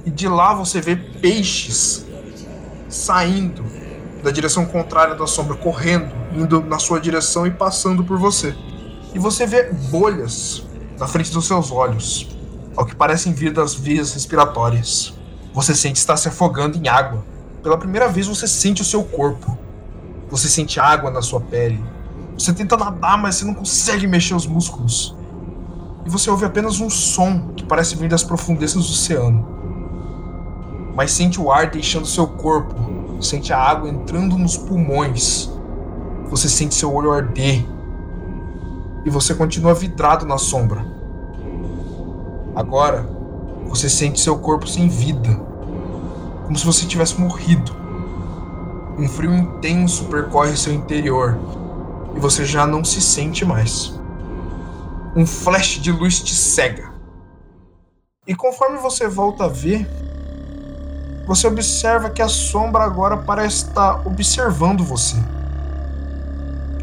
E 0.04 0.10
de 0.10 0.28
lá 0.28 0.54
você 0.54 0.80
vê 0.80 0.96
peixes 0.96 2.06
saindo 2.88 3.64
da 4.22 4.30
direção 4.30 4.64
contrária 4.66 5.14
da 5.14 5.26
sombra, 5.26 5.56
correndo, 5.56 6.12
indo 6.34 6.60
na 6.60 6.78
sua 6.78 7.00
direção 7.00 7.46
e 7.46 7.50
passando 7.50 8.02
por 8.02 8.18
você. 8.18 8.54
E 9.14 9.18
você 9.18 9.46
vê 9.46 9.72
bolhas 9.90 10.62
na 10.98 11.06
frente 11.06 11.32
dos 11.32 11.46
seus 11.46 11.70
olhos, 11.70 12.28
ao 12.76 12.84
que 12.84 12.94
parecem 12.94 13.32
vir 13.32 13.52
das 13.52 13.74
vias 13.74 14.12
respiratórias. 14.12 15.14
Você 15.52 15.74
sente 15.74 15.98
estar 15.98 16.16
se 16.16 16.28
afogando 16.28 16.76
em 16.76 16.88
água. 16.88 17.24
Pela 17.62 17.76
primeira 17.76 18.08
vez 18.08 18.26
você 18.26 18.46
sente 18.46 18.82
o 18.82 18.84
seu 18.84 19.02
corpo. 19.02 19.58
Você 20.30 20.48
sente 20.48 20.78
água 20.78 21.10
na 21.10 21.22
sua 21.22 21.40
pele. 21.40 21.82
Você 22.38 22.52
tenta 22.52 22.76
nadar, 22.76 23.18
mas 23.18 23.36
você 23.36 23.44
não 23.44 23.54
consegue 23.54 24.06
mexer 24.06 24.34
os 24.34 24.46
músculos. 24.46 25.17
E 26.08 26.10
você 26.10 26.30
ouve 26.30 26.46
apenas 26.46 26.80
um 26.80 26.88
som 26.88 27.48
que 27.54 27.66
parece 27.66 27.94
vir 27.94 28.08
das 28.08 28.24
profundezas 28.24 28.86
do 28.86 28.92
oceano. 28.92 29.46
Mas 30.96 31.10
sente 31.10 31.38
o 31.38 31.52
ar 31.52 31.70
deixando 31.70 32.06
seu 32.06 32.26
corpo 32.26 32.88
sente 33.20 33.52
a 33.52 33.58
água 33.58 33.90
entrando 33.90 34.38
nos 34.38 34.56
pulmões. 34.56 35.50
Você 36.30 36.48
sente 36.48 36.74
seu 36.74 36.94
olho 36.94 37.12
arder. 37.12 37.62
E 39.04 39.10
você 39.10 39.34
continua 39.34 39.74
vidrado 39.74 40.24
na 40.24 40.38
sombra. 40.38 40.82
Agora, 42.54 43.06
você 43.66 43.90
sente 43.90 44.18
seu 44.18 44.38
corpo 44.38 44.66
sem 44.66 44.88
vida, 44.88 45.38
como 46.46 46.56
se 46.58 46.64
você 46.64 46.86
tivesse 46.86 47.20
morrido. 47.20 47.76
Um 48.98 49.06
frio 49.06 49.34
intenso 49.34 50.06
percorre 50.06 50.56
seu 50.56 50.72
interior 50.72 51.38
e 52.16 52.18
você 52.18 52.46
já 52.46 52.66
não 52.66 52.82
se 52.82 53.02
sente 53.02 53.44
mais. 53.44 53.97
Um 55.16 55.26
flash 55.26 55.80
de 55.80 55.90
luz 55.90 56.20
te 56.20 56.34
cega. 56.34 56.92
E 58.26 58.34
conforme 58.34 58.78
você 58.78 59.08
volta 59.08 59.44
a 59.44 59.48
ver, 59.48 59.88
você 61.26 61.46
observa 61.46 62.10
que 62.10 62.20
a 62.20 62.28
sombra 62.28 62.84
agora 62.84 63.16
parece 63.16 63.68
estar 63.68 64.06
observando 64.06 64.84
você. 64.84 65.16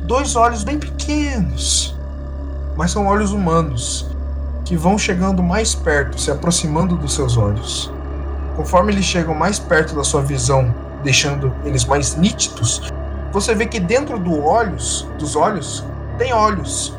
Dois 0.04 0.36
olhos 0.36 0.64
bem 0.64 0.80
pequenos, 0.80 1.96
mas 2.76 2.92
são 2.92 3.06
olhos 3.06 3.32
humanos, 3.32 4.08
que 4.66 4.76
vão 4.76 4.98
chegando 4.98 5.44
mais 5.44 5.76
perto, 5.76 6.20
se 6.20 6.32
aproximando 6.32 6.98
dos 6.98 7.14
seus 7.14 7.38
olhos. 7.38 7.92
Conforme 8.56 8.92
eles 8.92 9.06
chegam 9.06 9.36
mais 9.36 9.60
perto 9.60 9.96
da 9.96 10.04
sua 10.04 10.22
visão, 10.22 10.74
deixando 11.04 11.54
eles 11.64 11.86
mais 11.86 12.16
nítidos, 12.16 12.92
você 13.32 13.54
vê 13.54 13.68
que 13.68 13.80
dentro 13.80 14.18
do 14.18 14.44
olhos, 14.44 15.08
dos 15.20 15.36
olhos 15.36 15.86
tem 16.18 16.34
olhos. 16.34 16.96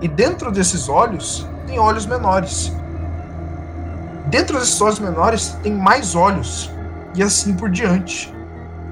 E 0.00 0.08
dentro 0.08 0.52
desses 0.52 0.88
olhos 0.88 1.46
tem 1.66 1.78
olhos 1.78 2.06
menores. 2.06 2.72
Dentro 4.26 4.58
desses 4.58 4.80
olhos 4.80 4.98
menores 4.98 5.56
tem 5.62 5.72
mais 5.72 6.14
olhos, 6.14 6.70
e 7.14 7.22
assim 7.22 7.54
por 7.54 7.70
diante, 7.70 8.34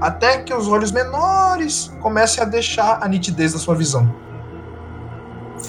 até 0.00 0.38
que 0.38 0.54
os 0.54 0.68
olhos 0.68 0.92
menores 0.92 1.92
comecem 2.00 2.42
a 2.42 2.46
deixar 2.46 2.98
a 3.02 3.08
nitidez 3.08 3.52
da 3.52 3.58
sua 3.58 3.74
visão. 3.74 4.14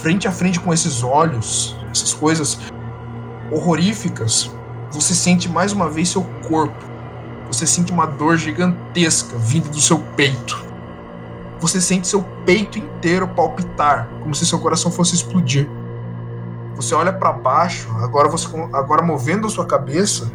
Frente 0.01 0.27
a 0.27 0.31
frente 0.31 0.59
com 0.59 0.73
esses 0.73 1.03
olhos, 1.03 1.75
essas 1.91 2.13
coisas 2.13 2.59
horroríficas, 3.51 4.51
você 4.91 5.13
sente 5.13 5.49
mais 5.49 5.73
uma 5.73 5.89
vez 5.89 6.09
seu 6.09 6.23
corpo. 6.47 6.83
Você 7.47 7.67
sente 7.67 7.91
uma 7.91 8.05
dor 8.05 8.37
gigantesca 8.37 9.37
vindo 9.37 9.69
do 9.69 9.81
seu 9.81 9.99
peito. 10.15 10.65
Você 11.65 11.81
sente 11.81 12.07
seu 12.07 12.21
peito 12.45 12.77
inteiro 12.77 13.27
palpitar, 13.27 14.07
como 14.21 14.35
se 14.35 14.45
seu 14.45 14.59
coração 14.59 14.91
fosse 14.91 15.15
explodir. 15.15 15.67
Você 16.75 16.93
olha 16.93 17.11
para 17.11 17.33
baixo, 17.33 17.89
agora 18.03 18.29
você 18.29 18.47
agora 18.71 19.01
movendo 19.01 19.47
a 19.47 19.49
sua 19.49 19.65
cabeça, 19.65 20.31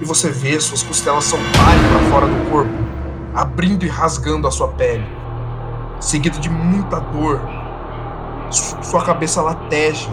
e 0.00 0.06
você 0.06 0.30
vê 0.30 0.58
suas 0.58 0.82
costelas 0.82 1.24
saltarem 1.24 1.82
para 1.90 2.10
fora 2.10 2.26
do 2.26 2.50
corpo, 2.50 2.72
abrindo 3.34 3.84
e 3.84 3.88
rasgando 3.90 4.48
a 4.48 4.50
sua 4.50 4.68
pele, 4.68 5.06
seguido 6.00 6.40
de 6.40 6.48
muita 6.48 6.98
dor. 6.98 7.42
Sua 8.50 9.04
cabeça 9.04 9.42
lateja. 9.42 10.08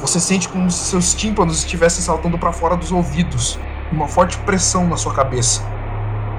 Você 0.00 0.20
sente 0.20 0.50
como 0.50 0.70
se 0.70 0.84
seus 0.84 1.14
tímpanos 1.14 1.60
estivessem 1.60 2.04
saltando 2.04 2.36
para 2.36 2.52
fora 2.52 2.76
dos 2.76 2.92
ouvidos, 2.92 3.58
uma 3.90 4.06
forte 4.06 4.36
pressão 4.40 4.86
na 4.86 4.98
sua 4.98 5.14
cabeça. 5.14 5.62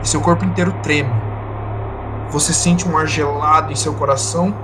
E 0.03 0.07
seu 0.07 0.21
corpo 0.21 0.45
inteiro 0.45 0.71
treme. 0.83 1.30
Você 2.31 2.53
sente 2.53 2.87
um 2.87 2.97
ar 2.97 3.05
gelado 3.05 3.73
em 3.73 3.75
seu 3.75 3.93
coração 3.93 4.55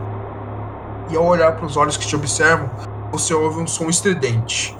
e 1.09 1.17
ao 1.17 1.25
olhar 1.25 1.53
para 1.57 1.65
os 1.65 1.75
olhos 1.75 1.97
que 1.97 2.07
te 2.07 2.15
observam, 2.15 2.69
você 3.11 3.33
ouve 3.33 3.59
um 3.59 3.67
som 3.67 3.89
estridente. 3.89 4.73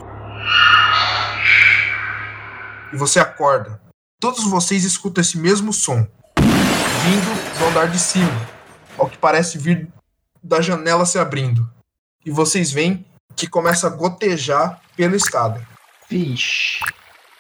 E 2.94 2.96
você 2.96 3.20
acorda. 3.20 3.82
Todos 4.22 4.46
vocês 4.46 4.86
escutam 4.86 5.22
esse 5.22 5.38
mesmo 5.38 5.74
som, 5.74 6.08
vindo 6.38 7.60
do 7.60 7.66
andar 7.66 7.90
de 7.90 8.00
cima, 8.00 8.32
ao 8.98 9.10
que 9.10 9.18
parece 9.18 9.58
vir 9.58 9.90
da 10.42 10.62
janela 10.62 11.06
se 11.06 11.20
abrindo. 11.20 11.70
E 12.26 12.32
vocês 12.32 12.72
veem 12.72 13.06
que 13.36 13.48
começa 13.48 13.88
a 13.88 13.90
gotejar 13.90 14.80
pela 14.96 15.18
escada. 15.18 15.62
Vixe. 16.10 16.80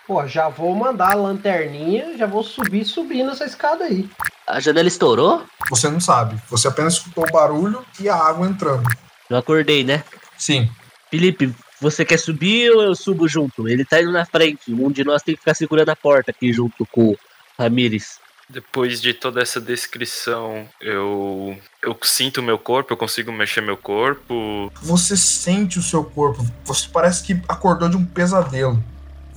Pô, 0.07 0.25
já 0.25 0.47
vou 0.47 0.73
mandar 0.73 1.11
a 1.11 1.15
lanterninha, 1.15 2.17
já 2.17 2.25
vou 2.25 2.41
subir 2.41 2.85
subindo 2.85 3.29
essa 3.29 3.43
escada 3.43 3.83
aí. 3.83 4.09
A 4.47 4.57
janela 4.61 4.87
estourou? 4.87 5.45
Você 5.69 5.89
não 5.89 5.99
sabe. 5.99 6.41
Você 6.49 6.69
apenas 6.69 6.93
escutou 6.93 7.25
o 7.27 7.31
barulho 7.31 7.85
e 7.99 8.07
a 8.07 8.15
água 8.15 8.47
entrando. 8.47 8.87
Eu 9.29 9.35
acordei, 9.35 9.83
né? 9.83 10.05
Sim. 10.37 10.71
Felipe, 11.11 11.53
você 11.81 12.05
quer 12.05 12.17
subir 12.17 12.71
ou 12.71 12.81
eu 12.81 12.95
subo 12.95 13.27
junto? 13.27 13.67
Ele 13.67 13.83
tá 13.83 14.01
indo 14.01 14.13
na 14.13 14.25
frente. 14.25 14.73
Um 14.73 14.89
de 14.89 15.03
nós 15.03 15.21
tem 15.21 15.35
que 15.35 15.41
ficar 15.41 15.53
segurando 15.53 15.89
a 15.89 15.95
porta 15.95 16.31
aqui 16.31 16.53
junto 16.53 16.85
com 16.85 17.09
o 17.09 17.17
Ramires. 17.59 18.21
Depois 18.49 19.01
de 19.01 19.13
toda 19.13 19.41
essa 19.41 19.59
descrição, 19.59 20.65
eu 20.79 21.59
eu 21.83 21.97
sinto 22.03 22.41
meu 22.41 22.57
corpo, 22.57 22.93
eu 22.93 22.97
consigo 22.97 23.29
mexer 23.29 23.59
meu 23.59 23.75
corpo. 23.75 24.71
Você 24.81 25.17
sente 25.17 25.77
o 25.77 25.83
seu 25.83 26.05
corpo. 26.05 26.45
Você 26.63 26.87
parece 26.87 27.23
que 27.23 27.41
acordou 27.49 27.89
de 27.89 27.97
um 27.97 28.05
pesadelo. 28.05 28.81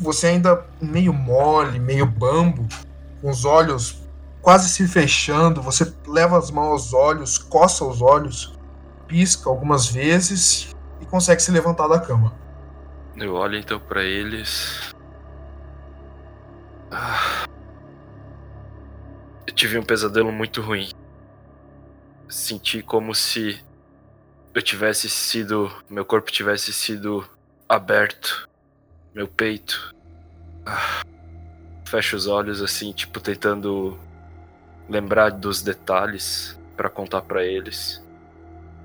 Você 0.01 0.29
ainda 0.29 0.67
meio 0.81 1.13
mole, 1.13 1.79
meio 1.79 2.07
bambo, 2.07 2.67
com 3.21 3.31
os 3.31 3.45
olhos 3.45 4.01
quase 4.41 4.69
se 4.69 4.87
fechando. 4.89 5.63
Você 5.63 5.93
leva 6.07 6.39
as 6.39 6.51
mãos 6.51 6.71
aos 6.71 6.95
olhos, 6.95 7.39
coça 7.39 7.85
os 7.85 8.01
olhos, 8.01 8.59
pisca 9.07 9.49
algumas 9.49 9.87
vezes 9.87 10.75
e 11.01 11.07
consegue 11.07 11.43
se 11.43 11.51
levantar 11.51 11.89
da 11.89 12.01
cama. 12.01 12.33
Eu 13.17 13.35
olho 13.35 13.59
então 13.59 13.79
para 13.79 14.03
eles. 14.03 14.95
Ah. 16.91 17.45
Eu 19.47 19.55
tive 19.55 19.79
um 19.79 19.83
pesadelo 19.83 20.33
muito 20.33 20.63
ruim. 20.63 20.91
Senti 22.29 22.83
como 22.83 23.15
se 23.15 23.61
eu 24.55 24.63
tivesse 24.63 25.11
sido. 25.11 25.71
Meu 25.89 26.05
corpo 26.05 26.31
tivesse 26.31 26.73
sido 26.73 27.29
aberto. 27.69 28.49
Meu 29.15 29.27
peito. 29.27 29.95
Ah. 30.65 31.03
Fecho 31.85 32.17
os 32.17 32.27
olhos 32.27 32.63
assim, 32.63 32.93
tipo, 32.93 33.19
tentando 33.21 33.99
lembrar 34.89 35.31
dos 35.31 35.63
detalhes. 35.63 36.59
pra 36.77 36.89
contar 36.89 37.21
pra 37.23 37.45
eles. 37.45 38.03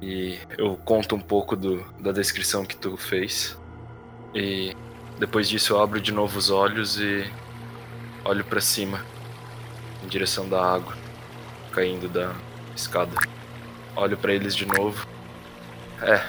E 0.02 0.38
eu 0.58 0.76
conto 0.78 1.16
um 1.16 1.20
pouco 1.20 1.56
do, 1.56 1.84
da 2.02 2.12
descrição 2.12 2.66
que 2.66 2.76
tu 2.76 2.98
fez. 2.98 3.58
E 4.34 4.76
depois 5.18 5.48
disso 5.48 5.74
eu 5.74 5.82
abro 5.82 6.02
de 6.02 6.12
novo 6.12 6.38
os 6.38 6.50
olhos 6.50 7.00
e 7.00 7.26
olho 8.26 8.44
pra 8.44 8.60
cima, 8.60 9.00
em 10.04 10.08
direção 10.08 10.50
da 10.50 10.62
água, 10.62 10.94
caindo 11.72 12.10
da 12.10 12.36
escada. 12.76 13.16
Olho 13.96 14.18
pra 14.18 14.34
eles 14.34 14.54
de 14.56 14.66
novo. 14.66 15.08
É, 16.02 16.22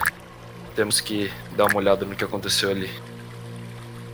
temos 0.76 1.00
que 1.00 1.32
dar 1.56 1.64
uma 1.64 1.78
olhada 1.78 2.04
no 2.04 2.14
que 2.14 2.22
aconteceu 2.22 2.70
ali. 2.70 2.90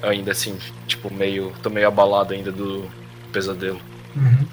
Ainda 0.03 0.33
assim, 0.33 0.59
tipo, 0.87 1.13
meio. 1.13 1.53
tô 1.63 1.71
meio 1.71 1.89
abalado 1.89 2.35
ainda 2.35 2.51
do 2.51 2.91
pesadelo. 3.33 3.81
Uhum. 4.17 4.47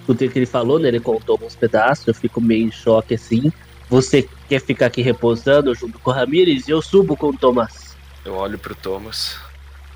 Escutei 0.00 0.28
o 0.28 0.30
que 0.30 0.38
ele 0.38 0.46
falou, 0.46 0.78
né? 0.78 0.88
Ele 0.88 1.00
contou 1.00 1.34
alguns 1.34 1.54
pedaços, 1.54 2.06
eu 2.06 2.14
fico 2.14 2.40
meio 2.40 2.66
em 2.66 2.72
choque 2.72 3.14
assim. 3.14 3.52
Você 3.88 4.28
quer 4.48 4.60
ficar 4.60 4.86
aqui 4.86 5.02
repousando 5.02 5.74
junto 5.74 5.98
com 5.98 6.10
o 6.10 6.14
Ramires 6.14 6.68
e 6.68 6.70
eu 6.70 6.80
subo 6.80 7.16
com 7.16 7.28
o 7.28 7.36
Thomas. 7.36 7.96
Eu 8.24 8.34
olho 8.34 8.58
pro 8.58 8.74
Thomas 8.74 9.36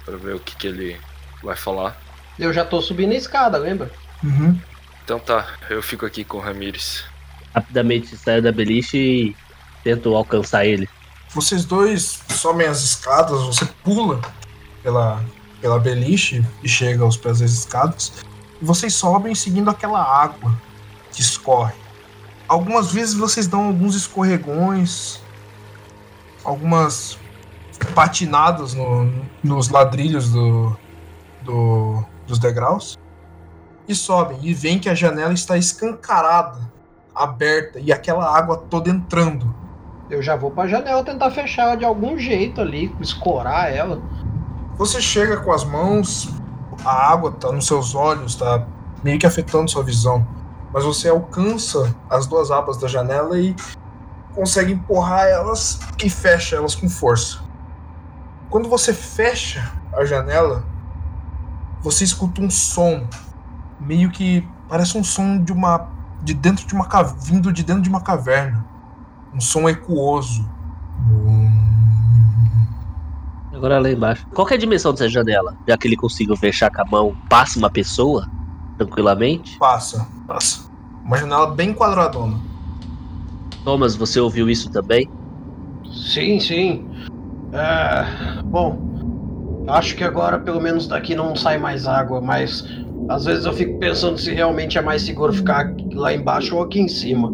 pra 0.05 0.17
ver 0.17 0.35
o 0.35 0.41
que, 0.41 0.57
que 0.57 0.67
ele 0.67 0.97
vai 1.43 1.57
falar. 1.57 2.01
Eu 2.39 2.53
já 2.53 2.65
tô 2.65 2.81
subindo 2.83 3.13
a 3.13 3.17
escada, 3.17 3.57
lembra? 3.59 3.91
Uhum. 4.23 4.59
Então 5.05 5.19
tá, 5.19 5.47
eu 5.71 5.83
fico 5.83 6.05
aqui 6.05 6.25
com 6.25 6.39
o 6.39 6.41
Ramires. 6.41 7.05
Rapidamente 7.55 8.17
saio 8.17 8.43
da 8.43 8.51
beliche 8.51 8.97
e 8.97 9.37
tento 9.85 10.15
alcançar 10.15 10.67
ele. 10.67 10.89
Vocês 11.31 11.65
dois 11.65 12.23
sobem 12.29 12.67
as 12.67 12.83
escadas, 12.83 13.41
você 13.43 13.67
pula 13.83 14.21
pela, 14.85 15.25
pela 15.61 15.81
beliche 15.81 16.45
e 16.63 16.69
chega 16.69 17.03
aos 17.03 17.17
pés 17.17 17.41
das 17.41 17.51
escadas. 17.51 18.13
Vocês 18.63 18.95
sobem 18.95 19.35
seguindo 19.35 19.71
aquela 19.71 20.01
água 20.01 20.57
que 21.11 21.21
escorre. 21.23 21.75
Algumas 22.47 22.93
vezes 22.93 23.15
vocês 23.15 23.47
dão 23.49 23.65
alguns 23.65 23.97
escorregões, 23.97 25.21
algumas 26.45 27.19
patinadas 27.95 28.75
no- 28.75 29.11
nos 29.43 29.69
ladrilhos 29.71 30.31
do, 30.31 30.77
do- 31.43 32.05
dos 32.27 32.39
degraus 32.39 32.99
e 33.89 33.95
sobem 33.95 34.39
e 34.43 34.53
veem 34.55 34.79
que 34.79 34.89
a 34.89 34.95
janela 34.95 35.33
está 35.33 35.57
escancarada, 35.57 36.71
aberta 37.15 37.81
e 37.81 37.93
aquela 37.93 38.37
água 38.37 38.59
toda 38.71 38.91
entrando. 38.91 39.55
Eu 40.11 40.23
já 40.23 40.37
vou 40.37 40.51
pra 40.51 40.69
janela 40.69 41.03
tentar 41.03 41.31
fechar 41.31 41.77
de 41.77 41.85
algum 41.85 42.19
jeito 42.19 42.61
ali, 42.61 42.95
escorar 43.01 43.73
ela. 43.73 44.03
Você 44.77 45.01
chega 45.01 45.37
com 45.37 45.53
as 45.53 45.65
mãos, 45.65 46.29
a 46.85 47.13
água 47.13 47.31
tá 47.31 47.53
nos 47.53 47.67
seus 47.67 47.95
olhos, 47.95 48.35
tá 48.35 48.67
meio 49.05 49.19
que 49.19 49.27
afetando 49.27 49.71
sua 49.71 49.85
visão. 49.85 50.27
Mas 50.73 50.85
você 50.85 51.09
alcança 51.09 51.95
as 52.11 52.27
duas 52.27 52.51
abas 52.51 52.77
da 52.77 52.89
janela 52.89 53.39
e 53.39 53.55
consegue 54.35 54.73
empurrar 54.73 55.27
elas 55.29 55.79
e 56.03 56.11
fecha 56.11 56.57
elas 56.57 56.75
com 56.75 56.89
força. 56.89 57.39
Quando 58.51 58.69
você 58.69 58.93
fecha 58.93 59.73
a 59.93 60.05
janela, 60.05 60.65
você 61.81 62.03
escuta 62.03 62.41
um 62.41 62.51
som, 62.51 63.07
meio 63.79 64.11
que 64.11 64.47
parece 64.69 64.99
um 64.99 65.05
som 65.05 65.39
de 65.39 65.53
uma 65.53 65.89
de 66.23 66.33
dentro 66.33 66.67
de 66.67 66.75
uma 66.75 66.89
vindo 67.21 67.53
de 67.53 67.63
dentro 67.63 67.83
de 67.83 67.89
uma 67.89 68.01
caverna, 68.01 68.65
um 69.33 69.41
som 69.41 69.69
ecooso. 69.69 70.49
Agora 73.65 73.79
lá 73.79 73.91
embaixo. 73.91 74.27
Qual 74.35 74.47
que 74.47 74.53
é 74.53 74.57
a 74.59 74.61
dimensão 74.61 74.93
dessa 74.93 75.09
janela? 75.09 75.57
Já 75.67 75.79
que 75.79 75.89
ele 75.89 75.97
conseguiu 75.97 76.37
fechar 76.37 76.71
com 76.71 76.83
a 76.83 76.85
mão, 76.85 77.17
passa 77.31 77.59
uma 77.59 77.71
pessoa 77.71 78.29
tranquilamente? 78.77 79.57
Passa, 79.59 80.07
passa. 80.27 80.69
Uma 81.03 81.17
janela 81.17 81.47
bem 81.47 81.73
quadradona. 81.73 82.39
Thomas, 83.65 83.97
você 83.97 84.21
ouviu 84.21 84.51
isso 84.51 84.71
também? 84.71 85.09
Sim, 85.91 86.39
sim. 86.39 86.87
É, 87.55 88.43
bom, 88.45 89.65
acho 89.69 89.97
que 89.97 90.05
agora 90.05 90.39
pelo 90.39 90.61
menos 90.61 90.87
daqui 90.87 91.15
não 91.15 91.35
sai 91.35 91.57
mais 91.57 91.87
água, 91.87 92.21
mas 92.21 92.67
às 93.09 93.25
vezes 93.25 93.47
eu 93.47 93.53
fico 93.55 93.79
pensando 93.79 94.19
se 94.19 94.31
realmente 94.31 94.77
é 94.77 94.83
mais 94.83 95.01
seguro 95.01 95.33
ficar 95.33 95.75
lá 95.95 96.13
embaixo 96.13 96.55
ou 96.55 96.63
aqui 96.63 96.81
em 96.81 96.89
cima. 96.89 97.33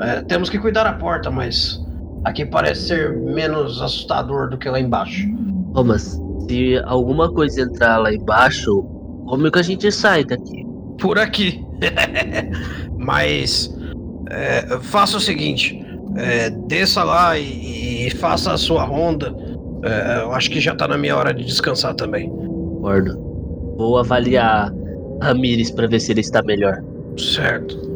É, 0.00 0.20
temos 0.20 0.50
que 0.50 0.58
cuidar 0.58 0.84
da 0.84 0.92
porta, 0.92 1.30
mas 1.30 1.80
aqui 2.24 2.44
parece 2.44 2.88
ser 2.88 3.16
menos 3.16 3.80
assustador 3.80 4.50
do 4.50 4.58
que 4.58 4.68
lá 4.68 4.80
embaixo. 4.80 5.26
Thomas, 5.74 6.20
se 6.48 6.78
alguma 6.84 7.32
coisa 7.32 7.62
entrar 7.62 7.98
lá 7.98 8.12
embaixo, 8.12 8.82
como 9.26 9.50
que 9.50 9.58
a 9.58 9.62
gente 9.62 9.90
sai 9.92 10.24
daqui? 10.24 10.66
Por 11.00 11.18
aqui. 11.18 11.64
mas 12.98 13.74
é, 14.30 14.78
faça 14.80 15.16
o 15.16 15.20
seguinte: 15.20 15.80
é, 16.16 16.50
desça 16.50 17.04
lá 17.04 17.38
e, 17.38 18.06
e 18.06 18.10
faça 18.10 18.52
a 18.52 18.58
sua 18.58 18.84
ronda. 18.84 19.34
É, 19.84 20.22
eu 20.22 20.32
acho 20.32 20.50
que 20.50 20.60
já 20.60 20.74
tá 20.74 20.88
na 20.88 20.98
minha 20.98 21.16
hora 21.16 21.32
de 21.32 21.44
descansar 21.44 21.94
também. 21.94 22.28
Concordo. 22.28 23.16
Vou 23.76 23.98
avaliar 23.98 24.72
Ramires 25.22 25.70
pra 25.70 25.86
ver 25.86 26.00
se 26.00 26.12
ele 26.12 26.20
está 26.20 26.42
melhor. 26.42 26.82
Certo. 27.16 27.87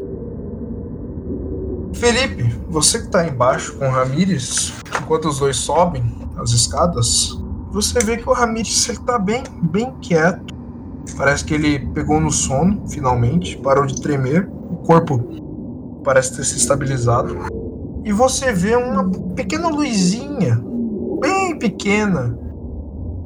Felipe, 1.95 2.43
você 2.69 3.01
que 3.01 3.09
tá 3.09 3.27
embaixo 3.27 3.77
com 3.77 3.87
o 3.87 3.91
Ramires, 3.91 4.73
enquanto 5.01 5.29
os 5.29 5.39
dois 5.39 5.57
sobem 5.57 6.03
as 6.37 6.51
escadas, 6.51 7.39
você 7.71 8.01
vê 8.01 8.17
que 8.17 8.29
o 8.29 8.33
Ramires 8.33 8.89
ele 8.89 8.99
tá 8.99 9.19
bem, 9.19 9.43
bem 9.63 9.93
quieto. 10.01 10.55
Parece 11.17 11.45
que 11.45 11.55
ele 11.55 11.79
pegou 11.79 12.21
no 12.21 12.31
sono, 12.31 12.87
finalmente, 12.89 13.57
parou 13.59 13.87
de 13.87 14.01
tremer, 14.01 14.49
o 14.49 14.77
corpo 14.77 15.19
parece 16.05 16.37
ter 16.37 16.45
se 16.45 16.57
estabilizado. 16.57 17.37
E 18.05 18.13
você 18.13 18.53
vê 18.53 18.75
uma 18.77 19.09
pequena 19.35 19.69
luzinha, 19.69 20.61
bem 21.21 21.59
pequena, 21.59 22.37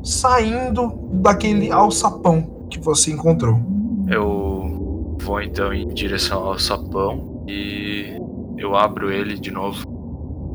saindo 0.02 0.98
daquele 1.12 1.70
alçapão 1.70 2.66
que 2.70 2.78
você 2.78 3.10
encontrou. 3.10 3.60
Eu 4.08 5.16
vou 5.20 5.40
então 5.42 5.72
em 5.72 5.88
direção 5.88 6.44
ao 6.44 6.58
sapão 6.58 7.42
e 7.48 8.16
eu 8.58 8.74
abro 8.76 9.10
ele 9.12 9.38
de 9.38 9.50
novo 9.50 9.84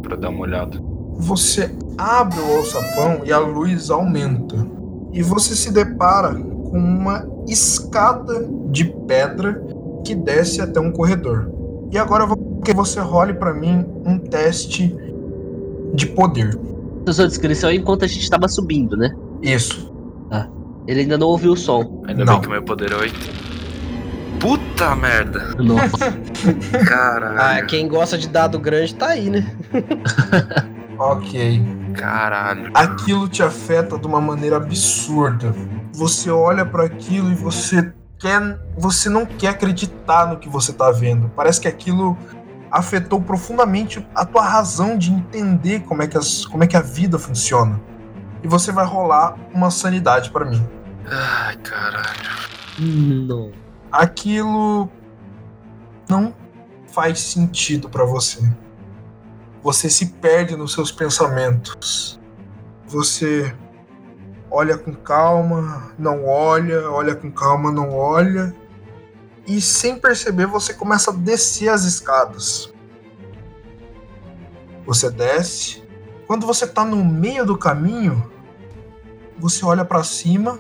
pra 0.02 0.16
dar 0.16 0.30
uma 0.30 0.42
olhada. 0.42 0.80
Você 1.16 1.74
abre 1.98 2.40
o 2.40 2.58
alçapão 2.58 3.22
e 3.26 3.32
a 3.32 3.38
luz 3.40 3.90
aumenta. 3.90 4.56
E 5.14 5.22
você 5.22 5.56
se 5.56 5.72
depara 5.72 6.34
com 6.34 6.78
uma 6.80 7.28
escada 7.48 8.48
de 8.70 8.86
pedra 8.86 9.62
que 10.06 10.16
desce 10.16 10.62
até 10.62 10.80
um 10.80 10.92
corredor. 10.92 11.52
E 11.92 11.98
agora 11.98 12.24
eu 12.24 12.28
vou 12.28 12.62
que 12.64 12.74
você 12.74 13.00
role 13.00 13.34
pra 13.34 13.54
mim 13.54 13.86
um 14.06 14.18
teste 14.18 14.96
de 15.94 16.06
poder. 16.08 16.58
Essa 17.04 17.14
sua 17.14 17.28
descrição 17.28 17.70
é 17.70 17.76
enquanto 17.76 18.06
a 18.06 18.08
gente 18.08 18.22
estava 18.22 18.48
subindo, 18.48 18.96
né? 18.96 19.14
Isso. 19.42 19.92
Ele 20.88 21.02
ainda 21.02 21.16
não 21.16 21.28
ouviu 21.28 21.52
o 21.54 21.56
som. 21.58 22.02
Ainda 22.08 22.26
Não. 22.26 22.34
bem 22.34 22.42
que 22.42 22.48
o 22.48 22.52
meu 22.52 22.64
poder 22.64 22.92
é 22.92 22.96
8. 22.96 23.41
Puta 24.42 24.96
merda! 24.96 25.56
Nossa. 25.60 26.12
Caralho! 26.88 27.40
Ah, 27.40 27.66
quem 27.66 27.88
gosta 27.88 28.18
de 28.18 28.28
dado 28.28 28.60
grande 28.60 28.96
tá 28.96 29.10
aí, 29.10 29.30
né? 29.30 29.56
Ok. 31.02 31.60
Caralho! 31.96 32.70
Aquilo 32.76 33.28
te 33.28 33.42
afeta 33.42 33.98
de 33.98 34.06
uma 34.06 34.22
maneira 34.22 34.58
absurda. 34.58 35.52
Você 35.94 36.30
olha 36.30 36.64
pra 36.64 36.86
aquilo 36.86 37.32
e 37.32 37.36
você 37.36 37.92
quer, 38.20 38.60
você 38.78 39.10
não 39.10 39.26
quer 39.26 39.48
acreditar 39.48 40.28
no 40.28 40.38
que 40.38 40.48
você 40.48 40.72
tá 40.72 40.92
vendo. 40.92 41.32
Parece 41.36 41.60
que 41.60 41.68
aquilo 41.68 42.16
afetou 42.70 43.20
profundamente 43.20 44.08
a 44.14 44.24
tua 44.24 44.44
razão 44.44 44.96
de 44.96 45.12
entender 45.12 45.80
como 45.82 46.04
é 46.04 46.08
que, 46.08 46.18
as, 46.18 46.46
como 46.46 46.64
é 46.64 46.68
que 46.68 46.78
a 46.78 46.82
vida 46.82 47.18
funciona. 47.18 47.82
E 48.44 48.48
você 48.48 48.72
vai 48.72 48.86
rolar 48.86 49.36
uma 49.54 49.72
sanidade 49.72 50.30
pra 50.30 50.46
mim. 50.46 50.64
Ai, 51.10 51.58
caralho. 51.58 52.30
não. 52.80 53.61
Aquilo 53.92 54.90
não 56.08 56.34
faz 56.88 57.20
sentido 57.20 57.90
pra 57.90 58.06
você. 58.06 58.42
Você 59.62 59.90
se 59.90 60.08
perde 60.14 60.56
nos 60.56 60.74
seus 60.74 60.92
pensamentos. 60.92 62.20
Você 62.88 63.56
olha 64.50 64.78
com 64.78 64.94
calma, 64.94 65.92
não 65.98 66.26
olha, 66.26 66.90
olha 66.90 67.16
com 67.16 67.32
calma, 67.32 67.72
não 67.72 67.94
olha. 67.94 68.56
E 69.46 69.60
sem 69.60 70.00
perceber, 70.00 70.46
você 70.46 70.74
começa 70.74 71.12
a 71.12 71.14
descer 71.14 71.70
as 71.70 71.84
escadas. 71.84 72.72
Você 74.86 75.10
desce. 75.10 75.84
Quando 76.28 76.46
você 76.46 76.66
tá 76.66 76.86
no 76.86 77.04
meio 77.04 77.46
do 77.46 77.58
caminho, 77.58 78.32
você 79.38 79.66
olha 79.66 79.84
pra 79.84 80.04
cima 80.04 80.60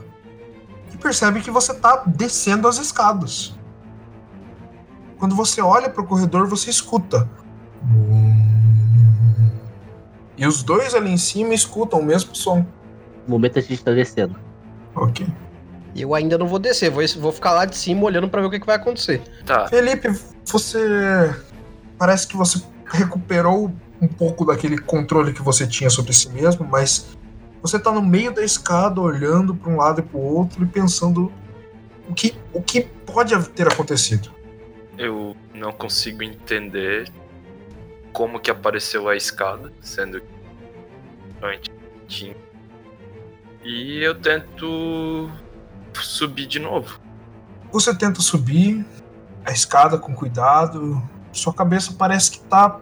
percebe 1.01 1.41
que 1.41 1.51
você 1.51 1.73
tá 1.73 2.03
descendo 2.05 2.67
as 2.67 2.77
escadas. 2.77 3.53
Quando 5.17 5.35
você 5.35 5.61
olha 5.61 5.89
pro 5.89 6.05
corredor, 6.05 6.47
você 6.47 6.69
escuta. 6.69 7.29
E 10.37 10.47
os 10.47 10.63
dois 10.63 10.95
ali 10.95 11.11
em 11.11 11.17
cima 11.17 11.53
escutam 11.53 11.99
o 11.99 12.03
mesmo 12.03 12.35
som. 12.35 12.65
No 13.27 13.33
momento 13.35 13.59
a 13.59 13.61
gente 13.61 13.83
tá 13.83 13.91
descendo. 13.91 14.35
Ok. 14.95 15.27
Eu 15.95 16.15
ainda 16.15 16.37
não 16.37 16.47
vou 16.47 16.57
descer, 16.57 16.89
vou, 16.89 17.03
vou 17.19 17.31
ficar 17.31 17.51
lá 17.51 17.65
de 17.65 17.75
cima 17.75 18.03
olhando 18.03 18.29
pra 18.29 18.41
ver 18.41 18.47
o 18.47 18.49
que, 18.49 18.59
que 18.59 18.65
vai 18.65 18.77
acontecer. 18.77 19.21
Tá, 19.45 19.67
Felipe, 19.67 20.09
você 20.45 21.35
parece 21.97 22.27
que 22.27 22.35
você 22.35 22.61
recuperou 22.85 23.71
um 24.01 24.07
pouco 24.07 24.45
daquele 24.45 24.77
controle 24.77 25.33
que 25.33 25.41
você 25.41 25.67
tinha 25.67 25.89
sobre 25.89 26.13
si 26.13 26.29
mesmo, 26.29 26.65
mas 26.65 27.15
você 27.61 27.77
tá 27.77 27.91
no 27.91 28.01
meio 28.01 28.33
da 28.33 28.43
escada 28.43 28.99
olhando 28.99 29.55
para 29.55 29.71
um 29.71 29.77
lado 29.77 29.99
e 29.99 30.03
para 30.03 30.17
o 30.17 30.21
outro 30.21 30.63
e 30.63 30.67
pensando 30.67 31.31
o 32.09 32.13
que, 32.13 32.35
o 32.53 32.61
que 32.61 32.81
pode 32.81 33.37
ter 33.49 33.67
acontecido. 33.67 34.31
Eu 34.97 35.35
não 35.53 35.71
consigo 35.71 36.23
entender 36.23 37.09
como 38.11 38.39
que 38.39 38.49
apareceu 38.49 39.07
a 39.07 39.15
escada, 39.15 39.71
sendo 39.79 40.19
que 40.19 40.27
antes 41.41 41.73
tinha. 42.07 42.35
E 43.63 44.03
eu 44.03 44.15
tento 44.15 45.29
subir 45.93 46.47
de 46.47 46.59
novo. 46.59 46.99
Você 47.71 47.95
tenta 47.95 48.21
subir 48.21 48.85
a 49.45 49.51
escada 49.51 49.97
com 49.97 50.13
cuidado, 50.13 51.01
sua 51.31 51.53
cabeça 51.53 51.93
parece 51.97 52.31
que 52.31 52.39
tá 52.41 52.79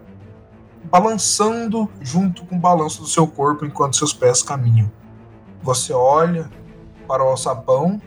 balançando 0.84 1.88
junto 2.00 2.44
com 2.44 2.56
o 2.56 2.60
balanço 2.60 3.02
do 3.02 3.08
seu 3.08 3.26
corpo 3.26 3.64
enquanto 3.64 3.96
seus 3.96 4.12
pés 4.12 4.42
caminham. 4.42 4.90
Você 5.62 5.92
olha 5.92 6.50
para 7.06 7.24
o 7.24 7.28
alçapão 7.28 8.00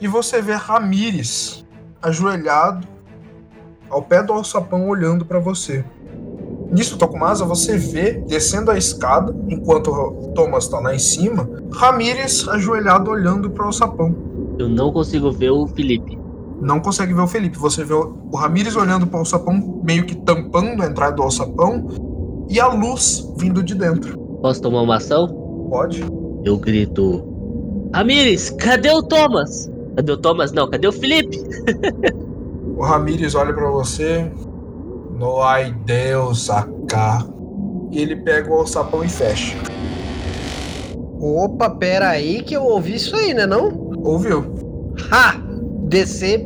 e 0.00 0.06
você 0.06 0.42
vê 0.42 0.54
Ramires 0.54 1.64
ajoelhado 2.02 2.86
ao 3.88 4.02
pé 4.02 4.22
do 4.22 4.32
alçapão 4.32 4.88
olhando 4.88 5.24
para 5.24 5.38
você. 5.38 5.84
Nisso, 6.70 6.98
Tokumasa, 6.98 7.44
você 7.44 7.78
vê 7.78 8.12
descendo 8.12 8.70
a 8.70 8.76
escada, 8.76 9.34
enquanto 9.48 10.32
Thomas 10.34 10.64
está 10.64 10.80
lá 10.80 10.94
em 10.94 10.98
cima, 10.98 11.48
Ramires 11.72 12.46
ajoelhado 12.48 13.10
olhando 13.10 13.48
para 13.50 13.62
o 13.62 13.66
alçapão. 13.66 14.14
Eu 14.58 14.68
não 14.68 14.92
consigo 14.92 15.30
ver 15.30 15.50
o 15.50 15.66
Felipe. 15.66 16.18
Não 16.60 16.80
consegue 16.80 17.12
ver 17.12 17.20
o 17.20 17.26
Felipe. 17.26 17.58
Você 17.58 17.84
vê 17.84 17.94
o 17.94 18.34
Ramires 18.34 18.76
olhando 18.76 19.06
para 19.06 19.16
o 19.16 19.20
alçapão, 19.20 19.80
meio 19.82 20.04
que 20.04 20.14
tampando 20.14 20.82
a 20.82 20.86
entrada 20.86 21.16
do 21.16 21.22
alçapão, 21.22 21.88
e 22.48 22.60
a 22.60 22.68
luz 22.68 23.32
vindo 23.38 23.62
de 23.62 23.74
dentro. 23.74 24.18
Posso 24.40 24.62
tomar 24.62 24.82
uma 24.82 24.96
ação? 24.96 25.28
Pode? 25.70 26.04
Eu 26.44 26.56
grito. 26.56 27.24
Ramires, 27.94 28.50
cadê 28.50 28.90
o 28.90 29.02
Thomas? 29.02 29.70
Cadê 29.96 30.12
o 30.12 30.16
Thomas? 30.16 30.52
Não, 30.52 30.68
cadê 30.68 30.86
o 30.86 30.92
Felipe? 30.92 31.38
O 32.76 32.82
Ramires 32.82 33.34
olha 33.34 33.54
para 33.54 33.70
você. 33.70 34.30
No 35.18 35.40
ai 35.40 35.74
Deus 35.86 36.50
acá. 36.50 37.26
E 37.90 38.02
ele 38.02 38.16
pega 38.16 38.52
o 38.52 38.58
alçapão 38.58 39.02
e 39.02 39.08
fecha. 39.08 39.56
Opa, 41.18 41.70
pera 41.70 42.10
aí 42.10 42.42
que 42.42 42.54
eu 42.54 42.62
ouvi 42.62 42.96
isso 42.96 43.16
aí, 43.16 43.32
né 43.32 43.46
não? 43.46 43.90
Ouviu? 44.04 44.54
Ha! 45.10 45.45
Descer 45.86 46.44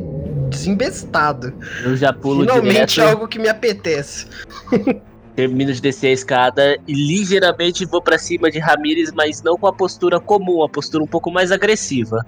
desembestado. 0.49 1.53
Eu 1.83 1.95
já 1.95 2.13
pulo 2.13 2.41
Finalmente 2.41 2.95
direto, 2.95 3.09
algo 3.09 3.27
que 3.27 3.39
me 3.39 3.49
apetece. 3.49 4.27
termino 5.35 5.73
de 5.73 5.81
descer 5.81 6.07
a 6.07 6.11
escada 6.11 6.77
e 6.87 6.93
ligeiramente 6.93 7.85
vou 7.85 8.01
pra 8.01 8.17
cima 8.17 8.51
de 8.51 8.59
Ramires, 8.59 9.11
mas 9.11 9.41
não 9.41 9.57
com 9.57 9.67
a 9.67 9.73
postura 9.73 10.19
comum, 10.19 10.63
a 10.63 10.69
postura 10.69 11.03
um 11.03 11.07
pouco 11.07 11.31
mais 11.31 11.51
agressiva. 11.51 12.25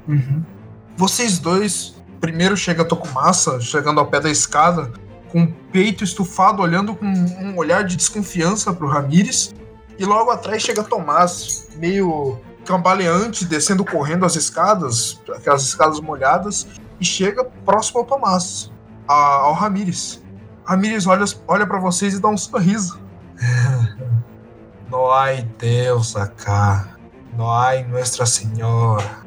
Vocês 0.96 1.38
dois, 1.38 1.96
primeiro 2.20 2.56
chega 2.56 2.86
Tokumasa, 2.86 3.60
chegando 3.60 4.00
ao 4.00 4.08
pé 4.08 4.20
da 4.20 4.30
escada, 4.30 4.92
com 5.30 5.44
o 5.44 5.54
peito 5.72 6.04
estufado, 6.04 6.62
olhando 6.62 6.96
com 6.96 7.06
um 7.06 7.58
olhar 7.58 7.84
de 7.84 7.96
desconfiança 7.96 8.74
pro 8.74 8.88
Ramires. 8.88 9.54
E 10.00 10.06
logo 10.06 10.32
atrás 10.32 10.64
chega 10.64 10.84
Tomás, 10.84 11.68
meio 11.76 12.40
cambaleante, 12.66 13.46
descendo 13.46 13.84
correndo 13.84 14.26
as 14.26 14.36
escadas, 14.36 15.22
aquelas 15.36 15.64
escadas 15.64 16.00
molhadas, 16.00 16.68
e 17.00 17.06
chega 17.06 17.44
próximo 17.66 18.00
ao 18.00 18.06
Tomás, 18.06 18.72
a- 19.08 19.14
ao 19.14 19.54
Ramires. 19.54 20.24
Ramires 20.66 21.06
olha, 21.08 21.26
olha 21.48 21.68
para 21.68 21.80
vocês 21.80 22.14
e 22.14 22.22
dá 22.22 22.30
um 22.30 22.38
sorriso. 22.38 23.00
Não 24.90 25.12
há 25.12 25.32
Deus 25.58 26.16
acá. 26.16 26.98
Não 27.38 27.50
há 27.50 27.82
Nuestra 27.82 28.26
Senhora. 28.26 29.24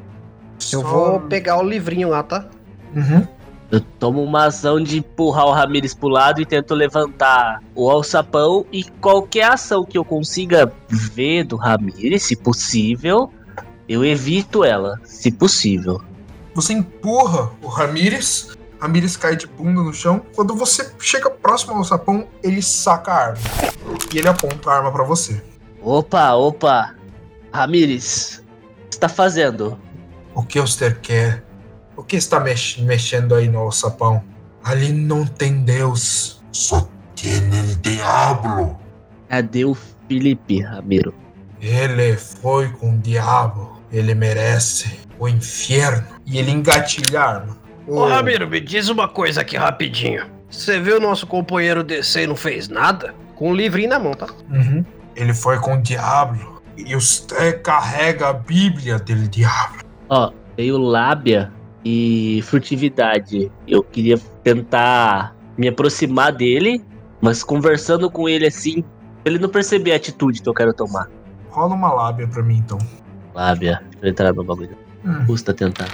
Eu 0.73 0.81
Só- 0.81 0.83
vou 0.83 1.21
pegar 1.21 1.59
o 1.59 1.63
livrinho 1.63 2.09
lá, 2.09 2.23
tá? 2.23 2.47
Uhum. 2.95 3.27
Eu 3.71 3.81
tomo 3.81 4.23
uma 4.23 4.47
ação 4.47 4.81
de 4.81 4.99
empurrar 5.01 5.45
o 5.47 5.51
Ramires 5.53 5.93
pro 5.93 6.09
lado 6.09 6.41
e 6.41 6.47
tento 6.47 6.73
levantar 6.73 7.61
o 7.75 7.91
alçapão 7.91 8.65
e 8.71 8.85
qualquer 8.85 9.51
ação 9.53 9.85
que 9.85 9.99
eu 9.99 10.05
consiga 10.05 10.73
ver 10.89 11.43
do 11.45 11.57
Ramires, 11.57 12.23
se 12.23 12.37
possível, 12.37 13.29
eu 13.89 14.05
evito 14.05 14.63
ela, 14.65 15.01
se 15.05 15.33
possível. 15.33 16.01
Você 16.57 16.73
empurra 16.73 17.51
o 17.63 17.69
Ramires. 17.69 18.57
Ramires 18.81 19.15
cai 19.15 19.37
de 19.37 19.47
bunda 19.47 19.83
no 19.83 19.93
chão. 19.93 20.23
Quando 20.35 20.57
você 20.57 20.91
chega 20.99 21.29
próximo 21.29 21.75
ao 21.75 21.85
sapão, 21.85 22.27
ele 22.43 22.63
saca 22.63 23.13
a 23.13 23.27
arma. 23.27 23.41
E 24.11 24.17
ele 24.19 24.27
aponta 24.27 24.71
a 24.71 24.77
arma 24.77 24.91
pra 24.91 25.05
você. 25.05 25.43
Opa, 25.83 26.33
opa. 26.33 26.95
Ramires, 27.53 28.39
o 28.39 28.89
que 28.89 28.95
você 28.95 28.99
tá 29.01 29.09
fazendo? 29.09 29.79
O 30.35 30.43
que 30.43 30.59
você 30.59 30.91
quer? 30.95 31.45
O 31.95 32.03
que 32.03 32.17
está 32.17 32.41
mex- 32.41 32.79
mexendo 32.79 33.35
aí 33.35 33.49
no 33.49 33.71
sapão? 33.71 34.25
Ali 34.65 34.93
não 34.95 35.27
tem 35.27 35.63
Deus. 35.63 36.43
Só 36.53 36.89
tem 37.15 37.35
el 37.35 37.77
diablo. 37.83 38.79
Cadê 39.29 39.67
o 39.67 39.77
Felipe, 40.09 40.63
Ramiro? 40.63 41.13
Ele 41.61 42.17
foi 42.17 42.71
com 42.71 42.95
o 42.95 42.99
diabo. 42.99 43.79
Ele 43.93 44.15
merece 44.15 44.99
o 45.19 45.29
inferno. 45.29 46.07
E 46.25 46.39
ele 46.39 46.51
engatilha 46.51 47.21
a 47.21 47.35
arma. 47.35 47.57
Ô, 47.87 48.05
Ramiro, 48.05 48.49
me 48.49 48.61
diz 48.61 48.89
uma 48.89 49.09
coisa 49.09 49.43
aqui 49.43 49.57
rapidinho. 49.57 50.27
Você 50.51 50.81
viu 50.81 50.97
o 50.97 51.01
nosso 51.01 51.27
companheiro 51.27 51.85
descer 51.85 52.25
e 52.25 52.27
não 52.27 52.37
fez 52.37 52.69
nada? 52.69 53.15
Com 53.35 53.53
o 53.53 53.55
livrinho 53.55 53.91
na 53.91 53.99
mão, 53.99 54.15
tá? 54.15 54.27
Uhum. 54.51 54.85
Ele 55.15 55.35
foi 55.35 55.59
com 55.59 55.75
o 55.75 55.83
diabo. 55.83 56.63
E 56.77 56.95
você 56.95 57.53
carrega 57.55 58.29
a 58.29 58.33
Bíblia 58.33 58.99
do 58.99 59.29
diabo. 59.29 59.79
Ó, 60.09 60.33
veio 60.57 60.77
lábia 60.77 61.53
e 61.85 62.43
furtividade. 62.45 63.51
Eu 63.67 63.83
queria 63.83 64.19
tentar 64.43 65.35
me 65.57 65.69
aproximar 65.69 66.33
dele, 66.33 66.85
mas 67.21 67.43
conversando 67.43 68.11
com 68.11 68.29
ele 68.29 68.47
assim, 68.47 68.85
ele 69.25 69.39
não 69.39 69.49
perceber 69.49 69.93
a 69.93 69.97
atitude 69.97 70.43
que 70.43 70.49
eu 70.49 70.55
quero 70.55 70.75
tomar. 70.75 71.09
Rola 71.51 71.75
uma 71.75 71.93
lábia 71.93 72.29
pra 72.29 72.43
mim 72.43 72.59
então. 72.59 72.79
Lábia, 73.35 73.83
deixa 73.91 74.07
eu 74.07 74.11
entrar 74.11 74.33
no 74.33 74.45
bagulho. 74.45 74.77
Hum. 75.07 75.25
Custa 75.27 75.55
tentar. 75.55 75.89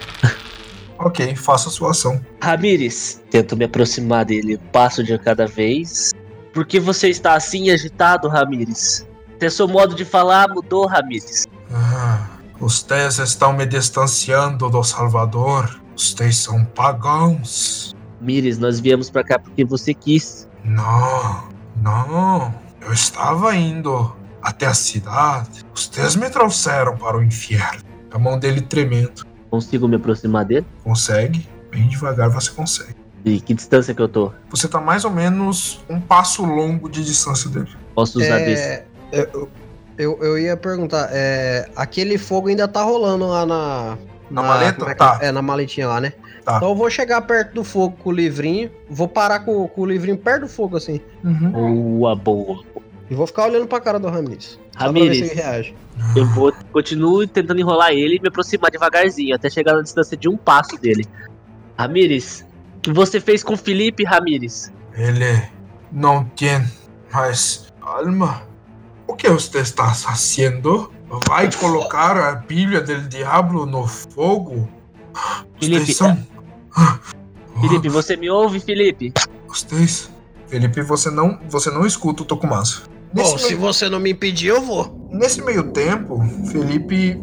Ok, 0.99 1.35
faça 1.35 1.69
a 1.69 1.73
sua 1.73 1.91
ação. 1.91 2.21
Ramires, 2.41 3.21
tento 3.29 3.57
me 3.57 3.65
aproximar 3.65 4.25
dele, 4.25 4.59
passo 4.73 5.03
de 5.03 5.19
cada 5.19 5.47
vez. 5.47 6.13
Por 6.55 6.65
que 6.65 6.79
você 6.79 7.09
está 7.09 7.35
assim 7.35 7.71
agitado, 7.71 8.29
Ramires? 8.29 9.07
Até 9.35 9.51
seu 9.51 9.67
modo 9.67 9.95
de 9.95 10.05
falar 10.05 10.49
mudou, 10.49 10.87
Ramires. 10.87 11.45
Ah, 11.73 12.29
vocês 12.61 13.19
estão 13.19 13.53
me 13.53 13.67
distanciando 13.67 14.71
do 14.71 14.83
Salvador. 14.85 15.81
Vocês 15.97 16.37
são 16.37 16.65
pagãos. 16.65 17.95
Ramires, 18.21 18.59
nós 18.59 18.79
viemos 18.79 19.11
pra 19.11 19.25
cá 19.25 19.39
porque 19.39 19.65
você 19.65 19.93
quis. 19.93 20.49
Não, 20.65 21.49
não. 21.83 22.55
Eu 22.81 22.93
estava 22.93 23.57
indo 23.57 24.15
até 24.41 24.67
a 24.67 24.75
cidade. 24.75 25.65
Vocês 25.75 26.15
me 26.15 26.31
trouxeram 26.31 26.97
para 26.97 27.17
o 27.17 27.23
inferno. 27.23 27.92
A 28.13 28.19
mão 28.19 28.39
dele 28.39 28.61
tremendo. 28.61 29.27
Consigo 29.51 29.87
me 29.89 29.97
aproximar 29.97 30.45
dele? 30.45 30.67
Consegue? 30.85 31.49
Bem 31.71 31.89
devagar 31.89 32.29
você 32.29 32.51
consegue. 32.51 32.95
E 33.25 33.41
que 33.41 33.55
distância 33.55 33.95
que 33.95 34.03
eu 34.03 34.09
tô? 34.09 34.33
Você 34.51 34.67
tá 34.67 34.81
mais 34.81 35.05
ou 35.05 35.11
menos 35.11 35.81
um 35.89 36.01
passo 36.01 36.45
longo 36.45 36.89
de 36.89 37.05
distância 37.05 37.49
dele. 37.49 37.69
Posso 37.95 38.19
usar 38.21 38.39
desse? 38.39 38.63
É, 38.63 38.85
eu, 39.13 39.49
eu, 39.97 40.19
eu 40.23 40.39
ia 40.39 40.57
perguntar, 40.57 41.09
é, 41.13 41.69
aquele 41.77 42.19
fogo 42.19 42.49
ainda 42.49 42.67
tá 42.67 42.83
rolando 42.83 43.29
lá 43.29 43.47
na. 43.47 43.99
Na 44.31 44.43
maleta? 44.43 44.79
como 44.79 44.91
é, 44.91 44.95
Tá. 44.95 45.19
é, 45.21 45.31
na 45.31 45.43
maletinha 45.43 45.87
lá, 45.87 46.01
né? 46.01 46.15
Tá. 46.45 46.57
Então 46.57 46.71
eu 46.71 46.75
vou 46.75 46.91
chegar 46.91 47.21
perto 47.23 47.55
do 47.55 47.63
fogo 47.63 47.97
com 48.03 48.09
o 48.11 48.13
livrinho, 48.13 48.71
vou 48.89 49.07
parar 49.07 49.41
com, 49.41 49.69
com 49.69 49.83
o 49.83 49.87
livrinho 49.87 50.17
perto 50.17 50.43
do 50.43 50.49
fogo, 50.49 50.77
assim. 50.77 51.01
Uhum. 51.23 51.51
Boa, 51.51 52.17
boa. 52.17 52.65
E 53.11 53.15
vou 53.15 53.27
ficar 53.27 53.47
olhando 53.47 53.67
pra 53.67 53.81
cara 53.81 53.99
do 53.99 54.09
Ramires. 54.09 54.59
Só 54.73 54.79
pra 54.79 54.93
ver 54.93 55.01
se 55.01 55.11
Ramires, 55.11 55.31
ele 55.31 55.35
reage. 55.35 55.75
eu 56.17 56.27
vou 56.27 56.53
continuo 56.73 57.27
tentando 57.27 57.61
enrolar 57.61 57.93
ele 57.93 58.17
e 58.17 58.21
me 58.21 58.29
aproximar 58.29 58.71
devagarzinho, 58.71 59.35
até 59.35 59.51
chegar 59.51 59.75
na 59.75 59.83
distância 59.83 60.17
de 60.17 60.29
um 60.29 60.37
passo 60.37 60.77
dele. 60.79 61.05
Ramires, 61.77 62.47
o 62.77 62.81
que 62.81 62.93
você 62.93 63.21
fez 63.21 63.43
com 63.43 63.55
o 63.55 63.57
Felipe, 63.57 64.05
Ramires? 64.05 64.73
Ele 64.95 65.43
não 65.91 66.25
tem 66.25 66.65
mais 67.13 67.67
alma. 67.81 68.43
O 69.07 69.15
que 69.15 69.29
você 69.29 69.59
está 69.59 69.93
fazendo? 69.93 70.91
Vai 71.29 71.53
colocar 71.53 72.17
a 72.17 72.35
Bíblia 72.37 72.81
do 72.81 73.09
diabo 73.09 73.67
no 73.67 73.87
fogo? 73.87 74.67
Felipe, 75.61 75.85
Vocês 75.85 75.97
são... 75.99 76.27
Felipe, 77.61 77.89
você 77.91 78.17
me 78.17 78.31
ouve, 78.31 78.59
Felipe? 78.61 79.13
Vocês... 79.47 80.11
Felipe, 80.47 80.83
você 80.83 81.11
não, 81.11 81.39
você 81.49 81.71
não 81.71 81.87
escuta 81.87 82.23
o 82.23 82.27
Tokumasa. 82.27 82.83
Bom, 83.15 83.21
Nesse, 83.23 83.39
se 83.39 83.49
meio, 83.49 83.61
você 83.61 83.89
não 83.89 84.01
me 84.01 84.11
impedir, 84.11 84.49
eu 84.49 84.63
vou. 84.63 85.09
nesse 85.11 85.43
meio 85.43 85.65
tempo, 85.65 86.21
Felipe, 86.51 87.21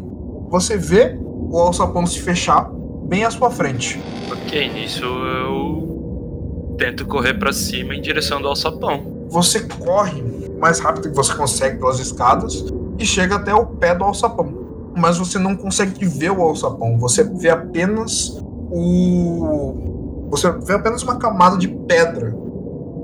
você 0.48 0.76
vê 0.76 1.16
o 1.20 1.58
alçapão 1.58 2.06
se 2.06 2.20
fechar 2.20 2.70
bem 3.08 3.24
à 3.24 3.30
sua 3.30 3.50
frente. 3.50 4.00
Ok, 4.30 4.68
nisso 4.72 5.04
eu 5.04 6.74
tento 6.78 7.04
correr 7.06 7.34
pra 7.34 7.52
cima 7.52 7.94
em 7.94 8.00
direção 8.00 8.40
do 8.40 8.48
alçapão. 8.48 9.26
Você 9.28 9.60
corre 9.60 10.22
o 10.22 10.60
mais 10.60 10.78
rápido 10.78 11.08
que 11.10 11.16
você 11.16 11.34
consegue 11.34 11.78
pelas 11.78 11.98
escadas 11.98 12.64
e 12.98 13.04
chega 13.04 13.36
até 13.36 13.52
o 13.54 13.66
pé 13.66 13.94
do 13.94 14.04
alçapão. 14.04 14.60
Mas 14.96 15.18
você 15.18 15.38
não 15.38 15.56
consegue 15.56 16.04
ver 16.06 16.30
o 16.30 16.40
alçapão, 16.42 16.98
você 16.98 17.24
vê 17.24 17.50
apenas 17.50 18.38
o. 18.70 20.28
Você 20.30 20.50
vê 20.52 20.74
apenas 20.74 21.02
uma 21.02 21.16
camada 21.16 21.56
de 21.56 21.66
pedra 21.66 22.34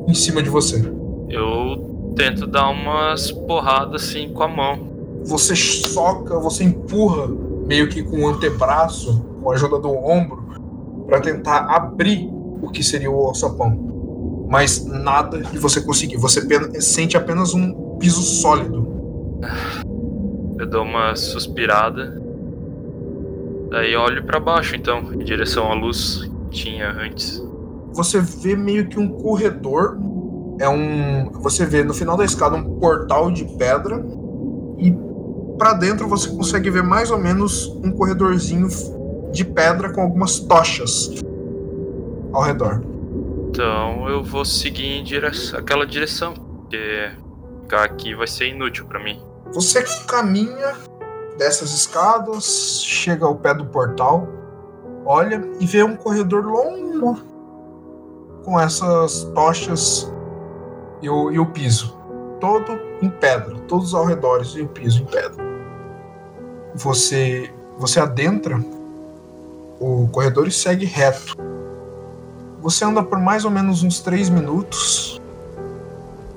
em 0.06 0.14
cima 0.14 0.42
de 0.42 0.48
você. 0.48 0.82
Eu 1.28 1.95
tento 2.16 2.47
dar 2.47 2.70
umas 2.70 3.30
porradas 3.30 4.02
assim 4.02 4.32
com 4.32 4.43
a 4.43 4.48
mão. 4.48 4.97
Você 5.24 5.55
soca, 5.55 6.38
você 6.40 6.64
empurra 6.64 7.28
meio 7.66 7.88
que 7.88 8.02
com 8.02 8.22
o 8.22 8.28
antebraço, 8.28 9.22
com 9.43 9.51
a 9.51 9.55
ajuda 9.55 9.78
do 9.78 9.93
ombro, 9.93 10.43
para 11.06 11.20
tentar 11.20 11.66
abrir 11.66 12.28
o 12.62 12.70
que 12.70 12.82
seria 12.82 13.10
o 13.10 13.26
alçapão. 13.26 14.47
Mas 14.48 14.84
nada 14.84 15.43
de 15.43 15.59
você 15.59 15.80
conseguir. 15.80 16.16
Você 16.16 16.40
sente 16.80 17.16
apenas 17.16 17.52
um 17.52 17.97
piso 17.98 18.22
sólido. 18.22 18.86
Eu 20.59 20.66
dou 20.66 20.84
uma 20.84 21.14
suspirada. 21.14 22.18
Daí 23.68 23.94
olho 23.94 24.24
pra 24.24 24.40
baixo 24.40 24.74
então, 24.74 25.12
em 25.12 25.18
direção 25.18 25.70
à 25.70 25.74
luz 25.74 26.30
que 26.48 26.62
tinha 26.62 26.90
antes. 26.90 27.43
Você 27.93 28.20
vê 28.20 28.56
meio 28.56 28.88
que 28.88 28.98
um 28.98 29.09
corredor. 29.09 29.98
É 30.58 30.68
um. 30.68 31.30
Você 31.40 31.66
vê 31.66 31.84
no 31.84 31.92
final 31.92 32.16
da 32.16 32.24
escada 32.24 32.56
um 32.56 32.78
portal 32.78 33.30
de 33.30 33.44
pedra. 33.56 34.04
E 34.78 34.94
para 35.58 35.74
dentro 35.74 36.08
você 36.08 36.28
consegue 36.28 36.70
ver 36.70 36.82
mais 36.82 37.10
ou 37.10 37.18
menos 37.18 37.66
um 37.82 37.90
corredorzinho 37.90 38.68
de 39.32 39.44
pedra 39.44 39.92
com 39.92 40.02
algumas 40.02 40.38
tochas 40.40 41.10
ao 42.32 42.42
redor. 42.42 42.82
Então 43.48 44.08
eu 44.08 44.22
vou 44.22 44.44
seguir 44.44 44.98
em 44.98 45.04
direção, 45.04 45.58
aquela 45.58 45.86
direção, 45.86 46.34
porque 46.34 47.10
ficar 47.62 47.84
aqui 47.84 48.14
vai 48.14 48.26
ser 48.26 48.48
inútil 48.48 48.86
pra 48.86 49.02
mim. 49.02 49.20
Você 49.52 49.82
caminha 50.06 50.74
dessas 51.38 51.72
escadas, 51.72 52.82
chega 52.84 53.24
ao 53.24 53.36
pé 53.36 53.54
do 53.54 53.64
portal, 53.66 54.28
olha 55.04 55.42
e 55.58 55.66
vê 55.66 55.82
um 55.82 55.96
corredor 55.96 56.44
longo 56.44 57.18
com 58.44 58.60
essas 58.60 59.24
tochas 59.34 60.10
e 61.02 61.09
o, 61.09 61.31
e 61.31 61.39
o 61.39 61.47
piso. 61.47 61.97
Todo 62.40 62.78
em 63.01 63.09
pedra, 63.09 63.55
todos 63.66 63.94
ao 63.94 64.05
redor 64.05 64.43
e 64.55 64.62
o 64.62 64.68
piso 64.68 65.02
em 65.02 65.06
pedra. 65.06 65.44
Você, 66.74 67.51
você 67.78 68.01
adentra 68.01 68.62
o 69.81 70.09
corredor 70.12 70.47
e 70.47 70.52
segue 70.52 70.85
reto. 70.85 71.36
Você 72.60 72.85
anda 72.85 73.02
por 73.02 73.18
mais 73.18 73.44
ou 73.44 73.51
menos 73.51 73.82
uns 73.82 74.01
3 74.01 74.28
minutos 74.28 75.20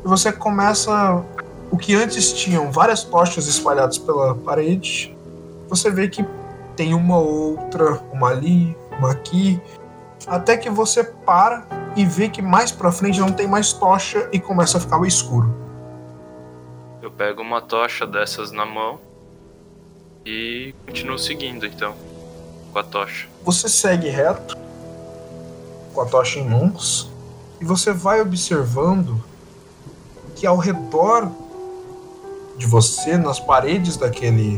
e 0.03 0.07
você 0.07 0.31
começa 0.31 1.23
o 1.71 1.77
que 1.77 1.93
antes 1.95 2.33
tinham 2.33 2.71
várias 2.71 3.03
tochas 3.03 3.47
espalhadas 3.47 3.97
pela 3.97 4.35
parede, 4.35 5.15
você 5.67 5.89
vê 5.91 6.07
que 6.07 6.25
tem 6.75 6.93
uma 6.93 7.17
outra, 7.17 8.01
uma 8.11 8.29
ali, 8.29 8.75
uma 8.97 9.11
aqui, 9.11 9.61
até 10.25 10.57
que 10.57 10.69
você 10.69 11.03
para 11.03 11.65
e 11.99 12.05
vê 12.05 12.29
que 12.29 12.41
mais 12.41 12.71
pra 12.71 12.93
frente 12.93 13.19
não 13.19 13.29
tem 13.29 13.45
mais 13.45 13.73
tocha 13.73 14.29
e 14.31 14.39
começa 14.39 14.77
a 14.77 14.81
ficar 14.81 15.05
escuro. 15.05 15.53
Eu 17.01 17.11
pego 17.11 17.41
uma 17.41 17.61
tocha 17.61 18.07
dessas 18.07 18.53
na 18.53 18.65
mão 18.65 19.01
e 20.25 20.73
continuo 20.85 21.19
seguindo 21.19 21.65
então 21.65 21.93
com 22.71 22.79
a 22.79 22.83
tocha. 22.83 23.27
Você 23.43 23.67
segue 23.67 24.07
reto 24.07 24.57
com 25.93 25.99
a 25.99 26.05
tocha 26.05 26.39
em 26.39 26.47
mãos 26.47 27.11
e 27.59 27.65
você 27.65 27.91
vai 27.91 28.21
observando 28.21 29.21
que 30.37 30.47
ao 30.47 30.55
redor 30.55 31.29
de 32.57 32.65
você, 32.65 33.17
nas 33.17 33.41
paredes 33.41 33.97
daquele 33.97 34.57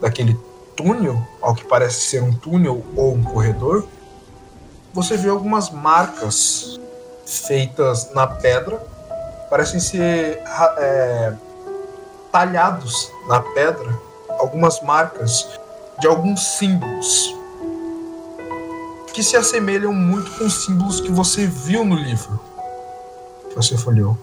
daquele 0.00 0.38
túnel, 0.76 1.20
ao 1.42 1.52
que 1.52 1.64
parece 1.64 2.02
ser 2.02 2.22
um 2.22 2.32
túnel 2.32 2.84
ou 2.94 3.12
um 3.12 3.24
corredor, 3.24 3.88
você 4.92 5.16
vê 5.16 5.28
algumas 5.28 5.70
marcas 5.70 6.78
feitas 7.26 8.12
na 8.12 8.26
pedra, 8.26 8.76
parecem 9.48 9.80
ser 9.80 10.42
é, 10.78 11.32
talhados 12.32 13.10
na 13.28 13.40
pedra, 13.40 13.98
algumas 14.38 14.80
marcas 14.82 15.48
de 15.98 16.06
alguns 16.06 16.44
símbolos 16.58 17.36
que 19.12 19.22
se 19.22 19.36
assemelham 19.36 19.92
muito 19.92 20.30
com 20.38 20.44
os 20.44 20.64
símbolos 20.64 21.00
que 21.00 21.10
você 21.10 21.46
viu 21.46 21.84
no 21.84 21.94
livro 21.94 22.40
que 23.50 23.56
você 23.56 23.76
folheou. 23.76 24.16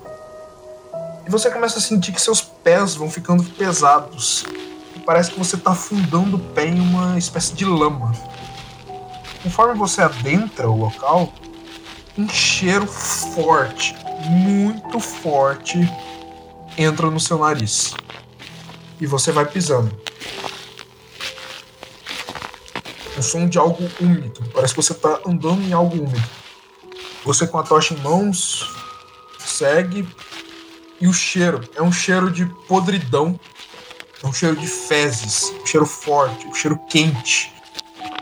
E 1.25 1.29
você 1.29 1.51
começa 1.51 1.77
a 1.77 1.81
sentir 1.81 2.13
que 2.13 2.21
seus 2.21 2.41
pés 2.41 2.95
vão 2.95 3.11
ficando 3.11 3.43
pesados. 3.43 4.45
E 4.95 4.99
parece 4.99 5.31
que 5.31 5.37
você 5.37 5.57
está 5.57 5.71
afundando 5.71 6.37
o 6.37 6.39
pé 6.39 6.67
em 6.67 6.79
uma 6.79 7.17
espécie 7.17 7.53
de 7.53 7.65
lama. 7.65 8.13
Conforme 9.43 9.77
você 9.77 10.01
adentra 10.01 10.69
o 10.69 10.77
local, 10.77 11.31
um 12.17 12.27
cheiro 12.27 12.87
forte, 12.87 13.95
muito 14.29 14.99
forte, 14.99 15.77
entra 16.77 17.09
no 17.09 17.19
seu 17.19 17.37
nariz. 17.37 17.93
E 18.99 19.05
você 19.05 19.31
vai 19.31 19.45
pisando. 19.45 19.95
O 23.15 23.21
som 23.21 23.47
de 23.47 23.57
algo 23.57 23.89
úmido. 23.99 24.43
Parece 24.53 24.73
que 24.73 24.81
você 24.81 24.93
está 24.93 25.19
andando 25.25 25.61
em 25.61 25.73
algo 25.73 25.95
úmido. 25.95 26.29
Você 27.23 27.45
com 27.45 27.57
a 27.59 27.63
tocha 27.63 27.93
em 27.93 27.97
mãos, 27.97 28.73
segue 29.39 30.07
e 30.99 31.07
o 31.07 31.13
cheiro 31.13 31.61
é 31.75 31.81
um 31.81 31.91
cheiro 31.91 32.31
de 32.31 32.45
podridão, 32.67 33.39
é 34.23 34.27
um 34.27 34.33
cheiro 34.33 34.55
de 34.55 34.67
fezes, 34.67 35.51
um 35.61 35.65
cheiro 35.65 35.85
forte, 35.85 36.47
um 36.47 36.53
cheiro 36.53 36.79
quente 36.89 37.56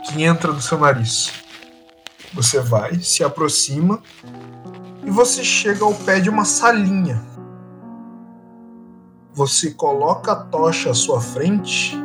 que 0.06 0.22
entra 0.22 0.52
no 0.52 0.60
seu 0.60 0.78
nariz. 0.78 1.32
Você 2.32 2.60
vai, 2.60 2.98
se 3.00 3.24
aproxima 3.24 4.00
e 5.04 5.10
você 5.10 5.42
chega 5.44 5.84
ao 5.84 5.94
pé 5.94 6.20
de 6.20 6.28
uma 6.28 6.44
salinha. 6.44 7.22
Você 9.32 9.70
coloca 9.70 10.32
a 10.32 10.36
tocha 10.36 10.90
à 10.90 10.94
sua 10.94 11.20
frente. 11.20 11.96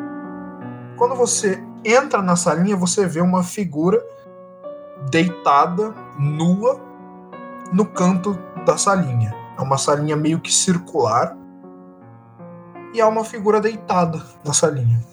Quando 0.98 1.16
você 1.16 1.64
entra 1.84 2.22
na 2.22 2.36
salinha, 2.36 2.76
você 2.76 3.08
vê 3.08 3.22
uma 3.22 3.44
figura 3.44 4.04
deitada, 5.10 5.94
nua, 6.20 6.80
no 7.72 7.86
canto 7.86 8.38
da 8.66 8.78
salinha. 8.78 9.34
É 9.58 9.62
uma 9.62 9.78
salinha 9.78 10.16
meio 10.16 10.40
que 10.40 10.54
circular. 10.54 11.36
E 12.94 13.00
há 13.00 13.08
uma 13.08 13.24
figura 13.24 13.62
deitada 13.62 14.22
na 14.44 14.54
salinha. 14.54 15.11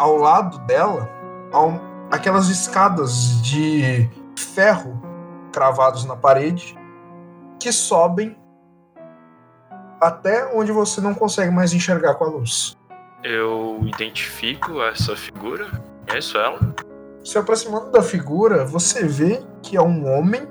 Ao 0.00 0.16
lado 0.16 0.58
dela, 0.60 1.06
há 1.52 1.62
um- 1.62 1.78
aquelas 2.10 2.48
escadas 2.48 3.38
de 3.42 4.08
ferro 4.34 4.98
cravados 5.52 6.06
na 6.06 6.16
parede 6.16 6.74
que 7.58 7.70
sobem 7.70 8.34
até 10.00 10.50
onde 10.54 10.72
você 10.72 11.02
não 11.02 11.12
consegue 11.12 11.50
mais 11.50 11.74
enxergar 11.74 12.14
com 12.14 12.24
a 12.24 12.28
luz. 12.28 12.78
Eu 13.22 13.78
identifico 13.82 14.80
essa 14.80 15.14
figura, 15.14 15.66
conheço 16.08 16.38
ela. 16.38 16.58
Se 17.22 17.36
aproximando 17.36 17.90
da 17.90 18.02
figura, 18.02 18.64
você 18.64 19.06
vê 19.06 19.42
que 19.62 19.76
é 19.76 19.82
um 19.82 20.10
homem. 20.10 20.48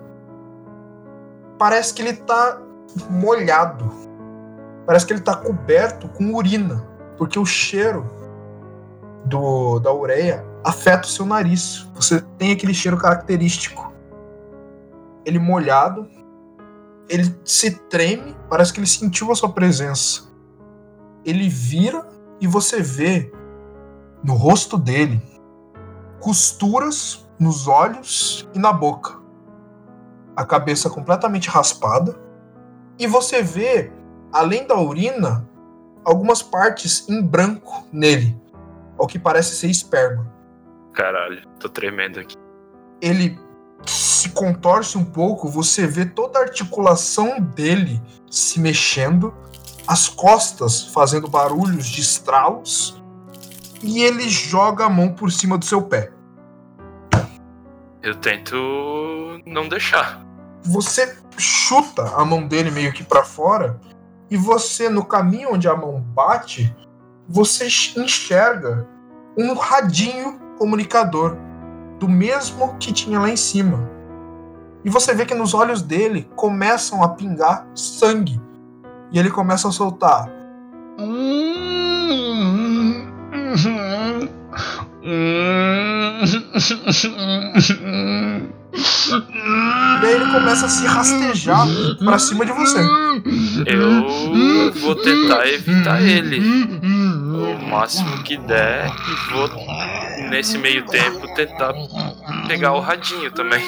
Parece 1.57 1.91
que 1.91 2.03
ele 2.03 2.13
tá 2.13 2.61
molhado. 3.09 3.91
Parece 4.85 5.07
que 5.07 5.13
ele 5.13 5.21
tá 5.21 5.35
coberto 5.35 6.07
com 6.09 6.35
urina, 6.35 6.85
porque 7.17 7.39
o 7.39 7.45
cheiro 7.47 8.05
do 9.25 9.79
da 9.79 9.93
ureia 9.93 10.45
afeta 10.63 11.07
o 11.07 11.11
seu 11.11 11.25
nariz. 11.25 11.87
Você 11.95 12.21
tem 12.37 12.51
aquele 12.51 12.73
cheiro 12.73 12.97
característico. 12.97 13.93
Ele 15.25 15.39
molhado, 15.39 16.07
ele 17.07 17.35
se 17.43 17.71
treme, 17.71 18.35
parece 18.49 18.73
que 18.73 18.79
ele 18.79 18.87
sentiu 18.87 19.31
a 19.31 19.35
sua 19.35 19.49
presença. 19.49 20.23
Ele 21.25 21.49
vira 21.49 22.07
e 22.39 22.47
você 22.47 22.81
vê 22.81 23.31
no 24.23 24.33
rosto 24.33 24.77
dele 24.77 25.21
costuras 26.19 27.27
nos 27.39 27.67
olhos 27.67 28.47
e 28.53 28.59
na 28.59 28.73
boca. 28.73 29.17
A 30.35 30.45
cabeça 30.45 30.89
completamente 30.89 31.49
raspada. 31.49 32.19
E 32.97 33.07
você 33.07 33.41
vê, 33.41 33.91
além 34.31 34.67
da 34.67 34.77
urina, 34.77 35.47
algumas 36.03 36.41
partes 36.41 37.07
em 37.07 37.21
branco 37.21 37.85
nele, 37.91 38.35
ao 38.99 39.07
que 39.07 39.17
parece 39.17 39.55
ser 39.55 39.69
esperma. 39.69 40.31
Caralho, 40.93 41.41
tô 41.59 41.69
tremendo 41.69 42.19
aqui. 42.19 42.35
Ele 43.01 43.39
se 43.85 44.30
contorce 44.30 44.97
um 44.97 45.05
pouco, 45.05 45.47
você 45.47 45.88
vê 45.88 46.05
toda 46.05 46.39
a 46.39 46.41
articulação 46.41 47.39
dele 47.39 48.01
se 48.30 48.59
mexendo, 48.59 49.34
as 49.88 50.09
costas 50.09 50.84
fazendo 50.84 51.27
barulhos 51.27 51.88
de 51.88 52.01
estralos, 52.01 53.01
e 53.81 54.03
ele 54.03 54.27
joga 54.27 54.85
a 54.85 54.89
mão 54.89 55.13
por 55.13 55.31
cima 55.31 55.57
do 55.57 55.63
seu 55.63 55.81
pé. 55.81 56.11
Eu 58.03 58.15
tento 58.15 58.55
não 59.45 59.67
deixar. 59.69 60.26
Você 60.63 61.17
chuta 61.38 62.03
a 62.15 62.26
mão 62.26 62.45
dele 62.45 62.71
meio 62.71 62.91
que 62.91 63.03
pra 63.03 63.23
fora 63.23 63.80
e 64.30 64.38
você, 64.38 64.89
no 64.89 65.03
caminho 65.03 65.53
onde 65.53 65.67
a 65.67 65.76
mão 65.76 65.99
bate, 65.99 66.76
você 67.30 67.68
enxerga 67.95 68.88
um 69.38 69.53
radinho 69.53 70.39
comunicador 70.57 71.38
do 71.99 72.10
mesmo 72.10 72.76
que 72.80 72.91
tinha 72.91 73.19
lá 73.19 73.30
em 73.30 73.38
cima. 73.38 73.88
E 74.84 74.89
você 74.89 75.14
vê 75.14 75.26
que 75.26 75.35
nos 75.35 75.53
olhos 75.53 75.84
dele 75.84 76.27
começam 76.35 77.03
a 77.03 77.10
pingar 77.10 77.68
sangue. 77.76 78.41
E 79.11 79.19
ele 79.19 79.30
começa 79.30 79.68
a 79.68 79.72
soltar. 79.72 80.27
E 85.03 85.88
aí 90.01 90.13
ele 90.13 90.25
começa 90.31 90.65
a 90.65 90.69
se 90.69 90.85
rastejar 90.85 91.65
pra 92.03 92.19
cima 92.19 92.45
de 92.45 92.51
você. 92.51 92.79
Eu 93.65 94.71
vou 94.73 94.95
tentar 94.95 95.47
evitar 95.47 96.01
ele 96.01 96.39
o 96.41 97.69
máximo 97.69 98.23
que 98.23 98.37
der 98.37 98.87
e 98.87 99.31
vou, 99.31 99.49
nesse 100.29 100.57
meio 100.57 100.85
tempo, 100.85 101.33
tentar 101.35 101.73
pegar 102.47 102.73
o 102.73 102.79
radinho 102.79 103.31
também. 103.31 103.63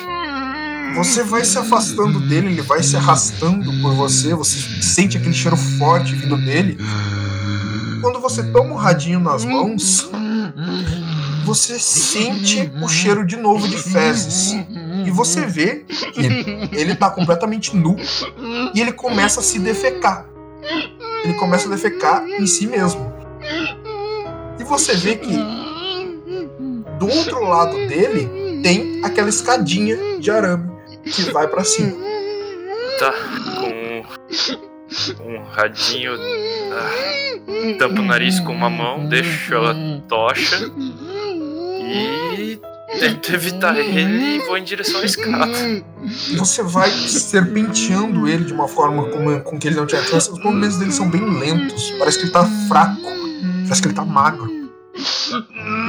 Você 0.95 1.23
vai 1.23 1.45
se 1.45 1.57
afastando 1.57 2.19
dele, 2.19 2.47
ele 2.47 2.61
vai 2.61 2.83
se 2.83 2.97
arrastando 2.97 3.71
por 3.81 3.93
você, 3.93 4.35
você 4.35 4.59
sente 4.81 5.17
aquele 5.17 5.33
cheiro 5.33 5.55
forte 5.55 6.13
vindo 6.13 6.35
dele. 6.35 6.77
Quando 8.01 8.19
você 8.19 8.43
toma 8.51 8.73
o 8.73 8.77
radinho 8.77 9.19
nas 9.21 9.45
mãos, 9.45 10.09
você 11.43 11.79
sente 11.79 12.71
o 12.81 12.87
cheiro 12.87 13.25
de 13.25 13.37
novo 13.37 13.67
de 13.67 13.77
fezes. 13.77 14.55
E 15.05 15.11
você 15.11 15.45
vê 15.45 15.85
que 16.13 16.69
ele 16.71 16.95
tá 16.95 17.09
completamente 17.09 17.75
nu 17.75 17.95
e 18.73 18.79
ele 18.79 18.91
começa 18.91 19.39
a 19.39 19.43
se 19.43 19.59
defecar. 19.59 20.25
Ele 21.23 21.33
começa 21.35 21.67
a 21.67 21.71
defecar 21.71 22.27
em 22.27 22.45
si 22.45 22.67
mesmo. 22.67 23.11
E 24.59 24.63
você 24.63 24.95
vê 24.95 25.15
que 25.15 25.35
do 26.99 27.07
outro 27.07 27.43
lado 27.43 27.75
dele 27.87 28.61
tem 28.61 29.01
aquela 29.03 29.29
escadinha 29.29 30.19
de 30.19 30.29
arame 30.29 30.71
que 31.03 31.23
vai 31.31 31.47
para 31.47 31.63
cima. 31.63 31.97
Tá, 32.99 33.13
com 35.17 35.23
um 35.23 35.43
radinho. 35.43 36.11
Ah, 36.71 37.77
tampa 37.79 38.01
o 38.01 38.05
nariz 38.05 38.39
com 38.39 38.53
uma 38.53 38.69
mão, 38.69 39.07
deixo 39.07 39.53
ela 39.55 39.75
tocha 40.07 40.71
e 41.91 42.61
tento 42.99 43.33
evitar 43.33 43.77
ele 43.77 44.37
e 44.37 44.39
vou 44.39 44.57
em 44.57 44.63
direção 44.63 45.01
à 45.01 45.05
escada. 45.05 45.53
Você 46.37 46.63
vai 46.63 46.89
serpenteando 46.89 48.27
ele 48.27 48.45
de 48.45 48.53
uma 48.53 48.67
forma 48.67 49.09
com, 49.09 49.41
com 49.41 49.59
que 49.59 49.67
ele 49.67 49.75
não 49.75 49.85
te 49.85 49.95
alcança. 49.95 50.31
Os 50.31 50.43
movimentos 50.43 50.77
dele 50.77 50.91
são 50.91 51.09
bem 51.09 51.23
lentos. 51.39 51.91
Parece 51.97 52.17
que 52.17 52.25
ele 52.25 52.33
tá 52.33 52.45
fraco. 52.67 53.01
Parece 53.63 53.81
que 53.81 53.87
ele 53.87 53.95
tá 53.95 54.05
magro. 54.05 54.49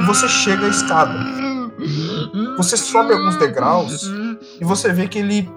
E 0.01 0.05
você 0.05 0.27
chega 0.27 0.65
à 0.65 0.69
escada. 0.69 1.13
Você 2.57 2.77
sobe 2.77 3.13
alguns 3.13 3.35
degraus 3.37 4.09
e 4.59 4.63
você 4.63 4.91
vê 4.93 5.07
que 5.07 5.19
ele 5.19 5.51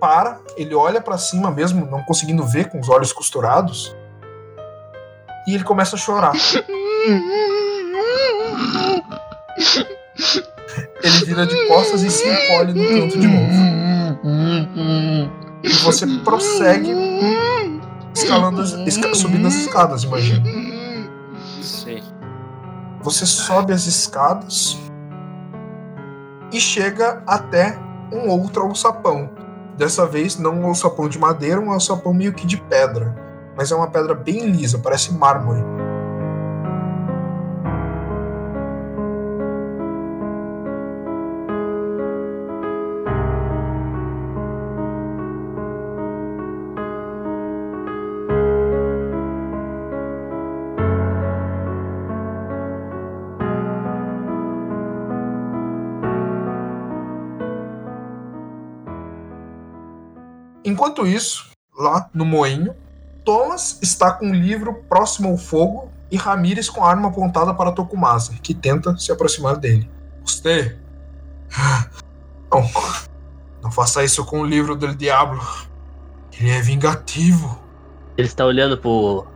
para, 0.00 0.40
ele 0.56 0.74
olha 0.74 1.00
para 1.00 1.16
cima 1.16 1.50
mesmo, 1.50 1.86
não 1.86 2.02
conseguindo 2.02 2.44
ver 2.44 2.68
com 2.68 2.80
os 2.80 2.88
olhos 2.88 3.12
costurados. 3.12 3.94
E 5.46 5.54
ele 5.54 5.64
começa 5.64 5.96
a 5.96 5.98
chorar. 5.98 6.32
Ele 11.02 11.24
vira 11.24 11.46
de 11.46 11.66
costas 11.66 12.02
e 12.02 12.10
se 12.10 12.28
encolhe 12.28 12.72
no 12.72 12.88
canto 12.88 13.18
de 13.18 13.26
novo. 13.26 13.52
E 15.62 15.68
você 15.68 16.06
prossegue 16.24 16.92
escalando, 18.14 18.62
esca, 18.86 19.14
subindo 19.14 19.48
as 19.48 19.54
escadas, 19.54 20.04
imagina. 20.04 20.44
Sim. 21.60 22.02
Você 23.02 23.26
sobe 23.26 23.72
as 23.72 23.86
escadas 23.86 24.78
e 26.52 26.60
chega 26.60 27.22
até 27.26 27.78
um 28.12 28.28
outro 28.28 28.62
alçapão. 28.62 29.30
Dessa 29.76 30.06
vez, 30.06 30.38
não 30.38 30.60
um 30.60 30.66
alçapão 30.66 31.08
de 31.08 31.18
madeira, 31.18 31.60
um 31.60 31.72
alçapão 31.72 32.12
meio 32.12 32.32
que 32.32 32.46
de 32.46 32.58
pedra. 32.58 33.16
Mas 33.56 33.72
é 33.72 33.74
uma 33.74 33.90
pedra 33.90 34.14
bem 34.14 34.46
lisa, 34.46 34.78
parece 34.78 35.12
mármore. 35.12 35.62
Enquanto 60.92 61.06
isso, 61.06 61.46
lá 61.74 62.10
no 62.12 62.22
moinho, 62.22 62.76
Thomas 63.24 63.78
está 63.80 64.12
com 64.12 64.26
um 64.26 64.34
livro 64.34 64.84
próximo 64.90 65.30
ao 65.30 65.38
fogo 65.38 65.90
e 66.10 66.18
Ramírez 66.18 66.68
com 66.68 66.84
a 66.84 66.90
arma 66.90 67.08
apontada 67.08 67.54
para 67.54 67.72
Tokumasa, 67.72 68.34
que 68.42 68.52
tenta 68.52 68.94
se 68.98 69.10
aproximar 69.10 69.56
dele. 69.56 69.90
Você. 70.22 70.76
Não. 72.52 72.70
Não 73.62 73.70
faça 73.72 74.04
isso 74.04 74.22
com 74.26 74.42
o 74.42 74.44
livro 74.44 74.76
do 74.76 74.94
Diablo. 74.94 75.40
Ele 76.38 76.50
é 76.50 76.60
vingativo. 76.60 77.58
Ele 78.18 78.28
está 78.28 78.44
olhando 78.44 78.76
pro. 78.76 79.26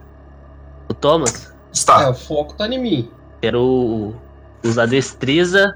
pro 0.87 0.95
Thomas? 0.95 1.55
Está. 1.73 2.03
É, 2.03 2.11
o 2.11 2.15
foco 2.15 2.53
tá 2.53 2.69
em 2.69 2.79
mim. 2.79 3.11
Quero 3.41 4.15
usar 4.63 4.85
destreza, 4.85 5.75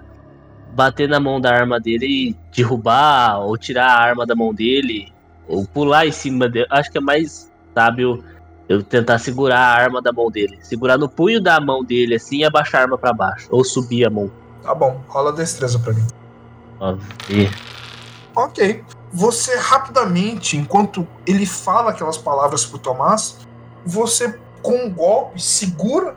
bater 0.75 1.09
na 1.09 1.19
mão 1.19 1.41
da 1.41 1.51
arma 1.51 1.81
dele 1.81 2.07
e 2.07 2.37
derrubar 2.55 3.39
ou 3.39 3.57
tirar 3.57 3.87
a 3.87 3.99
arma 3.99 4.27
da 4.27 4.35
mão 4.35 4.53
dele. 4.53 5.11
Ou 5.51 5.67
pular 5.67 6.07
em 6.07 6.13
cima 6.13 6.49
dele. 6.49 6.67
Acho 6.71 6.91
que 6.91 6.99
é 6.99 7.01
mais 7.01 7.51
sábio 7.75 8.25
eu 8.69 8.83
tentar 8.85 9.19
segurar 9.19 9.59
a 9.59 9.75
arma 9.75 10.01
da 10.01 10.13
mão 10.13 10.31
dele. 10.31 10.59
Segurar 10.63 10.97
no 10.97 11.09
punho 11.09 11.43
da 11.43 11.61
mão 11.61 11.85
dele 11.85 12.15
assim 12.15 12.39
e 12.39 12.45
abaixar 12.45 12.81
a 12.81 12.85
arma 12.85 12.97
pra 12.97 13.13
baixo. 13.13 13.49
Ou 13.51 13.65
subir 13.65 14.07
a 14.07 14.11
mão. 14.11 14.31
Tá 14.63 14.75
bom, 14.75 15.01
rola 15.09 15.33
destreza 15.33 15.79
pra 15.79 15.93
mim. 15.93 16.07
Ó, 16.79 16.97
ver. 17.27 17.51
Ok. 18.35 18.85
Você 19.13 19.57
rapidamente, 19.57 20.57
enquanto 20.57 21.07
ele 21.27 21.45
fala 21.45 21.91
aquelas 21.91 22.17
palavras 22.17 22.65
pro 22.65 22.79
Tomás, 22.79 23.39
você 23.85 24.39
com 24.63 24.87
um 24.87 24.91
golpe 24.93 25.43
segura 25.43 26.17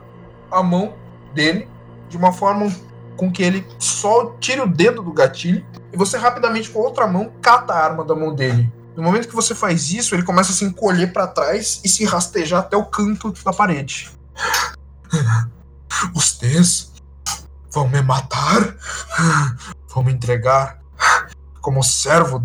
a 0.51 0.61
mão 0.61 0.93
dele 1.33 1.67
de 2.07 2.17
uma 2.17 2.31
forma 2.31 2.71
com 3.17 3.31
que 3.31 3.41
ele 3.41 3.65
só 3.79 4.35
tire 4.39 4.61
o 4.61 4.67
dedo 4.67 5.01
do 5.01 5.11
gatilho 5.11 5.65
e 5.91 5.97
você 5.97 6.17
rapidamente 6.17 6.69
com 6.69 6.81
a 6.81 6.83
outra 6.83 7.07
mão 7.07 7.31
cata 7.41 7.73
a 7.73 7.83
arma 7.83 8.03
da 8.03 8.13
mão 8.13 8.35
dele. 8.35 8.71
No 8.95 9.01
momento 9.03 9.27
que 9.27 9.35
você 9.35 9.55
faz 9.55 9.91
isso, 9.91 10.13
ele 10.15 10.23
começa 10.23 10.51
a 10.51 10.55
se 10.55 10.63
encolher 10.65 11.11
para 11.11 11.27
trás 11.27 11.81
e 11.83 11.89
se 11.89 12.05
rastejar 12.05 12.59
até 12.59 12.77
o 12.77 12.85
canto 12.85 13.31
da 13.43 13.51
parede. 13.53 14.11
Vocês 16.13 16.91
vão 17.71 17.87
me 17.87 18.01
matar? 18.01 18.75
Vão 19.93 20.03
me 20.03 20.11
entregar 20.11 20.79
como 21.61 21.83
servo 21.83 22.43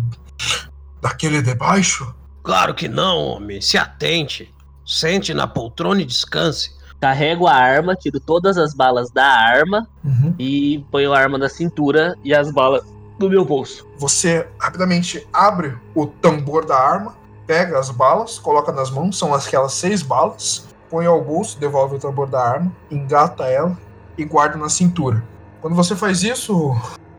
daquele 1.01 1.41
de 1.41 1.53
baixo? 1.55 2.13
Claro 2.43 2.73
que 2.73 2.87
não, 2.87 3.17
homem. 3.17 3.61
Se 3.61 3.77
atente. 3.77 4.53
Sente 4.85 5.33
na 5.33 5.47
poltrona 5.47 6.01
e 6.01 6.05
descanse. 6.05 6.71
Carrego 6.99 7.47
a 7.47 7.53
arma, 7.53 7.95
tiro 7.95 8.19
todas 8.19 8.57
as 8.57 8.73
balas 8.73 9.09
da 9.11 9.25
arma 9.25 9.87
Uhum. 10.03 10.35
e 10.37 10.83
ponho 10.91 11.13
a 11.13 11.19
arma 11.19 11.37
na 11.37 11.47
cintura 11.47 12.15
e 12.23 12.33
as 12.33 12.51
balas 12.51 12.83
no 13.19 13.29
meu 13.29 13.43
bolso. 13.43 13.85
Você 13.97 14.47
rapidamente 14.57 15.27
abre 15.31 15.77
o 15.93 16.07
tambor 16.07 16.65
da 16.65 16.79
arma, 16.79 17.15
pega 17.45 17.77
as 17.77 17.89
balas, 17.89 18.39
coloca 18.39 18.71
nas 18.71 18.89
mãos, 18.89 19.17
são 19.17 19.33
aquelas 19.33 19.73
seis 19.73 20.01
balas, 20.01 20.67
põe 20.89 21.05
ao 21.05 21.21
bolso, 21.23 21.59
devolve 21.59 21.97
o 21.97 21.99
tambor 21.99 22.27
da 22.27 22.41
arma, 22.41 22.71
engata 22.89 23.43
ela 23.45 23.77
e 24.17 24.23
guarda 24.23 24.57
na 24.57 24.69
cintura. 24.69 25.23
Quando 25.61 25.75
você 25.75 25.95
faz 25.95 26.23
isso, 26.23 26.73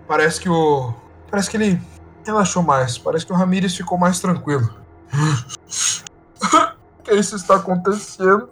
parece 0.09 0.41
que 0.41 0.49
o. 0.49 0.95
Parece 1.31 1.51
que 1.51 1.57
ele 1.57 1.81
relaxou 2.25 2.63
mais. 2.63 2.97
Parece 2.97 3.27
que 3.27 3.33
o 3.33 3.37
Ramirez 3.37 3.77
ficou 3.77 3.99
mais 3.99 4.19
tranquilo. 4.19 4.75
O 6.99 7.03
que 7.05 7.15
isso 7.15 7.37
está 7.37 7.57
acontecendo? 7.57 8.49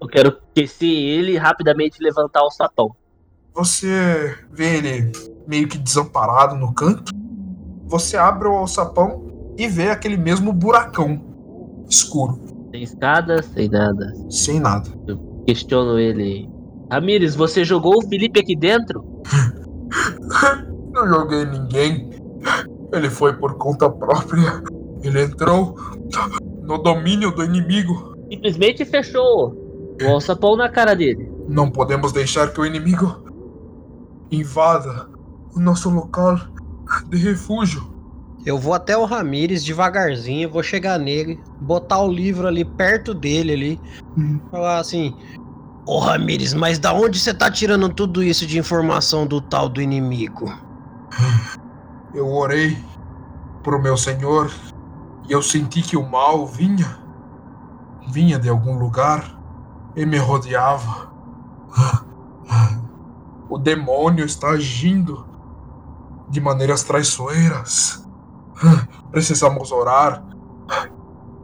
Eu 0.00 0.08
quero 0.08 0.40
aquecer 0.52 0.88
ele 0.88 1.32
e 1.32 1.36
rapidamente 1.38 2.02
levantar 2.02 2.42
o 2.42 2.50
sapão. 2.50 2.94
Você 3.56 4.36
vê 4.52 4.76
ele 4.76 5.12
meio 5.48 5.66
que 5.66 5.78
desamparado 5.78 6.54
no 6.56 6.74
canto. 6.74 7.10
Você 7.86 8.16
abre 8.16 8.46
o 8.46 8.52
alçapão 8.52 9.54
e 9.56 9.66
vê 9.66 9.88
aquele 9.88 10.18
mesmo 10.18 10.52
buracão 10.52 11.18
escuro, 11.88 12.38
Sem 12.70 12.82
escada, 12.82 13.42
sem 13.42 13.68
nada. 13.70 14.12
sem 14.28 14.60
nada. 14.60 14.90
Questiono 15.46 15.98
ele. 15.98 16.50
Ramires, 16.90 17.34
você 17.34 17.64
jogou 17.64 17.94
o 17.96 18.06
Felipe 18.08 18.40
aqui 18.40 18.54
dentro? 18.54 19.02
Não 20.92 21.08
joguei 21.08 21.46
ninguém. 21.46 22.10
Ele 22.92 23.08
foi 23.08 23.32
por 23.34 23.54
conta 23.54 23.88
própria. 23.88 24.62
Ele 25.02 25.22
entrou 25.22 25.76
no 26.62 26.76
domínio 26.78 27.30
do 27.30 27.42
inimigo. 27.42 28.14
Simplesmente 28.30 28.84
fechou 28.84 29.54
o 30.02 30.08
alçapão 30.08 30.56
na 30.56 30.68
cara 30.68 30.94
dele. 30.94 31.30
Não 31.48 31.70
podemos 31.70 32.12
deixar 32.12 32.52
que 32.52 32.60
o 32.60 32.66
inimigo 32.66 33.24
invada 34.30 35.08
o 35.54 35.60
nosso 35.60 35.90
local 35.90 36.38
de 37.08 37.16
refúgio. 37.16 37.86
Eu 38.44 38.58
vou 38.58 38.74
até 38.74 38.96
o 38.96 39.04
Ramires 39.04 39.64
devagarzinho, 39.64 40.50
vou 40.50 40.62
chegar 40.62 40.98
nele, 40.98 41.42
botar 41.60 42.00
o 42.00 42.12
livro 42.12 42.46
ali 42.46 42.64
perto 42.64 43.12
dele 43.12 43.52
ali, 43.52 43.82
Hum. 44.16 44.40
falar 44.50 44.78
assim: 44.78 45.18
Ô 45.84 45.98
Ramires, 45.98 46.54
mas 46.54 46.78
da 46.78 46.92
onde 46.92 47.18
você 47.18 47.34
tá 47.34 47.50
tirando 47.50 47.92
tudo 47.92 48.22
isso 48.22 48.46
de 48.46 48.58
informação 48.58 49.26
do 49.26 49.40
tal 49.40 49.68
do 49.68 49.80
inimigo? 49.80 50.46
Eu 52.14 52.28
orei 52.28 52.78
pro 53.62 53.82
meu 53.82 53.96
senhor 53.96 54.50
e 55.28 55.32
eu 55.32 55.42
senti 55.42 55.82
que 55.82 55.96
o 55.96 56.08
mal 56.08 56.46
vinha, 56.46 56.98
vinha 58.08 58.38
de 58.38 58.48
algum 58.48 58.78
lugar 58.78 59.36
e 59.94 60.06
me 60.06 60.16
rodeava. 60.16 61.10
O 63.48 63.58
demônio 63.58 64.24
está 64.24 64.50
agindo 64.50 65.26
de 66.28 66.40
maneiras 66.40 66.82
traiçoeiras. 66.82 68.04
Precisamos 69.10 69.70
orar. 69.70 70.24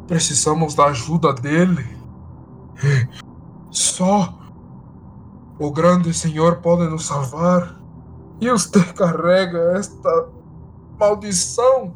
Precisamos 0.07 0.75
da 0.75 0.87
ajuda 0.87 1.33
dele. 1.33 1.87
Só 3.71 4.39
o 5.59 5.71
grande 5.71 6.13
Senhor 6.13 6.57
pode 6.57 6.89
nos 6.89 7.07
salvar. 7.07 7.81
E 8.41 8.51
você 8.51 8.83
carrega 8.95 9.79
esta 9.79 10.27
maldição 10.99 11.95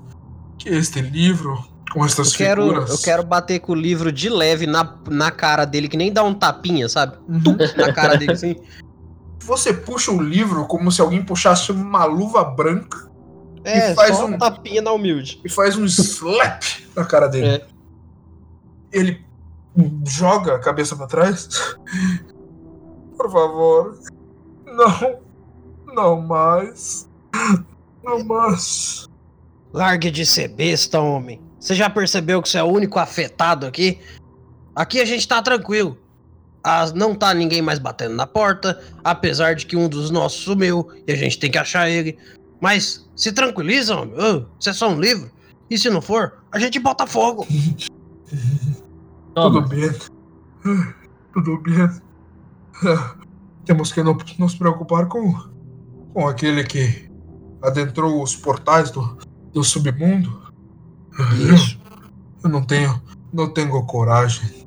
que 0.57 0.69
este 0.69 1.01
livro 1.01 1.59
com 1.93 2.05
estas 2.05 2.33
Eu 2.33 2.39
quero, 2.39 2.63
figuras. 2.63 2.91
eu 2.91 2.99
quero 2.99 3.25
bater 3.25 3.59
com 3.59 3.73
o 3.73 3.75
livro 3.75 4.13
de 4.13 4.29
leve 4.29 4.67
na, 4.67 4.97
na 5.09 5.31
cara 5.31 5.65
dele, 5.65 5.89
que 5.89 5.97
nem 5.97 6.13
dá 6.13 6.23
um 6.23 6.35
tapinha, 6.35 6.89
sabe? 6.89 7.17
Tum, 7.43 7.57
na 7.77 7.93
cara 7.93 8.17
dele 8.17 8.33
assim. 8.33 8.57
Você 9.47 9.73
puxa 9.73 10.11
o 10.11 10.21
livro 10.21 10.67
como 10.67 10.91
se 10.91 11.01
alguém 11.01 11.25
puxasse 11.25 11.71
uma 11.71 12.05
luva 12.05 12.43
branca 12.45 13.09
É, 13.63 13.95
faz 13.95 14.17
só 14.17 14.27
um- 14.27 14.37
tapinha 14.37 14.83
na 14.83 14.91
humilde. 14.93 15.41
e 15.45 15.49
faz 15.49 15.77
um 15.77 15.85
slap 15.85 16.63
na 16.97 17.05
cara 17.05 17.29
dele. 17.29 17.47
É. 17.47 17.67
Ele 18.93 19.25
joga 20.07 20.57
a 20.57 20.59
cabeça 20.59 20.97
pra 20.97 21.07
trás. 21.07 21.49
Por 23.17 23.31
favor, 23.31 23.99
não, 24.67 25.21
não 25.95 26.21
mais, 26.21 27.09
não 28.03 28.25
mais. 28.25 29.09
Largue 29.73 30.11
de 30.11 30.27
ser 30.27 30.49
besta, 30.49 31.01
homem. 31.01 31.41
Você 31.59 31.75
já 31.75 31.89
percebeu 31.89 32.43
que 32.43 32.49
você 32.49 32.59
é 32.59 32.63
o 32.63 32.67
único 32.67 32.99
afetado 32.99 33.65
aqui? 33.67 34.01
Aqui 34.75 35.01
a 35.01 35.05
gente 35.05 35.27
tá 35.27 35.41
tranquilo. 35.43 35.97
Ah, 36.69 36.85
não 36.97 37.15
tá 37.15 37.33
ninguém 37.33 37.63
mais 37.63 37.79
batendo 37.79 38.17
na 38.17 38.27
porta, 38.27 38.83
apesar 39.05 39.55
de 39.55 39.65
que 39.67 39.77
um 39.77 39.89
dos 39.89 40.11
nossos 40.11 40.41
sumiu 40.43 40.89
e 41.07 41.13
a 41.13 41.17
gente 41.17 41.39
tem 41.39 41.49
que 41.49 41.59
achar 41.59 41.89
ele. 41.89 42.19
Mas 42.61 43.09
se 43.15 43.31
tranquiliza, 43.31 43.95
homem. 43.95 44.15
Isso 44.59 44.71
é 44.71 44.73
só 44.73 44.91
um 44.91 45.01
livro. 45.01 45.31
E 45.71 45.79
se 45.79 45.89
não 45.89 46.03
for, 46.03 46.43
a 46.51 46.59
gente 46.59 46.81
bota 46.81 47.07
fogo. 47.07 47.47
Tudo 49.37 49.63
bem, 49.69 49.91
tudo 51.33 51.61
bem. 51.61 51.89
Temos 53.67 53.93
que 53.93 54.03
não- 54.03 54.17
nos 54.39 54.55
preocupar 54.55 55.07
com, 55.07 55.31
com 56.15 56.27
aquele 56.27 56.65
que 56.65 57.09
adentrou 57.63 58.23
os 58.23 58.35
portais 58.35 58.91
do, 58.91 59.19
do 59.53 59.63
submundo. 59.63 60.51
Isso. 61.55 61.79
Eu 62.43 62.49
não 62.49 62.63
tenho, 62.65 63.01
não 63.31 63.53
tenho 63.53 63.85
coragem. 63.85 64.67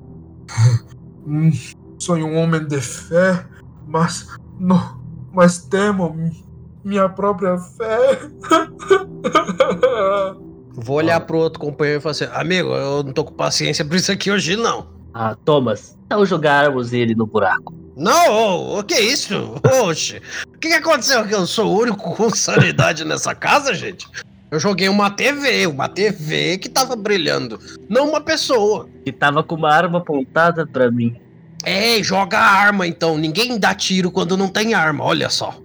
Sou 1.99 2.15
um 2.15 2.38
homem 2.38 2.65
de 2.65 2.80
fé, 2.80 3.45
mas 3.88 4.27
não, 4.59 4.99
mas 5.34 5.59
temo 5.59 6.13
mi- 6.13 6.45
minha 6.84 7.09
própria 7.09 7.57
fé. 7.57 8.19
Vou 10.81 10.97
olhar 10.97 11.19
pro 11.21 11.38
outro 11.38 11.59
companheiro 11.59 11.99
e 11.99 12.01
falar 12.01 12.11
assim: 12.11 12.27
Amigo, 12.31 12.69
eu 12.69 13.03
não 13.03 13.11
tô 13.11 13.23
com 13.26 13.34
paciência 13.34 13.84
pra 13.84 13.97
isso 13.97 14.11
aqui 14.11 14.31
hoje, 14.31 14.55
não. 14.55 14.88
Ah, 15.13 15.35
Thomas, 15.43 15.97
então 16.05 16.26
jogarmos 16.26 16.93
ele 16.93 17.13
no 17.15 17.26
buraco. 17.26 17.73
Não, 17.97 18.77
o 18.80 18.84
que 18.84 18.93
é 18.93 19.01
isso? 19.01 19.55
Oxe, 19.84 20.21
o 20.55 20.57
que, 20.57 20.69
que 20.69 20.73
aconteceu? 20.76 21.27
Que 21.27 21.35
eu 21.35 21.45
sou 21.45 21.67
o 21.73 21.80
único 21.81 22.15
com 22.15 22.30
sanidade 22.30 23.03
nessa 23.03 23.35
casa, 23.35 23.73
gente? 23.73 24.07
Eu 24.49 24.59
joguei 24.59 24.88
uma 24.88 25.11
TV, 25.11 25.67
uma 25.67 25.89
TV 25.89 26.57
que 26.57 26.69
tava 26.69 26.95
brilhando, 26.95 27.59
não 27.89 28.07
uma 28.09 28.21
pessoa. 28.21 28.88
Que 29.03 29.11
tava 29.11 29.43
com 29.43 29.55
uma 29.55 29.71
arma 29.73 29.97
apontada 29.99 30.65
pra 30.65 30.89
mim. 30.89 31.19
É, 31.64 32.02
joga 32.02 32.38
a 32.38 32.52
arma 32.52 32.88
então. 32.88 33.18
Ninguém 33.18 33.57
dá 33.60 33.73
tiro 33.73 34.11
quando 34.11 34.38
não 34.38 34.48
tem 34.48 34.73
arma, 34.73 35.03
olha 35.03 35.30
só. 35.30 35.60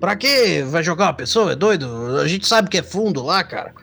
Pra 0.00 0.16
que 0.16 0.62
vai 0.62 0.82
jogar 0.82 1.06
uma 1.06 1.14
pessoa? 1.14 1.52
É 1.52 1.56
doido? 1.56 2.16
A 2.18 2.28
gente 2.28 2.46
sabe 2.46 2.68
que 2.68 2.78
é 2.78 2.82
fundo 2.82 3.22
lá, 3.22 3.42
cara. 3.42 3.74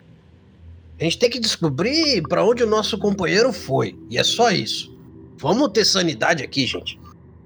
A 0.98 1.04
gente 1.04 1.18
tem 1.18 1.28
que 1.28 1.38
descobrir 1.38 2.22
pra 2.22 2.44
onde 2.44 2.62
o 2.62 2.66
nosso 2.66 2.96
companheiro 2.98 3.52
foi. 3.52 3.98
E 4.08 4.18
é 4.18 4.24
só 4.24 4.50
isso. 4.50 4.94
Vamos 5.38 5.68
ter 5.68 5.84
sanidade 5.84 6.42
aqui, 6.42 6.66
gente. 6.66 6.98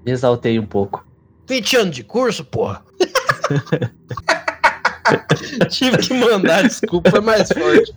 Me 0.05 0.11
exaltei 0.11 0.57
um 0.57 0.65
pouco. 0.65 1.05
20 1.47 1.75
anos 1.77 1.95
de 1.95 2.03
curso, 2.03 2.45
porra. 2.45 2.81
Tive 5.69 5.97
que 5.97 6.13
mandar 6.13 6.63
desculpa, 6.63 7.09
foi 7.09 7.21
mais 7.21 7.49
forte. 7.49 7.93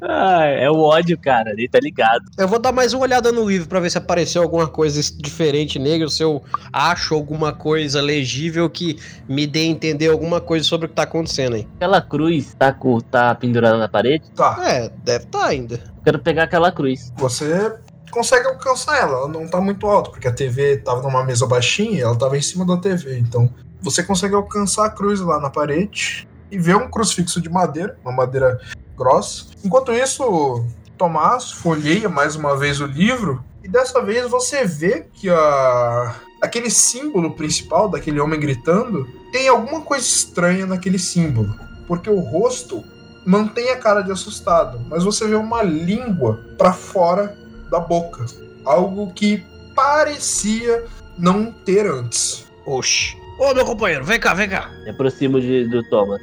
Ah, 0.00 0.44
é 0.44 0.70
o 0.70 0.78
ódio, 0.80 1.18
cara. 1.18 1.50
Ele 1.50 1.68
tá 1.68 1.78
ligado. 1.80 2.24
Eu 2.38 2.48
vou 2.48 2.58
dar 2.58 2.72
mais 2.72 2.92
uma 2.92 3.02
olhada 3.02 3.32
no 3.32 3.48
livro 3.48 3.68
pra 3.68 3.80
ver 3.80 3.90
se 3.90 3.98
apareceu 3.98 4.42
alguma 4.42 4.66
coisa 4.68 5.00
diferente 5.16 5.78
nele, 5.78 6.04
ou 6.04 6.10
se 6.10 6.22
eu 6.22 6.42
acho 6.72 7.14
alguma 7.14 7.52
coisa 7.52 8.00
legível 8.00 8.68
que 8.70 8.98
me 9.28 9.46
dê 9.46 9.60
a 9.60 9.64
entender 9.64 10.08
alguma 10.08 10.40
coisa 10.40 10.64
sobre 10.64 10.86
o 10.86 10.88
que 10.88 10.94
tá 10.94 11.02
acontecendo 11.02 11.54
aí. 11.56 11.68
Aquela 11.76 12.00
cruz 12.00 12.54
tá, 12.54 12.72
com, 12.72 13.00
tá 13.00 13.34
pendurada 13.34 13.78
na 13.78 13.88
parede. 13.88 14.24
Tá, 14.34 14.56
É, 14.66 14.90
deve 15.04 15.24
estar 15.24 15.46
ainda. 15.46 15.80
Quero 16.04 16.18
pegar 16.18 16.44
aquela 16.44 16.70
cruz. 16.70 17.12
você 17.16 17.74
consegue 18.10 18.46
alcançar 18.46 18.98
ela. 18.98 19.18
Ela 19.18 19.28
não 19.28 19.46
tá 19.46 19.60
muito 19.60 19.86
alta, 19.86 20.10
porque 20.10 20.28
a 20.28 20.32
TV 20.32 20.78
tava 20.78 21.02
numa 21.02 21.24
mesa 21.24 21.46
baixinha 21.46 21.98
e 21.98 22.00
ela 22.00 22.16
tava 22.16 22.36
em 22.36 22.42
cima 22.42 22.64
da 22.64 22.76
TV. 22.76 23.18
Então, 23.18 23.50
você 23.80 24.02
consegue 24.02 24.34
alcançar 24.34 24.86
a 24.86 24.90
cruz 24.90 25.20
lá 25.20 25.40
na 25.40 25.50
parede 25.50 26.26
e 26.50 26.58
ver 26.58 26.76
um 26.76 26.88
crucifixo 26.88 27.40
de 27.40 27.48
madeira, 27.50 27.98
uma 28.04 28.12
madeira 28.12 28.58
grossa. 28.96 29.46
Enquanto 29.64 29.92
isso, 29.92 30.64
Tomás 30.96 31.52
folheia 31.52 32.08
mais 32.08 32.36
uma 32.36 32.56
vez 32.56 32.80
o 32.80 32.86
livro 32.86 33.44
e 33.62 33.68
dessa 33.68 34.00
vez 34.00 34.30
você 34.30 34.64
vê 34.64 35.06
que 35.12 35.28
a 35.28 36.14
aquele 36.40 36.70
símbolo 36.70 37.32
principal 37.32 37.88
daquele 37.88 38.20
homem 38.20 38.38
gritando 38.38 39.08
tem 39.32 39.48
alguma 39.48 39.80
coisa 39.80 40.04
estranha 40.04 40.66
naquele 40.66 40.98
símbolo, 40.98 41.54
porque 41.86 42.08
o 42.08 42.20
rosto 42.20 42.84
mantém 43.26 43.70
a 43.70 43.76
cara 43.76 44.02
de 44.02 44.12
assustado, 44.12 44.80
mas 44.88 45.02
você 45.02 45.26
vê 45.26 45.34
uma 45.34 45.62
língua 45.62 46.40
pra 46.56 46.72
fora 46.72 47.36
da 47.70 47.80
boca, 47.80 48.24
algo 48.64 49.12
que 49.12 49.44
parecia 49.74 50.84
não 51.18 51.50
ter 51.50 51.86
antes. 51.86 52.46
Oxi. 52.64 53.16
Ô, 53.38 53.52
meu 53.52 53.64
companheiro, 53.64 54.04
vem 54.04 54.18
cá, 54.18 54.32
vem 54.32 54.48
cá. 54.48 54.70
Me 54.84 54.90
aproximo 54.90 55.40
de, 55.40 55.66
do 55.68 55.82
Thomas. 55.84 56.22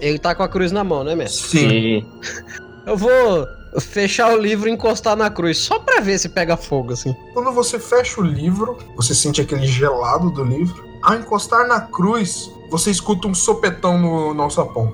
Ele 0.00 0.18
tá 0.18 0.34
com 0.34 0.42
a 0.42 0.48
cruz 0.48 0.72
na 0.72 0.82
mão, 0.82 1.04
né, 1.04 1.14
mestre? 1.14 1.58
Sim. 1.60 2.06
Eu 2.86 2.96
vou 2.96 3.46
fechar 3.80 4.32
o 4.32 4.38
livro 4.40 4.68
e 4.68 4.72
encostar 4.72 5.16
na 5.16 5.28
cruz, 5.28 5.58
só 5.58 5.78
pra 5.78 6.00
ver 6.00 6.18
se 6.18 6.28
pega 6.28 6.56
fogo, 6.56 6.92
assim. 6.92 7.14
Quando 7.34 7.52
você 7.52 7.78
fecha 7.78 8.20
o 8.20 8.24
livro, 8.24 8.78
você 8.94 9.14
sente 9.14 9.40
aquele 9.40 9.66
gelado 9.66 10.30
do 10.30 10.44
livro. 10.44 10.86
Ao 11.02 11.14
encostar 11.14 11.66
na 11.66 11.80
cruz, 11.80 12.50
você 12.70 12.90
escuta 12.90 13.26
um 13.26 13.34
sopetão 13.34 13.98
no, 13.98 14.32
no 14.32 14.42
alçapão. 14.44 14.92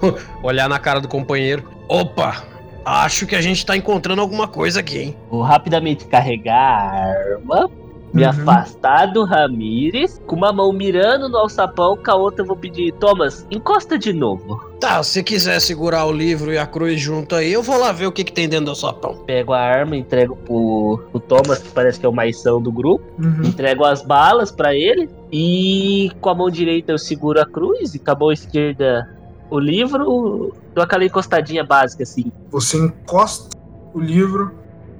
Olhar 0.42 0.68
na 0.68 0.78
cara 0.78 1.00
do 1.00 1.08
companheiro. 1.08 1.68
Opa! 1.88 2.42
Acho 2.84 3.26
que 3.26 3.36
a 3.36 3.40
gente 3.42 3.66
tá 3.66 3.76
encontrando 3.76 4.22
alguma 4.22 4.48
coisa 4.48 4.80
aqui, 4.80 4.98
hein? 4.98 5.16
vou 5.30 5.42
rapidamente 5.42 6.06
carregar 6.06 6.54
a 6.54 7.34
arma. 7.34 7.70
Me 8.12 8.22
Uhum. 8.24 8.30
afastar 8.30 9.12
do 9.12 9.24
Ramires, 9.24 10.20
com 10.26 10.34
uma 10.36 10.52
mão 10.52 10.72
mirando 10.72 11.28
no 11.28 11.36
alçapão, 11.36 11.96
com 11.96 12.10
a 12.10 12.14
outra 12.14 12.42
eu 12.42 12.46
vou 12.46 12.56
pedir, 12.56 12.92
Thomas, 12.94 13.46
encosta 13.50 13.98
de 13.98 14.12
novo. 14.12 14.66
Tá, 14.80 15.02
se 15.02 15.22
quiser 15.22 15.60
segurar 15.60 16.06
o 16.06 16.12
livro 16.12 16.52
e 16.52 16.56
a 16.58 16.66
cruz 16.66 17.00
junto 17.00 17.34
aí, 17.34 17.52
eu 17.52 17.62
vou 17.62 17.78
lá 17.78 17.92
ver 17.92 18.06
o 18.06 18.12
que, 18.12 18.24
que 18.24 18.32
tem 18.32 18.48
dentro 18.48 18.66
do 18.66 18.74
sapão. 18.74 19.14
Pego 19.26 19.52
a 19.52 19.58
arma, 19.60 19.96
entrego 19.96 20.36
pro, 20.36 21.02
pro 21.10 21.20
Thomas, 21.20 21.58
que 21.58 21.68
parece 21.70 21.98
que 22.00 22.06
é 22.06 22.08
o 22.08 22.12
mais 22.12 22.40
são 22.40 22.62
do 22.62 22.70
grupo. 22.72 23.04
Uhum. 23.18 23.42
Entrego 23.44 23.84
as 23.84 24.02
balas 24.02 24.50
pra 24.50 24.74
ele. 24.74 25.10
E 25.32 26.10
com 26.20 26.30
a 26.30 26.34
mão 26.34 26.48
direita 26.48 26.92
eu 26.92 26.98
seguro 26.98 27.40
a 27.40 27.44
cruz 27.46 27.94
e 27.94 27.98
com 27.98 28.10
a 28.10 28.14
mão 28.14 28.32
esquerda 28.32 29.08
o 29.50 29.58
livro. 29.58 30.54
Dou 30.74 30.82
aquela 30.84 31.04
encostadinha 31.04 31.64
básica 31.64 32.04
assim. 32.04 32.30
Você 32.50 32.78
encosta 32.78 33.54
o 33.92 34.00
livro 34.00 34.52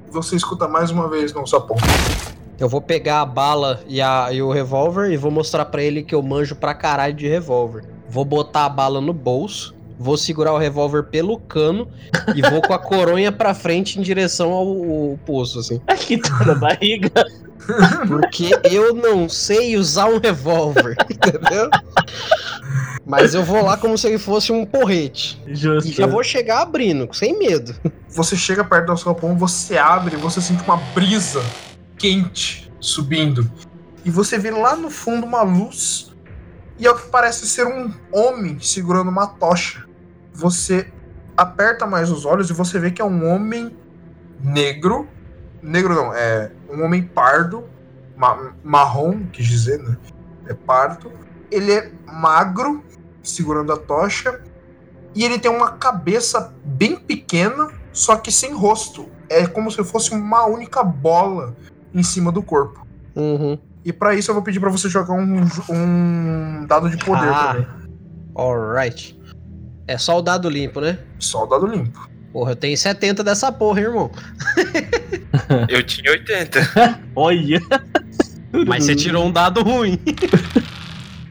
e 0.08 0.10
você 0.10 0.34
escuta 0.36 0.66
mais 0.66 0.90
uma 0.90 1.08
vez 1.08 1.32
no 1.32 1.40
alçapão. 1.40 1.76
Eu 2.58 2.68
vou 2.68 2.80
pegar 2.80 3.20
a 3.20 3.26
bala 3.26 3.80
e, 3.86 4.00
a, 4.00 4.32
e 4.32 4.42
o 4.42 4.50
revólver 4.50 5.12
e 5.12 5.16
vou 5.16 5.30
mostrar 5.30 5.64
pra 5.66 5.80
ele 5.80 6.02
que 6.02 6.12
eu 6.12 6.20
manjo 6.20 6.56
pra 6.56 6.74
caralho 6.74 7.14
de 7.14 7.28
revólver. 7.28 7.84
vou 8.08 8.24
botar 8.24 8.64
a 8.64 8.68
bala 8.68 9.00
no 9.00 9.12
bolso, 9.12 9.76
vou 9.96 10.16
segurar 10.16 10.52
o 10.52 10.58
revólver 10.58 11.04
pelo 11.04 11.38
cano 11.38 11.88
e 12.34 12.42
vou 12.42 12.60
com 12.60 12.74
a 12.74 12.78
coronha 12.78 13.30
pra 13.30 13.54
frente 13.54 14.00
em 14.00 14.02
direção 14.02 14.50
ao, 14.50 14.66
ao 14.66 15.18
poço, 15.24 15.60
assim. 15.60 15.80
Aqui 15.86 16.18
tá 16.18 16.44
na 16.44 16.56
barriga. 16.56 17.12
Porque 18.08 18.50
eu 18.64 18.92
não 18.92 19.28
sei 19.28 19.76
usar 19.76 20.06
um 20.06 20.18
revólver, 20.18 20.96
entendeu? 21.08 21.70
Mas 23.06 23.34
eu 23.34 23.44
vou 23.44 23.62
lá 23.62 23.76
como 23.76 23.96
se 23.96 24.08
ele 24.08 24.18
fosse 24.18 24.50
um 24.50 24.66
porrete. 24.66 25.40
Justo. 25.46 25.88
E 25.88 25.92
já 25.92 26.08
vou 26.08 26.24
chegar 26.24 26.62
abrindo, 26.62 27.08
sem 27.12 27.38
medo. 27.38 27.72
Você 28.08 28.36
chega 28.36 28.64
perto 28.64 28.86
do 28.86 28.92
alçapão, 28.92 29.36
você 29.36 29.76
abre, 29.76 30.16
você 30.16 30.40
sente 30.40 30.64
uma 30.64 30.78
brisa 30.92 31.40
quente 31.98 32.72
subindo. 32.80 33.50
E 34.04 34.10
você 34.10 34.38
vê 34.38 34.50
lá 34.50 34.76
no 34.76 34.90
fundo 34.90 35.26
uma 35.26 35.42
luz. 35.42 36.14
E 36.78 36.86
é 36.86 36.90
o 36.90 36.96
que 36.96 37.08
parece 37.08 37.48
ser 37.48 37.66
um 37.66 37.92
homem 38.12 38.58
segurando 38.60 39.08
uma 39.08 39.26
tocha. 39.26 39.84
Você 40.32 40.90
aperta 41.36 41.86
mais 41.86 42.10
os 42.10 42.24
olhos 42.24 42.48
e 42.50 42.52
você 42.52 42.78
vê 42.78 42.90
que 42.90 43.02
é 43.02 43.04
um 43.04 43.28
homem 43.28 43.76
negro. 44.42 45.08
Negro 45.60 45.94
não, 45.94 46.14
é 46.14 46.52
um 46.70 46.84
homem 46.84 47.02
pardo, 47.02 47.64
ma- 48.16 48.52
marrom, 48.62 49.26
quis 49.32 49.46
dizer, 49.46 49.78
né? 49.82 49.96
É 50.46 50.54
pardo. 50.54 51.12
Ele 51.50 51.72
é 51.72 51.90
magro, 52.06 52.84
segurando 53.22 53.72
a 53.72 53.76
tocha. 53.76 54.40
E 55.14 55.24
ele 55.24 55.38
tem 55.38 55.50
uma 55.50 55.72
cabeça 55.72 56.54
bem 56.64 56.94
pequena, 56.94 57.70
só 57.92 58.14
que 58.16 58.30
sem 58.30 58.54
rosto. 58.54 59.08
É 59.28 59.46
como 59.46 59.70
se 59.70 59.82
fosse 59.82 60.12
uma 60.12 60.46
única 60.46 60.84
bola 60.84 61.56
em 61.94 62.02
cima 62.02 62.30
do 62.32 62.42
corpo. 62.42 62.86
Uhum. 63.14 63.58
E 63.84 63.92
pra 63.92 64.14
isso 64.14 64.30
eu 64.30 64.34
vou 64.34 64.42
pedir 64.42 64.60
pra 64.60 64.70
você 64.70 64.88
jogar 64.88 65.14
um, 65.14 65.40
um 65.70 66.66
dado 66.66 66.90
de 66.90 66.96
poder 66.98 67.28
Ah. 67.28 67.52
também. 67.54 67.66
Alright. 68.34 69.18
É 69.86 69.96
só 69.96 70.18
o 70.18 70.22
dado 70.22 70.48
limpo, 70.50 70.80
né? 70.80 70.98
Só 71.18 71.44
o 71.44 71.46
dado 71.46 71.66
limpo. 71.66 72.08
Porra, 72.32 72.52
eu 72.52 72.56
tenho 72.56 72.76
70 72.76 73.24
dessa 73.24 73.50
porra, 73.50 73.80
hein, 73.80 73.86
irmão. 73.86 74.10
Eu 75.68 75.82
tinha 75.82 76.10
80. 76.12 76.60
Olha. 77.16 77.60
Mas 78.66 78.84
você 78.84 78.94
tirou 78.94 79.24
um 79.26 79.32
dado 79.32 79.62
ruim. 79.62 79.98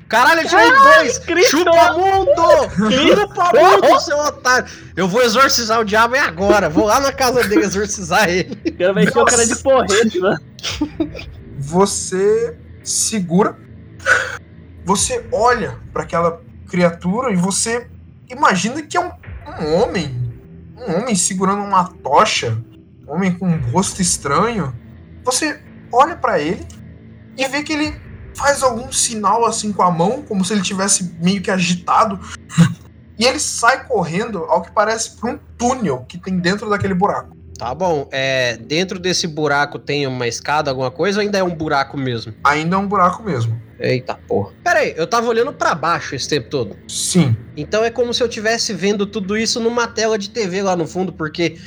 Caralho, 0.07 0.41
eu 0.41 0.47
tirei 0.47 0.71
dois! 0.71 1.19
Cristo! 1.19 1.57
Chupa 1.57 1.93
mundo! 1.93 2.31
Chupa 2.91 3.51
mundo, 3.53 3.99
seu 3.99 4.17
otário! 4.17 4.67
Eu 4.95 5.07
vou 5.07 5.21
exorcizar 5.21 5.79
o 5.81 5.85
diabo 5.85 6.15
é 6.15 6.19
agora. 6.19 6.69
Vou 6.69 6.85
lá 6.85 6.99
na 6.99 7.11
casa 7.11 7.43
dele 7.43 7.65
exorcizar 7.65 8.29
ele. 8.29 8.57
O 8.65 8.77
cara 8.77 8.93
vai 8.93 9.05
ser 9.05 9.19
o 9.19 9.25
cara 9.25 9.45
de 9.45 9.55
porrete, 9.57 10.19
mano. 10.19 10.39
Você 11.59 12.57
segura. 12.83 13.57
Você 14.85 15.25
olha 15.31 15.77
pra 15.91 16.03
aquela 16.03 16.41
criatura 16.69 17.31
e 17.33 17.35
você 17.35 17.87
imagina 18.29 18.81
que 18.81 18.95
é 18.95 19.01
um, 19.01 19.11
um 19.59 19.75
homem. 19.75 20.15
Um 20.77 20.99
homem 20.99 21.15
segurando 21.15 21.61
uma 21.61 21.83
tocha. 21.83 22.57
Um 23.05 23.13
homem 23.13 23.33
com 23.33 23.47
um 23.47 23.59
rosto 23.71 24.01
estranho. 24.01 24.73
Você 25.25 25.59
olha 25.91 26.15
pra 26.15 26.39
ele 26.39 26.65
e 27.37 27.47
vê 27.47 27.61
que 27.61 27.73
ele 27.73 28.06
faz 28.37 28.61
algum 28.61 28.91
sinal 28.91 29.45
assim 29.45 29.73
com 29.73 29.81
a 29.81 29.91
mão, 29.91 30.21
como 30.21 30.45
se 30.45 30.53
ele 30.53 30.61
tivesse 30.61 31.15
meio 31.19 31.41
que 31.41 31.49
agitado. 31.49 32.19
E 33.17 33.25
ele 33.25 33.39
sai 33.39 33.85
correndo, 33.85 34.43
ao 34.43 34.61
que 34.61 34.71
parece, 34.71 35.17
pra 35.17 35.31
um 35.31 35.39
túnel 35.57 36.05
que 36.07 36.19
tem 36.19 36.37
dentro 36.37 36.69
daquele 36.69 36.93
buraco. 36.93 37.35
Tá 37.57 37.73
bom, 37.73 38.07
é, 38.11 38.55
dentro 38.57 38.99
desse 38.99 39.25
buraco 39.25 39.79
tem 39.79 40.05
uma 40.05 40.27
escada, 40.27 40.69
alguma 40.69 40.91
coisa, 40.91 41.17
ou 41.17 41.23
ainda 41.23 41.39
é 41.39 41.43
um 41.43 41.55
buraco 41.55 41.97
mesmo? 41.97 42.31
Ainda 42.43 42.75
é 42.75 42.79
um 42.79 42.87
buraco 42.87 43.23
mesmo. 43.23 43.59
Eita 43.79 44.13
porra. 44.13 44.51
Pera 44.63 44.79
aí, 44.79 44.93
eu 44.95 45.07
tava 45.07 45.27
olhando 45.27 45.51
pra 45.51 45.73
baixo 45.73 46.13
esse 46.13 46.29
tempo 46.29 46.51
todo. 46.51 46.75
Sim. 46.87 47.35
Então 47.55 47.83
é 47.83 47.89
como 47.89 48.13
se 48.13 48.21
eu 48.21 48.27
estivesse 48.27 48.71
vendo 48.73 49.07
tudo 49.07 49.35
isso 49.35 49.59
numa 49.59 49.87
tela 49.87 50.19
de 50.19 50.29
TV 50.29 50.61
lá 50.61 50.75
no 50.75 50.85
fundo, 50.85 51.11
porque 51.11 51.57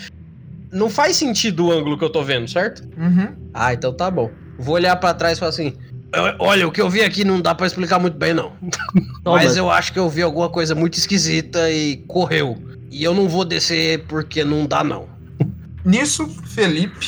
não 0.70 0.88
faz 0.88 1.16
sentido 1.16 1.66
o 1.66 1.72
ângulo 1.72 1.98
que 1.98 2.04
eu 2.04 2.10
tô 2.10 2.22
vendo, 2.22 2.48
certo? 2.48 2.88
Uhum. 2.96 3.34
Ah, 3.52 3.74
então 3.74 3.92
tá 3.92 4.08
bom. 4.08 4.30
Vou 4.56 4.76
olhar 4.76 4.94
pra 4.96 5.14
trás 5.14 5.36
e 5.36 5.40
falar 5.40 5.50
assim: 5.50 5.76
"Eu- 6.12 6.34
Olha, 6.38 6.66
o 6.68 6.72
que 6.72 6.80
eu 6.80 6.88
vi 6.90 7.02
aqui 7.02 7.24
não 7.24 7.40
dá 7.40 7.54
pra 7.54 7.66
explicar 7.66 7.98
muito 7.98 8.16
bem, 8.16 8.32
não. 8.34 8.52
Toma. 9.24 9.36
Mas 9.36 9.56
eu 9.56 9.70
acho 9.70 9.92
que 9.92 9.98
eu 9.98 10.08
vi 10.08 10.22
alguma 10.22 10.48
coisa 10.48 10.74
muito 10.74 10.98
esquisita 10.98 11.70
e 11.70 11.98
correu. 12.08 12.56
E 12.90 13.04
eu 13.04 13.14
não 13.14 13.28
vou 13.28 13.44
descer 13.44 14.04
porque 14.06 14.42
não 14.44 14.66
dá, 14.66 14.82
não. 14.82 15.08
Nisso, 15.84 16.26
Felipe, 16.46 17.06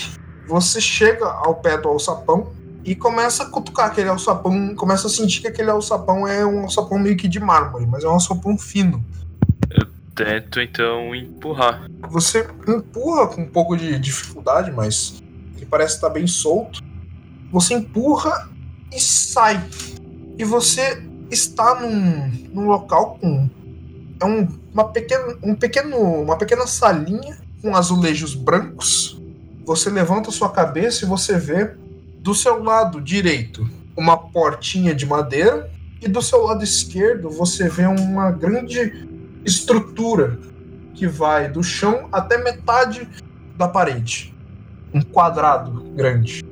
você 0.49 0.81
chega 0.81 1.27
ao 1.27 1.57
pé 1.57 1.77
do 1.77 1.89
alçapão 1.89 2.53
e 2.85 2.95
começa 2.95 3.43
a 3.43 3.47
cutucar 3.47 3.87
aquele 3.87 4.09
alçapão, 4.09 4.74
começa 4.74 5.07
a 5.07 5.11
sentir 5.11 5.41
que 5.41 5.49
aquele 5.49 5.70
alçapão 5.70 6.27
é 6.27 6.45
um 6.47 6.61
alçapão 6.62 6.99
meio 6.99 7.16
que 7.16 7.29
de 7.29 7.39
mármore, 7.41 7.87
mas 7.87 8.03
é 8.05 8.09
um 8.09 8.12
alçapão 8.12 8.57
fino. 8.57 9.05
Tento 10.15 10.61
então 10.61 11.15
empurrar. 11.15 11.87
Você 12.11 12.47
empurra 12.69 13.29
com 13.29 13.41
um 13.43 13.47
pouco 13.49 13.74
de 13.77 13.99
dificuldade, 13.99 14.70
mas 14.70 15.15
ele 15.57 15.65
parece 15.65 15.95
estar 15.95 16.11
bem 16.11 16.27
solto. 16.27 16.81
Você 17.51 17.73
empurra 17.74 18.49
e 18.94 19.01
sai. 19.01 19.62
E 20.39 20.44
você 20.44 21.02
está 21.31 21.81
num, 21.81 22.31
num 22.52 22.66
local 22.66 23.19
com 23.20 23.48
é 24.20 24.24
um, 24.24 24.48
uma 24.73 24.85
pequena, 24.85 25.36
um 25.43 25.55
pequeno, 25.55 25.97
uma 25.98 26.36
pequena 26.36 26.66
salinha 26.66 27.36
com 27.60 27.74
azulejos 27.74 28.35
brancos. 28.35 29.20
Você 29.64 29.90
levanta 29.90 30.31
sua 30.31 30.51
cabeça 30.51 31.05
e 31.05 31.09
você 31.09 31.39
vê 31.39 31.74
do 32.20 32.35
seu 32.35 32.62
lado 32.62 33.01
direito 33.01 33.69
uma 33.97 34.16
portinha 34.16 34.94
de 34.94 35.05
madeira 35.05 35.70
e 36.01 36.09
do 36.09 36.23
seu 36.23 36.43
lado 36.43 36.62
esquerdo 36.62 37.31
você 37.31 37.69
vê 37.69 37.86
uma 37.86 38.31
grande 38.31 39.09
estrutura 39.44 40.39
que 40.94 41.06
vai 41.06 41.48
do 41.48 41.62
chão 41.62 42.09
até 42.12 42.39
metade 42.39 43.09
da 43.56 43.66
parede. 43.66 44.32
Um 44.94 45.02
quadrado 45.02 45.82
grande. 45.94 46.44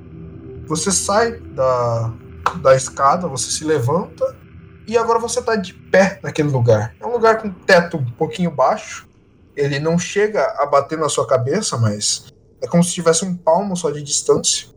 Você 0.66 0.90
sai 0.90 1.38
da, 1.54 2.12
da 2.62 2.74
escada, 2.74 3.28
você 3.28 3.50
se 3.50 3.64
levanta 3.64 4.36
e 4.86 4.98
agora 4.98 5.18
você 5.18 5.40
tá 5.40 5.56
de 5.56 5.72
pé 5.72 6.18
naquele 6.22 6.48
lugar. 6.48 6.94
É 6.98 7.06
um 7.06 7.12
lugar 7.12 7.40
com 7.40 7.50
teto 7.50 7.96
um 7.96 8.10
pouquinho 8.12 8.50
baixo. 8.50 9.08
Ele 9.56 9.78
não 9.78 9.98
chega 9.98 10.44
a 10.58 10.66
bater 10.66 10.98
na 10.98 11.08
sua 11.08 11.26
cabeça, 11.26 11.76
mas 11.76 12.26
é 12.60 12.66
como 12.66 12.82
se 12.82 12.92
tivesse 12.92 13.24
um 13.24 13.36
palmo 13.36 13.76
só 13.76 13.90
de 13.90 14.02
distância. 14.02 14.68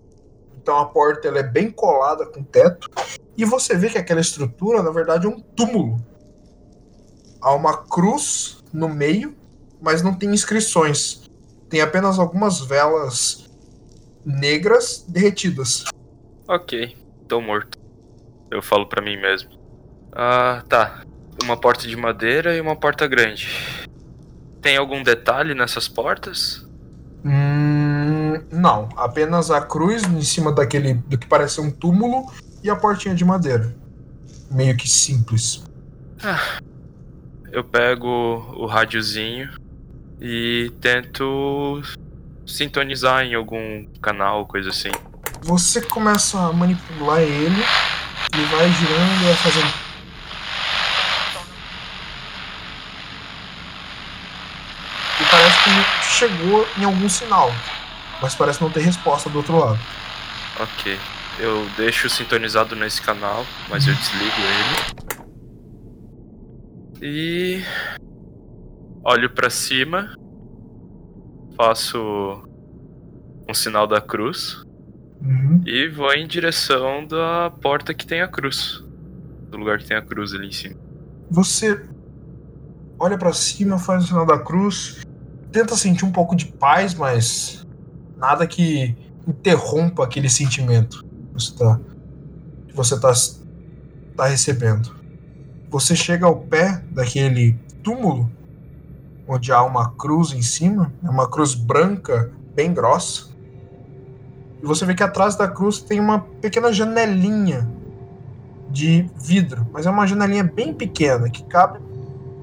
Então 0.61 0.77
a 0.77 0.85
porta 0.85 1.27
ela 1.27 1.39
é 1.39 1.43
bem 1.43 1.71
colada 1.71 2.25
com 2.25 2.41
o 2.41 2.45
teto. 2.45 2.89
E 3.35 3.43
você 3.43 3.75
vê 3.75 3.89
que 3.89 3.97
aquela 3.97 4.21
estrutura, 4.21 4.83
na 4.83 4.91
verdade, 4.91 5.25
é 5.25 5.29
um 5.29 5.39
túmulo. 5.39 5.99
Há 7.41 7.53
uma 7.53 7.77
cruz 7.77 8.63
no 8.71 8.87
meio, 8.87 9.35
mas 9.81 10.01
não 10.01 10.13
tem 10.13 10.29
inscrições. 10.29 11.23
Tem 11.69 11.81
apenas 11.81 12.19
algumas 12.19 12.59
velas 12.61 13.49
negras 14.25 15.03
derretidas. 15.07 15.85
Ok, 16.47 16.95
tô 17.33 17.41
morto. 17.41 17.79
Eu 18.51 18.61
falo 18.61 18.85
pra 18.85 19.01
mim 19.01 19.17
mesmo. 19.17 19.49
Ah, 20.11 20.63
tá. 20.69 21.01
Uma 21.43 21.57
porta 21.57 21.87
de 21.87 21.95
madeira 21.95 22.55
e 22.55 22.61
uma 22.61 22.75
porta 22.75 23.07
grande. 23.07 23.49
Tem 24.61 24.77
algum 24.77 25.01
detalhe 25.01 25.55
nessas 25.55 25.87
portas? 25.87 26.63
Hum, 27.25 28.39
não, 28.51 28.87
apenas 28.95 29.49
a 29.49 29.61
cruz 29.61 30.03
em 30.03 30.21
cima 30.21 30.51
daquele 30.51 30.93
do 30.93 31.17
que 31.17 31.25
parece 31.25 31.59
um 31.59 31.71
túmulo 31.71 32.31
e 32.63 32.69
a 32.69 32.75
portinha 32.75 33.15
de 33.15 33.25
madeira. 33.25 33.75
Meio 34.51 34.77
que 34.77 34.87
simples. 34.87 35.63
Eu 37.51 37.63
pego 37.63 38.07
o 38.55 38.67
rádiozinho 38.67 39.49
e 40.21 40.71
tento 40.79 41.81
sintonizar 42.45 43.23
em 43.23 43.33
algum 43.33 43.87
canal, 44.01 44.45
coisa 44.45 44.69
assim. 44.69 44.91
Você 45.43 45.81
começa 45.81 46.39
a 46.39 46.53
manipular 46.53 47.19
ele, 47.19 47.61
ele 48.33 48.45
vai 48.45 48.71
girando 48.71 49.21
e 49.21 49.25
vai 49.25 49.35
fazendo. 49.35 49.73
E 55.19 55.25
parece 55.29 55.63
que 55.63 56.05
chegou 56.05 56.65
em 56.77 56.85
algum 56.85 57.09
sinal, 57.09 57.51
mas 58.21 58.33
parece 58.35 58.61
não 58.61 58.69
ter 58.69 58.79
resposta 58.79 59.29
do 59.29 59.39
outro 59.39 59.59
lado. 59.59 59.79
Ok. 60.61 60.97
Eu 61.37 61.67
deixo 61.75 62.09
sintonizado 62.09 62.73
nesse 62.73 63.01
canal, 63.01 63.45
mas 63.67 63.85
eu 63.85 63.93
desligo 63.95 64.41
ele. 67.01 67.01
E. 67.01 67.65
Olho 69.03 69.29
pra 69.29 69.49
cima. 69.49 70.15
Faço 71.57 71.99
um 73.49 73.53
sinal 73.53 73.85
da 73.85 73.99
cruz. 73.99 74.63
Uhum. 75.23 75.61
E 75.65 75.87
vou 75.87 76.13
em 76.13 76.27
direção 76.27 77.07
da 77.07 77.51
porta 77.61 77.93
que 77.93 78.05
tem 78.05 78.21
a 78.21 78.27
cruz. 78.27 78.83
Do 79.49 79.57
lugar 79.57 79.77
que 79.77 79.85
tem 79.85 79.95
a 79.95 80.01
cruz 80.01 80.33
ali 80.33 80.47
em 80.47 80.51
cima. 80.51 80.75
Você 81.29 81.81
olha 82.99 83.17
pra 83.17 83.33
cima, 83.33 83.77
faz 83.77 84.03
o 84.03 84.07
sinal 84.07 84.25
da 84.25 84.37
cruz, 84.37 85.01
tenta 85.51 85.75
sentir 85.75 86.05
um 86.05 86.11
pouco 86.11 86.35
de 86.35 86.45
paz, 86.45 86.93
mas 86.93 87.65
nada 88.17 88.45
que 88.47 88.95
interrompa 89.27 90.03
aquele 90.03 90.29
sentimento 90.29 91.03
que 91.03 91.33
você 91.33 91.55
tá, 91.55 91.79
que 92.67 92.75
você 92.75 92.99
tá, 92.99 93.13
tá 94.15 94.25
recebendo. 94.25 94.95
Você 95.69 95.95
chega 95.95 96.25
ao 96.25 96.37
pé 96.41 96.83
daquele 96.91 97.53
túmulo, 97.81 98.29
onde 99.27 99.51
há 99.51 99.63
uma 99.63 99.91
cruz 99.95 100.31
em 100.31 100.41
cima, 100.41 100.93
é 101.03 101.09
uma 101.09 101.29
cruz 101.29 101.55
branca, 101.55 102.31
bem 102.53 102.73
grossa. 102.73 103.32
E 104.63 104.65
você 104.65 104.85
vê 104.85 104.95
que 104.95 105.03
atrás 105.03 105.35
da 105.35 105.45
cruz 105.45 105.79
tem 105.81 105.99
uma 105.99 106.19
pequena 106.19 106.71
janelinha 106.71 107.67
de 108.69 109.09
vidro, 109.13 109.67
mas 109.73 109.85
é 109.85 109.89
uma 109.89 110.07
janelinha 110.07 110.41
bem 110.45 110.73
pequena 110.73 111.29
que 111.29 111.43
cabe 111.43 111.79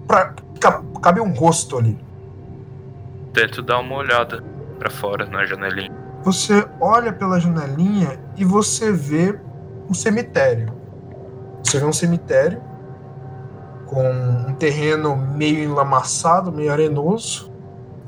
pra, 0.06 0.34
ca- 0.60 0.82
cabe 1.00 1.18
um 1.22 1.32
rosto 1.32 1.78
ali. 1.78 1.98
Tento 3.32 3.62
dar 3.62 3.78
uma 3.78 3.96
olhada 3.96 4.44
pra 4.78 4.90
fora 4.90 5.24
na 5.24 5.46
janelinha. 5.46 5.90
Você 6.22 6.68
olha 6.78 7.10
pela 7.10 7.40
janelinha 7.40 8.20
e 8.36 8.44
você 8.44 8.92
vê 8.92 9.40
um 9.88 9.94
cemitério. 9.94 10.74
Você 11.64 11.78
vê 11.80 11.86
um 11.86 11.92
cemitério 11.92 12.60
com 13.86 14.10
um 14.48 14.52
terreno 14.52 15.16
meio 15.16 15.64
enlamaçado, 15.64 16.52
meio 16.52 16.70
arenoso, 16.70 17.50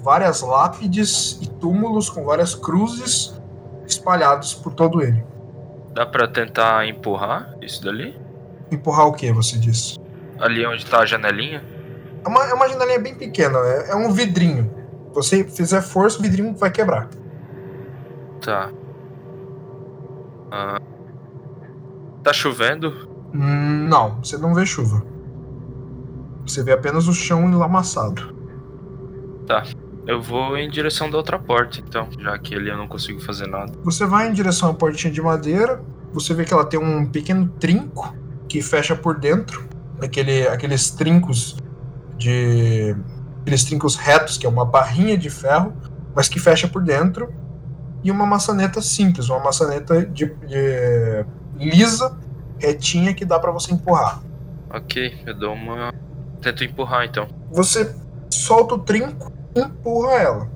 várias 0.03 0.43
lápides 0.43 1.39
e 1.41 1.49
túmulos 1.49 2.11
com 2.11 2.25
várias 2.25 2.55
cruzes 2.55 3.41
espalhados 3.93 4.55
por 4.55 4.75
todo 4.75 5.03
ele. 5.03 5.25
Dá 5.95 6.07
pra 6.07 6.27
tentar 6.27 6.87
empurrar 6.87 7.55
isso 7.61 7.83
dali? 7.85 8.19
Empurrar 8.71 9.07
o 9.07 9.13
que, 9.13 9.31
você 9.33 9.59
disse? 9.59 9.99
Ali 10.39 10.67
onde 10.67 10.85
tá 10.87 11.01
a 11.01 11.07
janelinha? 11.07 11.63
É 12.25 12.29
uma, 12.29 12.45
é 12.45 12.55
uma 12.55 12.69
janelinha 12.69 12.99
bem 12.99 13.15
pequena, 13.15 13.59
é, 13.59 13.91
é 13.91 13.97
um 13.97 14.13
vidrinho. 14.13 14.71
Se 15.09 15.15
você 15.15 15.45
fizer 15.45 15.83
força, 15.83 16.19
o 16.19 16.23
vidrinho 16.23 16.55
vai 16.55 16.71
quebrar. 16.71 17.09
Tá. 18.41 18.71
Ah, 20.51 20.81
tá 22.23 22.33
chovendo? 22.33 23.09
Não, 23.33 24.19
você 24.23 24.37
não 24.37 24.55
vê 24.55 24.65
chuva. 24.67 25.03
Você 26.47 26.63
vê 26.63 26.73
apenas 26.73 27.09
o 27.09 27.13
chão 27.13 27.49
enlamaçado. 27.49 28.35
Eu 30.07 30.21
vou 30.21 30.57
em 30.57 30.69
direção 30.69 31.09
da 31.09 31.17
outra 31.17 31.39
porta, 31.39 31.79
então, 31.79 32.09
já 32.19 32.37
que 32.39 32.55
ali 32.55 32.69
eu 32.69 32.77
não 32.77 32.89
consigo 32.89 33.21
fazer 33.21 33.47
nada. 33.47 33.73
Você 33.85 34.05
vai 34.05 34.29
em 34.29 34.33
direção 34.33 34.71
à 34.71 34.75
portinha 34.75 35.13
de 35.13 35.23
madeira, 35.23 35.81
você 36.13 36.35
vê 36.35 36.45
que 36.45 36.53
ela 36.53 36.65
tem 36.65 36.79
um 36.79 37.07
pequeno 37.07 37.49
trinco 37.49 38.15
que 38.49 38.61
fecha 38.61 38.97
por 38.97 39.19
dentro, 39.19 39.65
aquele, 40.01 40.47
aqueles 40.49 40.91
trincos 40.91 41.57
de. 42.19 42.97
aqueles 43.41 43.65
trincos 43.65 43.97
retos, 43.97 44.37
que 44.37 44.45
é 44.45 44.49
uma 44.49 44.65
barrinha 44.65 45.17
de 45.17 45.31
ferro, 45.31 45.73
mas 46.15 46.29
que 46.29 46.41
fecha 46.41 46.67
por 46.67 46.83
dentro, 46.83 47.33
e 48.03 48.11
uma 48.11 48.27
maçaneta 48.27 48.83
simples, 48.83 49.29
uma 49.29 49.39
maçaneta 49.39 50.05
de, 50.05 50.27
de 50.27 51.25
lisa, 51.57 52.19
retinha, 52.59 53.15
que 53.15 53.25
dá 53.25 53.39
pra 53.39 53.53
você 53.53 53.73
empurrar. 53.73 54.21
Ok, 54.69 55.23
eu 55.25 55.35
dou 55.35 55.55
uma. 55.55 55.93
Tento 56.41 56.65
empurrar 56.65 57.05
então. 57.05 57.29
Você 57.53 57.95
solta 58.31 58.75
o 58.75 58.79
trinco 58.79 59.33
empurra 59.55 60.13
ela. 60.15 60.51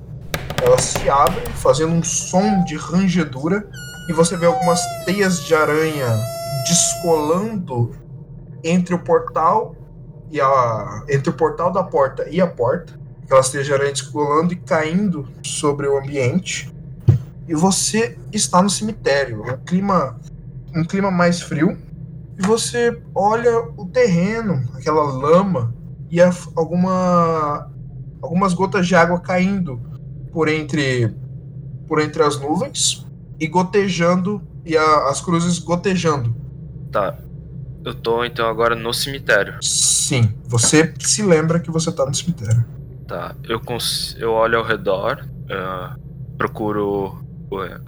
Ela 0.61 0.77
se 0.79 1.09
abre, 1.09 1.41
fazendo 1.53 1.93
um 1.93 2.03
som 2.03 2.63
de 2.63 2.75
rangedura, 2.75 3.67
e 4.09 4.13
você 4.13 4.35
vê 4.37 4.45
algumas 4.45 4.81
teias 5.05 5.43
de 5.43 5.53
aranha 5.53 6.07
descolando 6.67 7.91
entre 8.63 8.95
o 8.95 8.99
portal 8.99 9.75
e 10.31 10.41
a 10.41 11.03
entre 11.09 11.29
o 11.29 11.33
portal 11.33 11.71
da 11.71 11.83
porta 11.83 12.27
e 12.29 12.41
a 12.41 12.47
porta. 12.47 12.99
Aquelas 13.23 13.49
teias 13.49 13.65
de 13.65 13.73
aranha 13.73 13.91
descolando 13.91 14.53
e 14.53 14.55
caindo 14.55 15.27
sobre 15.43 15.87
o 15.87 15.97
ambiente. 15.97 16.73
E 17.47 17.53
você 17.53 18.17
está 18.31 18.61
no 18.61 18.69
cemitério, 18.69 19.43
um 19.43 19.57
clima 19.57 20.17
um 20.75 20.83
clima 20.83 21.11
mais 21.11 21.41
frio. 21.41 21.77
E 22.37 22.45
você 22.45 23.01
olha 23.15 23.59
o 23.75 23.85
terreno, 23.87 24.63
aquela 24.75 25.03
lama 25.03 25.73
e 26.09 26.19
alguma 26.55 27.69
algumas 28.21 28.53
gotas 28.53 28.87
de 28.87 28.95
água 28.95 29.19
caindo 29.19 29.79
por 30.31 30.47
entre 30.47 31.13
por 31.87 31.99
entre 32.01 32.21
as 32.21 32.39
nuvens 32.39 33.05
e 33.39 33.47
gotejando 33.47 34.41
e 34.65 34.75
a- 34.75 35.09
as 35.09 35.21
cruzes 35.21 35.57
gotejando. 35.59 36.35
Tá. 36.91 37.17
Eu 37.85 37.93
tô 37.93 38.25
então 38.25 38.47
agora 38.49 38.75
no 38.75 38.93
cemitério. 38.93 39.55
Sim, 39.61 40.33
você 40.45 40.93
se 40.99 41.23
lembra 41.23 41.59
que 41.59 41.71
você 41.71 41.91
tá 41.91 42.05
no 42.05 42.13
cemitério. 42.13 42.65
Tá. 43.07 43.33
Eu, 43.47 43.61
cons... 43.61 44.17
eu 44.19 44.31
olho 44.33 44.57
ao 44.57 44.65
redor, 44.65 45.25
ah, 45.49 45.95
procuro 46.37 47.23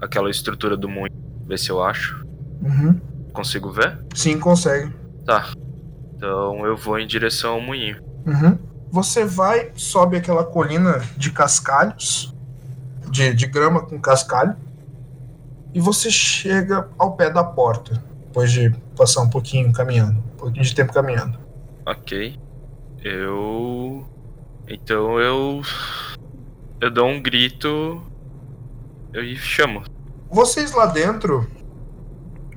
aquela 0.02 0.30
estrutura 0.30 0.78
do 0.78 0.88
moinho, 0.88 1.12
ver 1.46 1.60
se 1.60 1.70
eu 1.70 1.84
acho. 1.84 2.26
Uhum. 2.62 2.98
Consigo 3.34 3.70
ver? 3.72 4.00
Sim, 4.16 4.40
consegue. 4.40 4.94
Tá. 5.26 5.50
Então 6.16 6.66
eu 6.66 6.78
vou 6.78 6.98
em 6.98 7.06
direção 7.06 7.56
ao 7.56 7.62
moinho. 7.62 7.98
Uhum. 8.26 8.58
Você 8.92 9.24
vai, 9.24 9.72
sobe 9.76 10.18
aquela 10.18 10.44
colina 10.44 11.00
de 11.16 11.32
cascalhos, 11.32 12.34
de, 13.10 13.34
de 13.34 13.48
grama 13.48 13.82
com 13.82 14.00
cascalho, 14.00 14.56
e 15.74 15.80
você 15.80 16.10
chega 16.10 16.90
ao 16.98 17.16
pé 17.16 17.30
da 17.30 17.44
porta, 17.44 18.04
depois 18.26 18.52
de 18.52 18.72
passar 18.98 19.22
um 19.22 19.30
pouquinho 19.30 19.72
caminhando, 19.72 20.20
um 20.20 20.38
pouquinho 20.38 20.64
de 20.64 20.74
tempo 20.74 20.92
caminhando. 20.92 21.38
Ok. 21.86 22.40
Eu. 23.04 24.06
Então 24.68 25.20
eu. 25.20 25.62
Eu 26.82 26.92
dou 26.92 27.08
um 27.08 27.22
grito. 27.22 28.02
Eu 29.14 29.24
e 29.24 29.36
chamo. 29.36 29.84
Vocês 30.30 30.72
lá 30.74 30.86
dentro, 30.86 31.50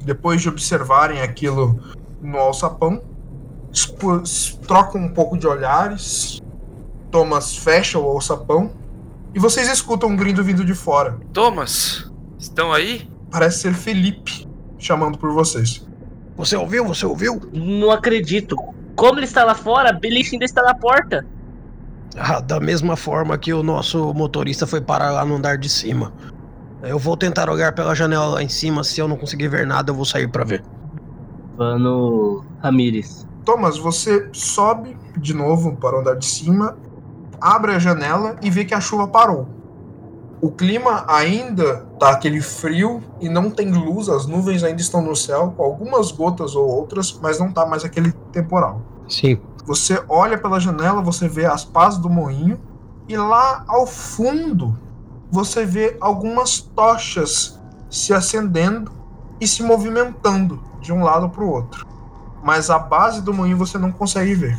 depois 0.02 0.42
de 0.42 0.48
observarem 0.48 1.20
aquilo 1.20 1.80
no 2.20 2.38
alçapão, 2.38 3.02
trocam 4.66 5.00
um 5.00 5.08
pouco 5.08 5.36
de 5.36 5.46
olhares. 5.46 6.40
Thomas 7.10 7.56
fecha 7.56 7.98
o 7.98 8.04
alçapão 8.04 8.72
e 9.34 9.38
vocês 9.38 9.70
escutam 9.70 10.10
um 10.10 10.16
grito 10.16 10.42
vindo 10.42 10.64
de 10.64 10.74
fora. 10.74 11.18
Thomas! 11.32 12.10
Estão 12.38 12.72
aí? 12.72 13.08
Parece 13.30 13.60
ser 13.60 13.74
Felipe 13.74 14.46
chamando 14.78 15.16
por 15.16 15.32
vocês. 15.32 15.86
Você 16.36 16.56
ouviu? 16.56 16.86
Você 16.86 17.06
ouviu? 17.06 17.40
Não 17.52 17.90
acredito. 17.90 18.56
Como 18.96 19.18
ele 19.18 19.26
está 19.26 19.44
lá 19.44 19.54
fora, 19.54 19.90
a 19.90 19.92
beliche 19.92 20.34
ainda 20.34 20.44
está 20.44 20.62
na 20.62 20.74
porta. 20.74 21.24
Ah, 22.16 22.40
da 22.40 22.60
mesma 22.60 22.96
forma 22.96 23.38
que 23.38 23.52
o 23.52 23.62
nosso 23.62 24.12
motorista 24.12 24.66
foi 24.66 24.80
parar 24.80 25.12
lá 25.12 25.24
no 25.24 25.36
andar 25.36 25.56
de 25.56 25.68
cima. 25.68 26.12
Eu 26.82 26.98
vou 26.98 27.16
tentar 27.16 27.48
olhar 27.48 27.72
pela 27.72 27.94
janela 27.94 28.26
lá 28.26 28.42
em 28.42 28.48
cima. 28.48 28.82
Se 28.84 29.00
eu 29.00 29.08
não 29.08 29.16
conseguir 29.16 29.48
ver 29.48 29.66
nada, 29.66 29.90
eu 29.90 29.94
vou 29.94 30.04
sair 30.04 30.28
pra 30.28 30.44
ver. 30.44 30.62
Vano 31.56 32.44
Ramires. 32.60 33.26
Thomas, 33.44 33.78
você 33.78 34.28
sobe 34.32 34.96
de 35.16 35.34
novo 35.34 35.76
para 35.76 35.96
o 35.96 36.00
andar 36.00 36.16
de 36.16 36.26
cima, 36.26 36.76
abre 37.40 37.72
a 37.72 37.78
janela 37.78 38.36
e 38.42 38.50
vê 38.50 38.64
que 38.64 38.74
a 38.74 38.80
chuva 38.80 39.08
parou. 39.08 39.46
O 40.40 40.50
clima 40.50 41.04
ainda 41.06 41.86
tá 42.00 42.10
aquele 42.10 42.40
frio 42.40 43.02
e 43.20 43.28
não 43.28 43.48
tem 43.48 43.70
luz, 43.70 44.08
as 44.08 44.26
nuvens 44.26 44.64
ainda 44.64 44.80
estão 44.80 45.00
no 45.00 45.14
céu, 45.14 45.54
com 45.56 45.62
algumas 45.62 46.10
gotas 46.10 46.56
ou 46.56 46.66
outras, 46.68 47.16
mas 47.22 47.38
não 47.38 47.52
tá 47.52 47.64
mais 47.64 47.84
aquele 47.84 48.12
temporal. 48.32 48.82
Sim. 49.08 49.38
Você 49.64 50.02
olha 50.08 50.36
pela 50.36 50.58
janela, 50.58 51.00
você 51.00 51.28
vê 51.28 51.46
as 51.46 51.64
pás 51.64 51.96
do 51.96 52.10
moinho 52.10 52.58
e 53.08 53.16
lá 53.16 53.64
ao 53.68 53.86
fundo 53.86 54.76
você 55.30 55.64
vê 55.64 55.96
algumas 56.00 56.60
tochas 56.60 57.60
se 57.88 58.12
acendendo 58.12 58.90
e 59.40 59.46
se 59.46 59.62
movimentando 59.62 60.62
de 60.80 60.92
um 60.92 61.02
lado 61.02 61.28
para 61.28 61.44
o 61.44 61.50
outro. 61.50 61.91
Mas 62.42 62.70
a 62.70 62.78
base 62.78 63.22
do 63.22 63.32
moinho 63.32 63.56
você 63.56 63.78
não 63.78 63.92
consegue 63.92 64.34
ver. 64.34 64.58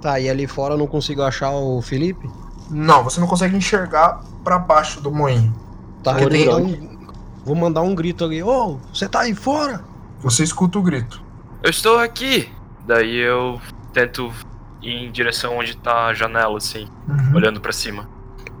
Tá, 0.00 0.18
e 0.18 0.28
ali 0.30 0.46
fora 0.46 0.74
eu 0.74 0.78
não 0.78 0.86
consigo 0.86 1.22
achar 1.22 1.50
o 1.50 1.82
Felipe? 1.82 2.28
Não, 2.70 3.04
você 3.04 3.20
não 3.20 3.26
consegue 3.26 3.56
enxergar 3.56 4.20
para 4.42 4.58
baixo 4.58 5.00
do 5.00 5.10
moinho. 5.12 5.54
Tá, 6.02 6.18
eu 6.20 6.30
tem- 6.30 6.48
um, 6.48 6.98
vou 7.44 7.54
mandar 7.54 7.82
um 7.82 7.94
grito 7.94 8.24
ali. 8.24 8.42
Ô, 8.42 8.78
você 8.92 9.08
tá 9.08 9.20
aí 9.20 9.34
fora? 9.34 9.84
Você 10.20 10.42
escuta 10.42 10.78
o 10.78 10.82
grito. 10.82 11.22
Eu 11.62 11.68
estou 11.70 11.98
aqui! 11.98 12.50
Daí 12.86 13.14
eu 13.16 13.60
tento 13.92 14.32
ir 14.80 14.90
em 15.08 15.12
direção 15.12 15.58
onde 15.58 15.76
tá 15.76 16.06
a 16.06 16.14
janela, 16.14 16.56
assim, 16.56 16.88
Uhum. 17.06 17.36
olhando 17.36 17.60
pra 17.60 17.72
cima. 17.72 18.08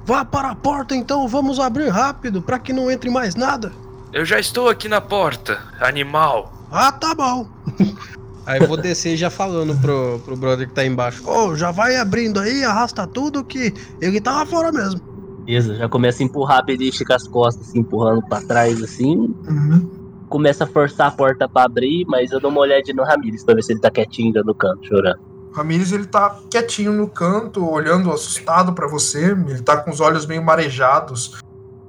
Vá 0.04 0.24
para 0.24 0.50
a 0.50 0.54
porta 0.54 0.94
então, 0.94 1.26
vamos 1.26 1.58
abrir 1.58 1.88
rápido, 1.88 2.42
pra 2.42 2.58
que 2.58 2.72
não 2.72 2.90
entre 2.90 3.08
mais 3.08 3.34
nada. 3.34 3.72
Eu 4.12 4.24
já 4.24 4.38
estou 4.38 4.68
aqui 4.68 4.88
na 4.88 5.00
porta, 5.00 5.58
animal! 5.80 6.52
Ah, 6.70 6.92
tá 6.92 7.14
bom. 7.14 7.46
Aí 8.46 8.60
eu 8.60 8.66
vou 8.66 8.76
descer 8.76 9.16
já 9.16 9.30
falando 9.30 9.78
pro, 9.80 10.20
pro 10.24 10.36
brother 10.36 10.68
que 10.68 10.74
tá 10.74 10.84
embaixo. 10.84 11.28
Ô, 11.28 11.54
já 11.54 11.70
vai 11.70 11.96
abrindo 11.96 12.40
aí, 12.40 12.64
arrasta 12.64 13.06
tudo 13.06 13.44
que 13.44 13.72
ele 14.00 14.20
tá 14.20 14.32
lá 14.32 14.46
fora 14.46 14.72
mesmo. 14.72 15.00
Beleza, 15.44 15.76
já 15.76 15.88
começa 15.88 16.22
a 16.22 16.26
empurrar 16.26 16.58
a 16.58 16.62
beliche 16.62 17.04
com 17.04 17.12
as 17.12 17.26
costas, 17.26 17.68
assim, 17.68 17.80
empurrando 17.80 18.22
pra 18.26 18.40
trás, 18.40 18.82
assim. 18.82 19.34
Uhum. 19.48 19.90
Começa 20.28 20.64
a 20.64 20.66
forçar 20.66 21.08
a 21.08 21.10
porta 21.10 21.48
pra 21.48 21.64
abrir, 21.64 22.04
mas 22.06 22.30
eu 22.30 22.40
dou 22.40 22.50
uma 22.50 22.60
olhadinha 22.60 22.94
no 22.94 23.02
Ramires 23.02 23.44
pra 23.44 23.54
ver 23.54 23.62
se 23.62 23.72
ele 23.72 23.80
tá 23.80 23.90
quietinho 23.90 24.28
ainda 24.28 24.42
no 24.42 24.54
canto, 24.54 24.86
chorando. 24.86 25.18
Ramires 25.52 25.90
ele 25.90 26.06
tá 26.06 26.38
quietinho 26.48 26.92
no 26.92 27.08
canto, 27.08 27.68
olhando 27.68 28.12
assustado 28.12 28.72
para 28.72 28.86
você. 28.86 29.32
Ele 29.32 29.62
tá 29.62 29.76
com 29.76 29.90
os 29.90 30.00
olhos 30.00 30.24
meio 30.26 30.42
marejados, 30.42 31.40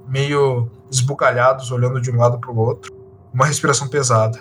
meio 0.08 0.68
esbugalhados, 0.90 1.70
olhando 1.70 2.00
de 2.00 2.10
um 2.10 2.16
lado 2.16 2.40
pro 2.40 2.56
outro. 2.56 2.92
Uma 3.32 3.46
respiração 3.46 3.86
pesada. 3.86 4.38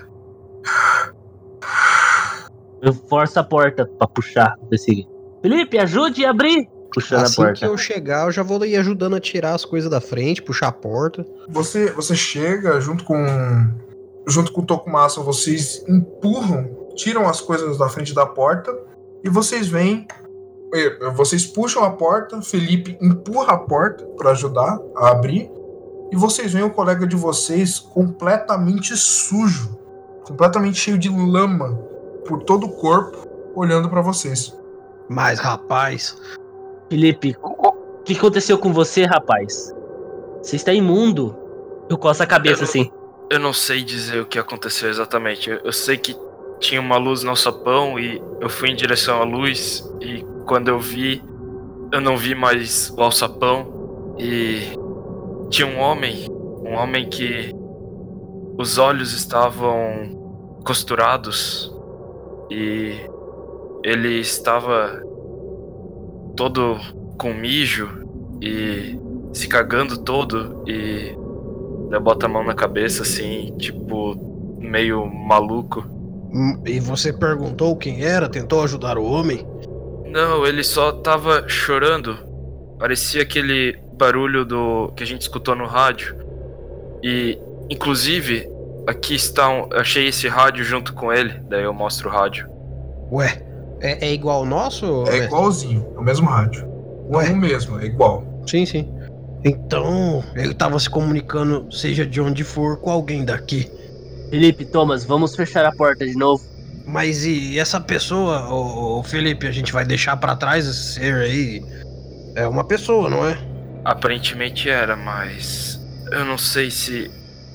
Eu 2.81 2.93
forço 2.93 3.39
a 3.39 3.43
porta 3.43 3.85
pra 3.85 4.07
puxar. 4.07 4.55
Esse... 4.71 5.07
Felipe, 5.41 5.77
ajude 5.77 6.25
a 6.25 6.31
abrir! 6.31 6.67
Puxando 6.93 7.23
assim 7.23 7.41
a 7.41 7.45
porta. 7.45 7.59
que 7.59 7.65
eu 7.65 7.77
chegar, 7.77 8.25
eu 8.25 8.31
já 8.31 8.43
vou 8.43 8.63
ir 8.65 8.75
ajudando 8.75 9.15
a 9.15 9.19
tirar 9.19 9.53
as 9.53 9.63
coisas 9.63 9.89
da 9.89 10.01
frente, 10.01 10.41
puxar 10.41 10.67
a 10.67 10.71
porta. 10.71 11.25
Você, 11.47 11.89
você 11.91 12.15
chega 12.15 12.79
junto 12.81 13.03
com 13.03 13.15
junto 14.27 14.51
com 14.51 14.61
o 14.61 14.65
Tokumasa, 14.65 15.21
vocês 15.21 15.83
empurram, 15.87 16.69
tiram 16.95 17.27
as 17.27 17.41
coisas 17.41 17.77
da 17.77 17.89
frente 17.89 18.13
da 18.13 18.25
porta 18.25 18.71
e 19.23 19.29
vocês 19.29 19.67
veem 19.67 20.05
eh, 20.73 21.11
vocês 21.15 21.45
puxam 21.45 21.83
a 21.83 21.91
porta, 21.91 22.41
Felipe 22.41 22.97
empurra 23.01 23.53
a 23.53 23.57
porta 23.57 24.05
para 24.17 24.31
ajudar 24.31 24.79
a 24.95 25.09
abrir 25.09 25.49
e 26.11 26.15
vocês 26.15 26.53
veem 26.53 26.65
o 26.65 26.69
colega 26.69 27.07
de 27.07 27.15
vocês 27.15 27.79
completamente 27.79 28.95
sujo, 28.95 29.77
completamente 30.25 30.77
cheio 30.77 30.97
de 30.97 31.09
lama 31.09 31.90
por 32.27 32.43
todo 32.43 32.65
o 32.65 32.69
corpo, 32.71 33.27
olhando 33.55 33.89
para 33.89 34.01
vocês. 34.01 34.55
Mas, 35.09 35.39
rapaz, 35.39 36.17
Felipe, 36.89 37.35
o 37.41 37.73
que 38.03 38.13
aconteceu 38.15 38.57
com 38.57 38.71
você, 38.73 39.05
rapaz? 39.05 39.73
Você 40.41 40.55
está 40.55 40.73
imundo. 40.73 41.35
Eu 41.89 41.97
coço 41.97 42.23
a 42.23 42.25
cabeça 42.25 42.61
Eu- 42.61 42.65
assim. 42.65 42.91
Eu 43.29 43.39
não 43.39 43.53
sei 43.53 43.83
dizer 43.83 44.21
o 44.21 44.25
que 44.25 44.37
aconteceu 44.37 44.89
exatamente. 44.89 45.49
Eu, 45.49 45.59
eu 45.63 45.71
sei 45.71 45.97
que 45.97 46.15
tinha 46.59 46.81
uma 46.81 46.97
luz 46.97 47.23
no 47.23 47.29
alçapão 47.29 47.97
e 47.97 48.21
eu 48.41 48.49
fui 48.49 48.69
em 48.69 48.75
direção 48.75 49.21
à 49.21 49.23
luz 49.23 49.89
e 50.01 50.25
quando 50.45 50.67
eu 50.67 50.79
vi, 50.79 51.23
eu 51.91 52.01
não 52.01 52.17
vi 52.17 52.35
mais 52.35 52.93
o 52.97 53.01
alçapão 53.01 54.13
e 54.19 54.77
tinha 55.49 55.65
um 55.67 55.79
homem, 55.79 56.27
um 56.29 56.73
homem 56.75 57.07
que 57.09 57.53
os 58.57 58.77
olhos 58.77 59.13
estavam 59.13 60.59
costurados 60.65 61.73
e 62.51 63.09
ele 63.83 64.19
estava 64.19 65.01
todo 66.35 66.77
com 67.17 67.33
mijo 67.33 67.89
e 68.41 68.99
se 69.33 69.47
cagando 69.47 69.97
todo 69.97 70.63
e 70.67 71.15
Daí 71.91 71.99
bota 71.99 72.25
a 72.25 72.29
mão 72.29 72.41
na 72.41 72.53
cabeça 72.53 73.03
assim, 73.03 73.53
tipo, 73.57 74.15
meio 74.57 75.05
maluco. 75.05 75.83
hum, 76.33 76.63
e 76.65 76.79
você 76.79 77.11
perguntou 77.11 77.75
quem 77.75 78.01
era? 78.01 78.29
Tentou 78.29 78.63
ajudar 78.63 78.97
o 78.97 79.03
homem? 79.03 79.45
Não, 80.05 80.47
ele 80.47 80.63
só 80.63 80.93
tava 80.93 81.49
chorando. 81.49 82.17
Parecia 82.79 83.23
aquele 83.23 83.77
barulho 83.97 84.45
do 84.45 84.93
que 84.95 85.03
a 85.03 85.05
gente 85.05 85.23
escutou 85.23 85.53
no 85.53 85.65
rádio. 85.65 86.15
E, 87.03 87.37
inclusive, 87.69 88.49
aqui 88.91 89.15
está 89.15 89.49
um. 89.49 89.67
eu 89.71 89.79
Achei 89.79 90.07
esse 90.07 90.27
rádio 90.27 90.63
junto 90.63 90.93
com 90.93 91.11
ele. 91.11 91.41
Daí 91.49 91.63
eu 91.63 91.73
mostro 91.73 92.09
o 92.09 92.11
rádio. 92.11 92.47
Ué, 93.11 93.43
é, 93.81 94.07
é 94.07 94.13
igual 94.13 94.39
ao 94.39 94.45
nosso? 94.45 94.85
É 94.85 95.11
mestre? 95.11 95.25
igualzinho, 95.25 95.87
é 95.95 95.99
o 95.99 96.03
mesmo 96.03 96.27
rádio. 96.27 96.67
Não 97.09 97.17
Ué? 97.17 97.29
o 97.29 97.35
mesmo, 97.35 97.79
é 97.79 97.85
igual. 97.85 98.23
Sim, 98.47 98.65
sim. 98.65 98.87
Então, 99.43 100.23
ele 100.35 100.53
tava 100.53 100.79
se 100.79 100.89
comunicando, 100.89 101.67
seja 101.71 102.05
de 102.05 102.21
onde 102.21 102.43
for, 102.43 102.77
com 102.77 102.91
alguém 102.91 103.25
daqui. 103.25 103.69
Felipe, 104.29 104.65
Thomas, 104.65 105.03
vamos 105.03 105.35
fechar 105.35 105.65
a 105.65 105.71
porta 105.71 106.05
de 106.05 106.15
novo. 106.15 106.43
Mas 106.85 107.25
e 107.25 107.59
essa 107.59 107.79
pessoa, 107.79 108.47
ô, 108.49 108.99
ô, 108.99 109.03
Felipe, 109.03 109.47
a 109.47 109.51
gente 109.51 109.73
vai 109.73 109.83
deixar 109.83 110.15
pra 110.17 110.35
trás 110.35 110.67
esse 110.67 110.93
ser 110.93 111.15
aí? 111.15 111.63
É 112.35 112.47
uma 112.47 112.63
pessoa, 112.63 113.09
não 113.09 113.27
é? 113.27 113.37
Aparentemente 113.83 114.69
era, 114.69 114.95
mas. 114.95 115.79
Eu 116.11 116.23
não 116.23 116.37
sei 116.37 116.69
se. 116.69 117.09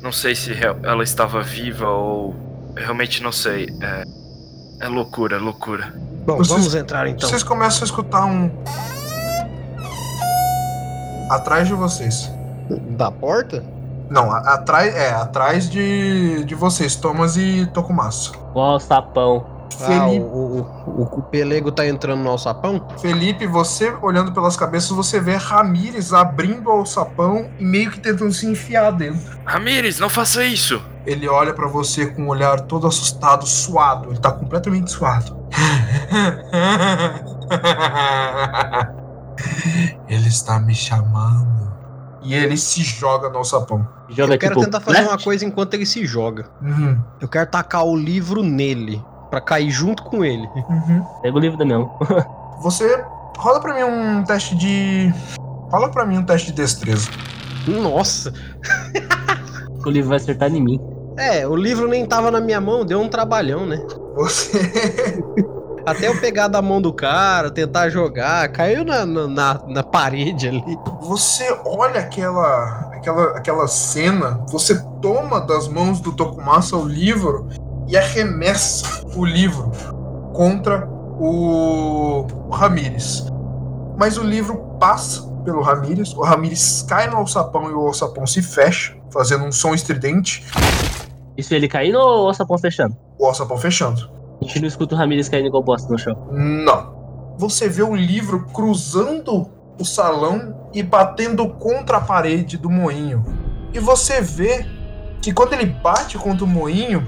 Não 0.07 0.13
sei 0.13 0.37
se 0.37 0.53
ela 0.85 1.03
estava 1.03 1.43
viva 1.43 1.89
ou. 1.89 2.33
eu 2.77 2.83
Realmente 2.85 3.21
não 3.25 3.33
sei. 3.33 3.67
É. 3.83 4.05
É 4.79 4.89
loucura, 4.89 5.37
loucura. 5.37 5.93
Bom, 6.25 6.37
Vocês- 6.37 6.49
vamos 6.49 6.75
entrar 6.77 7.09
então. 7.09 7.29
Vocês 7.29 7.43
começam 7.43 7.83
a 7.83 7.85
escutar 7.87 8.25
um. 8.25 8.49
Atrás 11.29 11.67
de 11.67 11.75
vocês. 11.75 12.31
Da 12.91 13.11
porta? 13.11 13.65
Não, 14.09 14.31
atrás. 14.31 14.95
É, 14.95 15.11
atrás 15.11 15.69
de, 15.69 16.45
de 16.45 16.55
vocês, 16.55 16.95
Thomas 16.95 17.37
e 17.37 17.67
Tokumasu. 17.75 18.33
Ó, 18.55 18.77
o 18.77 18.79
sapão. 18.79 19.45
Ah, 19.81 19.87
Felipe, 19.87 20.25
o, 20.25 20.61
o, 20.87 21.03
o 21.19 21.23
pelego 21.23 21.71
tá 21.71 21.87
entrando 21.87 22.23
no 22.23 22.31
alçapão? 22.31 22.87
Felipe, 23.01 23.47
você 23.47 23.95
olhando 24.01 24.33
pelas 24.33 24.57
cabeças, 24.57 24.91
você 24.91 25.21
vê 25.21 25.37
Ramires 25.37 26.13
abrindo 26.13 26.69
o 26.69 26.73
alçapão 26.73 27.51
e 27.59 27.65
meio 27.65 27.91
que 27.91 28.01
tentando 28.01 28.33
se 28.33 28.47
enfiar 28.47 28.91
dentro. 28.93 29.39
Ramires, 29.45 29.99
não 29.99 30.09
faça 30.09 30.45
isso! 30.45 30.81
Ele 31.05 31.29
olha 31.29 31.53
pra 31.53 31.69
você 31.69 32.07
com 32.07 32.23
um 32.23 32.29
olhar 32.29 32.61
todo 32.63 32.87
assustado, 32.87 33.47
suado. 33.47 34.11
Ele 34.11 34.19
tá 34.19 34.33
completamente 34.33 34.91
suado. 34.91 35.37
Ele 40.09 40.29
está 40.29 40.59
me 40.59 40.75
chamando. 40.75 41.67
E 42.23 42.35
ele 42.35 42.57
se 42.57 42.83
joga 42.83 43.29
no 43.29 43.39
alçapão. 43.39 43.87
Joga 44.09 44.35
eu 44.35 44.39
quero 44.39 44.55
tipo. 44.55 44.65
tentar 44.65 44.81
fazer 44.81 45.03
uma 45.03 45.19
coisa 45.19 45.45
enquanto 45.45 45.75
ele 45.75 45.87
se 45.87 46.05
joga. 46.05 46.47
Uhum, 46.61 46.99
Eu 47.21 47.29
quero 47.29 47.49
tacar 47.49 47.85
o 47.85 47.97
livro 47.97 48.43
nele, 48.43 49.03
pra 49.31 49.41
cair 49.41 49.71
junto 49.71 50.03
com 50.05 50.25
ele. 50.25 50.49
uhum. 50.69 51.05
Pega 51.23 51.37
o 51.37 51.41
livro 51.41 51.59
da 51.59 51.65
minha 51.65 51.79
mão. 51.79 51.99
Você 52.61 53.05
rola 53.39 53.61
pra 53.61 53.75
mim 53.75 53.83
um 53.83 54.25
teste 54.25 54.55
de. 54.57 55.13
Rola 55.71 55.91
pra 55.91 56.07
mim 56.07 56.19
um 56.19 56.25
teste 56.25 56.49
de 56.49 56.55
destreza. 56.55 57.09
Nossa! 57.67 58.33
o 59.85 59.91
livro 59.91 60.09
vai 60.11 60.17
acertar 60.19 60.51
em 60.55 60.61
mim. 60.63 60.81
É, 61.17 61.47
o 61.47 61.57
livro 61.57 61.89
nem 61.89 62.05
tava 62.07 62.31
na 62.31 62.41
minha 62.41 62.61
mão, 62.61 62.85
deu 62.85 63.01
um 63.01 63.09
trabalhão, 63.09 63.67
né? 63.67 63.85
Você. 64.15 64.59
Até 65.87 66.09
eu 66.09 66.19
pegar 66.21 66.49
da 66.49 66.61
mão 66.61 66.83
do 66.83 66.93
cara, 66.93 67.49
tentar 67.49 67.89
jogar, 67.91 68.49
caiu 68.49 68.85
na, 68.85 69.07
na, 69.07 69.29
na- 69.29 69.61
na 69.69 69.83
parede 69.85 70.49
ali. 70.49 70.77
Você 71.03 71.45
olha 71.65 72.01
aquela, 72.01 72.91
aquela, 72.93 73.25
aquela 73.37 73.69
cena, 73.69 74.41
você 74.49 74.83
toma 75.01 75.41
das 75.41 75.69
mãos 75.69 76.01
do 76.01 76.11
Tokumasa 76.13 76.77
o 76.77 76.85
livro 76.85 77.47
e 77.89 77.97
arremessa 77.97 79.05
o 79.15 79.25
livro 79.25 79.71
contra 80.33 80.87
o, 81.19 82.27
Ramires. 82.53 83.27
Mas 83.97 84.19
o 84.19 84.23
livro 84.23 84.59
passa 84.79 85.23
pelo 85.45 85.63
Ramires, 85.63 86.13
o 86.15 86.23
Ramires 86.23 86.85
cai 86.89 87.09
no 87.09 87.17
alçapão 87.17 87.71
e 87.71 87.75
o 87.75 87.87
alçapão 87.87 88.27
se 88.27 88.43
fecha, 88.43 88.97
fazendo 89.13 89.45
um 89.45 89.53
som 89.53 89.75
estridente, 89.75 90.45
Isso 91.37 91.55
ele 91.55 91.69
caindo 91.69 91.99
ou 91.99 92.29
o 92.29 92.35
sapão 92.35 92.59
fechando? 92.59 92.97
o 93.19 93.27
alçapão 93.27 93.57
fechando. 93.57 94.11
A 94.43 94.45
gente 94.45 94.61
não 94.61 94.69
escuta 94.69 94.95
o 94.95 94.99
Ramirez 94.99 95.29
caindo 95.29 95.47
igual 95.47 95.63
bosta 95.63 95.91
no 95.91 95.99
chão. 95.99 96.15
Não. 96.31 96.95
Você 97.39 97.69
vê 97.69 97.83
o 97.83 97.95
livro 97.95 98.47
cruzando 98.53 99.49
o 99.81 99.85
salão 99.85 100.69
e 100.75 100.83
batendo 100.83 101.49
contra 101.55 101.97
a 101.99 102.01
parede 102.01 102.59
do 102.59 102.69
moinho. 102.69 103.25
E 103.73 103.79
você 103.79 104.21
vê 104.21 104.67
que 105.23 105.33
quando 105.33 105.55
ele 105.55 105.67
bate 105.67 106.19
contra 106.19 106.45
o 106.45 106.49
moinho, 106.49 107.07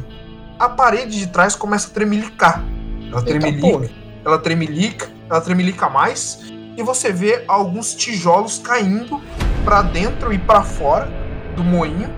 a 0.59 0.69
parede 0.69 1.19
de 1.19 1.27
trás 1.29 1.55
começa 1.55 1.89
a 1.89 1.91
tremelicar. 1.91 2.65
Ela 3.11 3.21
Eita, 3.21 3.39
tremelica, 3.39 3.91
ela 4.25 4.39
tremelica, 4.39 5.09
ela 5.31 5.41
tremelica 5.41 5.89
mais, 5.89 6.41
e 6.77 6.83
você 6.83 7.13
vê 7.13 7.45
alguns 7.49 7.95
tijolos 7.95 8.59
caindo 8.59 9.21
pra 9.65 9.83
dentro 9.83 10.33
e 10.33 10.39
pra 10.39 10.63
fora 10.63 11.09
do 11.57 11.63
moinho. 11.63 12.11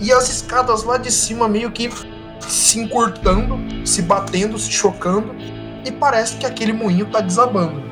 E 0.00 0.12
as 0.12 0.28
escadas 0.28 0.82
lá 0.84 0.98
de 0.98 1.10
cima 1.10 1.48
meio 1.48 1.70
que 1.70 1.90
se 2.40 2.80
encurtando, 2.80 3.58
se 3.86 4.02
batendo, 4.02 4.58
se 4.58 4.70
chocando, 4.70 5.34
e 5.84 5.92
parece 5.92 6.36
que 6.36 6.46
aquele 6.46 6.72
moinho 6.72 7.06
tá 7.06 7.20
desabando. 7.20 7.82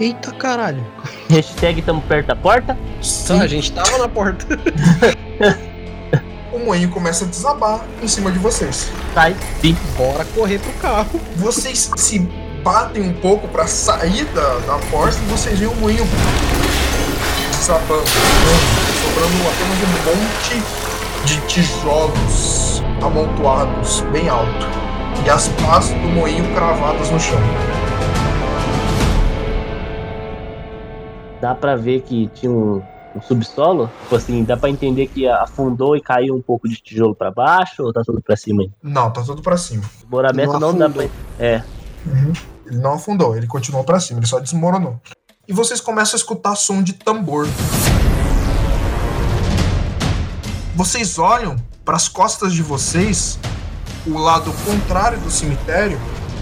Eita 0.00 0.32
caralho. 0.32 0.84
Hashtag 1.28 1.82
tamo 1.82 2.02
perto 2.02 2.26
da 2.26 2.36
porta. 2.36 2.76
Tá, 3.26 3.42
a 3.42 3.46
gente 3.46 3.70
tava 3.72 3.98
na 3.98 4.08
porta. 4.08 4.46
O 6.54 6.58
moinho 6.60 6.88
começa 6.88 7.24
a 7.24 7.28
desabar 7.28 7.84
em 8.00 8.06
cima 8.06 8.30
de 8.30 8.38
vocês. 8.38 8.88
Sai. 9.12 9.34
Sim. 9.60 9.76
Bora 9.98 10.24
correr 10.26 10.60
pro 10.60 10.72
carro. 10.74 11.20
Vocês 11.34 11.90
se 11.96 12.20
batem 12.62 13.02
um 13.02 13.12
pouco 13.14 13.48
pra 13.48 13.66
sair 13.66 14.24
da, 14.26 14.58
da 14.60 14.78
porta 14.88 15.18
e 15.18 15.26
vocês 15.26 15.58
veem 15.58 15.68
o 15.68 15.74
moinho 15.74 16.04
desabando, 17.50 18.06
sobrando 18.06 19.34
apenas 19.48 19.78
um 19.82 19.90
monte 20.06 20.62
de 21.24 21.40
tijolos 21.48 22.82
amontoados 23.02 24.02
bem 24.12 24.28
alto 24.28 24.66
e 25.26 25.30
as 25.30 25.48
pás 25.48 25.88
do 25.88 26.08
moinho 26.08 26.54
cravadas 26.54 27.10
no 27.10 27.18
chão. 27.18 27.38
Dá 31.40 31.52
pra 31.52 31.74
ver 31.74 32.02
que 32.02 32.30
tinha 32.32 32.52
um, 32.52 32.80
um 33.14 33.22
subsolo. 33.22 33.90
Tipo 34.02 34.16
assim, 34.16 34.44
dá 34.44 34.56
pra 34.56 34.70
entender 34.70 35.06
que 35.06 35.26
afundou 35.28 35.96
e 35.96 36.00
caiu 36.00 36.34
um 36.34 36.42
pouco 36.42 36.68
de 36.68 36.76
tijolo 36.76 37.14
pra 37.14 37.30
baixo 37.30 37.82
ou 37.82 37.92
tá 37.92 38.02
tudo 38.04 38.20
pra 38.20 38.36
cima 38.36 38.62
aí? 38.62 38.70
Não, 38.82 39.10
tá 39.10 39.22
tudo 39.22 39.42
pra 39.42 39.56
cima. 39.56 39.82
Desmoramento 40.00 40.52
Não 40.54 40.72
não, 40.72 40.78
dá 40.78 40.90
pra. 40.90 41.08
É. 41.38 41.62
Ele 42.66 42.78
não 42.78 42.94
afundou, 42.94 43.36
ele 43.36 43.46
continuou 43.46 43.84
pra 43.84 44.00
cima, 44.00 44.20
ele 44.20 44.26
só 44.26 44.38
desmoronou. 44.38 45.00
E 45.46 45.52
vocês 45.52 45.80
começam 45.80 46.16
a 46.16 46.18
escutar 46.18 46.54
som 46.56 46.82
de 46.82 46.94
tambor. 46.94 47.46
Vocês 50.74 51.18
olham 51.18 51.56
para 51.84 51.96
as 51.96 52.08
costas 52.08 52.52
de 52.52 52.62
vocês, 52.62 53.38
o 54.06 54.18
lado 54.18 54.52
contrário 54.64 55.20
do 55.20 55.30
cemitério, 55.30 56.00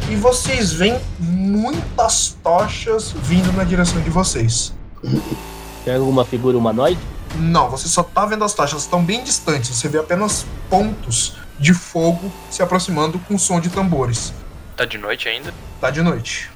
e 0.08 0.16
vocês 0.16 0.72
veem 0.72 0.98
muitas 1.18 2.36
tochas 2.42 3.12
vindo 3.12 3.52
na 3.52 3.64
direção 3.64 4.00
de 4.00 4.10
vocês. 4.10 4.72
Tem 5.84 5.94
alguma 5.94 6.24
figura 6.24 6.56
humanoide? 6.56 7.00
Não, 7.36 7.70
você 7.70 7.88
só 7.88 8.02
tá 8.02 8.26
vendo 8.26 8.44
as 8.44 8.54
tochas, 8.54 8.72
elas 8.72 8.82
estão 8.84 9.02
bem 9.02 9.24
distantes. 9.24 9.70
Você 9.70 9.88
vê 9.88 9.98
apenas 9.98 10.46
pontos 10.68 11.36
de 11.58 11.72
fogo 11.72 12.30
se 12.50 12.62
aproximando 12.62 13.18
com 13.20 13.38
som 13.38 13.60
de 13.60 13.70
tambores. 13.70 14.32
Tá 14.76 14.84
de 14.84 14.98
noite 14.98 15.28
ainda? 15.28 15.52
Tá 15.80 15.90
de 15.90 16.02
noite. 16.02 16.50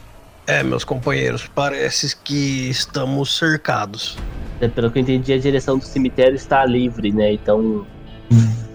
É, 0.46 0.62
meus 0.62 0.84
companheiros, 0.84 1.48
parece 1.52 2.16
que 2.16 2.68
estamos 2.70 3.36
cercados. 3.36 4.16
É, 4.60 4.68
Pelo 4.68 4.90
que 4.90 4.98
eu 4.98 5.02
entendi, 5.02 5.32
a 5.32 5.38
direção 5.38 5.78
do 5.78 5.84
cemitério 5.84 6.36
está 6.36 6.64
livre, 6.64 7.12
né? 7.12 7.32
Então, 7.32 7.84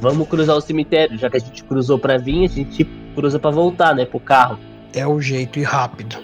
vamos 0.01 0.27
cruzar 0.27 0.57
o 0.57 0.61
cemitério. 0.61 1.17
Já 1.17 1.29
que 1.29 1.37
a 1.37 1.39
gente 1.39 1.63
cruzou 1.63 1.97
pra 1.97 2.17
vir, 2.17 2.45
a 2.45 2.53
gente 2.53 2.83
cruza 3.15 3.39
pra 3.39 3.51
voltar, 3.51 3.95
né? 3.95 4.05
Pro 4.05 4.19
carro. 4.19 4.59
É 4.93 5.07
o 5.07 5.21
jeito 5.21 5.59
e 5.59 5.63
rápido. 5.63 6.17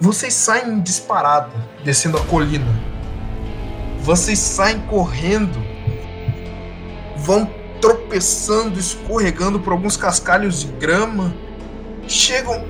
Vocês 0.00 0.34
saem 0.34 0.80
disparada, 0.80 1.50
descendo 1.84 2.18
a 2.18 2.24
colina. 2.26 2.66
Vocês 4.04 4.38
saem 4.38 4.80
correndo. 4.80 5.58
Vão 7.16 7.50
tropeçando, 7.80 8.78
escorregando 8.78 9.58
por 9.58 9.72
alguns 9.72 9.96
cascalhos 9.96 10.60
de 10.60 10.66
grama. 10.72 11.34
Chegam 12.06 12.62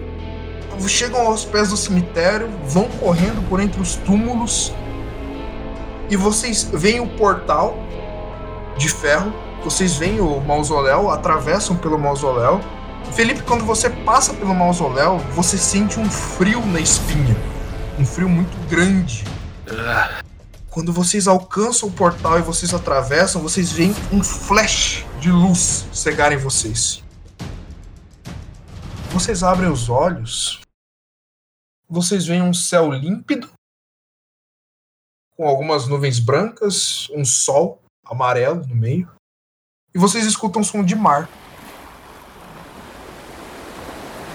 chegam 0.87 1.27
aos 1.27 1.45
pés 1.45 1.71
do 1.71 1.77
cemitério, 1.77 2.49
vão 2.65 2.89
correndo 3.01 3.49
por 3.49 3.61
entre 3.61 3.81
os 3.81 3.97
túmulos. 3.97 4.73
E 6.09 6.17
vocês 6.17 6.63
veem 6.73 7.01
o 7.01 7.09
portal 7.09 7.77
de 8.77 8.89
ferro. 8.89 9.33
Vocês 9.65 9.97
veem 9.97 10.21
o 10.21 10.41
mausoléu, 10.41 11.11
atravessam 11.11 11.75
pelo 11.75 11.99
mausoléu. 11.99 12.61
Felipe, 13.13 13.43
quando 13.43 13.65
você 13.65 13.91
passa 13.91 14.33
pelo 14.35 14.55
mausoléu, 14.55 15.19
você 15.35 15.59
sente 15.59 15.99
um 15.99 16.09
frio 16.09 16.65
na 16.67 16.79
espinha. 16.79 17.37
Um 17.99 18.05
frio 18.05 18.29
muito 18.29 18.57
grande. 18.69 19.25
Ah, 19.69 20.23
Quando 20.75 20.93
vocês 20.93 21.29
alcançam 21.29 21.89
o 21.89 21.93
portal 21.93 22.37
e 22.37 22.43
vocês 22.43 22.75
atravessam, 22.75 23.41
vocês 23.41 23.71
veem 23.71 23.93
um 24.13 24.25
flash 24.25 25.07
de 25.21 25.31
luz 25.31 25.87
cegar 25.93 26.33
em 26.33 26.37
vocês. 26.37 27.01
Vocês 29.13 29.45
abrem 29.45 29.71
os 29.71 29.89
olhos. 29.89 30.61
Vocês 31.89 32.27
veem 32.27 32.43
um 32.43 32.53
céu 32.53 32.91
límpido, 32.91 33.49
com 35.37 35.47
algumas 35.47 35.87
nuvens 35.87 36.19
brancas, 36.19 37.09
um 37.11 37.25
sol 37.25 37.81
amarelo 38.05 38.67
no 38.67 38.75
meio. 38.75 39.09
E 39.95 39.99
vocês 39.99 40.27
escutam 40.27 40.63
um 40.63 40.65
som 40.65 40.83
de 40.83 40.97
mar. 40.97 41.29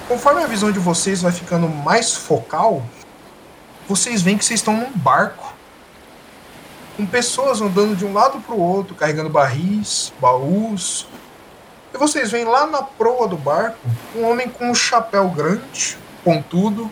Conforme 0.08 0.42
a 0.42 0.48
visão 0.48 0.72
de 0.72 0.80
vocês 0.80 1.22
vai 1.22 1.34
ficando 1.34 1.68
mais 1.68 2.16
focal, 2.16 2.82
vocês 3.90 4.22
veem 4.22 4.38
que 4.38 4.46
vocês 4.46 4.62
estão 4.62 4.78
num 4.78 4.98
barco 4.98 5.49
com 7.00 7.06
pessoas 7.06 7.62
andando 7.62 7.96
de 7.96 8.04
um 8.04 8.12
lado 8.12 8.42
para 8.42 8.54
o 8.54 8.60
outro, 8.60 8.94
carregando 8.94 9.30
barris, 9.30 10.12
baús. 10.20 11.08
E 11.94 11.98
vocês 11.98 12.30
veem 12.30 12.44
lá 12.44 12.68
na 12.68 12.84
proa 12.84 13.26
do 13.26 13.38
barco 13.38 13.80
um 14.14 14.26
homem 14.30 14.50
com 14.50 14.70
um 14.70 14.76
chapéu 14.76 15.30
grande, 15.30 15.98
pontudo, 16.26 16.92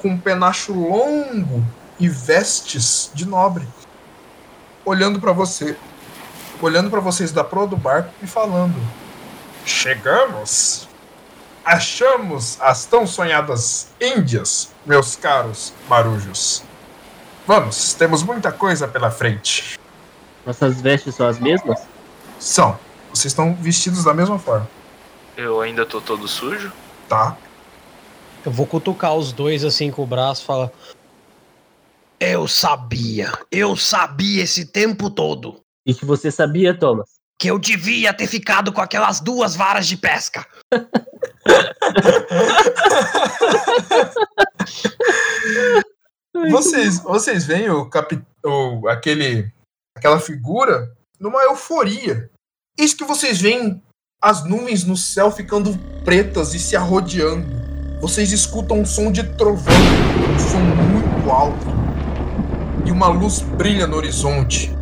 com 0.00 0.08
um 0.08 0.18
penacho 0.18 0.72
longo 0.72 1.62
e 2.00 2.08
vestes 2.08 3.10
de 3.12 3.28
nobre, 3.28 3.68
olhando 4.86 5.20
para 5.20 5.32
você, 5.32 5.76
olhando 6.62 6.88
para 6.88 7.00
vocês 7.00 7.30
da 7.30 7.44
proa 7.44 7.66
do 7.66 7.76
barco 7.76 8.10
e 8.22 8.26
falando: 8.26 8.80
Chegamos! 9.66 10.88
Achamos 11.62 12.56
as 12.58 12.86
tão 12.86 13.06
sonhadas 13.06 13.88
Índias, 14.00 14.70
meus 14.86 15.14
caros 15.14 15.74
marujos. 15.90 16.64
Vamos, 17.46 17.94
temos 17.94 18.22
muita 18.22 18.52
coisa 18.52 18.86
pela 18.86 19.10
frente. 19.10 19.78
Nossas 20.46 20.80
vestes 20.80 21.14
são 21.14 21.26
as 21.26 21.38
mesmas? 21.38 21.80
São. 22.38 22.78
Vocês 23.10 23.32
estão 23.32 23.54
vestidos 23.54 24.04
da 24.04 24.14
mesma 24.14 24.38
forma, 24.38 24.68
eu 25.36 25.60
ainda 25.60 25.84
tô 25.84 26.00
todo 26.00 26.26
sujo? 26.26 26.72
tá? 27.08 27.36
Eu 28.44 28.50
vou 28.50 28.66
cutucar 28.66 29.14
os 29.14 29.32
dois 29.32 29.64
assim 29.64 29.90
com 29.90 30.02
o 30.02 30.06
braço 30.06 30.42
e 30.42 30.46
falar. 30.46 30.70
Eu 32.18 32.48
sabia, 32.48 33.30
eu 33.50 33.76
sabia 33.76 34.44
esse 34.44 34.64
tempo 34.64 35.10
todo 35.10 35.60
E 35.84 35.92
que 35.92 36.04
você 36.04 36.30
sabia, 36.30 36.76
Thomas? 36.76 37.20
que 37.38 37.50
eu 37.50 37.58
devia 37.58 38.14
ter 38.14 38.28
ficado 38.28 38.72
com 38.72 38.80
aquelas 38.80 39.20
duas 39.20 39.56
varas 39.56 39.86
de 39.86 39.96
pesca. 39.96 40.46
Vocês, 46.50 46.98
vocês 47.00 47.44
veem 47.44 47.70
o, 47.70 47.86
capi, 47.86 48.20
o 48.44 48.88
aquele 48.88 49.52
aquela 49.96 50.18
figura 50.18 50.92
numa 51.20 51.42
euforia. 51.44 52.30
Isso 52.78 52.96
que 52.96 53.04
vocês 53.04 53.40
veem 53.40 53.82
as 54.20 54.44
nuvens 54.44 54.84
no 54.84 54.96
céu 54.96 55.30
ficando 55.30 55.76
pretas 56.04 56.54
e 56.54 56.58
se 56.58 56.76
arrodeando. 56.76 57.46
Vocês 58.00 58.32
escutam 58.32 58.80
um 58.80 58.84
som 58.84 59.12
de 59.12 59.22
trovão, 59.22 59.74
um 60.34 60.38
som 60.38 60.58
muito 60.58 61.30
alto. 61.30 61.66
E 62.84 62.90
uma 62.90 63.06
luz 63.06 63.40
brilha 63.40 63.86
no 63.86 63.96
horizonte. 63.96 64.76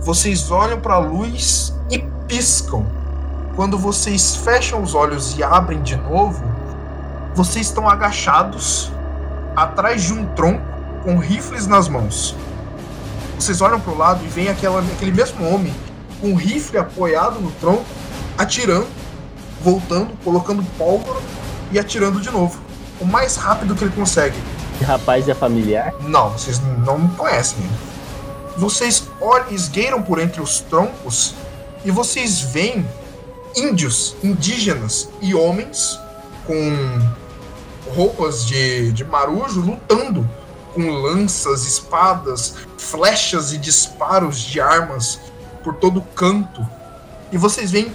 Vocês 0.00 0.50
olham 0.50 0.80
para 0.80 0.94
a 0.94 0.98
luz 0.98 1.72
e 1.90 1.98
piscam. 2.26 2.84
Quando 3.56 3.78
vocês 3.78 4.36
fecham 4.36 4.82
os 4.82 4.94
olhos 4.94 5.38
e 5.38 5.42
abrem 5.42 5.82
de 5.82 5.96
novo, 5.96 6.42
vocês 7.34 7.66
estão 7.66 7.88
agachados 7.88 8.90
atrás 9.54 10.02
de 10.02 10.12
um 10.12 10.26
tronco 10.34 10.62
com 11.02 11.18
rifles 11.18 11.66
nas 11.66 11.88
mãos. 11.88 12.34
Vocês 13.38 13.60
olham 13.60 13.80
para 13.80 13.92
o 13.92 13.98
lado 13.98 14.24
e 14.24 14.28
veem 14.28 14.48
aquela, 14.48 14.80
aquele 14.80 15.12
mesmo 15.12 15.46
homem 15.48 15.74
com 16.20 16.28
um 16.28 16.34
rifle 16.34 16.78
apoiado 16.78 17.40
no 17.40 17.50
tronco, 17.52 17.84
atirando, 18.38 18.86
voltando, 19.60 20.10
colocando 20.22 20.62
pólvora 20.78 21.20
e 21.72 21.78
atirando 21.78 22.20
de 22.20 22.30
novo. 22.30 22.60
O 23.00 23.04
mais 23.04 23.36
rápido 23.36 23.74
que 23.74 23.84
ele 23.84 23.92
consegue. 23.92 24.36
Esse 24.76 24.84
rapaz 24.84 25.28
é 25.28 25.34
familiar? 25.34 25.92
Não, 26.02 26.30
vocês 26.30 26.60
não 26.84 26.98
me 26.98 27.08
conhecem. 27.16 27.58
Vocês 28.56 29.08
olham, 29.20 29.50
esgueiram 29.50 30.02
por 30.02 30.20
entre 30.20 30.40
os 30.40 30.60
troncos 30.60 31.34
e 31.84 31.90
vocês 31.90 32.40
veem 32.40 32.86
índios, 33.56 34.14
indígenas 34.22 35.08
e 35.20 35.34
homens 35.34 35.98
com 36.46 36.54
roupas 37.94 38.46
de, 38.46 38.92
de 38.92 39.04
marujo 39.04 39.60
lutando 39.60 40.28
com 40.74 40.90
lanças, 40.90 41.66
espadas, 41.66 42.54
flechas 42.78 43.52
e 43.52 43.58
disparos 43.58 44.40
de 44.40 44.60
armas 44.60 45.20
por 45.62 45.74
todo 45.74 46.00
canto. 46.14 46.66
E 47.30 47.36
vocês 47.36 47.70
veem 47.70 47.92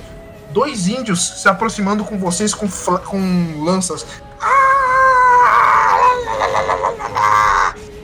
dois 0.52 0.88
índios 0.88 1.42
se 1.42 1.50
aproximando 1.50 2.04
com 2.04 2.18
vocês 2.18 2.54
com, 2.54 2.68
com 3.06 3.64
lanças. 3.64 4.06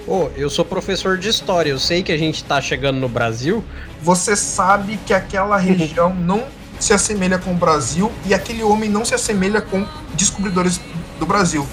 Ô, 0.05 0.29
eu 0.35 0.49
sou 0.49 0.65
professor 0.65 1.17
de 1.17 1.29
história, 1.29 1.69
eu 1.69 1.79
sei 1.79 2.03
que 2.03 2.11
a 2.11 2.17
gente 2.17 2.43
tá 2.43 2.59
chegando 2.59 2.99
no 2.99 3.07
Brasil. 3.07 3.63
Você 4.01 4.35
sabe 4.35 4.99
que 5.05 5.13
aquela 5.13 5.55
região 5.57 6.13
não 6.13 6.43
se 6.79 6.93
assemelha 6.93 7.37
com 7.37 7.51
o 7.51 7.55
Brasil 7.55 8.11
e 8.25 8.33
aquele 8.33 8.61
homem 8.63 8.89
não 8.89 9.05
se 9.05 9.15
assemelha 9.15 9.61
com 9.61 9.87
descobridores 10.15 10.79
do 11.19 11.25
Brasil, 11.25 11.65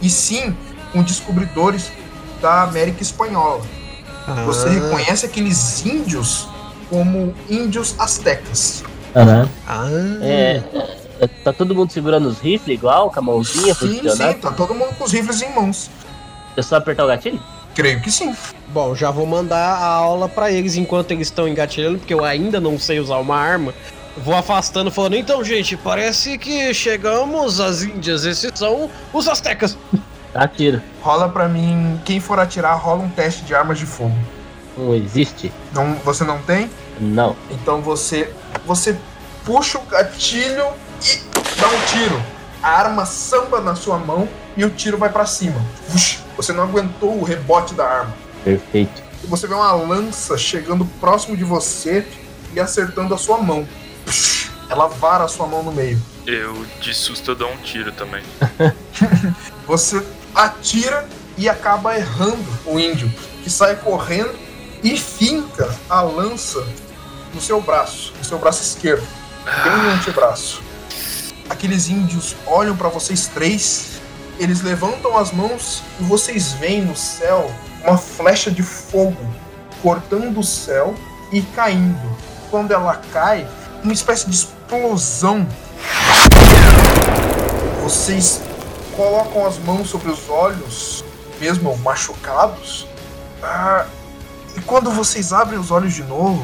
e 0.00 0.08
sim 0.10 0.56
com 0.92 1.02
descobridores 1.02 1.90
da 2.40 2.62
América 2.62 3.02
Espanhola. 3.02 3.62
Você 4.46 4.68
Ah, 4.68 4.72
reconhece 4.72 5.26
aqueles 5.26 5.84
índios 5.84 6.48
como 6.88 7.34
índios 7.48 7.94
astecas. 7.98 8.82
Aham. 9.14 9.48
Ah, 9.66 9.88
É, 10.22 10.62
Tá 11.44 11.52
todo 11.52 11.74
mundo 11.74 11.92
segurando 11.92 12.28
os 12.28 12.38
rifles 12.38 12.78
igual, 12.78 13.10
com 13.10 13.18
a 13.18 13.22
mãozinha 13.22 13.74
Sim, 13.74 14.00
sim, 14.08 14.32
tá 14.40 14.50
todo 14.52 14.74
mundo 14.74 14.94
com 14.96 15.04
os 15.04 15.12
rifles 15.12 15.42
em 15.42 15.54
mãos. 15.54 15.90
É 16.56 16.62
só 16.62 16.76
apertar 16.76 17.04
o 17.04 17.08
gatilho? 17.08 17.38
Creio 17.74 18.00
que 18.00 18.10
sim. 18.10 18.34
Bom, 18.68 18.94
já 18.94 19.10
vou 19.10 19.26
mandar 19.26 19.74
a 19.74 19.84
aula 19.84 20.28
pra 20.30 20.50
eles 20.50 20.76
enquanto 20.76 21.10
eles 21.10 21.26
estão 21.28 21.46
engatilhando, 21.46 21.98
porque 21.98 22.14
eu 22.14 22.24
ainda 22.24 22.58
não 22.58 22.78
sei 22.78 22.98
usar 23.00 23.18
uma 23.18 23.36
arma. 23.36 23.74
Vou 24.16 24.34
afastando, 24.34 24.90
falando, 24.90 25.16
então, 25.16 25.42
gente, 25.44 25.76
parece 25.76 26.36
que 26.36 26.74
chegamos 26.74 27.60
às 27.60 27.82
Índias. 27.82 28.24
Esses 28.24 28.50
são 28.54 28.90
os 29.12 29.28
astecas. 29.28 29.78
Atira. 30.34 30.82
Rola 31.00 31.28
pra 31.28 31.48
mim, 31.48 32.00
quem 32.04 32.20
for 32.20 32.38
atirar, 32.38 32.74
rola 32.76 33.02
um 33.02 33.08
teste 33.08 33.42
de 33.44 33.54
armas 33.54 33.78
de 33.78 33.86
fogo. 33.86 34.14
Não 34.76 34.94
existe? 34.94 35.52
Não, 35.72 35.94
você 35.96 36.24
não 36.24 36.40
tem? 36.42 36.70
Não. 37.00 37.36
Então 37.50 37.80
você 37.80 38.32
você 38.66 38.96
puxa 39.44 39.78
o 39.78 39.82
gatilho 39.82 40.66
e 41.02 41.60
dá 41.60 41.68
um 41.68 41.86
tiro. 41.86 42.22
A 42.62 42.68
arma 42.68 43.06
samba 43.06 43.60
na 43.60 43.74
sua 43.74 43.98
mão 43.98 44.28
e 44.56 44.64
o 44.64 44.70
tiro 44.70 44.98
vai 44.98 45.08
pra 45.08 45.24
cima. 45.24 45.60
Você 46.36 46.52
não 46.52 46.64
aguentou 46.64 47.18
o 47.18 47.24
rebote 47.24 47.74
da 47.74 47.86
arma. 47.86 48.14
Perfeito. 48.44 49.02
E 49.24 49.26
você 49.26 49.46
vê 49.46 49.54
uma 49.54 49.72
lança 49.72 50.36
chegando 50.36 50.84
próximo 51.00 51.36
de 51.36 51.44
você 51.44 52.06
e 52.54 52.60
acertando 52.60 53.14
a 53.14 53.18
sua 53.18 53.38
mão. 53.38 53.66
Ela 54.68 54.86
vara 54.86 55.24
a 55.24 55.28
sua 55.28 55.46
mão 55.46 55.62
no 55.62 55.72
meio. 55.72 56.00
Eu, 56.26 56.64
de 56.80 56.94
susto, 56.94 57.32
eu 57.32 57.34
dou 57.34 57.50
um 57.50 57.56
tiro 57.58 57.92
também. 57.92 58.22
Você 59.66 60.04
atira 60.34 61.08
e 61.36 61.48
acaba 61.48 61.96
errando 61.96 62.46
o 62.66 62.78
índio, 62.78 63.12
que 63.42 63.50
sai 63.50 63.76
correndo 63.76 64.32
e 64.82 64.96
finca 64.96 65.74
a 65.88 66.02
lança 66.02 66.64
no 67.34 67.40
seu 67.40 67.60
braço, 67.60 68.12
no 68.18 68.24
seu 68.24 68.38
braço 68.38 68.62
esquerdo, 68.62 69.06
bem 69.64 69.76
no 69.76 69.90
antebraço. 69.90 70.62
Aqueles 71.48 71.88
índios 71.88 72.36
olham 72.46 72.76
para 72.76 72.88
vocês 72.88 73.26
três, 73.26 74.00
eles 74.38 74.62
levantam 74.62 75.16
as 75.16 75.32
mãos 75.32 75.82
e 75.98 76.04
vocês 76.04 76.52
veem 76.52 76.82
no 76.82 76.96
céu 76.96 77.50
uma 77.84 77.98
flecha 77.98 78.50
de 78.50 78.62
fogo 78.62 79.16
cortando 79.82 80.38
o 80.38 80.44
céu 80.44 80.94
e 81.32 81.42
caindo. 81.42 82.16
Quando 82.50 82.72
ela 82.72 82.96
cai, 83.12 83.46
uma 83.82 83.92
espécie 83.92 84.28
de 84.28 84.36
explosão. 84.36 85.46
Vocês 87.82 88.40
colocam 88.96 89.46
as 89.46 89.58
mãos 89.58 89.88
sobre 89.88 90.10
os 90.10 90.28
olhos, 90.28 91.04
mesmo 91.38 91.76
machucados. 91.78 92.86
Ah, 93.42 93.86
e 94.56 94.60
quando 94.60 94.90
vocês 94.90 95.32
abrem 95.32 95.58
os 95.58 95.70
olhos 95.70 95.94
de 95.94 96.02
novo, 96.02 96.42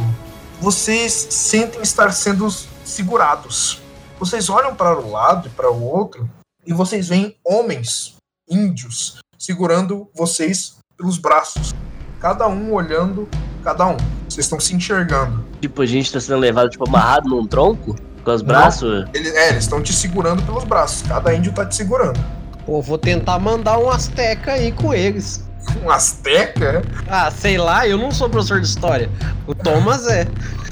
vocês 0.60 1.12
sentem 1.12 1.82
estar 1.82 2.10
sendo 2.12 2.48
segurados. 2.84 3.80
Vocês 4.18 4.48
olham 4.48 4.74
para 4.74 4.98
o 4.98 5.10
lado 5.10 5.48
e 5.48 5.50
para 5.50 5.70
o 5.70 5.82
outro 5.82 6.28
e 6.66 6.72
vocês 6.72 7.08
veem 7.08 7.36
homens 7.44 8.16
índios 8.48 9.18
segurando 9.38 10.08
vocês 10.14 10.76
pelos 10.96 11.18
braços. 11.18 11.74
Cada 12.20 12.48
um 12.48 12.72
olhando 12.72 13.28
cada 13.62 13.86
um. 13.88 13.96
Vocês 14.28 14.44
estão 14.46 14.60
se 14.60 14.74
enxergando. 14.74 15.44
Tipo, 15.60 15.82
a 15.82 15.86
gente 15.86 16.12
tá 16.12 16.20
sendo 16.20 16.38
levado, 16.38 16.70
tipo, 16.70 16.86
amarrado 16.88 17.28
num 17.28 17.46
tronco? 17.46 17.96
Com 18.24 18.30
os 18.32 18.42
braços? 18.42 19.04
Ele- 19.14 19.28
é, 19.30 19.48
eles 19.50 19.64
estão 19.64 19.82
te 19.82 19.92
segurando 19.92 20.42
pelos 20.42 20.64
braços. 20.64 21.02
Cada 21.06 21.34
índio 21.34 21.52
tá 21.52 21.64
te 21.66 21.74
segurando. 21.74 22.18
Pô, 22.64 22.80
vou 22.82 22.96
tentar 22.98 23.38
mandar 23.38 23.78
um 23.78 23.90
Azteca 23.90 24.52
aí 24.52 24.70
com 24.72 24.92
eles. 24.94 25.44
Um 25.84 25.90
Azteca? 25.90 26.82
Ah, 27.08 27.28
sei 27.28 27.58
lá, 27.58 27.88
eu 27.88 27.98
não 27.98 28.12
sou 28.12 28.30
professor 28.30 28.60
de 28.60 28.66
história. 28.68 29.10
O 29.48 29.54
Thomas 29.54 30.06
é. 30.06 30.28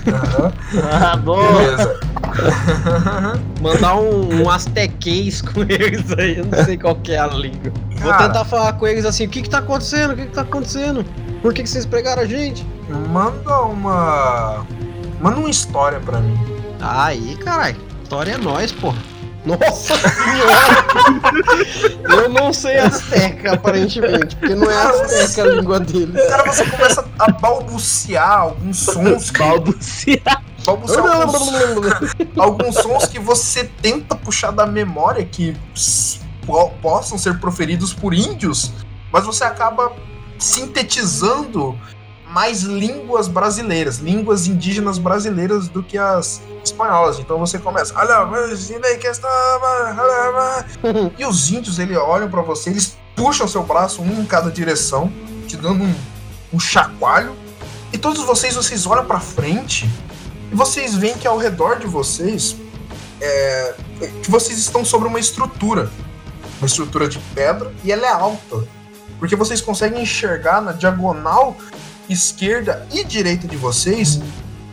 Aham, 0.06 0.52
Ah, 0.92 1.16
bom. 1.16 1.36
beleza. 1.56 2.00
Mandar 3.60 3.96
um, 3.96 4.42
um 4.42 4.50
aztequês 4.50 5.40
com 5.42 5.62
eles 5.62 6.04
aí, 6.18 6.38
eu 6.38 6.44
não 6.46 6.64
sei 6.64 6.76
qual 6.78 6.94
que 6.96 7.12
é 7.12 7.18
a 7.18 7.26
língua. 7.26 7.72
Vou 7.98 8.10
Cara. 8.12 8.26
tentar 8.28 8.44
falar 8.44 8.74
com 8.74 8.86
eles 8.86 9.04
assim, 9.04 9.26
o 9.26 9.28
que 9.28 9.42
que 9.42 9.50
tá 9.50 9.58
acontecendo? 9.58 10.12
O 10.12 10.16
que 10.16 10.26
que 10.26 10.32
tá 10.32 10.42
acontecendo? 10.42 11.04
Por 11.44 11.52
que 11.52 11.62
que 11.62 11.68
vocês 11.68 11.84
pregaram 11.84 12.22
a 12.22 12.26
gente? 12.26 12.66
Manda 13.10 13.60
uma. 13.60 14.66
Manda 15.20 15.36
uma 15.36 15.50
história 15.50 16.00
pra 16.00 16.18
mim. 16.18 16.38
Aí, 16.80 17.36
caralho, 17.36 17.76
história 18.02 18.32
é 18.32 18.38
nós, 18.38 18.72
pô. 18.72 18.94
Nossa 19.44 19.94
senhora! 20.08 20.86
eu 22.22 22.30
não 22.30 22.50
sei 22.50 22.78
azteca, 22.78 23.52
aparentemente, 23.52 24.36
porque 24.36 24.54
não 24.54 24.70
é 24.70 24.86
azteca 24.86 25.42
a 25.42 25.54
língua 25.54 25.80
deles. 25.80 26.28
Cara, 26.30 26.50
você 26.50 26.64
começa 26.64 27.06
a 27.18 27.30
balbuciar 27.30 28.40
alguns 28.40 28.78
sons 28.78 29.30
que. 29.30 29.38
Balbuciar. 29.40 30.42
balbuciar 30.64 31.20
alguns, 31.20 31.50
alguns 32.38 32.74
sons 32.76 33.04
que 33.04 33.18
você 33.18 33.64
tenta 33.82 34.16
puxar 34.16 34.50
da 34.50 34.66
memória 34.66 35.22
que 35.26 35.54
possam 36.80 37.18
ser 37.18 37.38
proferidos 37.38 37.92
por 37.92 38.14
índios, 38.14 38.72
mas 39.12 39.26
você 39.26 39.44
acaba 39.44 39.92
sintetizando 40.44 41.78
mais 42.28 42.62
línguas 42.62 43.28
brasileiras, 43.28 43.98
línguas 43.98 44.46
indígenas 44.46 44.98
brasileiras 44.98 45.68
do 45.68 45.82
que 45.82 45.96
as 45.96 46.42
espanholas. 46.64 47.18
Então 47.18 47.38
você 47.38 47.58
começa, 47.58 47.94
"Olha, 47.96 48.26
mas 48.26 48.68
e 48.70 48.78
daí 48.78 48.98
que 48.98 49.06
estava, 49.06 49.96
olha, 49.96 50.32
mas-" 50.32 51.12
e 51.18 51.24
os 51.24 51.50
índios 51.50 51.78
ele 51.78 51.96
olham 51.96 52.28
pra 52.28 52.42
você, 52.42 52.70
eles 52.70 52.96
puxam 53.16 53.46
seu 53.46 53.62
braço 53.62 54.02
um 54.02 54.20
em 54.20 54.26
cada 54.26 54.50
direção, 54.50 55.12
te 55.46 55.56
dando 55.56 55.84
um, 55.84 55.94
um 56.52 56.60
chacoalho. 56.60 57.34
E 57.92 57.98
todos 57.98 58.22
vocês 58.24 58.56
vocês 58.56 58.84
olham 58.86 59.04
pra 59.06 59.20
frente 59.20 59.88
e 60.52 60.54
vocês 60.54 60.94
veem 60.94 61.16
que 61.16 61.28
ao 61.28 61.38
redor 61.38 61.78
de 61.78 61.86
vocês 61.86 62.56
é, 63.20 63.74
que 64.22 64.30
vocês 64.30 64.58
estão 64.58 64.84
sobre 64.84 65.08
uma 65.08 65.20
estrutura, 65.20 65.90
uma 66.58 66.66
estrutura 66.66 67.08
de 67.08 67.18
pedra 67.34 67.72
e 67.84 67.92
ela 67.92 68.06
é 68.06 68.10
alta, 68.10 68.66
porque 69.24 69.36
vocês 69.36 69.62
conseguem 69.62 70.02
enxergar 70.02 70.60
na 70.60 70.72
diagonal 70.72 71.56
esquerda 72.10 72.86
e 72.92 73.02
direita 73.02 73.48
de 73.48 73.56
vocês 73.56 74.20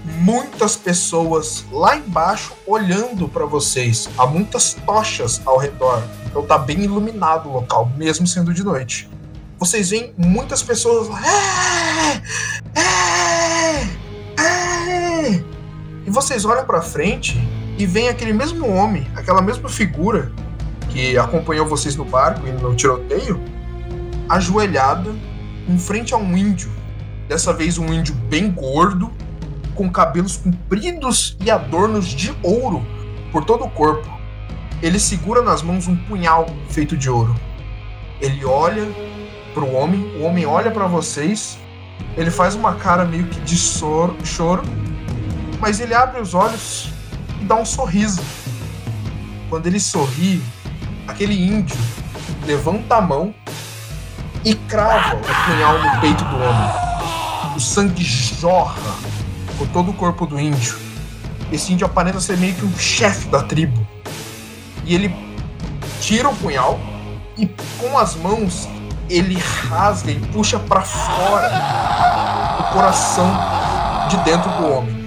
muitas 0.04 0.76
pessoas 0.76 1.64
lá 1.72 1.96
embaixo 1.96 2.52
olhando 2.68 3.30
para 3.30 3.46
vocês. 3.46 4.10
Há 4.18 4.26
muitas 4.26 4.74
tochas 4.86 5.42
ao 5.46 5.58
redor, 5.58 6.04
então 6.26 6.46
tá 6.46 6.58
bem 6.58 6.82
iluminado 6.82 7.48
o 7.48 7.54
local, 7.54 7.90
mesmo 7.96 8.28
sendo 8.28 8.54
de 8.54 8.62
noite. 8.62 9.10
Vocês 9.58 9.92
veem 9.92 10.14
muitas 10.18 10.62
pessoas 10.62 11.08
lá. 11.08 11.22
"É! 12.76 12.82
É! 12.82 14.42
É!" 14.42 15.44
E 16.06 16.10
vocês 16.10 16.44
olham 16.44 16.66
pra 16.66 16.82
frente 16.82 17.40
e 17.78 17.86
vem 17.86 18.10
aquele 18.10 18.34
mesmo 18.34 18.68
homem, 18.68 19.10
aquela 19.16 19.42
mesma 19.42 19.70
figura 19.70 20.30
que 20.90 21.18
acompanhou 21.18 21.66
vocês 21.66 21.96
no 21.96 22.04
barco 22.04 22.46
e 22.46 22.52
no 22.52 22.76
tiroteio, 22.76 23.40
ajoelhada 24.32 25.14
em 25.68 25.78
frente 25.78 26.14
a 26.14 26.18
um 26.18 26.38
índio. 26.38 26.72
Dessa 27.28 27.54
vez 27.54 27.78
um 27.78 27.94
índio 27.94 28.16
bem 28.16 28.50
gordo, 28.50 29.12
com 29.76 29.90
cabelos 29.90 30.38
compridos 30.38 31.38
e 31.42 31.52
adornos 31.52 32.08
de 32.08 32.34
ouro 32.42 32.86
por 33.32 33.44
todo 33.44 33.66
o 33.66 33.70
corpo. 33.70 34.10
Ele 34.82 35.00
segura 35.00 35.42
nas 35.42 35.62
mãos 35.62 35.88
um 35.88 35.96
punhal 35.96 36.48
feito 36.70 36.96
de 36.96 37.10
ouro. 37.10 37.36
Ele 38.22 38.44
olha 38.46 38.88
pro 39.54 39.70
homem, 39.70 40.02
o 40.18 40.24
homem 40.24 40.46
olha 40.46 40.72
pra 40.72 40.88
vocês, 40.88 41.58
ele 42.16 42.32
faz 42.32 42.56
uma 42.56 42.76
cara 42.76 43.04
meio 43.04 43.26
que 43.26 43.40
de 43.42 43.58
soro, 43.58 44.16
choro, 44.24 44.64
mas 45.60 45.80
ele 45.80 45.94
abre 45.94 46.22
os 46.22 46.34
olhos 46.34 46.90
e 47.42 47.46
dá 47.46 47.56
um 47.56 47.66
sorriso. 47.66 48.22
Quando 49.50 49.68
ele 49.68 49.80
sorri, 49.80 50.42
aquele 51.08 51.34
índio 51.34 51.76
levanta 52.46 52.96
a 52.96 53.02
mão 53.02 53.34
e 54.44 54.56
crava 54.56 55.16
o 55.16 55.20
punhal 55.20 55.80
no 55.80 56.02
peito 56.02 56.24
do 56.26 56.36
homem. 56.36 56.72
O 57.56 57.60
sangue 57.60 58.04
jorra 58.04 58.96
por 59.58 59.68
todo 59.68 59.92
o 59.92 59.94
corpo 59.94 60.26
do 60.26 60.40
índio. 60.40 60.76
Esse 61.52 61.74
índio 61.74 61.86
aparenta 61.86 62.20
ser 62.20 62.38
meio 62.38 62.56
que 62.56 62.66
um 62.66 62.78
chefe 62.78 63.28
da 63.28 63.44
tribo. 63.44 63.86
E 64.86 64.96
ele 64.96 65.14
tira 66.00 66.30
o 66.30 66.36
punhal 66.36 66.80
e 67.38 67.48
com 67.80 67.98
as 67.98 68.16
mãos 68.16 68.68
ele 69.10 69.38
rasga 69.70 70.12
e 70.12 70.20
puxa 70.28 70.58
para 70.58 70.82
fora 70.82 72.58
o 72.60 72.74
coração 72.74 73.30
de 74.10 74.18
dentro 74.18 74.50
do 74.52 74.72
homem. 74.72 75.06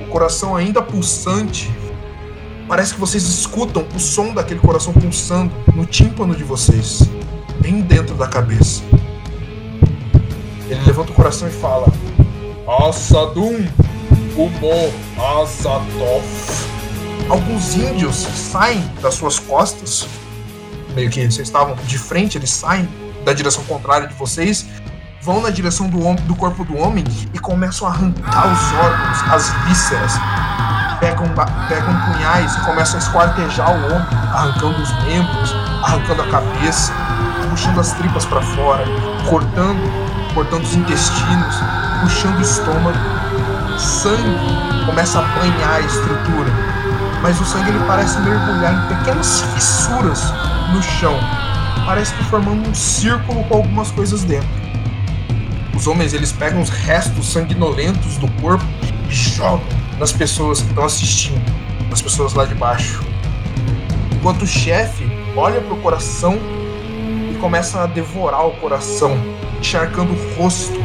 O 0.00 0.06
coração 0.06 0.56
ainda 0.56 0.82
pulsante. 0.82 1.70
Parece 2.68 2.94
que 2.94 3.00
vocês 3.00 3.24
escutam 3.24 3.86
o 3.94 3.98
som 3.98 4.32
daquele 4.34 4.60
coração 4.60 4.92
pulsando 4.92 5.52
no 5.74 5.84
tímpano 5.86 6.36
de 6.36 6.44
vocês, 6.44 7.08
bem 7.60 7.80
dentro 7.80 8.14
da 8.14 8.26
cabeça. 8.26 8.82
Ele 10.68 10.80
levanta 10.86 11.12
o 11.12 11.14
coração 11.14 11.48
e 11.48 11.50
fala: 11.50 11.86
Assadum 12.88 13.66
Umo 14.36 14.92
Azatof. 15.18 16.70
Alguns 17.28 17.74
índios 17.74 18.16
saem 18.16 18.82
das 19.00 19.14
suas 19.14 19.38
costas, 19.38 20.06
meio 20.94 21.10
que 21.10 21.20
vocês 21.20 21.46
estavam 21.46 21.76
de 21.86 21.98
frente, 21.98 22.36
eles 22.36 22.50
saem 22.50 22.88
da 23.24 23.32
direção 23.32 23.62
contrária 23.64 24.08
de 24.08 24.14
vocês, 24.14 24.66
vão 25.22 25.40
na 25.40 25.50
direção 25.50 25.88
do, 25.88 26.14
do 26.22 26.34
corpo 26.34 26.64
do 26.64 26.76
homem 26.76 27.04
e 27.32 27.38
começam 27.38 27.86
a 27.86 27.90
arrancar 27.90 28.52
os 28.52 28.72
órgãos, 28.72 29.32
as 29.32 29.68
vísceras. 29.68 30.12
Pegam, 30.98 31.26
pegam 31.68 31.94
punhais 32.12 32.54
e 32.56 32.60
começam 32.60 32.96
a 32.96 33.02
esquartejar 33.02 33.70
o 33.70 33.86
homem, 33.86 34.06
arrancando 34.34 34.82
os 34.82 35.04
membros, 35.04 35.54
arrancando 35.82 36.22
a 36.22 36.28
cabeça, 36.28 36.92
puxando 37.50 37.80
as 37.80 37.92
tripas 37.94 38.24
para 38.24 38.40
fora, 38.40 38.84
cortando, 39.28 39.80
cortando 40.34 40.62
os 40.62 40.74
intestinos, 40.74 41.54
puxando 42.00 42.38
o 42.38 42.42
estômago. 42.42 42.98
Sangue 43.78 44.86
começa 44.86 45.18
a 45.18 45.22
banhar 45.22 45.74
a 45.74 45.80
estrutura, 45.80 46.50
mas 47.22 47.40
o 47.40 47.44
sangue 47.44 47.70
ele 47.70 47.84
parece 47.86 48.18
mergulhar 48.20 48.72
em 48.72 48.96
pequenas 48.96 49.42
fissuras 49.54 50.32
no 50.72 50.82
chão, 50.82 51.18
parece 51.84 52.14
que 52.14 52.24
formando 52.24 52.68
um 52.68 52.74
círculo 52.74 53.42
com 53.44 53.56
algumas 53.56 53.90
coisas 53.90 54.22
dentro. 54.22 54.48
Os 55.74 55.86
homens 55.86 56.12
eles 56.12 56.30
pegam 56.30 56.60
os 56.60 56.68
restos 56.68 57.32
sanguinolentos 57.32 58.16
do 58.18 58.28
corpo 58.40 58.64
e 59.08 59.12
jogam 59.12 59.62
nas 59.98 60.12
pessoas 60.12 60.60
que 60.60 60.68
estão 60.68 60.84
assistindo, 60.84 61.42
nas 61.88 62.02
pessoas 62.02 62.34
lá 62.34 62.44
de 62.44 62.54
baixo. 62.54 63.02
Enquanto 64.12 64.42
o 64.42 64.46
chefe 64.46 65.10
olha 65.34 65.60
pro 65.60 65.76
coração 65.76 66.38
e 66.56 66.59
começa 67.40 67.82
a 67.82 67.86
devorar 67.86 68.46
o 68.46 68.52
coração, 68.52 69.16
encharcando 69.58 70.12
o 70.12 70.34
rosto. 70.36 70.78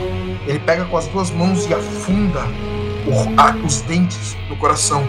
Ele 0.47 0.59
pega 0.59 0.85
com 0.85 0.97
as 0.97 1.07
duas 1.07 1.29
mãos 1.31 1.65
e 1.65 1.73
afunda 1.73 2.41
os 3.65 3.81
dentes 3.81 4.35
no 4.49 4.55
coração. 4.55 5.03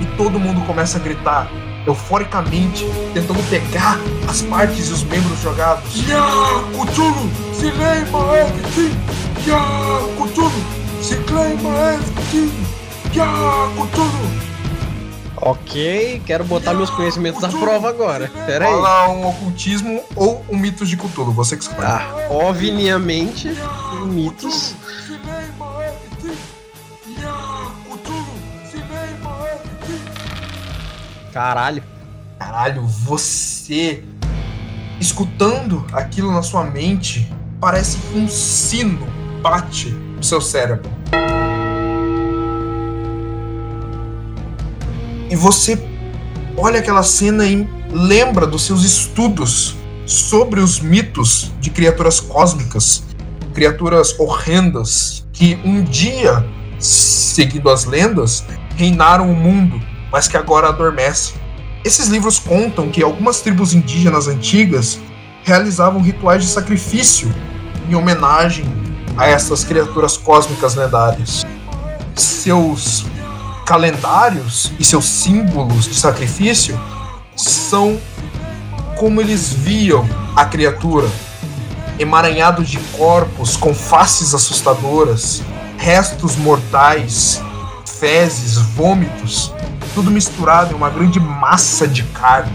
E 0.00 0.06
todo 0.16 0.38
mundo 0.38 0.60
começa 0.66 0.98
a 0.98 1.00
gritar 1.00 1.50
euforicamente, 1.86 2.86
tentando 3.12 3.42
pegar 3.50 3.98
as 4.28 4.42
partes 4.42 4.88
e 4.88 4.92
os 4.92 5.04
membros 5.04 5.40
jogados. 5.40 6.02
Cthulhu, 6.72 7.30
se 7.52 7.66
lembra 7.66 8.38
everything! 8.40 8.96
Ya, 9.46 9.60
Cthulhu, 10.16 10.50
se 11.02 11.16
claima 11.24 11.94
everything! 11.94 12.50
Ya, 13.14 13.26
Cthulhu! 13.76 14.43
Ok, 15.46 16.22
quero 16.24 16.42
botar 16.42 16.72
meus 16.72 16.88
conhecimentos 16.88 17.44
à 17.44 17.48
prova 17.50 17.90
agora. 17.90 18.30
Pera 18.46 18.64
aí. 18.64 18.72
Fala 18.72 19.10
um 19.10 19.28
ocultismo 19.28 20.02
ou 20.16 20.42
um 20.48 20.56
mitos 20.56 20.88
de 20.88 20.96
Cthulhu, 20.96 21.32
você 21.32 21.54
que 21.54 21.64
escolhe. 21.64 21.86
Ah, 21.86 22.28
obviamente, 22.30 23.50
mitos. 24.06 24.74
Caralho. 31.30 31.82
Caralho, 32.38 32.86
você 32.86 34.02
escutando 34.98 35.84
aquilo 35.92 36.32
na 36.32 36.42
sua 36.42 36.64
mente, 36.64 37.30
parece 37.60 37.98
que 37.98 38.16
um 38.16 38.26
sino 38.28 39.06
bate 39.42 39.90
no 39.90 40.24
seu 40.24 40.40
cérebro. 40.40 40.90
E 45.34 45.36
você 45.36 45.76
olha 46.56 46.78
aquela 46.78 47.02
cena 47.02 47.44
e 47.44 47.68
lembra 47.90 48.46
dos 48.46 48.62
seus 48.62 48.84
estudos 48.84 49.74
sobre 50.06 50.60
os 50.60 50.78
mitos 50.78 51.50
de 51.58 51.70
criaturas 51.70 52.20
cósmicas, 52.20 53.02
criaturas 53.52 54.14
horrendas 54.20 55.26
que 55.32 55.58
um 55.64 55.82
dia, 55.82 56.46
seguindo 56.78 57.68
as 57.68 57.84
lendas, 57.84 58.44
reinaram 58.76 59.28
o 59.28 59.34
mundo, 59.34 59.82
mas 60.12 60.28
que 60.28 60.36
agora 60.36 60.68
adormecem. 60.68 61.34
Esses 61.84 62.06
livros 62.06 62.38
contam 62.38 62.88
que 62.88 63.02
algumas 63.02 63.40
tribos 63.40 63.74
indígenas 63.74 64.28
antigas 64.28 65.00
realizavam 65.42 66.00
rituais 66.00 66.44
de 66.44 66.48
sacrifício 66.48 67.28
em 67.90 67.96
homenagem 67.96 68.66
a 69.16 69.26
essas 69.26 69.64
criaturas 69.64 70.16
cósmicas 70.16 70.76
lendárias. 70.76 71.44
Seus 72.14 73.04
calendários 73.64 74.72
e 74.78 74.84
seus 74.84 75.06
símbolos 75.06 75.84
de 75.84 75.94
sacrifício 75.94 76.78
são 77.36 77.98
como 78.96 79.20
eles 79.20 79.52
viam 79.52 80.08
a 80.36 80.44
criatura, 80.44 81.08
emaranhado 81.98 82.64
de 82.64 82.78
corpos 82.96 83.56
com 83.56 83.74
faces 83.74 84.34
assustadoras, 84.34 85.42
restos 85.76 86.36
mortais, 86.36 87.42
fezes, 87.98 88.56
vômitos, 88.56 89.52
tudo 89.94 90.10
misturado 90.10 90.72
em 90.72 90.76
uma 90.76 90.90
grande 90.90 91.18
massa 91.20 91.86
de 91.86 92.02
carne. 92.02 92.52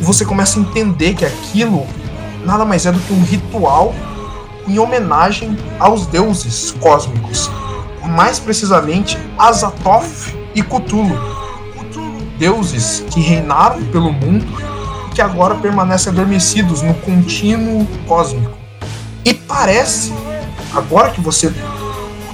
E 0.00 0.04
você 0.04 0.24
começa 0.24 0.58
a 0.58 0.62
entender 0.62 1.14
que 1.14 1.24
aquilo 1.24 1.86
nada 2.44 2.64
mais 2.64 2.86
é 2.86 2.92
do 2.92 2.98
que 3.00 3.12
um 3.12 3.22
ritual 3.22 3.94
em 4.66 4.78
homenagem 4.78 5.56
aos 5.78 6.06
deuses 6.06 6.70
cósmicos, 6.80 7.50
mais 8.08 8.38
precisamente 8.38 9.18
Azathoth 9.38 10.34
e 10.54 10.62
Cthulhu, 10.62 11.18
deuses 12.38 13.04
que 13.10 13.20
reinaram 13.20 13.82
pelo 13.84 14.12
mundo 14.12 14.46
e 15.06 15.14
que 15.14 15.22
agora 15.22 15.54
permanecem 15.54 16.12
adormecidos 16.12 16.82
no 16.82 16.94
contínuo 16.94 17.86
cósmico. 18.06 18.56
E 19.24 19.34
parece, 19.34 20.12
agora 20.74 21.10
que 21.10 21.20
você 21.20 21.52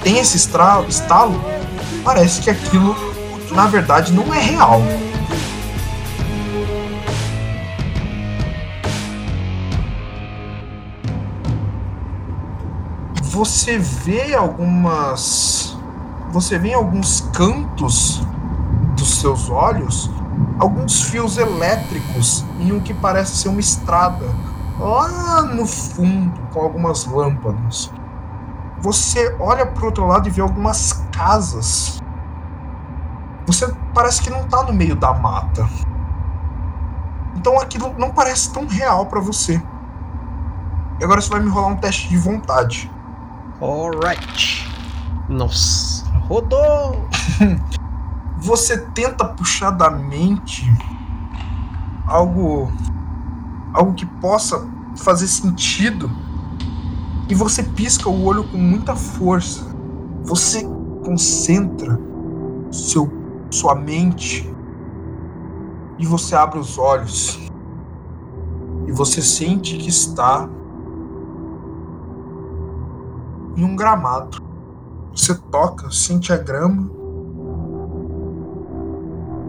tem 0.01 0.19
esse 0.19 0.37
estalo, 0.37 1.43
parece 2.03 2.41
que 2.41 2.49
aquilo 2.49 2.95
na 3.51 3.67
verdade 3.67 4.13
não 4.13 4.33
é 4.33 4.39
real. 4.39 4.81
Você 13.37 13.77
vê 13.77 14.33
algumas. 14.33 15.77
Você 16.31 16.57
vê 16.57 16.69
em 16.69 16.73
alguns 16.73 17.21
cantos 17.35 18.25
dos 18.95 19.19
seus 19.19 19.47
olhos 19.51 20.09
alguns 20.57 21.03
fios 21.03 21.37
elétricos 21.37 22.43
em 22.59 22.71
o 22.71 22.81
que 22.81 22.95
parece 22.95 23.37
ser 23.37 23.49
uma 23.49 23.59
estrada 23.59 24.25
lá 24.79 25.43
no 25.43 25.67
fundo 25.67 26.41
com 26.51 26.61
algumas 26.61 27.05
lâmpadas. 27.05 27.91
Você 28.79 29.35
olha 29.39 29.67
para 29.67 29.85
outro 29.85 30.07
lado 30.07 30.27
e 30.27 30.31
vê 30.31 30.41
algumas 30.41 30.93
casas 31.11 32.01
você 33.45 33.71
parece 33.93 34.19
que 34.19 34.31
não 34.31 34.47
tá 34.47 34.63
no 34.63 34.73
meio 34.73 34.95
da 34.95 35.13
mata. 35.13 35.69
Então 37.35 37.59
aquilo 37.59 37.93
não 37.99 38.09
parece 38.09 38.51
tão 38.51 38.65
real 38.65 39.05
para 39.05 39.19
você. 39.19 39.61
E 40.99 41.03
agora 41.03 41.21
você 41.21 41.29
vai 41.29 41.39
me 41.39 41.49
rolar 41.49 41.67
um 41.67 41.77
teste 41.77 42.09
de 42.09 42.17
vontade. 42.17 42.91
Alright. 43.59 44.69
Nossa, 45.27 46.05
rodou! 46.27 47.09
você 48.37 48.77
tenta 48.91 49.25
puxar 49.25 49.71
da 49.71 49.89
mente 49.89 50.63
algo 52.05 52.71
algo 53.73 53.93
que 53.95 54.05
possa 54.05 54.63
fazer 54.95 55.27
sentido 55.27 56.09
e 57.27 57.33
você 57.33 57.63
pisca 57.63 58.07
o 58.07 58.25
olho 58.25 58.43
com 58.43 58.57
muita 58.57 58.95
força. 58.95 59.65
Você 60.23 60.63
concentra 61.03 61.99
seu 62.71 63.11
sua 63.49 63.73
mente 63.73 64.47
e 65.97 66.05
você 66.05 66.35
abre 66.35 66.59
os 66.59 66.77
olhos 66.77 67.39
e 68.85 68.91
você 68.91 69.21
sente 69.21 69.77
que 69.77 69.89
está 69.89 70.47
em 73.57 73.63
um 73.63 73.75
gramado. 73.75 74.37
Você 75.13 75.33
toca, 75.33 75.89
sente 75.89 76.31
a 76.31 76.37
grama, 76.37 76.89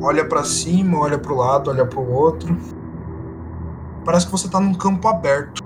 olha 0.01 0.27
para 0.27 0.43
cima, 0.43 0.99
olha 0.99 1.19
para 1.19 1.33
o 1.33 1.37
lado, 1.37 1.69
olha 1.71 1.85
para 1.85 2.01
o 2.01 2.11
outro. 2.11 2.57
Parece 4.05 4.25
que 4.25 4.33
você 4.33 4.47
está 4.47 4.59
num 4.59 4.73
campo 4.73 5.07
aberto 5.07 5.63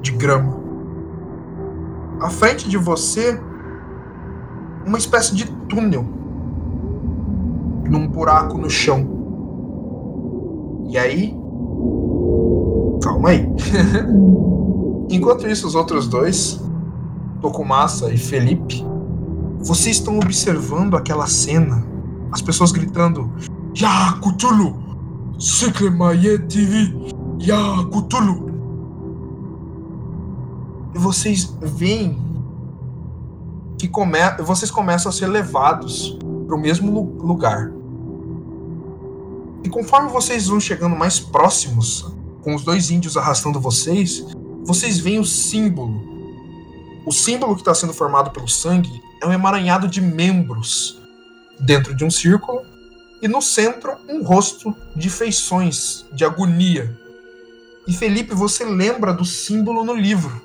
de 0.00 0.10
grama. 0.12 0.56
À 2.18 2.30
frente 2.30 2.66
de 2.66 2.78
você, 2.78 3.38
uma 4.86 4.96
espécie 4.96 5.34
de 5.34 5.44
túnel 5.68 6.06
num 7.90 8.08
buraco 8.08 8.56
no 8.56 8.70
chão. 8.70 9.06
E 10.88 10.96
aí. 10.96 11.36
Calma 13.02 13.28
aí. 13.28 13.46
Enquanto 15.10 15.46
isso, 15.46 15.66
os 15.66 15.74
outros 15.74 16.08
dois, 16.08 16.60
Tokumasa 17.46 18.12
e 18.12 18.18
Felipe, 18.18 18.84
vocês 19.60 19.98
estão 19.98 20.16
observando 20.16 20.96
aquela 20.96 21.28
cena. 21.28 21.86
As 22.32 22.42
pessoas 22.42 22.72
gritando: 22.72 23.30
Ya 23.72 24.18
Cthulhu! 24.20 24.76
Seklemaye 25.38 26.40
TV! 26.40 26.92
Ya 27.38 27.56
Cthulhu! 27.88 28.50
E 30.92 30.98
vocês 30.98 31.56
veem 31.62 32.18
que 33.78 33.86
come... 33.86 34.18
vocês 34.44 34.68
começam 34.68 35.08
a 35.08 35.12
ser 35.12 35.28
levados 35.28 36.18
para 36.48 36.56
o 36.56 36.60
mesmo 36.60 37.16
lugar. 37.20 37.70
E 39.62 39.68
conforme 39.68 40.10
vocês 40.10 40.48
vão 40.48 40.58
chegando 40.58 40.96
mais 40.96 41.20
próximos, 41.20 42.12
com 42.42 42.56
os 42.56 42.64
dois 42.64 42.90
índios 42.90 43.16
arrastando 43.16 43.60
vocês, 43.60 44.26
vocês 44.64 44.98
veem 44.98 45.20
o 45.20 45.24
símbolo. 45.24 46.15
O 47.06 47.12
símbolo 47.12 47.54
que 47.54 47.62
está 47.62 47.74
sendo 47.74 47.94
formado 47.94 48.30
pelo 48.30 48.48
sangue 48.48 48.90
é 49.22 49.26
um 49.26 49.32
emaranhado 49.32 49.88
de 49.88 50.02
membros 50.02 51.00
dentro 51.58 51.94
de 51.94 52.04
um 52.04 52.10
círculo 52.10 52.62
e 53.22 53.28
no 53.28 53.40
centro 53.40 53.96
um 54.08 54.22
rosto 54.22 54.76
de 54.94 55.08
feições, 55.08 56.04
de 56.12 56.24
agonia. 56.24 56.94
E 57.86 57.94
Felipe, 57.94 58.34
você 58.34 58.64
lembra 58.64 59.14
do 59.14 59.24
símbolo 59.24 59.84
no 59.84 59.94
livro. 59.94 60.42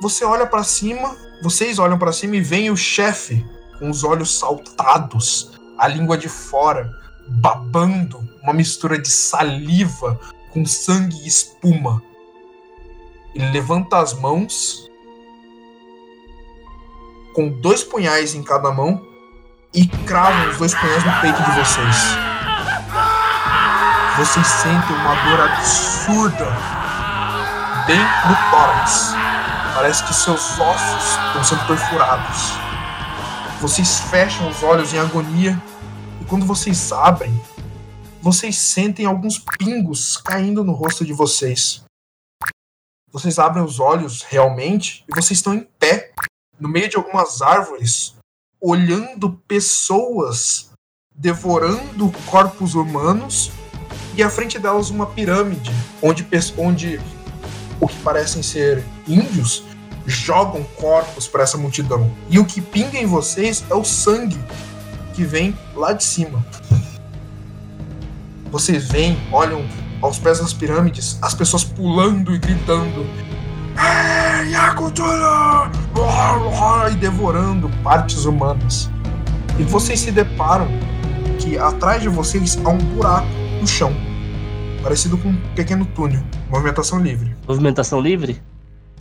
Você 0.00 0.24
olha 0.24 0.46
para 0.46 0.62
cima 0.62 1.14
vocês 1.42 1.80
olham 1.80 1.98
para 1.98 2.12
cima 2.12 2.36
e 2.36 2.40
veem 2.40 2.70
o 2.70 2.76
chefe 2.76 3.44
com 3.80 3.90
os 3.90 4.04
olhos 4.04 4.38
saltados, 4.38 5.50
a 5.76 5.88
língua 5.88 6.16
de 6.16 6.28
fora, 6.28 6.96
babando, 7.26 8.28
uma 8.40 8.52
mistura 8.52 8.96
de 8.96 9.10
saliva 9.10 10.20
com 10.52 10.64
sangue 10.64 11.16
e 11.24 11.26
espuma. 11.26 12.00
Ele 13.34 13.50
levanta 13.50 13.98
as 13.98 14.12
mãos, 14.12 14.90
com 17.34 17.48
dois 17.48 17.82
punhais 17.82 18.34
em 18.34 18.42
cada 18.42 18.70
mão, 18.70 19.00
e 19.74 19.86
crava 19.86 20.50
os 20.50 20.58
dois 20.58 20.74
punhais 20.74 21.04
no 21.04 21.20
peito 21.20 21.42
de 21.42 21.50
vocês. 21.52 21.96
Vocês 24.18 24.46
sentem 24.46 24.94
uma 24.96 25.14
dor 25.24 25.40
absurda 25.40 26.46
bem 27.86 27.98
no 27.98 28.50
tórax. 28.50 29.12
Parece 29.74 30.04
que 30.04 30.14
seus 30.14 30.58
ossos 30.60 31.18
estão 31.26 31.42
sendo 31.42 31.66
perfurados. 31.66 32.52
Vocês 33.60 34.00
fecham 34.10 34.48
os 34.48 34.62
olhos 34.62 34.92
em 34.92 34.98
agonia 34.98 35.60
e 36.20 36.24
quando 36.26 36.44
vocês 36.44 36.92
abrem, 36.92 37.32
vocês 38.20 38.58
sentem 38.58 39.06
alguns 39.06 39.38
pingos 39.38 40.16
caindo 40.18 40.62
no 40.62 40.72
rosto 40.72 41.04
de 41.04 41.12
vocês. 41.12 41.82
Vocês 43.12 43.38
abrem 43.38 43.62
os 43.62 43.78
olhos 43.78 44.22
realmente 44.22 45.04
e 45.06 45.14
vocês 45.14 45.38
estão 45.38 45.52
em 45.52 45.68
pé, 45.78 46.12
no 46.58 46.66
meio 46.66 46.88
de 46.88 46.96
algumas 46.96 47.42
árvores, 47.42 48.14
olhando 48.58 49.34
pessoas 49.46 50.70
devorando 51.14 52.10
corpos 52.24 52.74
humanos 52.74 53.50
e 54.16 54.22
à 54.22 54.30
frente 54.30 54.58
delas 54.58 54.88
uma 54.88 55.04
pirâmide 55.04 55.70
onde, 56.00 56.26
onde 56.56 56.98
o 57.78 57.86
que 57.86 57.98
parecem 57.98 58.42
ser 58.42 58.82
índios 59.06 59.62
jogam 60.06 60.64
corpos 60.76 61.28
para 61.28 61.42
essa 61.42 61.58
multidão. 61.58 62.10
E 62.30 62.38
o 62.38 62.46
que 62.46 62.62
pinga 62.62 62.96
em 62.96 63.04
vocês 63.04 63.62
é 63.68 63.74
o 63.74 63.84
sangue 63.84 64.40
que 65.12 65.22
vem 65.22 65.54
lá 65.74 65.92
de 65.92 66.02
cima. 66.02 66.42
Vocês 68.50 68.88
veem, 68.88 69.18
olham 69.30 69.62
aos 70.02 70.18
pés 70.18 70.40
das 70.40 70.52
pirâmides, 70.52 71.16
as 71.22 71.32
pessoas 71.32 71.62
pulando 71.64 72.34
e 72.34 72.38
gritando. 72.38 73.06
E 76.90 76.96
devorando 76.96 77.70
partes 77.82 78.24
humanas. 78.24 78.90
E 79.58 79.62
vocês 79.62 80.00
se 80.00 80.10
deparam 80.10 80.66
que 81.38 81.56
atrás 81.56 82.02
de 82.02 82.08
vocês 82.08 82.58
há 82.64 82.68
um 82.68 82.78
buraco 82.78 83.28
no 83.60 83.66
chão, 83.66 83.94
parecido 84.82 85.16
com 85.16 85.28
um 85.28 85.36
pequeno 85.54 85.84
túnel. 85.86 86.22
Movimentação 86.50 87.00
livre. 87.00 87.34
Movimentação 87.46 88.00
livre? 88.00 88.42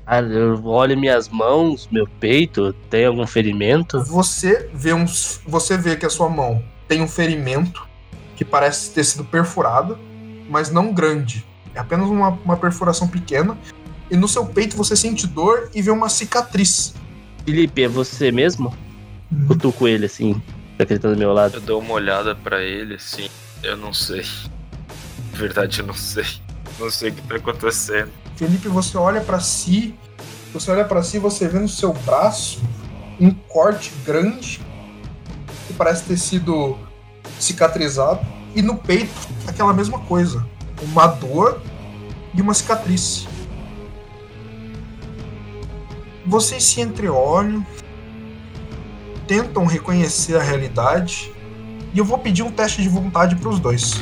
Ah, 0.06 0.22
eu 0.22 0.64
olho 0.66 0.98
minhas 0.98 1.30
mãos, 1.30 1.88
meu 1.92 2.08
peito, 2.20 2.74
tem 2.90 3.06
algum 3.06 3.26
ferimento? 3.26 4.04
Você 4.04 4.70
vê, 4.74 4.94
uns, 4.94 5.42
você 5.46 5.78
vê 5.78 5.96
que 5.96 6.06
a 6.06 6.10
sua 6.10 6.30
mão 6.30 6.64
tem 6.88 7.02
um 7.02 7.08
ferimento 7.08 7.88
que 8.36 8.44
parece 8.44 8.92
ter 8.92 9.04
sido 9.04 9.24
perfurado, 9.24 9.98
mas 10.52 10.70
não 10.70 10.94
grande. 10.94 11.46
É 11.74 11.80
apenas 11.80 12.10
uma, 12.10 12.30
uma 12.44 12.58
perfuração 12.58 13.08
pequena. 13.08 13.58
E 14.10 14.18
no 14.18 14.28
seu 14.28 14.46
peito 14.46 14.76
você 14.76 14.96
sente 14.96 15.26
dor 15.26 15.72
e 15.74 15.82
vê 15.82 15.90
uma 15.90 16.10
cicatriz. 16.10 16.94
Felipe, 17.46 17.84
é 17.84 17.88
você 17.88 18.32
mesmo? 18.32 18.76
Uhum. 19.32 19.48
Cutuco 19.48 19.88
ele 19.88 20.06
assim, 20.06 20.34
tá 20.78 20.86
ele 20.88 21.00
tá 21.00 21.10
do 21.10 21.18
meu 21.18 21.32
lado. 21.32 21.56
Eu 21.56 21.62
dou 21.62 21.80
uma 21.80 21.94
olhada 21.94 22.36
para 22.36 22.62
ele 22.62 22.96
assim, 22.96 23.30
eu 23.64 23.78
não 23.78 23.94
sei. 23.94 24.26
Na 25.32 25.38
verdade, 25.38 25.80
eu 25.80 25.88
não 25.88 25.94
sei. 25.94 26.26
Não 26.78 26.92
sei 26.92 27.10
o 27.10 27.14
que 27.14 27.22
tá 27.22 27.36
acontecendo. 27.36 28.10
Felipe, 28.36 28.68
você 28.68 28.98
olha 28.98 29.22
para 29.22 29.40
si, 29.40 29.96
você 30.54 30.72
olha 30.72 30.84
para 30.84 31.02
si, 31.02 31.18
você 31.18 31.48
vê 31.48 31.60
no 31.60 31.70
seu 31.70 31.94
braço 31.94 32.62
um 33.20 33.32
corte 33.32 33.94
grande 34.06 34.60
que 35.68 35.74
parece 35.74 36.04
ter 36.04 36.18
sido 36.18 36.78
cicatrizado 37.40 38.41
e 38.56 38.62
no 38.62 38.78
peito 38.78 39.14
aquela 39.48 39.74
mesma 39.74 40.00
coisa, 40.00 40.46
uma 40.82 41.08
dor 41.08 41.62
e 42.34 42.42
uma 42.42 42.54
cicatriz. 42.54 43.28
Vocês 46.26 46.64
se 46.64 46.82
entreolham, 46.82 47.66
tentam 49.28 49.66
reconhecer 49.66 50.36
a 50.36 50.42
realidade 50.42 51.32
e 51.94 52.00
eu 52.00 52.06
vou 52.06 52.18
pedir 52.18 52.44
um 52.44 52.52
teste 52.52 52.82
de 52.82 52.90
vontade 52.90 53.36
para 53.36 53.50
os 53.50 53.60
dois. 53.60 53.96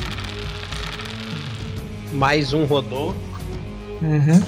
Mais 2.12 2.52
um 2.52 2.64
rodou. 2.64 3.14
Uhum. 4.02 4.42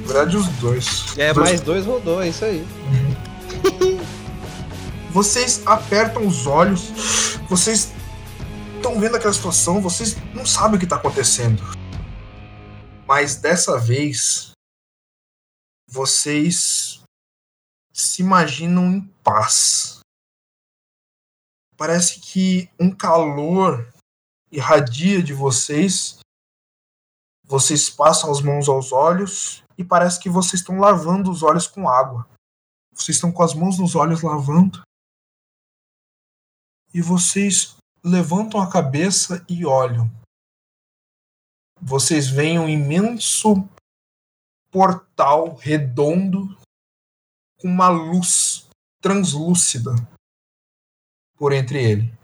Na 0.00 0.06
verdade, 0.06 0.36
os 0.36 0.46
dois. 0.48 1.14
É, 1.16 1.32
dois... 1.32 1.48
mais 1.48 1.60
dois 1.60 1.84
rodou, 1.84 2.22
é 2.22 2.28
isso 2.28 2.44
aí. 2.44 2.66
Uhum. 2.86 3.98
vocês 5.10 5.62
apertam 5.66 6.26
os 6.26 6.46
olhos, 6.46 7.38
vocês 7.48 7.92
estão 8.78 8.98
vendo 8.98 9.16
aquela 9.16 9.32
situação, 9.32 9.80
vocês 9.80 10.14
não 10.34 10.46
sabem 10.46 10.76
o 10.76 10.78
que 10.78 10.86
está 10.86 10.96
acontecendo. 10.96 11.62
Mas 13.06 13.36
dessa 13.36 13.78
vez, 13.78 14.52
vocês 15.86 17.02
se 17.92 18.22
imaginam 18.22 18.86
em 18.86 19.00
paz. 19.22 20.00
Parece 21.76 22.20
que 22.20 22.70
um 22.78 22.94
calor 22.94 23.92
irradia 24.50 25.22
de 25.22 25.34
vocês 25.34 26.18
vocês 27.48 27.88
passam 27.88 28.30
as 28.30 28.42
mãos 28.42 28.68
aos 28.68 28.92
olhos 28.92 29.64
e 29.78 29.82
parece 29.82 30.20
que 30.20 30.28
vocês 30.28 30.60
estão 30.60 30.78
lavando 30.78 31.30
os 31.30 31.42
olhos 31.42 31.66
com 31.66 31.88
água. 31.88 32.28
Vocês 32.92 33.16
estão 33.16 33.32
com 33.32 33.42
as 33.42 33.54
mãos 33.54 33.78
nos 33.78 33.94
olhos 33.94 34.20
lavando. 34.20 34.82
E 36.92 37.00
vocês 37.00 37.77
levantam 38.08 38.60
a 38.60 38.70
cabeça 38.70 39.44
e 39.48 39.64
olham. 39.64 40.10
Vocês 41.80 42.28
veem 42.28 42.58
um 42.58 42.68
imenso 42.68 43.68
portal 44.70 45.54
redondo 45.54 46.56
com 47.60 47.68
uma 47.68 47.88
luz 47.88 48.68
translúcida 49.00 49.92
por 51.36 51.52
entre 51.52 51.82
ele. 51.82 52.18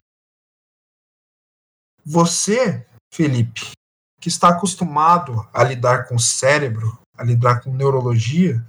Você, 2.05 2.87
Felipe, 3.13 3.73
que 4.21 4.29
está 4.29 4.49
acostumado 4.49 5.49
a 5.53 5.63
lidar 5.63 6.09
com 6.09 6.17
o 6.17 6.21
cérebro, 6.21 6.99
a 7.17 7.23
lidar 7.23 7.63
com 7.63 7.73
neurologia, 7.73 8.67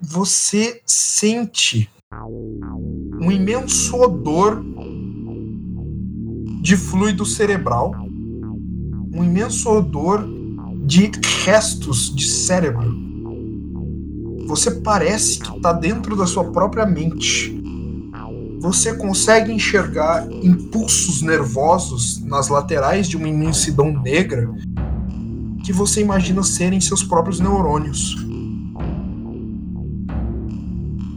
você 0.00 0.82
sente 0.86 1.90
um 3.20 3.32
imenso 3.32 3.96
odor 3.96 4.62
de 6.64 6.76
fluido 6.76 7.24
cerebral, 7.24 7.94
um 9.12 9.22
imenso 9.22 9.70
odor 9.70 10.26
de 10.84 11.12
restos 11.44 12.12
de 12.12 12.26
cérebro. 12.26 12.96
Você 14.46 14.70
parece 14.70 15.38
que 15.38 15.56
está 15.56 15.72
dentro 15.72 16.16
da 16.16 16.26
sua 16.26 16.50
própria 16.50 16.84
mente 16.84 17.62
você 18.64 18.94
consegue 18.94 19.52
enxergar 19.52 20.26
impulsos 20.42 21.20
nervosos 21.20 22.22
nas 22.22 22.48
laterais 22.48 23.06
de 23.06 23.14
uma 23.14 23.28
imensidão 23.28 23.92
negra 24.00 24.50
que 25.62 25.70
você 25.70 26.00
imagina 26.00 26.42
serem 26.42 26.80
seus 26.80 27.04
próprios 27.04 27.40
neurônios. 27.40 28.16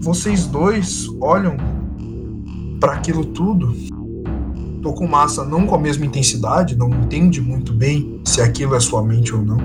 Vocês 0.01 0.45
dois 0.45 1.07
olham 1.21 1.55
para 2.81 2.95
aquilo 2.95 3.23
tudo. 3.23 3.73
Tokumasa 4.81 5.43
não 5.43 5.65
com 5.65 5.75
a 5.75 5.79
mesma 5.79 6.05
intensidade, 6.05 6.75
não 6.75 6.89
entende 6.89 7.41
muito 7.41 7.73
bem 7.73 8.21
se 8.23 8.41
aquilo 8.41 8.75
é 8.75 8.79
sua 8.79 9.03
mente 9.03 9.33
ou 9.33 9.41
não. 9.41 9.57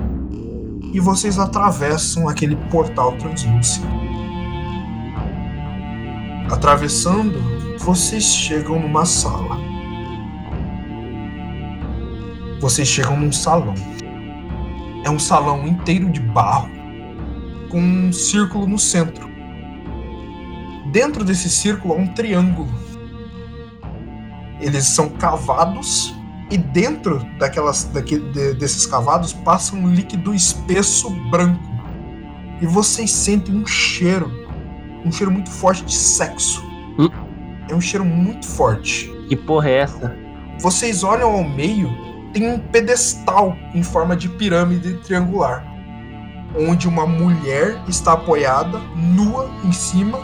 E 0.93 1.01
vocês 1.01 1.39
atravessam 1.39 2.29
aquele 2.29 2.57
portal 2.71 3.13
translúcido. 3.17 3.87
Atravessando 6.51 7.39
vocês 7.79 8.25
chegam 8.25 8.79
numa 8.79 9.05
sala. 9.05 9.57
Vocês 12.61 12.87
chegam 12.87 13.19
num 13.19 13.33
salão. 13.33 13.75
É 15.05 15.11
um 15.11 15.19
salão 15.19 15.67
inteiro 15.67 16.09
de 16.11 16.21
barro, 16.21 16.71
com 17.69 17.81
um 17.81 18.13
círculo 18.13 18.69
no 18.69 18.79
centro. 18.79 19.29
Dentro 20.93 21.25
desse 21.25 21.51
círculo 21.51 21.95
há 21.95 21.97
um 21.97 22.07
triângulo. 22.07 22.69
Eles 24.63 24.87
são 24.87 25.09
cavados 25.09 26.15
e 26.51 26.57
dentro 26.57 27.19
daquelas, 27.39 27.85
daquele, 27.85 28.31
de, 28.31 28.55
desses 28.55 28.87
cavados 28.87 29.33
passa 29.33 29.75
um 29.75 29.93
líquido 29.93 30.35
espesso 30.35 31.11
branco. 31.31 31.63
E 32.61 32.67
vocês 32.67 33.11
sentem 33.11 33.55
um 33.55 33.67
cheiro, 33.67 34.31
um 35.05 35.11
cheiro 35.11 35.33
muito 35.33 35.51
forte 35.51 35.85
de 35.85 35.95
sexo. 35.95 36.63
Hum. 36.99 37.09
É 37.69 37.75
um 37.75 37.81
cheiro 37.81 38.05
muito 38.05 38.47
forte. 38.47 39.11
Que 39.29 39.35
porra 39.35 39.69
é 39.69 39.79
essa? 39.79 40.17
Vocês 40.61 41.03
olham 41.03 41.33
ao 41.33 41.43
meio, 41.43 41.91
tem 42.33 42.49
um 42.49 42.59
pedestal 42.59 43.57
em 43.75 43.83
forma 43.83 44.15
de 44.15 44.29
pirâmide 44.29 44.95
triangular, 44.99 45.65
onde 46.57 46.87
uma 46.87 47.07
mulher 47.07 47.83
está 47.89 48.13
apoiada, 48.13 48.79
nua 48.95 49.51
em 49.65 49.73
cima. 49.73 50.21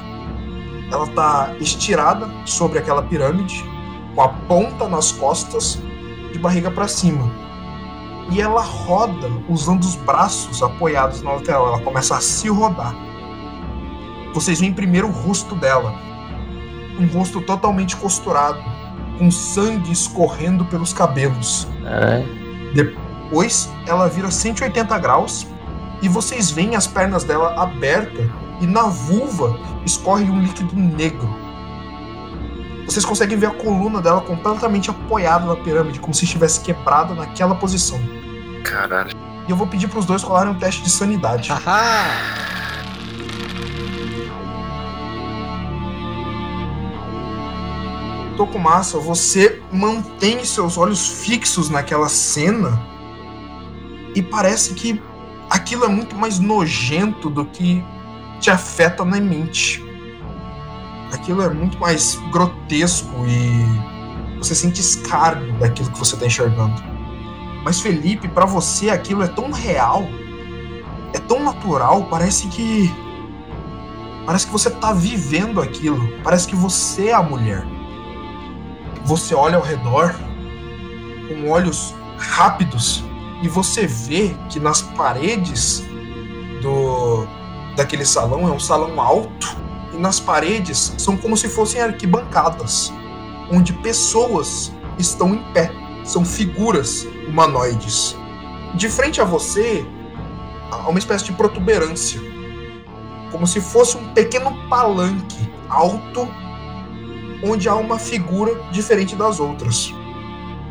Ela 0.93 1.06
está 1.06 1.56
estirada 1.59 2.28
sobre 2.47 2.78
aquela 2.78 3.02
pirâmide, 3.02 3.65
com 4.18 4.22
a 4.22 4.28
ponta 4.30 4.88
nas 4.88 5.12
costas, 5.12 5.78
de 6.32 6.40
barriga 6.40 6.72
para 6.72 6.88
cima. 6.88 7.30
E 8.32 8.40
ela 8.40 8.62
roda 8.62 9.30
usando 9.48 9.84
os 9.84 9.94
braços 9.94 10.60
apoiados 10.60 11.22
na 11.22 11.34
lateral. 11.34 11.68
Ela 11.68 11.80
começa 11.82 12.16
a 12.16 12.20
se 12.20 12.48
rodar. 12.48 12.96
Vocês 14.34 14.58
veem 14.58 14.72
primeiro 14.72 15.06
o 15.06 15.12
rosto 15.12 15.54
dela, 15.54 15.94
um 16.98 17.06
rosto 17.06 17.40
totalmente 17.42 17.94
costurado, 17.94 18.60
com 19.18 19.30
sangue 19.30 19.92
escorrendo 19.92 20.64
pelos 20.64 20.92
cabelos. 20.92 21.68
É. 21.86 22.24
Depois 22.74 23.70
ela 23.86 24.08
vira 24.08 24.32
180 24.32 24.98
graus 24.98 25.46
e 26.02 26.08
vocês 26.08 26.50
veem 26.50 26.74
as 26.74 26.88
pernas 26.88 27.22
dela 27.22 27.54
abertas 27.54 28.28
e 28.60 28.66
na 28.66 28.82
vulva 28.82 29.56
escorre 29.86 30.24
um 30.24 30.40
líquido 30.40 30.74
negro. 30.74 31.47
Vocês 32.89 33.05
conseguem 33.05 33.36
ver 33.36 33.47
a 33.47 33.51
coluna 33.51 34.01
dela 34.01 34.23
completamente 34.23 34.89
apoiada 34.89 35.44
na 35.44 35.56
pirâmide, 35.56 36.01
como 36.01 36.15
se 36.15 36.24
estivesse 36.24 36.60
quebrada 36.60 37.15
naquela 37.15 37.55
posição. 37.55 38.01
Caralho. 38.65 39.15
E 39.47 39.51
eu 39.51 39.56
vou 39.56 39.66
pedir 39.66 39.89
pros 39.89 40.06
dois 40.06 40.23
rolarem 40.23 40.52
um 40.52 40.59
teste 40.59 40.82
de 40.82 40.90
sanidade. 40.90 41.51
Haha! 41.51 42.48
Tokumasa, 48.39 48.98
você 48.98 49.60
mantém 49.70 50.43
seus 50.44 50.78
olhos 50.78 51.24
fixos 51.24 51.69
naquela 51.69 52.09
cena 52.09 52.81
e 54.15 54.23
parece 54.23 54.73
que 54.73 55.02
aquilo 55.51 55.85
é 55.85 55.89
muito 55.89 56.16
mais 56.16 56.39
nojento 56.39 57.28
do 57.28 57.44
que 57.44 57.85
te 58.40 58.51
afeta 58.51 59.05
na 59.05 59.20
mente. 59.20 59.88
Aquilo 61.12 61.43
é 61.43 61.48
muito 61.48 61.78
mais 61.78 62.16
grotesco 62.30 63.26
e 63.26 64.39
você 64.39 64.55
sente 64.55 64.80
escárnio 64.80 65.52
daquilo 65.59 65.90
que 65.90 65.98
você 65.98 66.14
está 66.14 66.26
enxergando. 66.26 66.82
Mas 67.64 67.80
Felipe, 67.80 68.28
para 68.28 68.47
você 68.47 68.90
aquilo 68.90 69.22
é 69.22 69.28
tão 69.28 69.51
real, 69.51 70.05
é 71.12 71.18
tão 71.18 71.43
natural, 71.43 72.05
parece 72.05 72.48
que 72.48 72.93
parece 74.24 74.47
que 74.47 74.52
você 74.52 74.70
tá 74.70 74.93
vivendo 74.93 75.60
aquilo, 75.60 76.06
parece 76.22 76.47
que 76.47 76.55
você 76.55 77.09
é 77.09 77.14
a 77.14 77.22
mulher. 77.22 77.64
Você 79.05 79.35
olha 79.35 79.56
ao 79.56 79.62
redor 79.62 80.14
com 81.28 81.48
olhos 81.48 81.94
rápidos 82.18 83.02
e 83.43 83.48
você 83.48 83.86
vê 83.86 84.35
que 84.48 84.60
nas 84.60 84.82
paredes 84.82 85.82
do 86.62 87.26
daquele 87.76 88.05
salão 88.05 88.48
é 88.48 88.51
um 88.51 88.59
salão 88.59 89.01
alto 89.01 89.56
nas 89.98 90.20
paredes 90.20 90.94
são 90.96 91.16
como 91.16 91.36
se 91.36 91.48
fossem 91.48 91.80
arquibancadas, 91.80 92.92
onde 93.52 93.72
pessoas 93.72 94.72
estão 94.98 95.34
em 95.34 95.52
pé, 95.52 95.72
são 96.04 96.24
figuras 96.24 97.06
humanoides. 97.26 98.16
De 98.74 98.88
frente 98.88 99.20
a 99.20 99.24
você 99.24 99.84
há 100.70 100.88
uma 100.88 100.98
espécie 100.98 101.24
de 101.24 101.32
protuberância, 101.32 102.20
como 103.32 103.46
se 103.46 103.60
fosse 103.60 103.96
um 103.96 104.14
pequeno 104.14 104.68
palanque 104.68 105.50
alto 105.68 106.28
onde 107.42 107.68
há 107.68 107.74
uma 107.74 107.98
figura 107.98 108.60
diferente 108.70 109.14
das 109.14 109.38
outras. 109.38 109.92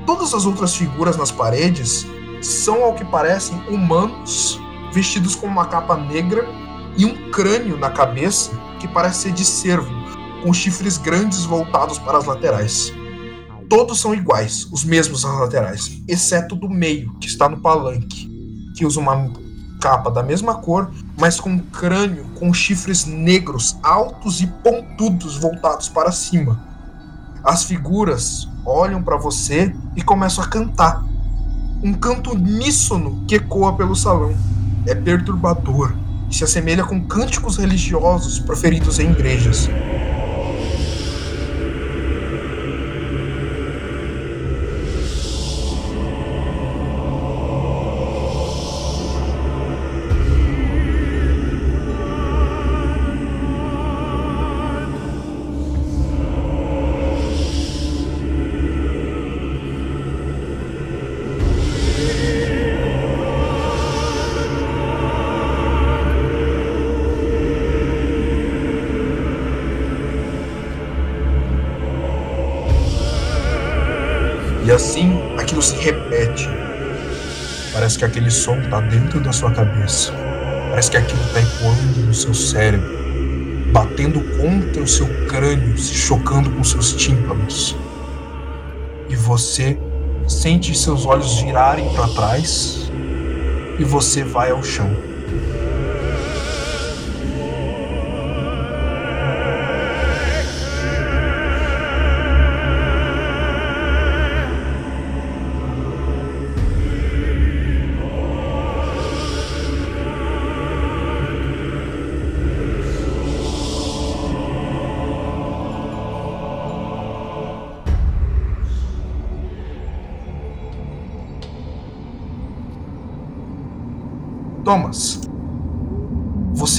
Todas 0.05 0.33
as 0.33 0.45
outras 0.45 0.75
figuras 0.75 1.17
nas 1.17 1.31
paredes 1.31 2.05
são, 2.41 2.83
ao 2.83 2.93
que 2.93 3.05
parecem, 3.05 3.61
humanos 3.67 4.59
vestidos 4.91 5.35
com 5.35 5.47
uma 5.47 5.65
capa 5.65 5.97
negra 5.97 6.47
e 6.97 7.05
um 7.05 7.29
crânio 7.29 7.77
na 7.77 7.89
cabeça 7.89 8.51
que 8.79 8.87
parece 8.87 9.23
ser 9.23 9.31
de 9.31 9.45
cervo, 9.45 9.89
com 10.43 10.53
chifres 10.53 10.97
grandes 10.97 11.43
voltados 11.43 11.97
para 11.99 12.17
as 12.17 12.25
laterais. 12.25 12.93
Todos 13.69 13.99
são 13.99 14.13
iguais, 14.13 14.67
os 14.71 14.83
mesmos 14.83 15.23
nas 15.23 15.39
laterais, 15.39 16.01
exceto 16.07 16.55
do 16.55 16.69
meio, 16.69 17.13
que 17.19 17.27
está 17.27 17.49
no 17.49 17.59
palanque, 17.59 18.29
que 18.75 18.85
usa 18.85 18.99
uma 18.99 19.29
capa 19.81 20.09
da 20.09 20.23
mesma 20.23 20.55
cor, 20.55 20.91
mas 21.19 21.39
com 21.39 21.49
um 21.49 21.59
crânio 21.59 22.25
com 22.39 22.53
chifres 22.53 23.05
negros 23.05 23.77
altos 23.83 24.41
e 24.41 24.47
pontudos 24.47 25.37
voltados 25.37 25.89
para 25.89 26.11
cima. 26.11 26.65
As 27.43 27.63
figuras 27.63 28.47
olham 28.65 29.01
para 29.01 29.17
você 29.17 29.73
e 29.95 30.01
começam 30.01 30.43
a 30.43 30.47
cantar. 30.47 31.03
Um 31.83 31.93
canto 31.93 32.31
uníssono 32.31 33.23
que 33.27 33.35
ecoa 33.35 33.75
pelo 33.75 33.95
salão. 33.95 34.35
É 34.85 34.95
perturbador 34.95 35.93
e 36.29 36.35
se 36.35 36.43
assemelha 36.43 36.83
com 36.83 37.01
cânticos 37.01 37.57
religiosos 37.57 38.39
proferidos 38.39 38.99
em 38.99 39.11
igrejas. 39.11 39.69
Repete. 75.91 76.49
Parece 77.71 77.97
que 77.97 78.05
aquele 78.05 78.31
som 78.31 78.59
tá 78.69 78.81
dentro 78.81 79.19
da 79.21 79.31
sua 79.31 79.51
cabeça. 79.51 80.11
Parece 80.69 80.91
que 80.91 80.97
aquilo 80.97 81.23
tá 81.33 81.41
ecoando 81.41 81.99
no 82.01 82.13
seu 82.13 82.33
cérebro, 82.33 82.89
batendo 83.71 84.19
contra 84.37 84.81
o 84.81 84.87
seu 84.87 85.07
crânio, 85.27 85.77
se 85.77 85.93
chocando 85.93 86.49
com 86.51 86.63
seus 86.63 86.93
tímpanos. 86.93 87.75
E 89.09 89.15
você 89.15 89.77
sente 90.27 90.77
seus 90.77 91.05
olhos 91.05 91.39
virarem 91.39 91.87
para 91.93 92.07
trás 92.09 92.91
e 93.79 93.83
você 93.83 94.23
vai 94.23 94.51
ao 94.51 94.61
chão. 94.63 95.06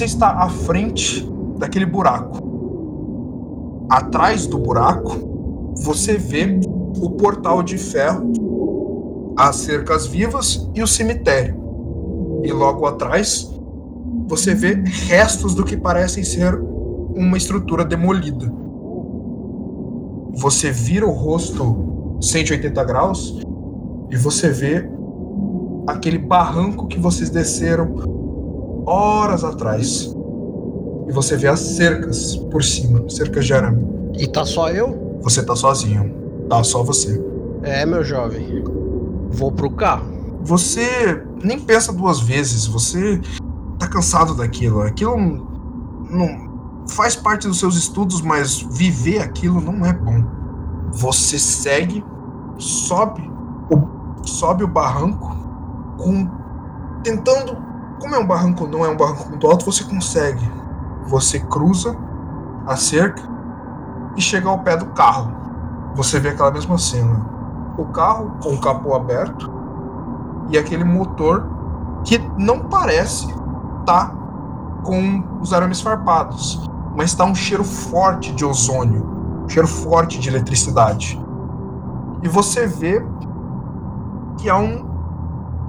Está 0.09 0.43
à 0.43 0.49
frente 0.49 1.29
daquele 1.59 1.85
buraco. 1.85 2.39
Atrás 3.91 4.47
do 4.47 4.59
buraco, 4.59 5.75
você 5.77 6.17
vê 6.17 6.59
o 7.01 7.11
portal 7.11 7.63
de 7.63 7.77
ferro, 7.77 9.35
as 9.37 9.57
cercas 9.57 10.07
vivas 10.07 10.69
e 10.75 10.83
o 10.83 10.87
cemitério. 10.87 11.57
E 12.43 12.51
logo 12.53 12.87
atrás, 12.87 13.51
você 14.27 14.55
vê 14.55 14.75
restos 14.75 15.55
do 15.55 15.65
que 15.65 15.77
parecem 15.77 16.25
ser 16.25 16.59
uma 17.15 17.37
estrutura 17.37 17.85
demolida. 17.85 18.51
Você 20.33 20.71
vira 20.71 21.07
o 21.07 21.13
rosto 21.13 22.17
180 22.21 22.85
graus 22.85 23.41
e 24.11 24.17
você 24.17 24.51
vê 24.51 24.89
aquele 25.87 26.19
barranco 26.19 26.87
que 26.87 26.99
vocês 26.99 27.31
desceram 27.31 28.18
horas 28.89 29.45
atrás. 29.45 30.15
E 31.09 31.13
você 31.13 31.37
vê 31.37 31.49
as 31.49 31.61
cercas 31.61 32.37
por 32.37 32.63
cima, 32.63 33.09
cercas 33.09 33.47
de 33.47 33.53
arame. 33.53 33.87
E 34.19 34.27
tá 34.27 34.45
só 34.45 34.71
eu? 34.71 35.19
Você 35.23 35.43
tá 35.43 35.55
sozinho. 35.55 36.15
Tá 36.49 36.63
só 36.65 36.83
você. 36.83 37.23
É, 37.63 37.85
meu 37.85 38.03
jovem. 38.03 38.65
Vou 39.31 39.53
pro 39.53 39.71
carro. 39.71 40.07
Você 40.43 41.23
nem 41.43 41.59
pensa 41.59 41.93
duas 41.93 42.21
vezes, 42.21 42.67
você 42.67 43.21
tá 43.79 43.87
cansado 43.87 44.35
daquilo. 44.35 44.81
Aquilo 44.83 45.17
não 46.11 46.49
faz 46.89 47.15
parte 47.15 47.47
dos 47.47 47.59
seus 47.59 47.77
estudos, 47.77 48.23
mas 48.23 48.61
viver 48.61 49.21
aquilo 49.21 49.61
não 49.61 49.85
é 49.85 49.93
bom. 49.93 50.25
Você 50.93 51.39
segue, 51.39 52.03
sobe, 52.57 53.23
o, 53.71 54.27
sobe 54.27 54.65
o 54.65 54.69
barranco 54.69 55.37
com 55.99 56.29
tentando, 57.03 57.57
como 57.99 58.15
é 58.15 58.19
um 58.19 58.27
barranco, 58.27 58.67
não 58.67 58.85
é 58.85 58.89
um 58.89 58.97
barranco 58.97 59.29
muito 59.29 59.47
alto, 59.47 59.65
você 59.65 59.85
consegue. 59.85 60.51
Você 61.07 61.41
cruza 61.41 61.97
a 62.67 62.77
cerca 62.77 63.23
e 64.17 64.21
chega 64.21 64.49
ao 64.49 64.59
pé 64.61 64.77
do 64.77 64.87
carro. 64.87 65.33
Você 65.95 66.21
vê 66.21 66.31
aquela 66.31 66.51
mesma 66.51 66.79
cena. 66.79 67.27
O 67.77 67.87
carro 67.87 68.37
com 68.43 68.55
o 68.55 68.61
capô 68.61 68.95
aberto 68.95 69.51
e 70.51 70.59
aquele 70.59 70.85
motor 70.85 71.47
que 72.05 72.19
não 72.37 72.61
parece 72.61 73.27
tá 73.87 74.13
com 74.83 75.23
os 75.41 75.53
arames 75.53 75.81
farpados, 75.81 76.69
mas 76.97 77.15
tá 77.15 77.25
um 77.25 77.35
cheiro 77.35 77.65
forte 77.65 78.33
de 78.33 78.45
ozônio, 78.45 79.05
um 79.45 79.49
cheiro 79.49 79.69
forte 79.69 80.19
de 80.19 80.29
eletricidade. 80.29 81.21
E 82.23 82.29
você 82.29 82.67
vê 82.67 83.05
que 84.37 84.49
há 84.49 84.57
um 84.57 84.89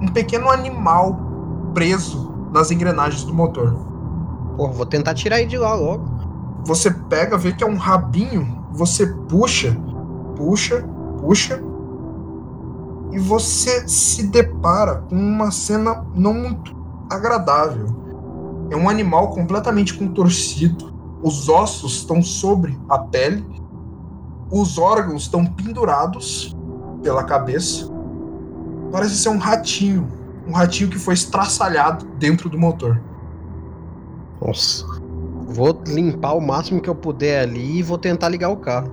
um 0.00 0.08
pequeno 0.08 0.50
animal 0.50 1.29
preso 1.72 2.32
nas 2.52 2.70
engrenagens 2.70 3.24
do 3.24 3.32
motor. 3.32 3.74
Pô, 4.56 4.68
vou 4.68 4.86
tentar 4.86 5.14
tirar 5.14 5.40
ele 5.40 5.48
de 5.48 5.58
lá 5.58 5.74
logo. 5.74 6.04
você 6.64 6.90
pega, 6.90 7.38
vê 7.38 7.52
que 7.52 7.64
é 7.64 7.66
um 7.66 7.76
rabinho, 7.76 8.66
você 8.70 9.06
puxa, 9.06 9.76
puxa, 10.36 10.84
puxa, 11.18 11.60
e 13.12 13.18
você 13.18 13.88
se 13.88 14.26
depara 14.26 14.96
com 15.08 15.16
uma 15.16 15.50
cena 15.50 16.06
não 16.14 16.34
muito 16.34 16.76
agradável. 17.10 17.86
É 18.70 18.76
um 18.76 18.88
animal 18.88 19.30
completamente 19.30 19.94
contorcido, 19.94 20.92
os 21.22 21.48
ossos 21.48 21.96
estão 21.96 22.22
sobre 22.22 22.78
a 22.88 22.98
pele, 22.98 23.44
os 24.50 24.78
órgãos 24.78 25.22
estão 25.22 25.44
pendurados 25.44 26.56
pela 27.02 27.24
cabeça. 27.24 27.90
Parece 28.92 29.16
ser 29.16 29.28
um 29.28 29.38
ratinho, 29.38 30.06
um 30.50 30.52
ratinho 30.52 30.90
que 30.90 30.98
foi 30.98 31.14
estraçalhado 31.14 32.04
dentro 32.18 32.50
do 32.50 32.58
motor. 32.58 33.00
Nossa. 34.44 34.84
Vou 35.46 35.80
limpar 35.86 36.34
o 36.34 36.40
máximo 36.40 36.80
que 36.80 36.90
eu 36.90 36.94
puder 36.94 37.42
ali 37.42 37.78
e 37.78 37.82
vou 37.82 37.96
tentar 37.96 38.28
ligar 38.28 38.50
o 38.50 38.56
carro. 38.56 38.90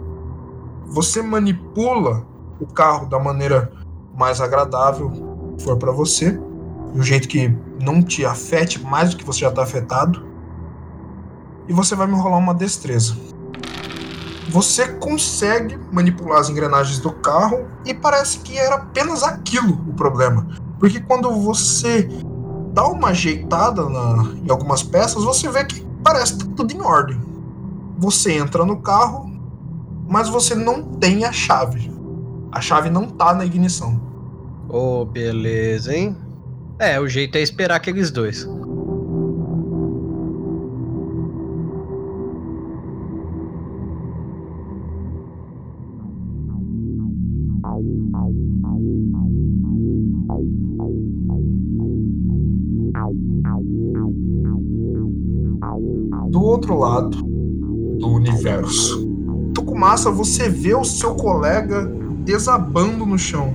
Você 0.85 1.21
manipula 1.21 2.25
o 2.59 2.67
carro 2.67 3.07
da 3.07 3.17
maneira 3.17 3.71
mais 4.15 4.39
agradável 4.39 5.09
que 5.57 5.63
for 5.63 5.77
para 5.77 5.91
você, 5.91 6.31
de 6.93 6.99
um 6.99 7.03
jeito 7.03 7.27
que 7.27 7.55
não 7.81 8.03
te 8.03 8.23
afete 8.23 8.79
mais 8.83 9.11
do 9.11 9.17
que 9.17 9.25
você 9.25 9.39
já 9.39 9.51
tá 9.51 9.63
afetado. 9.63 10.25
E 11.67 11.73
você 11.73 11.95
vai 11.95 12.07
me 12.07 12.15
rolar 12.15 12.37
uma 12.37 12.53
destreza. 12.53 13.17
Você 14.49 14.87
consegue 14.93 15.77
manipular 15.91 16.39
as 16.39 16.49
engrenagens 16.49 16.99
do 16.99 17.11
carro 17.11 17.67
e 17.83 17.93
parece 17.93 18.39
que 18.39 18.57
era 18.57 18.75
apenas 18.75 19.23
aquilo 19.23 19.73
o 19.87 19.93
problema. 19.93 20.47
Porque 20.79 20.99
quando 20.99 21.31
você 21.31 22.07
dá 22.73 22.87
uma 22.87 23.09
ajeitada 23.09 23.87
na, 23.89 24.33
em 24.43 24.49
algumas 24.49 24.83
peças, 24.83 25.23
você 25.23 25.49
vê 25.49 25.65
que 25.65 25.85
parece 26.03 26.37
tá 26.37 26.45
tudo 26.55 26.71
em 26.71 26.81
ordem. 26.81 27.19
Você 27.97 28.33
entra 28.33 28.63
no 28.63 28.77
carro, 28.77 29.31
mas 30.07 30.29
você 30.29 30.53
não 30.53 30.83
tem 30.83 31.25
a 31.25 31.31
chave. 31.31 31.91
A 32.51 32.61
chave 32.61 32.89
não 32.89 33.07
tá 33.07 33.33
na 33.33 33.45
ignição. 33.45 33.99
Ô, 34.69 35.05
beleza, 35.05 35.95
hein? 35.95 36.15
É, 36.79 36.99
o 36.99 37.07
jeito 37.07 37.37
é 37.37 37.41
esperar 37.41 37.75
aqueles 37.75 38.11
dois. 38.11 38.47
Lado 56.97 57.17
do 57.99 58.09
universo. 58.09 59.07
Tucumassa, 59.53 60.09
você 60.09 60.49
vê 60.49 60.75
o 60.75 60.83
seu 60.83 61.15
colega 61.15 61.85
desabando 62.23 63.05
no 63.05 63.17
chão. 63.17 63.53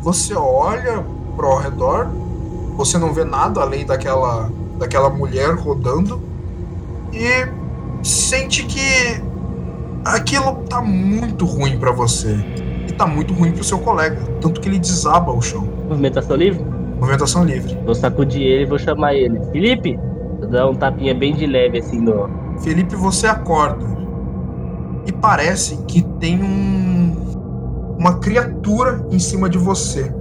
Você 0.00 0.34
olha 0.34 1.04
pro 1.36 1.46
ao 1.46 1.58
redor, 1.58 2.08
você 2.76 2.98
não 2.98 3.12
vê 3.12 3.24
nada 3.24 3.60
além 3.60 3.84
daquela, 3.84 4.50
daquela 4.78 5.10
mulher 5.10 5.54
rodando 5.54 6.20
e 7.12 7.48
sente 8.02 8.64
que 8.64 9.20
aquilo 10.04 10.56
tá 10.68 10.80
muito 10.80 11.44
ruim 11.44 11.78
para 11.78 11.92
você 11.92 12.36
e 12.88 12.92
tá 12.92 13.06
muito 13.06 13.34
ruim 13.34 13.52
pro 13.52 13.64
seu 13.64 13.78
colega, 13.78 14.16
tanto 14.40 14.60
que 14.60 14.68
ele 14.68 14.78
desaba 14.78 15.32
o 15.32 15.42
chão. 15.42 15.68
Movimentação 15.88 16.36
livre? 16.36 16.64
Movimentação 16.98 17.44
livre. 17.44 17.78
Vou 17.84 17.94
sacudir 17.94 18.42
ele 18.42 18.62
e 18.62 18.66
vou 18.66 18.78
chamar 18.78 19.14
ele. 19.14 19.40
Felipe! 19.52 19.98
Vou 20.38 20.48
dar 20.48 20.68
um 20.68 20.74
tapinha 20.74 21.14
bem 21.14 21.34
de 21.34 21.46
leve 21.46 21.78
assim 21.78 22.00
no. 22.00 22.45
Felipe, 22.60 22.96
você 22.96 23.26
acorda 23.26 23.84
e 25.06 25.12
parece 25.12 25.76
que 25.86 26.02
tem 26.02 26.42
um 26.42 26.86
uma 27.98 28.18
criatura 28.18 29.06
em 29.10 29.18
cima 29.18 29.48
de 29.48 29.58
você. 29.58 30.14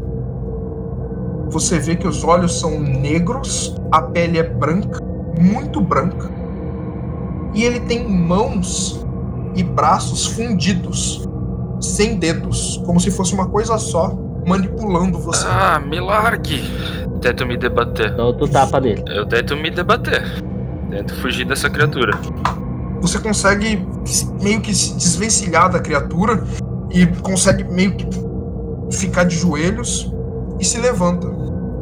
Você 1.49 1.77
vê 1.77 1.95
que 1.95 2.07
os 2.07 2.23
olhos 2.23 2.59
são 2.59 2.79
negros, 2.79 3.75
a 3.91 4.01
pele 4.01 4.39
é 4.39 4.43
branca, 4.43 4.99
muito 5.39 5.79
branca, 5.81 6.29
e 7.53 7.63
ele 7.63 7.79
tem 7.81 8.07
mãos 8.07 9.05
e 9.55 9.63
braços 9.63 10.25
fundidos, 10.25 11.27
sem 11.79 12.17
dedos, 12.17 12.81
como 12.85 12.99
se 12.99 13.11
fosse 13.11 13.33
uma 13.33 13.47
coisa 13.47 13.77
só, 13.77 14.17
manipulando 14.45 15.19
você. 15.19 15.45
Ah, 15.47 15.79
me 15.79 15.99
largue. 15.99 16.63
Tento 17.21 17.45
me 17.45 17.57
debater. 17.57 18.15
Dá 18.15 18.25
outro 18.25 18.47
tapa 18.47 18.79
nele. 18.79 19.03
Eu 19.07 19.25
tento 19.25 19.55
me 19.55 19.69
debater. 19.69 20.23
Tento 20.95 21.13
fugir 21.15 21.43
dessa 21.45 21.69
criatura. 21.69 22.17
Você 23.01 23.19
consegue 23.19 23.85
meio 24.41 24.61
que 24.61 24.73
se 24.73 24.93
desvencilhar 24.93 25.69
da 25.69 25.81
criatura 25.81 26.41
e 26.89 27.05
consegue 27.21 27.65
meio 27.65 27.97
que 27.97 28.07
ficar 28.97 29.25
de 29.25 29.35
joelhos 29.35 30.09
e 30.57 30.63
se 30.63 30.79
levanta. 30.79 31.27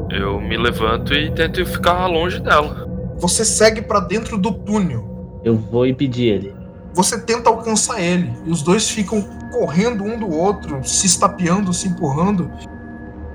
Eu 0.10 0.42
me 0.42 0.58
levanto 0.58 1.14
e 1.14 1.32
tento 1.32 1.64
ficar 1.64 2.08
longe 2.08 2.40
dela. 2.40 2.90
Você 3.20 3.46
segue 3.46 3.84
pra 3.84 4.00
dentro 4.00 4.36
do 4.36 4.52
túnel. 4.52 5.40
Eu 5.44 5.58
vou 5.58 5.86
impedir 5.86 6.30
ele. 6.30 6.56
Você 6.96 7.22
tenta 7.22 7.52
alcançar 7.52 8.02
ele 8.02 8.34
e 8.48 8.50
os 8.50 8.64
dois 8.64 8.90
ficam 8.90 9.22
correndo 9.52 10.04
um 10.04 10.18
do 10.18 10.28
outro, 10.28 10.84
se 10.84 11.06
estapeando, 11.06 11.72
se 11.72 11.88
empurrando. 11.88 12.50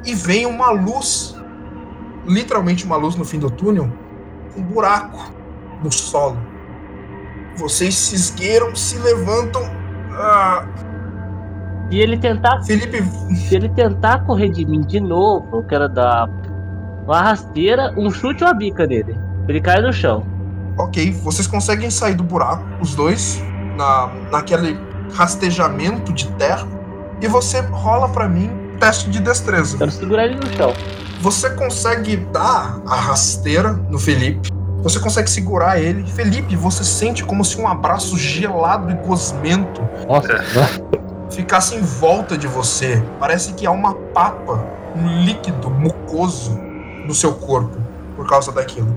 E 0.04 0.12
vem 0.12 0.44
uma 0.44 0.72
luz, 0.72 1.36
literalmente 2.26 2.84
uma 2.84 2.96
luz 2.96 3.14
no 3.14 3.24
fim 3.24 3.38
do 3.38 3.48
túnel, 3.48 3.88
um 4.56 4.62
buraco 4.62 5.37
no 5.82 5.90
solo. 5.92 6.36
Vocês 7.56 7.94
se 7.94 8.14
esgueiram, 8.14 8.74
se 8.74 8.98
levantam. 8.98 9.62
Ah, 10.12 10.64
E 11.90 12.00
ele 12.00 12.18
tentar. 12.18 12.62
Felipe, 12.64 13.02
Se 13.34 13.56
ele 13.56 13.68
tentar 13.70 14.24
correr 14.26 14.50
de 14.50 14.64
mim 14.66 14.80
de 14.82 15.00
novo, 15.00 15.48
eu 15.58 15.62
quero 15.64 15.88
dar 15.88 16.28
uma 17.04 17.22
rasteira, 17.22 17.94
um 17.96 18.10
chute 18.10 18.44
ou 18.44 18.50
uma 18.50 18.54
bica 18.54 18.86
nele. 18.86 19.16
Ele 19.48 19.60
cai 19.60 19.80
no 19.80 19.92
chão. 19.92 20.24
ok, 20.76 21.10
vocês 21.24 21.46
conseguem 21.46 21.90
sair 21.90 22.14
do 22.14 22.22
buraco, 22.22 22.62
os 22.80 22.94
dois, 22.94 23.42
na, 23.76 24.08
naquele 24.30 24.78
rastejamento 25.14 26.12
de 26.12 26.28
terra. 26.32 26.66
E 27.20 27.26
você 27.26 27.60
rola 27.62 28.08
pra 28.10 28.28
mim 28.28 28.50
teste 28.78 29.10
de 29.10 29.20
destreza. 29.20 29.76
Quero 29.78 29.90
segurar 29.90 30.26
ele 30.26 30.36
no 30.36 30.46
chão. 30.54 30.72
Você 31.20 31.50
consegue 31.50 32.16
dar 32.32 32.80
a 32.86 32.94
rasteira 32.94 33.72
no 33.72 33.98
Felipe. 33.98 34.50
Você 34.82 35.00
consegue 35.00 35.28
segurar 35.28 35.80
ele. 35.80 36.04
Felipe, 36.04 36.54
você 36.54 36.84
sente 36.84 37.24
como 37.24 37.44
se 37.44 37.60
um 37.60 37.66
abraço 37.66 38.16
gelado 38.16 38.90
e 38.90 38.94
gosmento 38.94 39.80
ficasse 41.30 41.74
em 41.74 41.80
volta 41.80 42.36
de 42.36 42.46
você. 42.46 43.02
Parece 43.18 43.52
que 43.54 43.66
há 43.66 43.70
uma 43.70 43.94
papa, 43.94 44.64
um 44.96 45.24
líquido 45.24 45.70
mucoso 45.70 46.58
no 47.06 47.14
seu 47.14 47.34
corpo 47.34 47.76
por 48.16 48.28
causa 48.28 48.52
daquilo. 48.52 48.96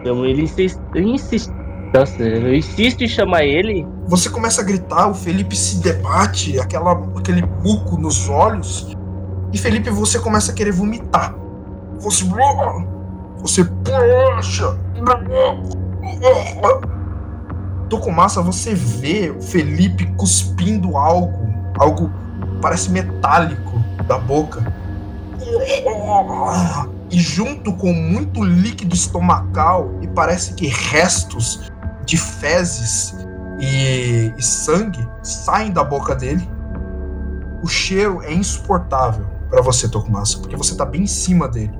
então 0.00 0.24
ele 0.24 0.42
insiste. 0.42 0.78
insiste 0.94 1.52
nossa, 1.92 2.22
eu 2.22 2.54
insisto 2.54 3.02
em 3.02 3.08
chamar 3.08 3.44
ele. 3.44 3.84
Você 4.06 4.30
começa 4.30 4.60
a 4.60 4.64
gritar, 4.64 5.08
o 5.08 5.14
Felipe 5.14 5.56
se 5.56 5.78
debate, 5.78 6.58
aquela, 6.60 6.92
aquele 7.16 7.42
buco 7.42 7.96
nos 7.96 8.28
olhos. 8.28 8.96
E 9.52 9.58
Felipe, 9.58 9.90
você 9.90 10.20
começa 10.20 10.52
a 10.52 10.54
querer 10.54 10.70
vomitar. 10.70 11.34
Você. 11.98 12.24
Você 13.38 13.64
puxa. 13.64 14.78
Tucumassa, 17.88 18.40
você 18.40 18.74
vê 18.74 19.30
o 19.30 19.42
Felipe 19.42 20.06
cuspindo 20.16 20.96
algo. 20.96 21.50
Algo 21.78 22.10
parece 22.60 22.90
metálico 22.90 23.82
da 24.06 24.18
boca. 24.18 24.72
E 27.10 27.18
junto 27.18 27.72
com 27.72 27.92
muito 27.92 28.44
líquido 28.44 28.94
estomacal 28.94 29.90
e 30.00 30.06
parece 30.06 30.54
que 30.54 30.68
restos 30.68 31.70
de 32.04 32.16
fezes 32.16 33.14
e, 33.58 34.32
e 34.36 34.42
sangue 34.42 35.06
saem 35.22 35.72
da 35.72 35.82
boca 35.82 36.14
dele. 36.14 36.48
O 37.62 37.66
cheiro 37.66 38.22
é 38.22 38.32
insuportável 38.32 39.26
para 39.48 39.60
você, 39.60 39.88
Tokumasa, 39.88 40.38
porque 40.38 40.56
você 40.56 40.76
tá 40.76 40.84
bem 40.84 41.02
em 41.02 41.06
cima 41.06 41.48
dele. 41.48 41.76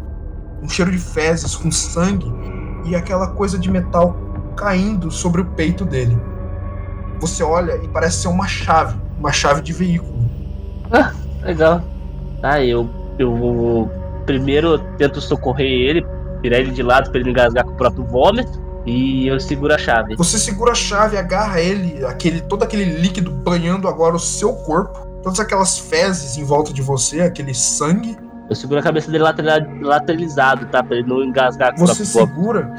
Um 0.63 0.69
cheiro 0.69 0.91
de 0.91 0.99
fezes 0.99 1.55
com 1.55 1.71
sangue 1.71 2.27
e 2.85 2.95
aquela 2.95 3.29
coisa 3.29 3.59
de 3.59 3.71
metal 3.71 4.17
caindo 4.57 5.11
sobre 5.11 5.41
o 5.41 5.47
peito 5.47 5.85
dele. 5.85 6.19
Você 7.21 7.43
olha 7.43 7.77
e 7.83 7.89
parece 7.89 8.23
ser 8.23 8.29
uma 8.29 8.47
chave, 8.47 8.97
uma 9.19 9.33
chave 9.33 9.63
de 9.63 9.73
veículo. 9.73 10.19
Legal. 11.43 11.83
Tá, 12.41 12.63
eu, 12.63 12.89
eu 13.19 13.35
vou. 13.37 13.91
Primeiro 14.27 14.79
tento 14.97 15.21
socorrer 15.21 15.67
ele, 15.67 16.07
virar 16.43 16.59
ele 16.59 16.71
de 16.71 16.83
lado 16.83 17.11
pra 17.11 17.21
ele 17.21 17.31
engasgar 17.31 17.65
com 17.65 17.73
o 17.73 17.77
próprio 17.77 18.05
vômito. 18.05 18.61
E 18.87 19.27
eu 19.27 19.39
seguro 19.39 19.75
a 19.75 19.79
chave. 19.79 20.17
Você 20.17 20.39
segura 20.39 20.73
a 20.73 20.75
chave, 20.75 21.17
agarra 21.17 21.61
ele, 21.61 22.05
aquele 22.07 22.41
todo 22.41 22.63
aquele 22.63 22.85
líquido 22.85 23.31
banhando 23.31 23.87
agora 23.87 24.17
o 24.17 24.19
seu 24.19 24.55
corpo, 24.55 24.99
todas 25.23 25.39
aquelas 25.39 25.79
fezes 25.79 26.39
em 26.39 26.45
volta 26.45 26.73
de 26.73 26.81
você, 26.81 27.21
aquele 27.21 27.55
sangue. 27.55 28.17
Eu 28.51 28.57
seguro 28.57 28.81
a 28.81 28.83
cabeça 28.83 29.11
dele 29.11 29.23
lateral- 29.23 29.61
lateralizado, 29.81 30.67
tá? 30.67 30.83
Pra 30.83 30.97
ele 30.97 31.09
não 31.09 31.23
engasgar 31.23 31.73
com 31.73 31.87
Você 31.87 32.05
segura. 32.05 32.71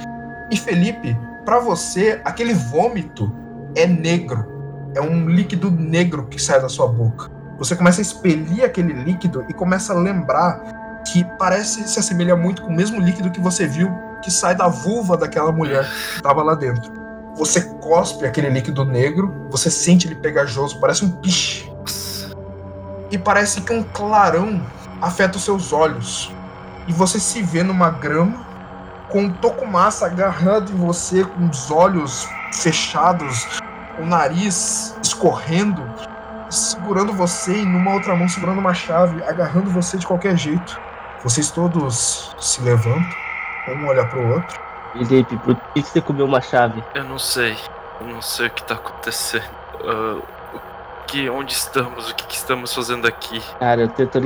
E 0.51 0.57
Felipe, 0.57 1.17
pra 1.45 1.59
você, 1.59 2.19
aquele 2.25 2.53
vômito 2.53 3.33
é 3.73 3.87
negro. 3.87 4.45
É 4.93 5.01
um 5.01 5.29
líquido 5.29 5.71
negro 5.71 6.27
que 6.27 6.37
sai 6.41 6.61
da 6.61 6.67
sua 6.67 6.87
boca. 6.87 7.31
Você 7.57 7.73
começa 7.75 8.01
a 8.01 8.03
expelir 8.03 8.65
aquele 8.65 8.91
líquido 8.91 9.45
e 9.47 9.53
começa 9.53 9.93
a 9.93 9.95
lembrar 9.95 11.01
que 11.09 11.23
parece 11.39 11.87
se 11.87 11.97
assemelha 11.99 12.35
muito 12.35 12.61
com 12.63 12.67
o 12.67 12.75
mesmo 12.75 12.99
líquido 12.99 13.31
que 13.31 13.39
você 13.39 13.65
viu 13.65 13.89
que 14.21 14.29
sai 14.29 14.53
da 14.53 14.67
vulva 14.67 15.15
daquela 15.17 15.51
mulher 15.51 15.83
que 15.85 16.15
estava 16.17 16.43
lá 16.43 16.53
dentro. 16.53 16.91
Você 17.35 17.61
cospe 17.79 18.25
aquele 18.25 18.49
líquido 18.49 18.83
negro, 18.83 19.47
você 19.49 19.71
sente 19.71 20.05
ele 20.05 20.15
pegajoso, 20.15 20.79
parece 20.79 21.05
um 21.05 21.09
piche. 21.09 21.71
E 23.09 23.17
parece 23.17 23.61
que 23.61 23.73
um 23.73 23.81
clarão 23.83 24.61
afeta 25.01 25.37
os 25.37 25.43
seus 25.43 25.73
olhos. 25.73 26.31
E 26.87 26.93
você 26.93 27.19
se 27.19 27.41
vê 27.41 27.63
numa 27.63 27.89
grama 27.89 28.45
com 29.09 29.23
um 29.23 29.29
Tokumasa 29.31 30.05
agarrado 30.05 30.71
em 30.71 30.75
você, 30.75 31.23
com 31.23 31.49
os 31.49 31.69
olhos 31.69 32.27
fechados, 32.53 33.59
o 33.99 34.05
nariz 34.05 34.95
escorrendo, 35.03 35.83
segurando 36.49 37.13
você 37.13 37.61
e 37.61 37.65
numa 37.65 37.93
outra 37.93 38.15
mão 38.15 38.27
segurando 38.27 38.59
uma 38.59 38.73
chave, 38.73 39.21
agarrando 39.23 39.69
você 39.69 39.97
de 39.97 40.07
qualquer 40.07 40.37
jeito. 40.37 40.79
Vocês 41.23 41.51
todos 41.51 42.35
se 42.39 42.61
levantam, 42.61 43.05
um 43.67 43.87
olha 43.87 44.05
pro 44.05 44.33
outro. 44.33 44.59
Felipe, 44.93 45.37
por 45.37 45.55
que 45.73 45.81
você 45.81 46.01
comeu 46.01 46.25
uma 46.25 46.41
chave? 46.41 46.83
Eu 46.93 47.03
não 47.03 47.19
sei. 47.19 47.57
Eu 47.99 48.07
não 48.07 48.21
sei 48.21 48.47
o 48.47 48.49
que 48.49 48.63
tá 48.63 48.73
acontecendo. 48.73 49.43
O 49.83 51.05
que, 51.05 51.29
onde 51.29 51.53
estamos? 51.53 52.09
O 52.09 52.15
que, 52.15 52.25
que 52.25 52.35
estamos 52.35 52.73
fazendo 52.73 53.07
aqui? 53.07 53.41
Cara, 53.59 53.81
eu 53.81 53.89
tento 53.89 54.17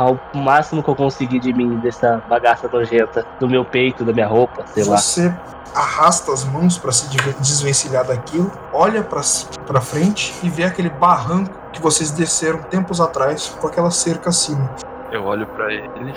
limpar 0.00 0.10
o 0.34 0.38
máximo 0.38 0.82
que 0.82 0.88
eu 0.88 0.94
conseguir 0.96 1.40
de 1.40 1.52
mim, 1.52 1.76
dessa 1.78 2.22
bagaça 2.28 2.68
nojenta. 2.72 3.26
Do 3.38 3.48
meu 3.48 3.64
peito, 3.64 4.04
da 4.04 4.12
minha 4.12 4.26
roupa, 4.26 4.64
sei 4.66 4.84
lá. 4.84 4.96
Você 4.96 5.34
arrasta 5.74 6.32
as 6.32 6.44
mãos 6.44 6.78
para 6.78 6.90
se 6.90 7.08
de- 7.08 7.32
desvencilhar 7.34 8.04
daquilo, 8.04 8.50
olha 8.72 9.02
pra 9.02 9.20
para 9.66 9.80
frente 9.80 10.34
e 10.42 10.48
vê 10.48 10.64
aquele 10.64 10.90
barranco 10.90 11.52
que 11.72 11.80
vocês 11.80 12.10
desceram 12.10 12.58
tempos 12.62 13.00
atrás 13.00 13.54
com 13.60 13.68
aquela 13.68 13.90
cerca 13.90 14.30
acima. 14.30 14.68
Eu 15.12 15.24
olho 15.24 15.46
pra 15.46 15.72
ele 15.72 16.14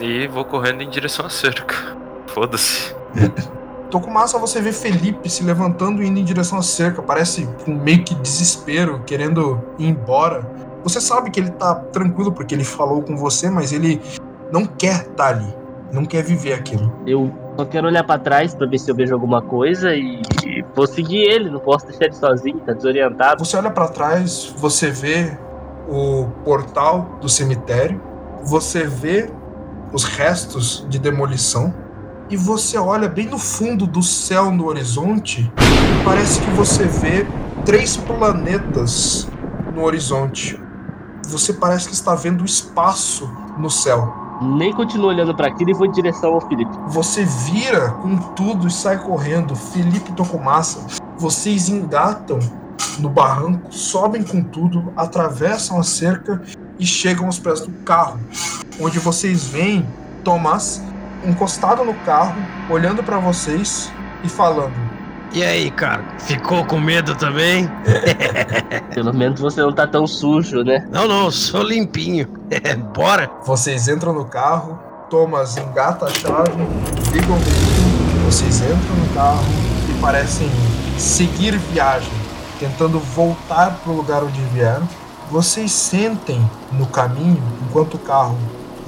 e 0.00 0.26
vou 0.26 0.44
correndo 0.44 0.82
em 0.82 0.88
direção 0.88 1.26
à 1.26 1.30
cerca. 1.30 1.74
Foda-se. 2.26 2.94
Tokumasa, 3.90 4.38
você 4.38 4.60
vê 4.60 4.72
Felipe 4.72 5.28
se 5.28 5.42
levantando 5.44 6.02
e 6.02 6.06
indo 6.06 6.18
em 6.20 6.24
direção 6.24 6.58
à 6.58 6.62
cerca, 6.62 7.02
parece 7.02 7.48
com 7.64 7.72
meio 7.72 8.02
que 8.04 8.14
desespero, 8.14 9.00
querendo 9.04 9.60
ir 9.78 9.88
embora. 9.88 10.44
Você 10.82 11.00
sabe 11.00 11.30
que 11.30 11.38
ele 11.38 11.50
tá 11.50 11.74
tranquilo 11.74 12.32
porque 12.32 12.54
ele 12.54 12.64
falou 12.64 13.02
com 13.02 13.16
você, 13.16 13.50
mas 13.50 13.72
ele 13.72 14.00
não 14.52 14.64
quer 14.64 15.02
estar 15.02 15.28
ali, 15.28 15.54
não 15.92 16.04
quer 16.04 16.22
viver 16.22 16.54
aquilo. 16.54 16.92
Eu 17.06 17.32
só 17.56 17.64
quero 17.64 17.86
olhar 17.86 18.04
pra 18.04 18.18
trás 18.18 18.54
pra 18.54 18.66
ver 18.66 18.78
se 18.78 18.90
eu 18.90 18.94
vejo 18.94 19.12
alguma 19.12 19.42
coisa 19.42 19.94
e, 19.94 20.22
e 20.44 20.64
vou 20.74 20.86
seguir 20.86 21.22
ele, 21.22 21.50
não 21.50 21.60
posso 21.60 21.86
deixar 21.86 22.06
ele 22.06 22.14
sozinho, 22.14 22.60
tá 22.60 22.72
desorientado. 22.72 23.44
Você 23.44 23.56
olha 23.56 23.70
pra 23.70 23.88
trás, 23.88 24.52
você 24.56 24.90
vê 24.90 25.36
o 25.88 26.26
portal 26.44 27.18
do 27.20 27.28
cemitério, 27.28 28.00
você 28.42 28.84
vê 28.86 29.30
os 29.92 30.04
restos 30.04 30.86
de 30.88 30.98
demolição 30.98 31.74
e 32.30 32.36
você 32.36 32.78
olha 32.78 33.08
bem 33.08 33.26
no 33.26 33.38
fundo 33.38 33.86
do 33.86 34.02
céu 34.02 34.52
no 34.52 34.66
horizonte, 34.66 35.52
e 35.58 36.04
parece 36.04 36.40
que 36.40 36.50
você 36.52 36.84
vê 36.84 37.26
três 37.64 37.96
planetas 37.96 39.28
no 39.74 39.82
horizonte. 39.82 40.58
Você 41.30 41.52
parece 41.52 41.88
que 41.88 41.94
está 41.94 42.14
vendo 42.14 42.42
o 42.42 42.44
espaço 42.44 43.30
no 43.56 43.70
céu. 43.70 44.12
Nem 44.42 44.72
continuo 44.72 45.08
olhando 45.08 45.34
pra 45.34 45.48
aquilo 45.48 45.70
e 45.70 45.74
vou 45.74 45.86
em 45.86 45.90
direção 45.92 46.34
ao 46.34 46.40
Felipe. 46.40 46.72
Você 46.88 47.24
vira 47.24 47.90
com 48.02 48.16
tudo 48.16 48.66
e 48.66 48.70
sai 48.70 48.98
correndo. 48.98 49.54
Felipe 49.54 50.12
Tocomassa, 50.12 50.86
vocês 51.16 51.68
engatam 51.68 52.38
no 52.98 53.08
barranco, 53.08 53.72
sobem 53.72 54.24
com 54.24 54.42
tudo, 54.42 54.92
atravessam 54.96 55.78
a 55.78 55.82
cerca 55.82 56.42
e 56.78 56.86
chegam 56.86 57.26
aos 57.26 57.38
pés 57.38 57.60
do 57.60 57.70
carro, 57.84 58.18
onde 58.80 58.98
vocês 58.98 59.44
veem 59.44 59.86
Tomás 60.24 60.82
encostado 61.24 61.84
no 61.84 61.94
carro, 61.94 62.34
olhando 62.68 63.02
pra 63.02 63.18
vocês 63.18 63.92
e 64.24 64.28
falando: 64.28 64.74
E 65.32 65.44
aí, 65.44 65.70
cara? 65.70 66.02
Ficou 66.18 66.64
com 66.64 66.80
medo 66.80 67.14
também? 67.14 67.70
Pelo 68.92 69.14
menos 69.14 69.38
você 69.38 69.60
não 69.60 69.72
tá 69.72 69.86
tão 69.86 70.04
sujo, 70.04 70.64
né? 70.64 70.88
Não, 70.90 71.06
não, 71.06 71.26
eu 71.26 71.30
sou 71.30 71.62
limpinho. 71.62 72.26
Bora? 72.92 73.30
Vocês 73.46 73.86
entram 73.86 74.12
no 74.12 74.24
carro, 74.24 74.76
Thomas 75.08 75.56
engata 75.56 76.06
a 76.06 76.10
chave, 76.10 76.50
ligam 77.12 77.36
o 77.36 77.38
veículo, 77.38 78.24
vocês 78.24 78.60
entram 78.60 78.96
no 78.96 79.14
carro 79.14 79.44
e 79.88 80.00
parecem 80.00 80.50
seguir 80.98 81.56
viagem, 81.56 82.12
tentando 82.58 82.98
voltar 82.98 83.78
para 83.84 83.92
o 83.92 83.96
lugar 83.96 84.24
onde 84.24 84.40
vieram. 84.52 84.88
Vocês 85.30 85.70
sentem 85.70 86.44
no 86.72 86.86
caminho, 86.86 87.40
enquanto 87.68 87.94
o 87.94 87.98
carro 87.98 88.36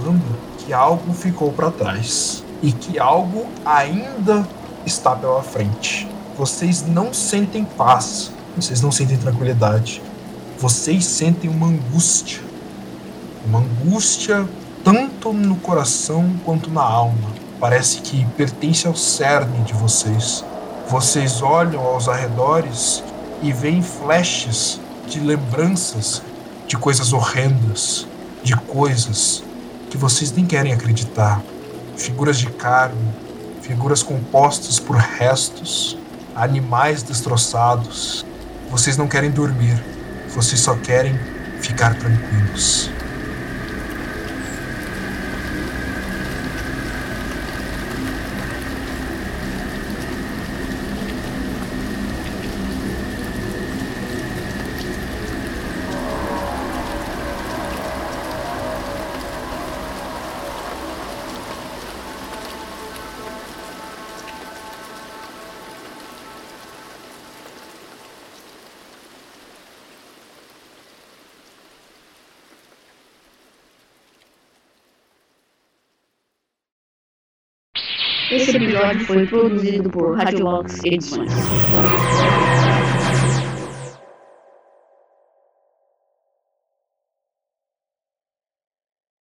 anda, 0.04 0.20
que 0.58 0.72
algo 0.72 1.12
ficou 1.12 1.52
para 1.52 1.70
trás 1.70 2.44
e 2.60 2.72
que 2.72 2.98
algo 2.98 3.46
ainda 3.64 4.44
está 4.84 5.14
pela 5.14 5.40
frente. 5.40 6.11
Vocês 6.42 6.84
não 6.84 7.14
sentem 7.14 7.64
paz, 7.64 8.32
vocês 8.56 8.80
não 8.80 8.90
sentem 8.90 9.16
tranquilidade. 9.16 10.02
Vocês 10.58 11.04
sentem 11.04 11.48
uma 11.48 11.68
angústia. 11.68 12.40
Uma 13.46 13.60
angústia 13.60 14.44
tanto 14.82 15.32
no 15.32 15.54
coração 15.54 16.34
quanto 16.44 16.68
na 16.68 16.82
alma. 16.82 17.30
Parece 17.60 18.00
que 18.00 18.26
pertence 18.36 18.88
ao 18.88 18.96
cerne 18.96 19.62
de 19.62 19.72
vocês. 19.72 20.44
Vocês 20.88 21.42
olham 21.42 21.80
aos 21.80 22.08
arredores 22.08 23.04
e 23.40 23.52
veem 23.52 23.80
flashes 23.80 24.80
de 25.06 25.20
lembranças 25.20 26.22
de 26.66 26.76
coisas 26.76 27.12
horrendas, 27.12 28.04
de 28.42 28.56
coisas 28.56 29.44
que 29.88 29.96
vocês 29.96 30.32
nem 30.32 30.44
querem 30.44 30.72
acreditar. 30.72 31.40
Figuras 31.96 32.36
de 32.36 32.48
carne, 32.48 33.14
figuras 33.60 34.02
compostas 34.02 34.80
por 34.80 34.96
restos, 34.96 36.01
animais 36.34 37.02
destroçados. 37.02 38.24
Vocês 38.70 38.96
não 38.96 39.06
querem 39.08 39.30
dormir, 39.30 39.82
vocês 40.28 40.60
só 40.60 40.74
querem 40.76 41.18
ficar 41.60 41.94
tranquilos. 41.94 42.90
Episódio 78.82 79.06
foi 79.06 79.26
produzido 79.26 79.90
por 79.90 80.16
Radiobox 80.16 80.80
Edições. 80.84 81.32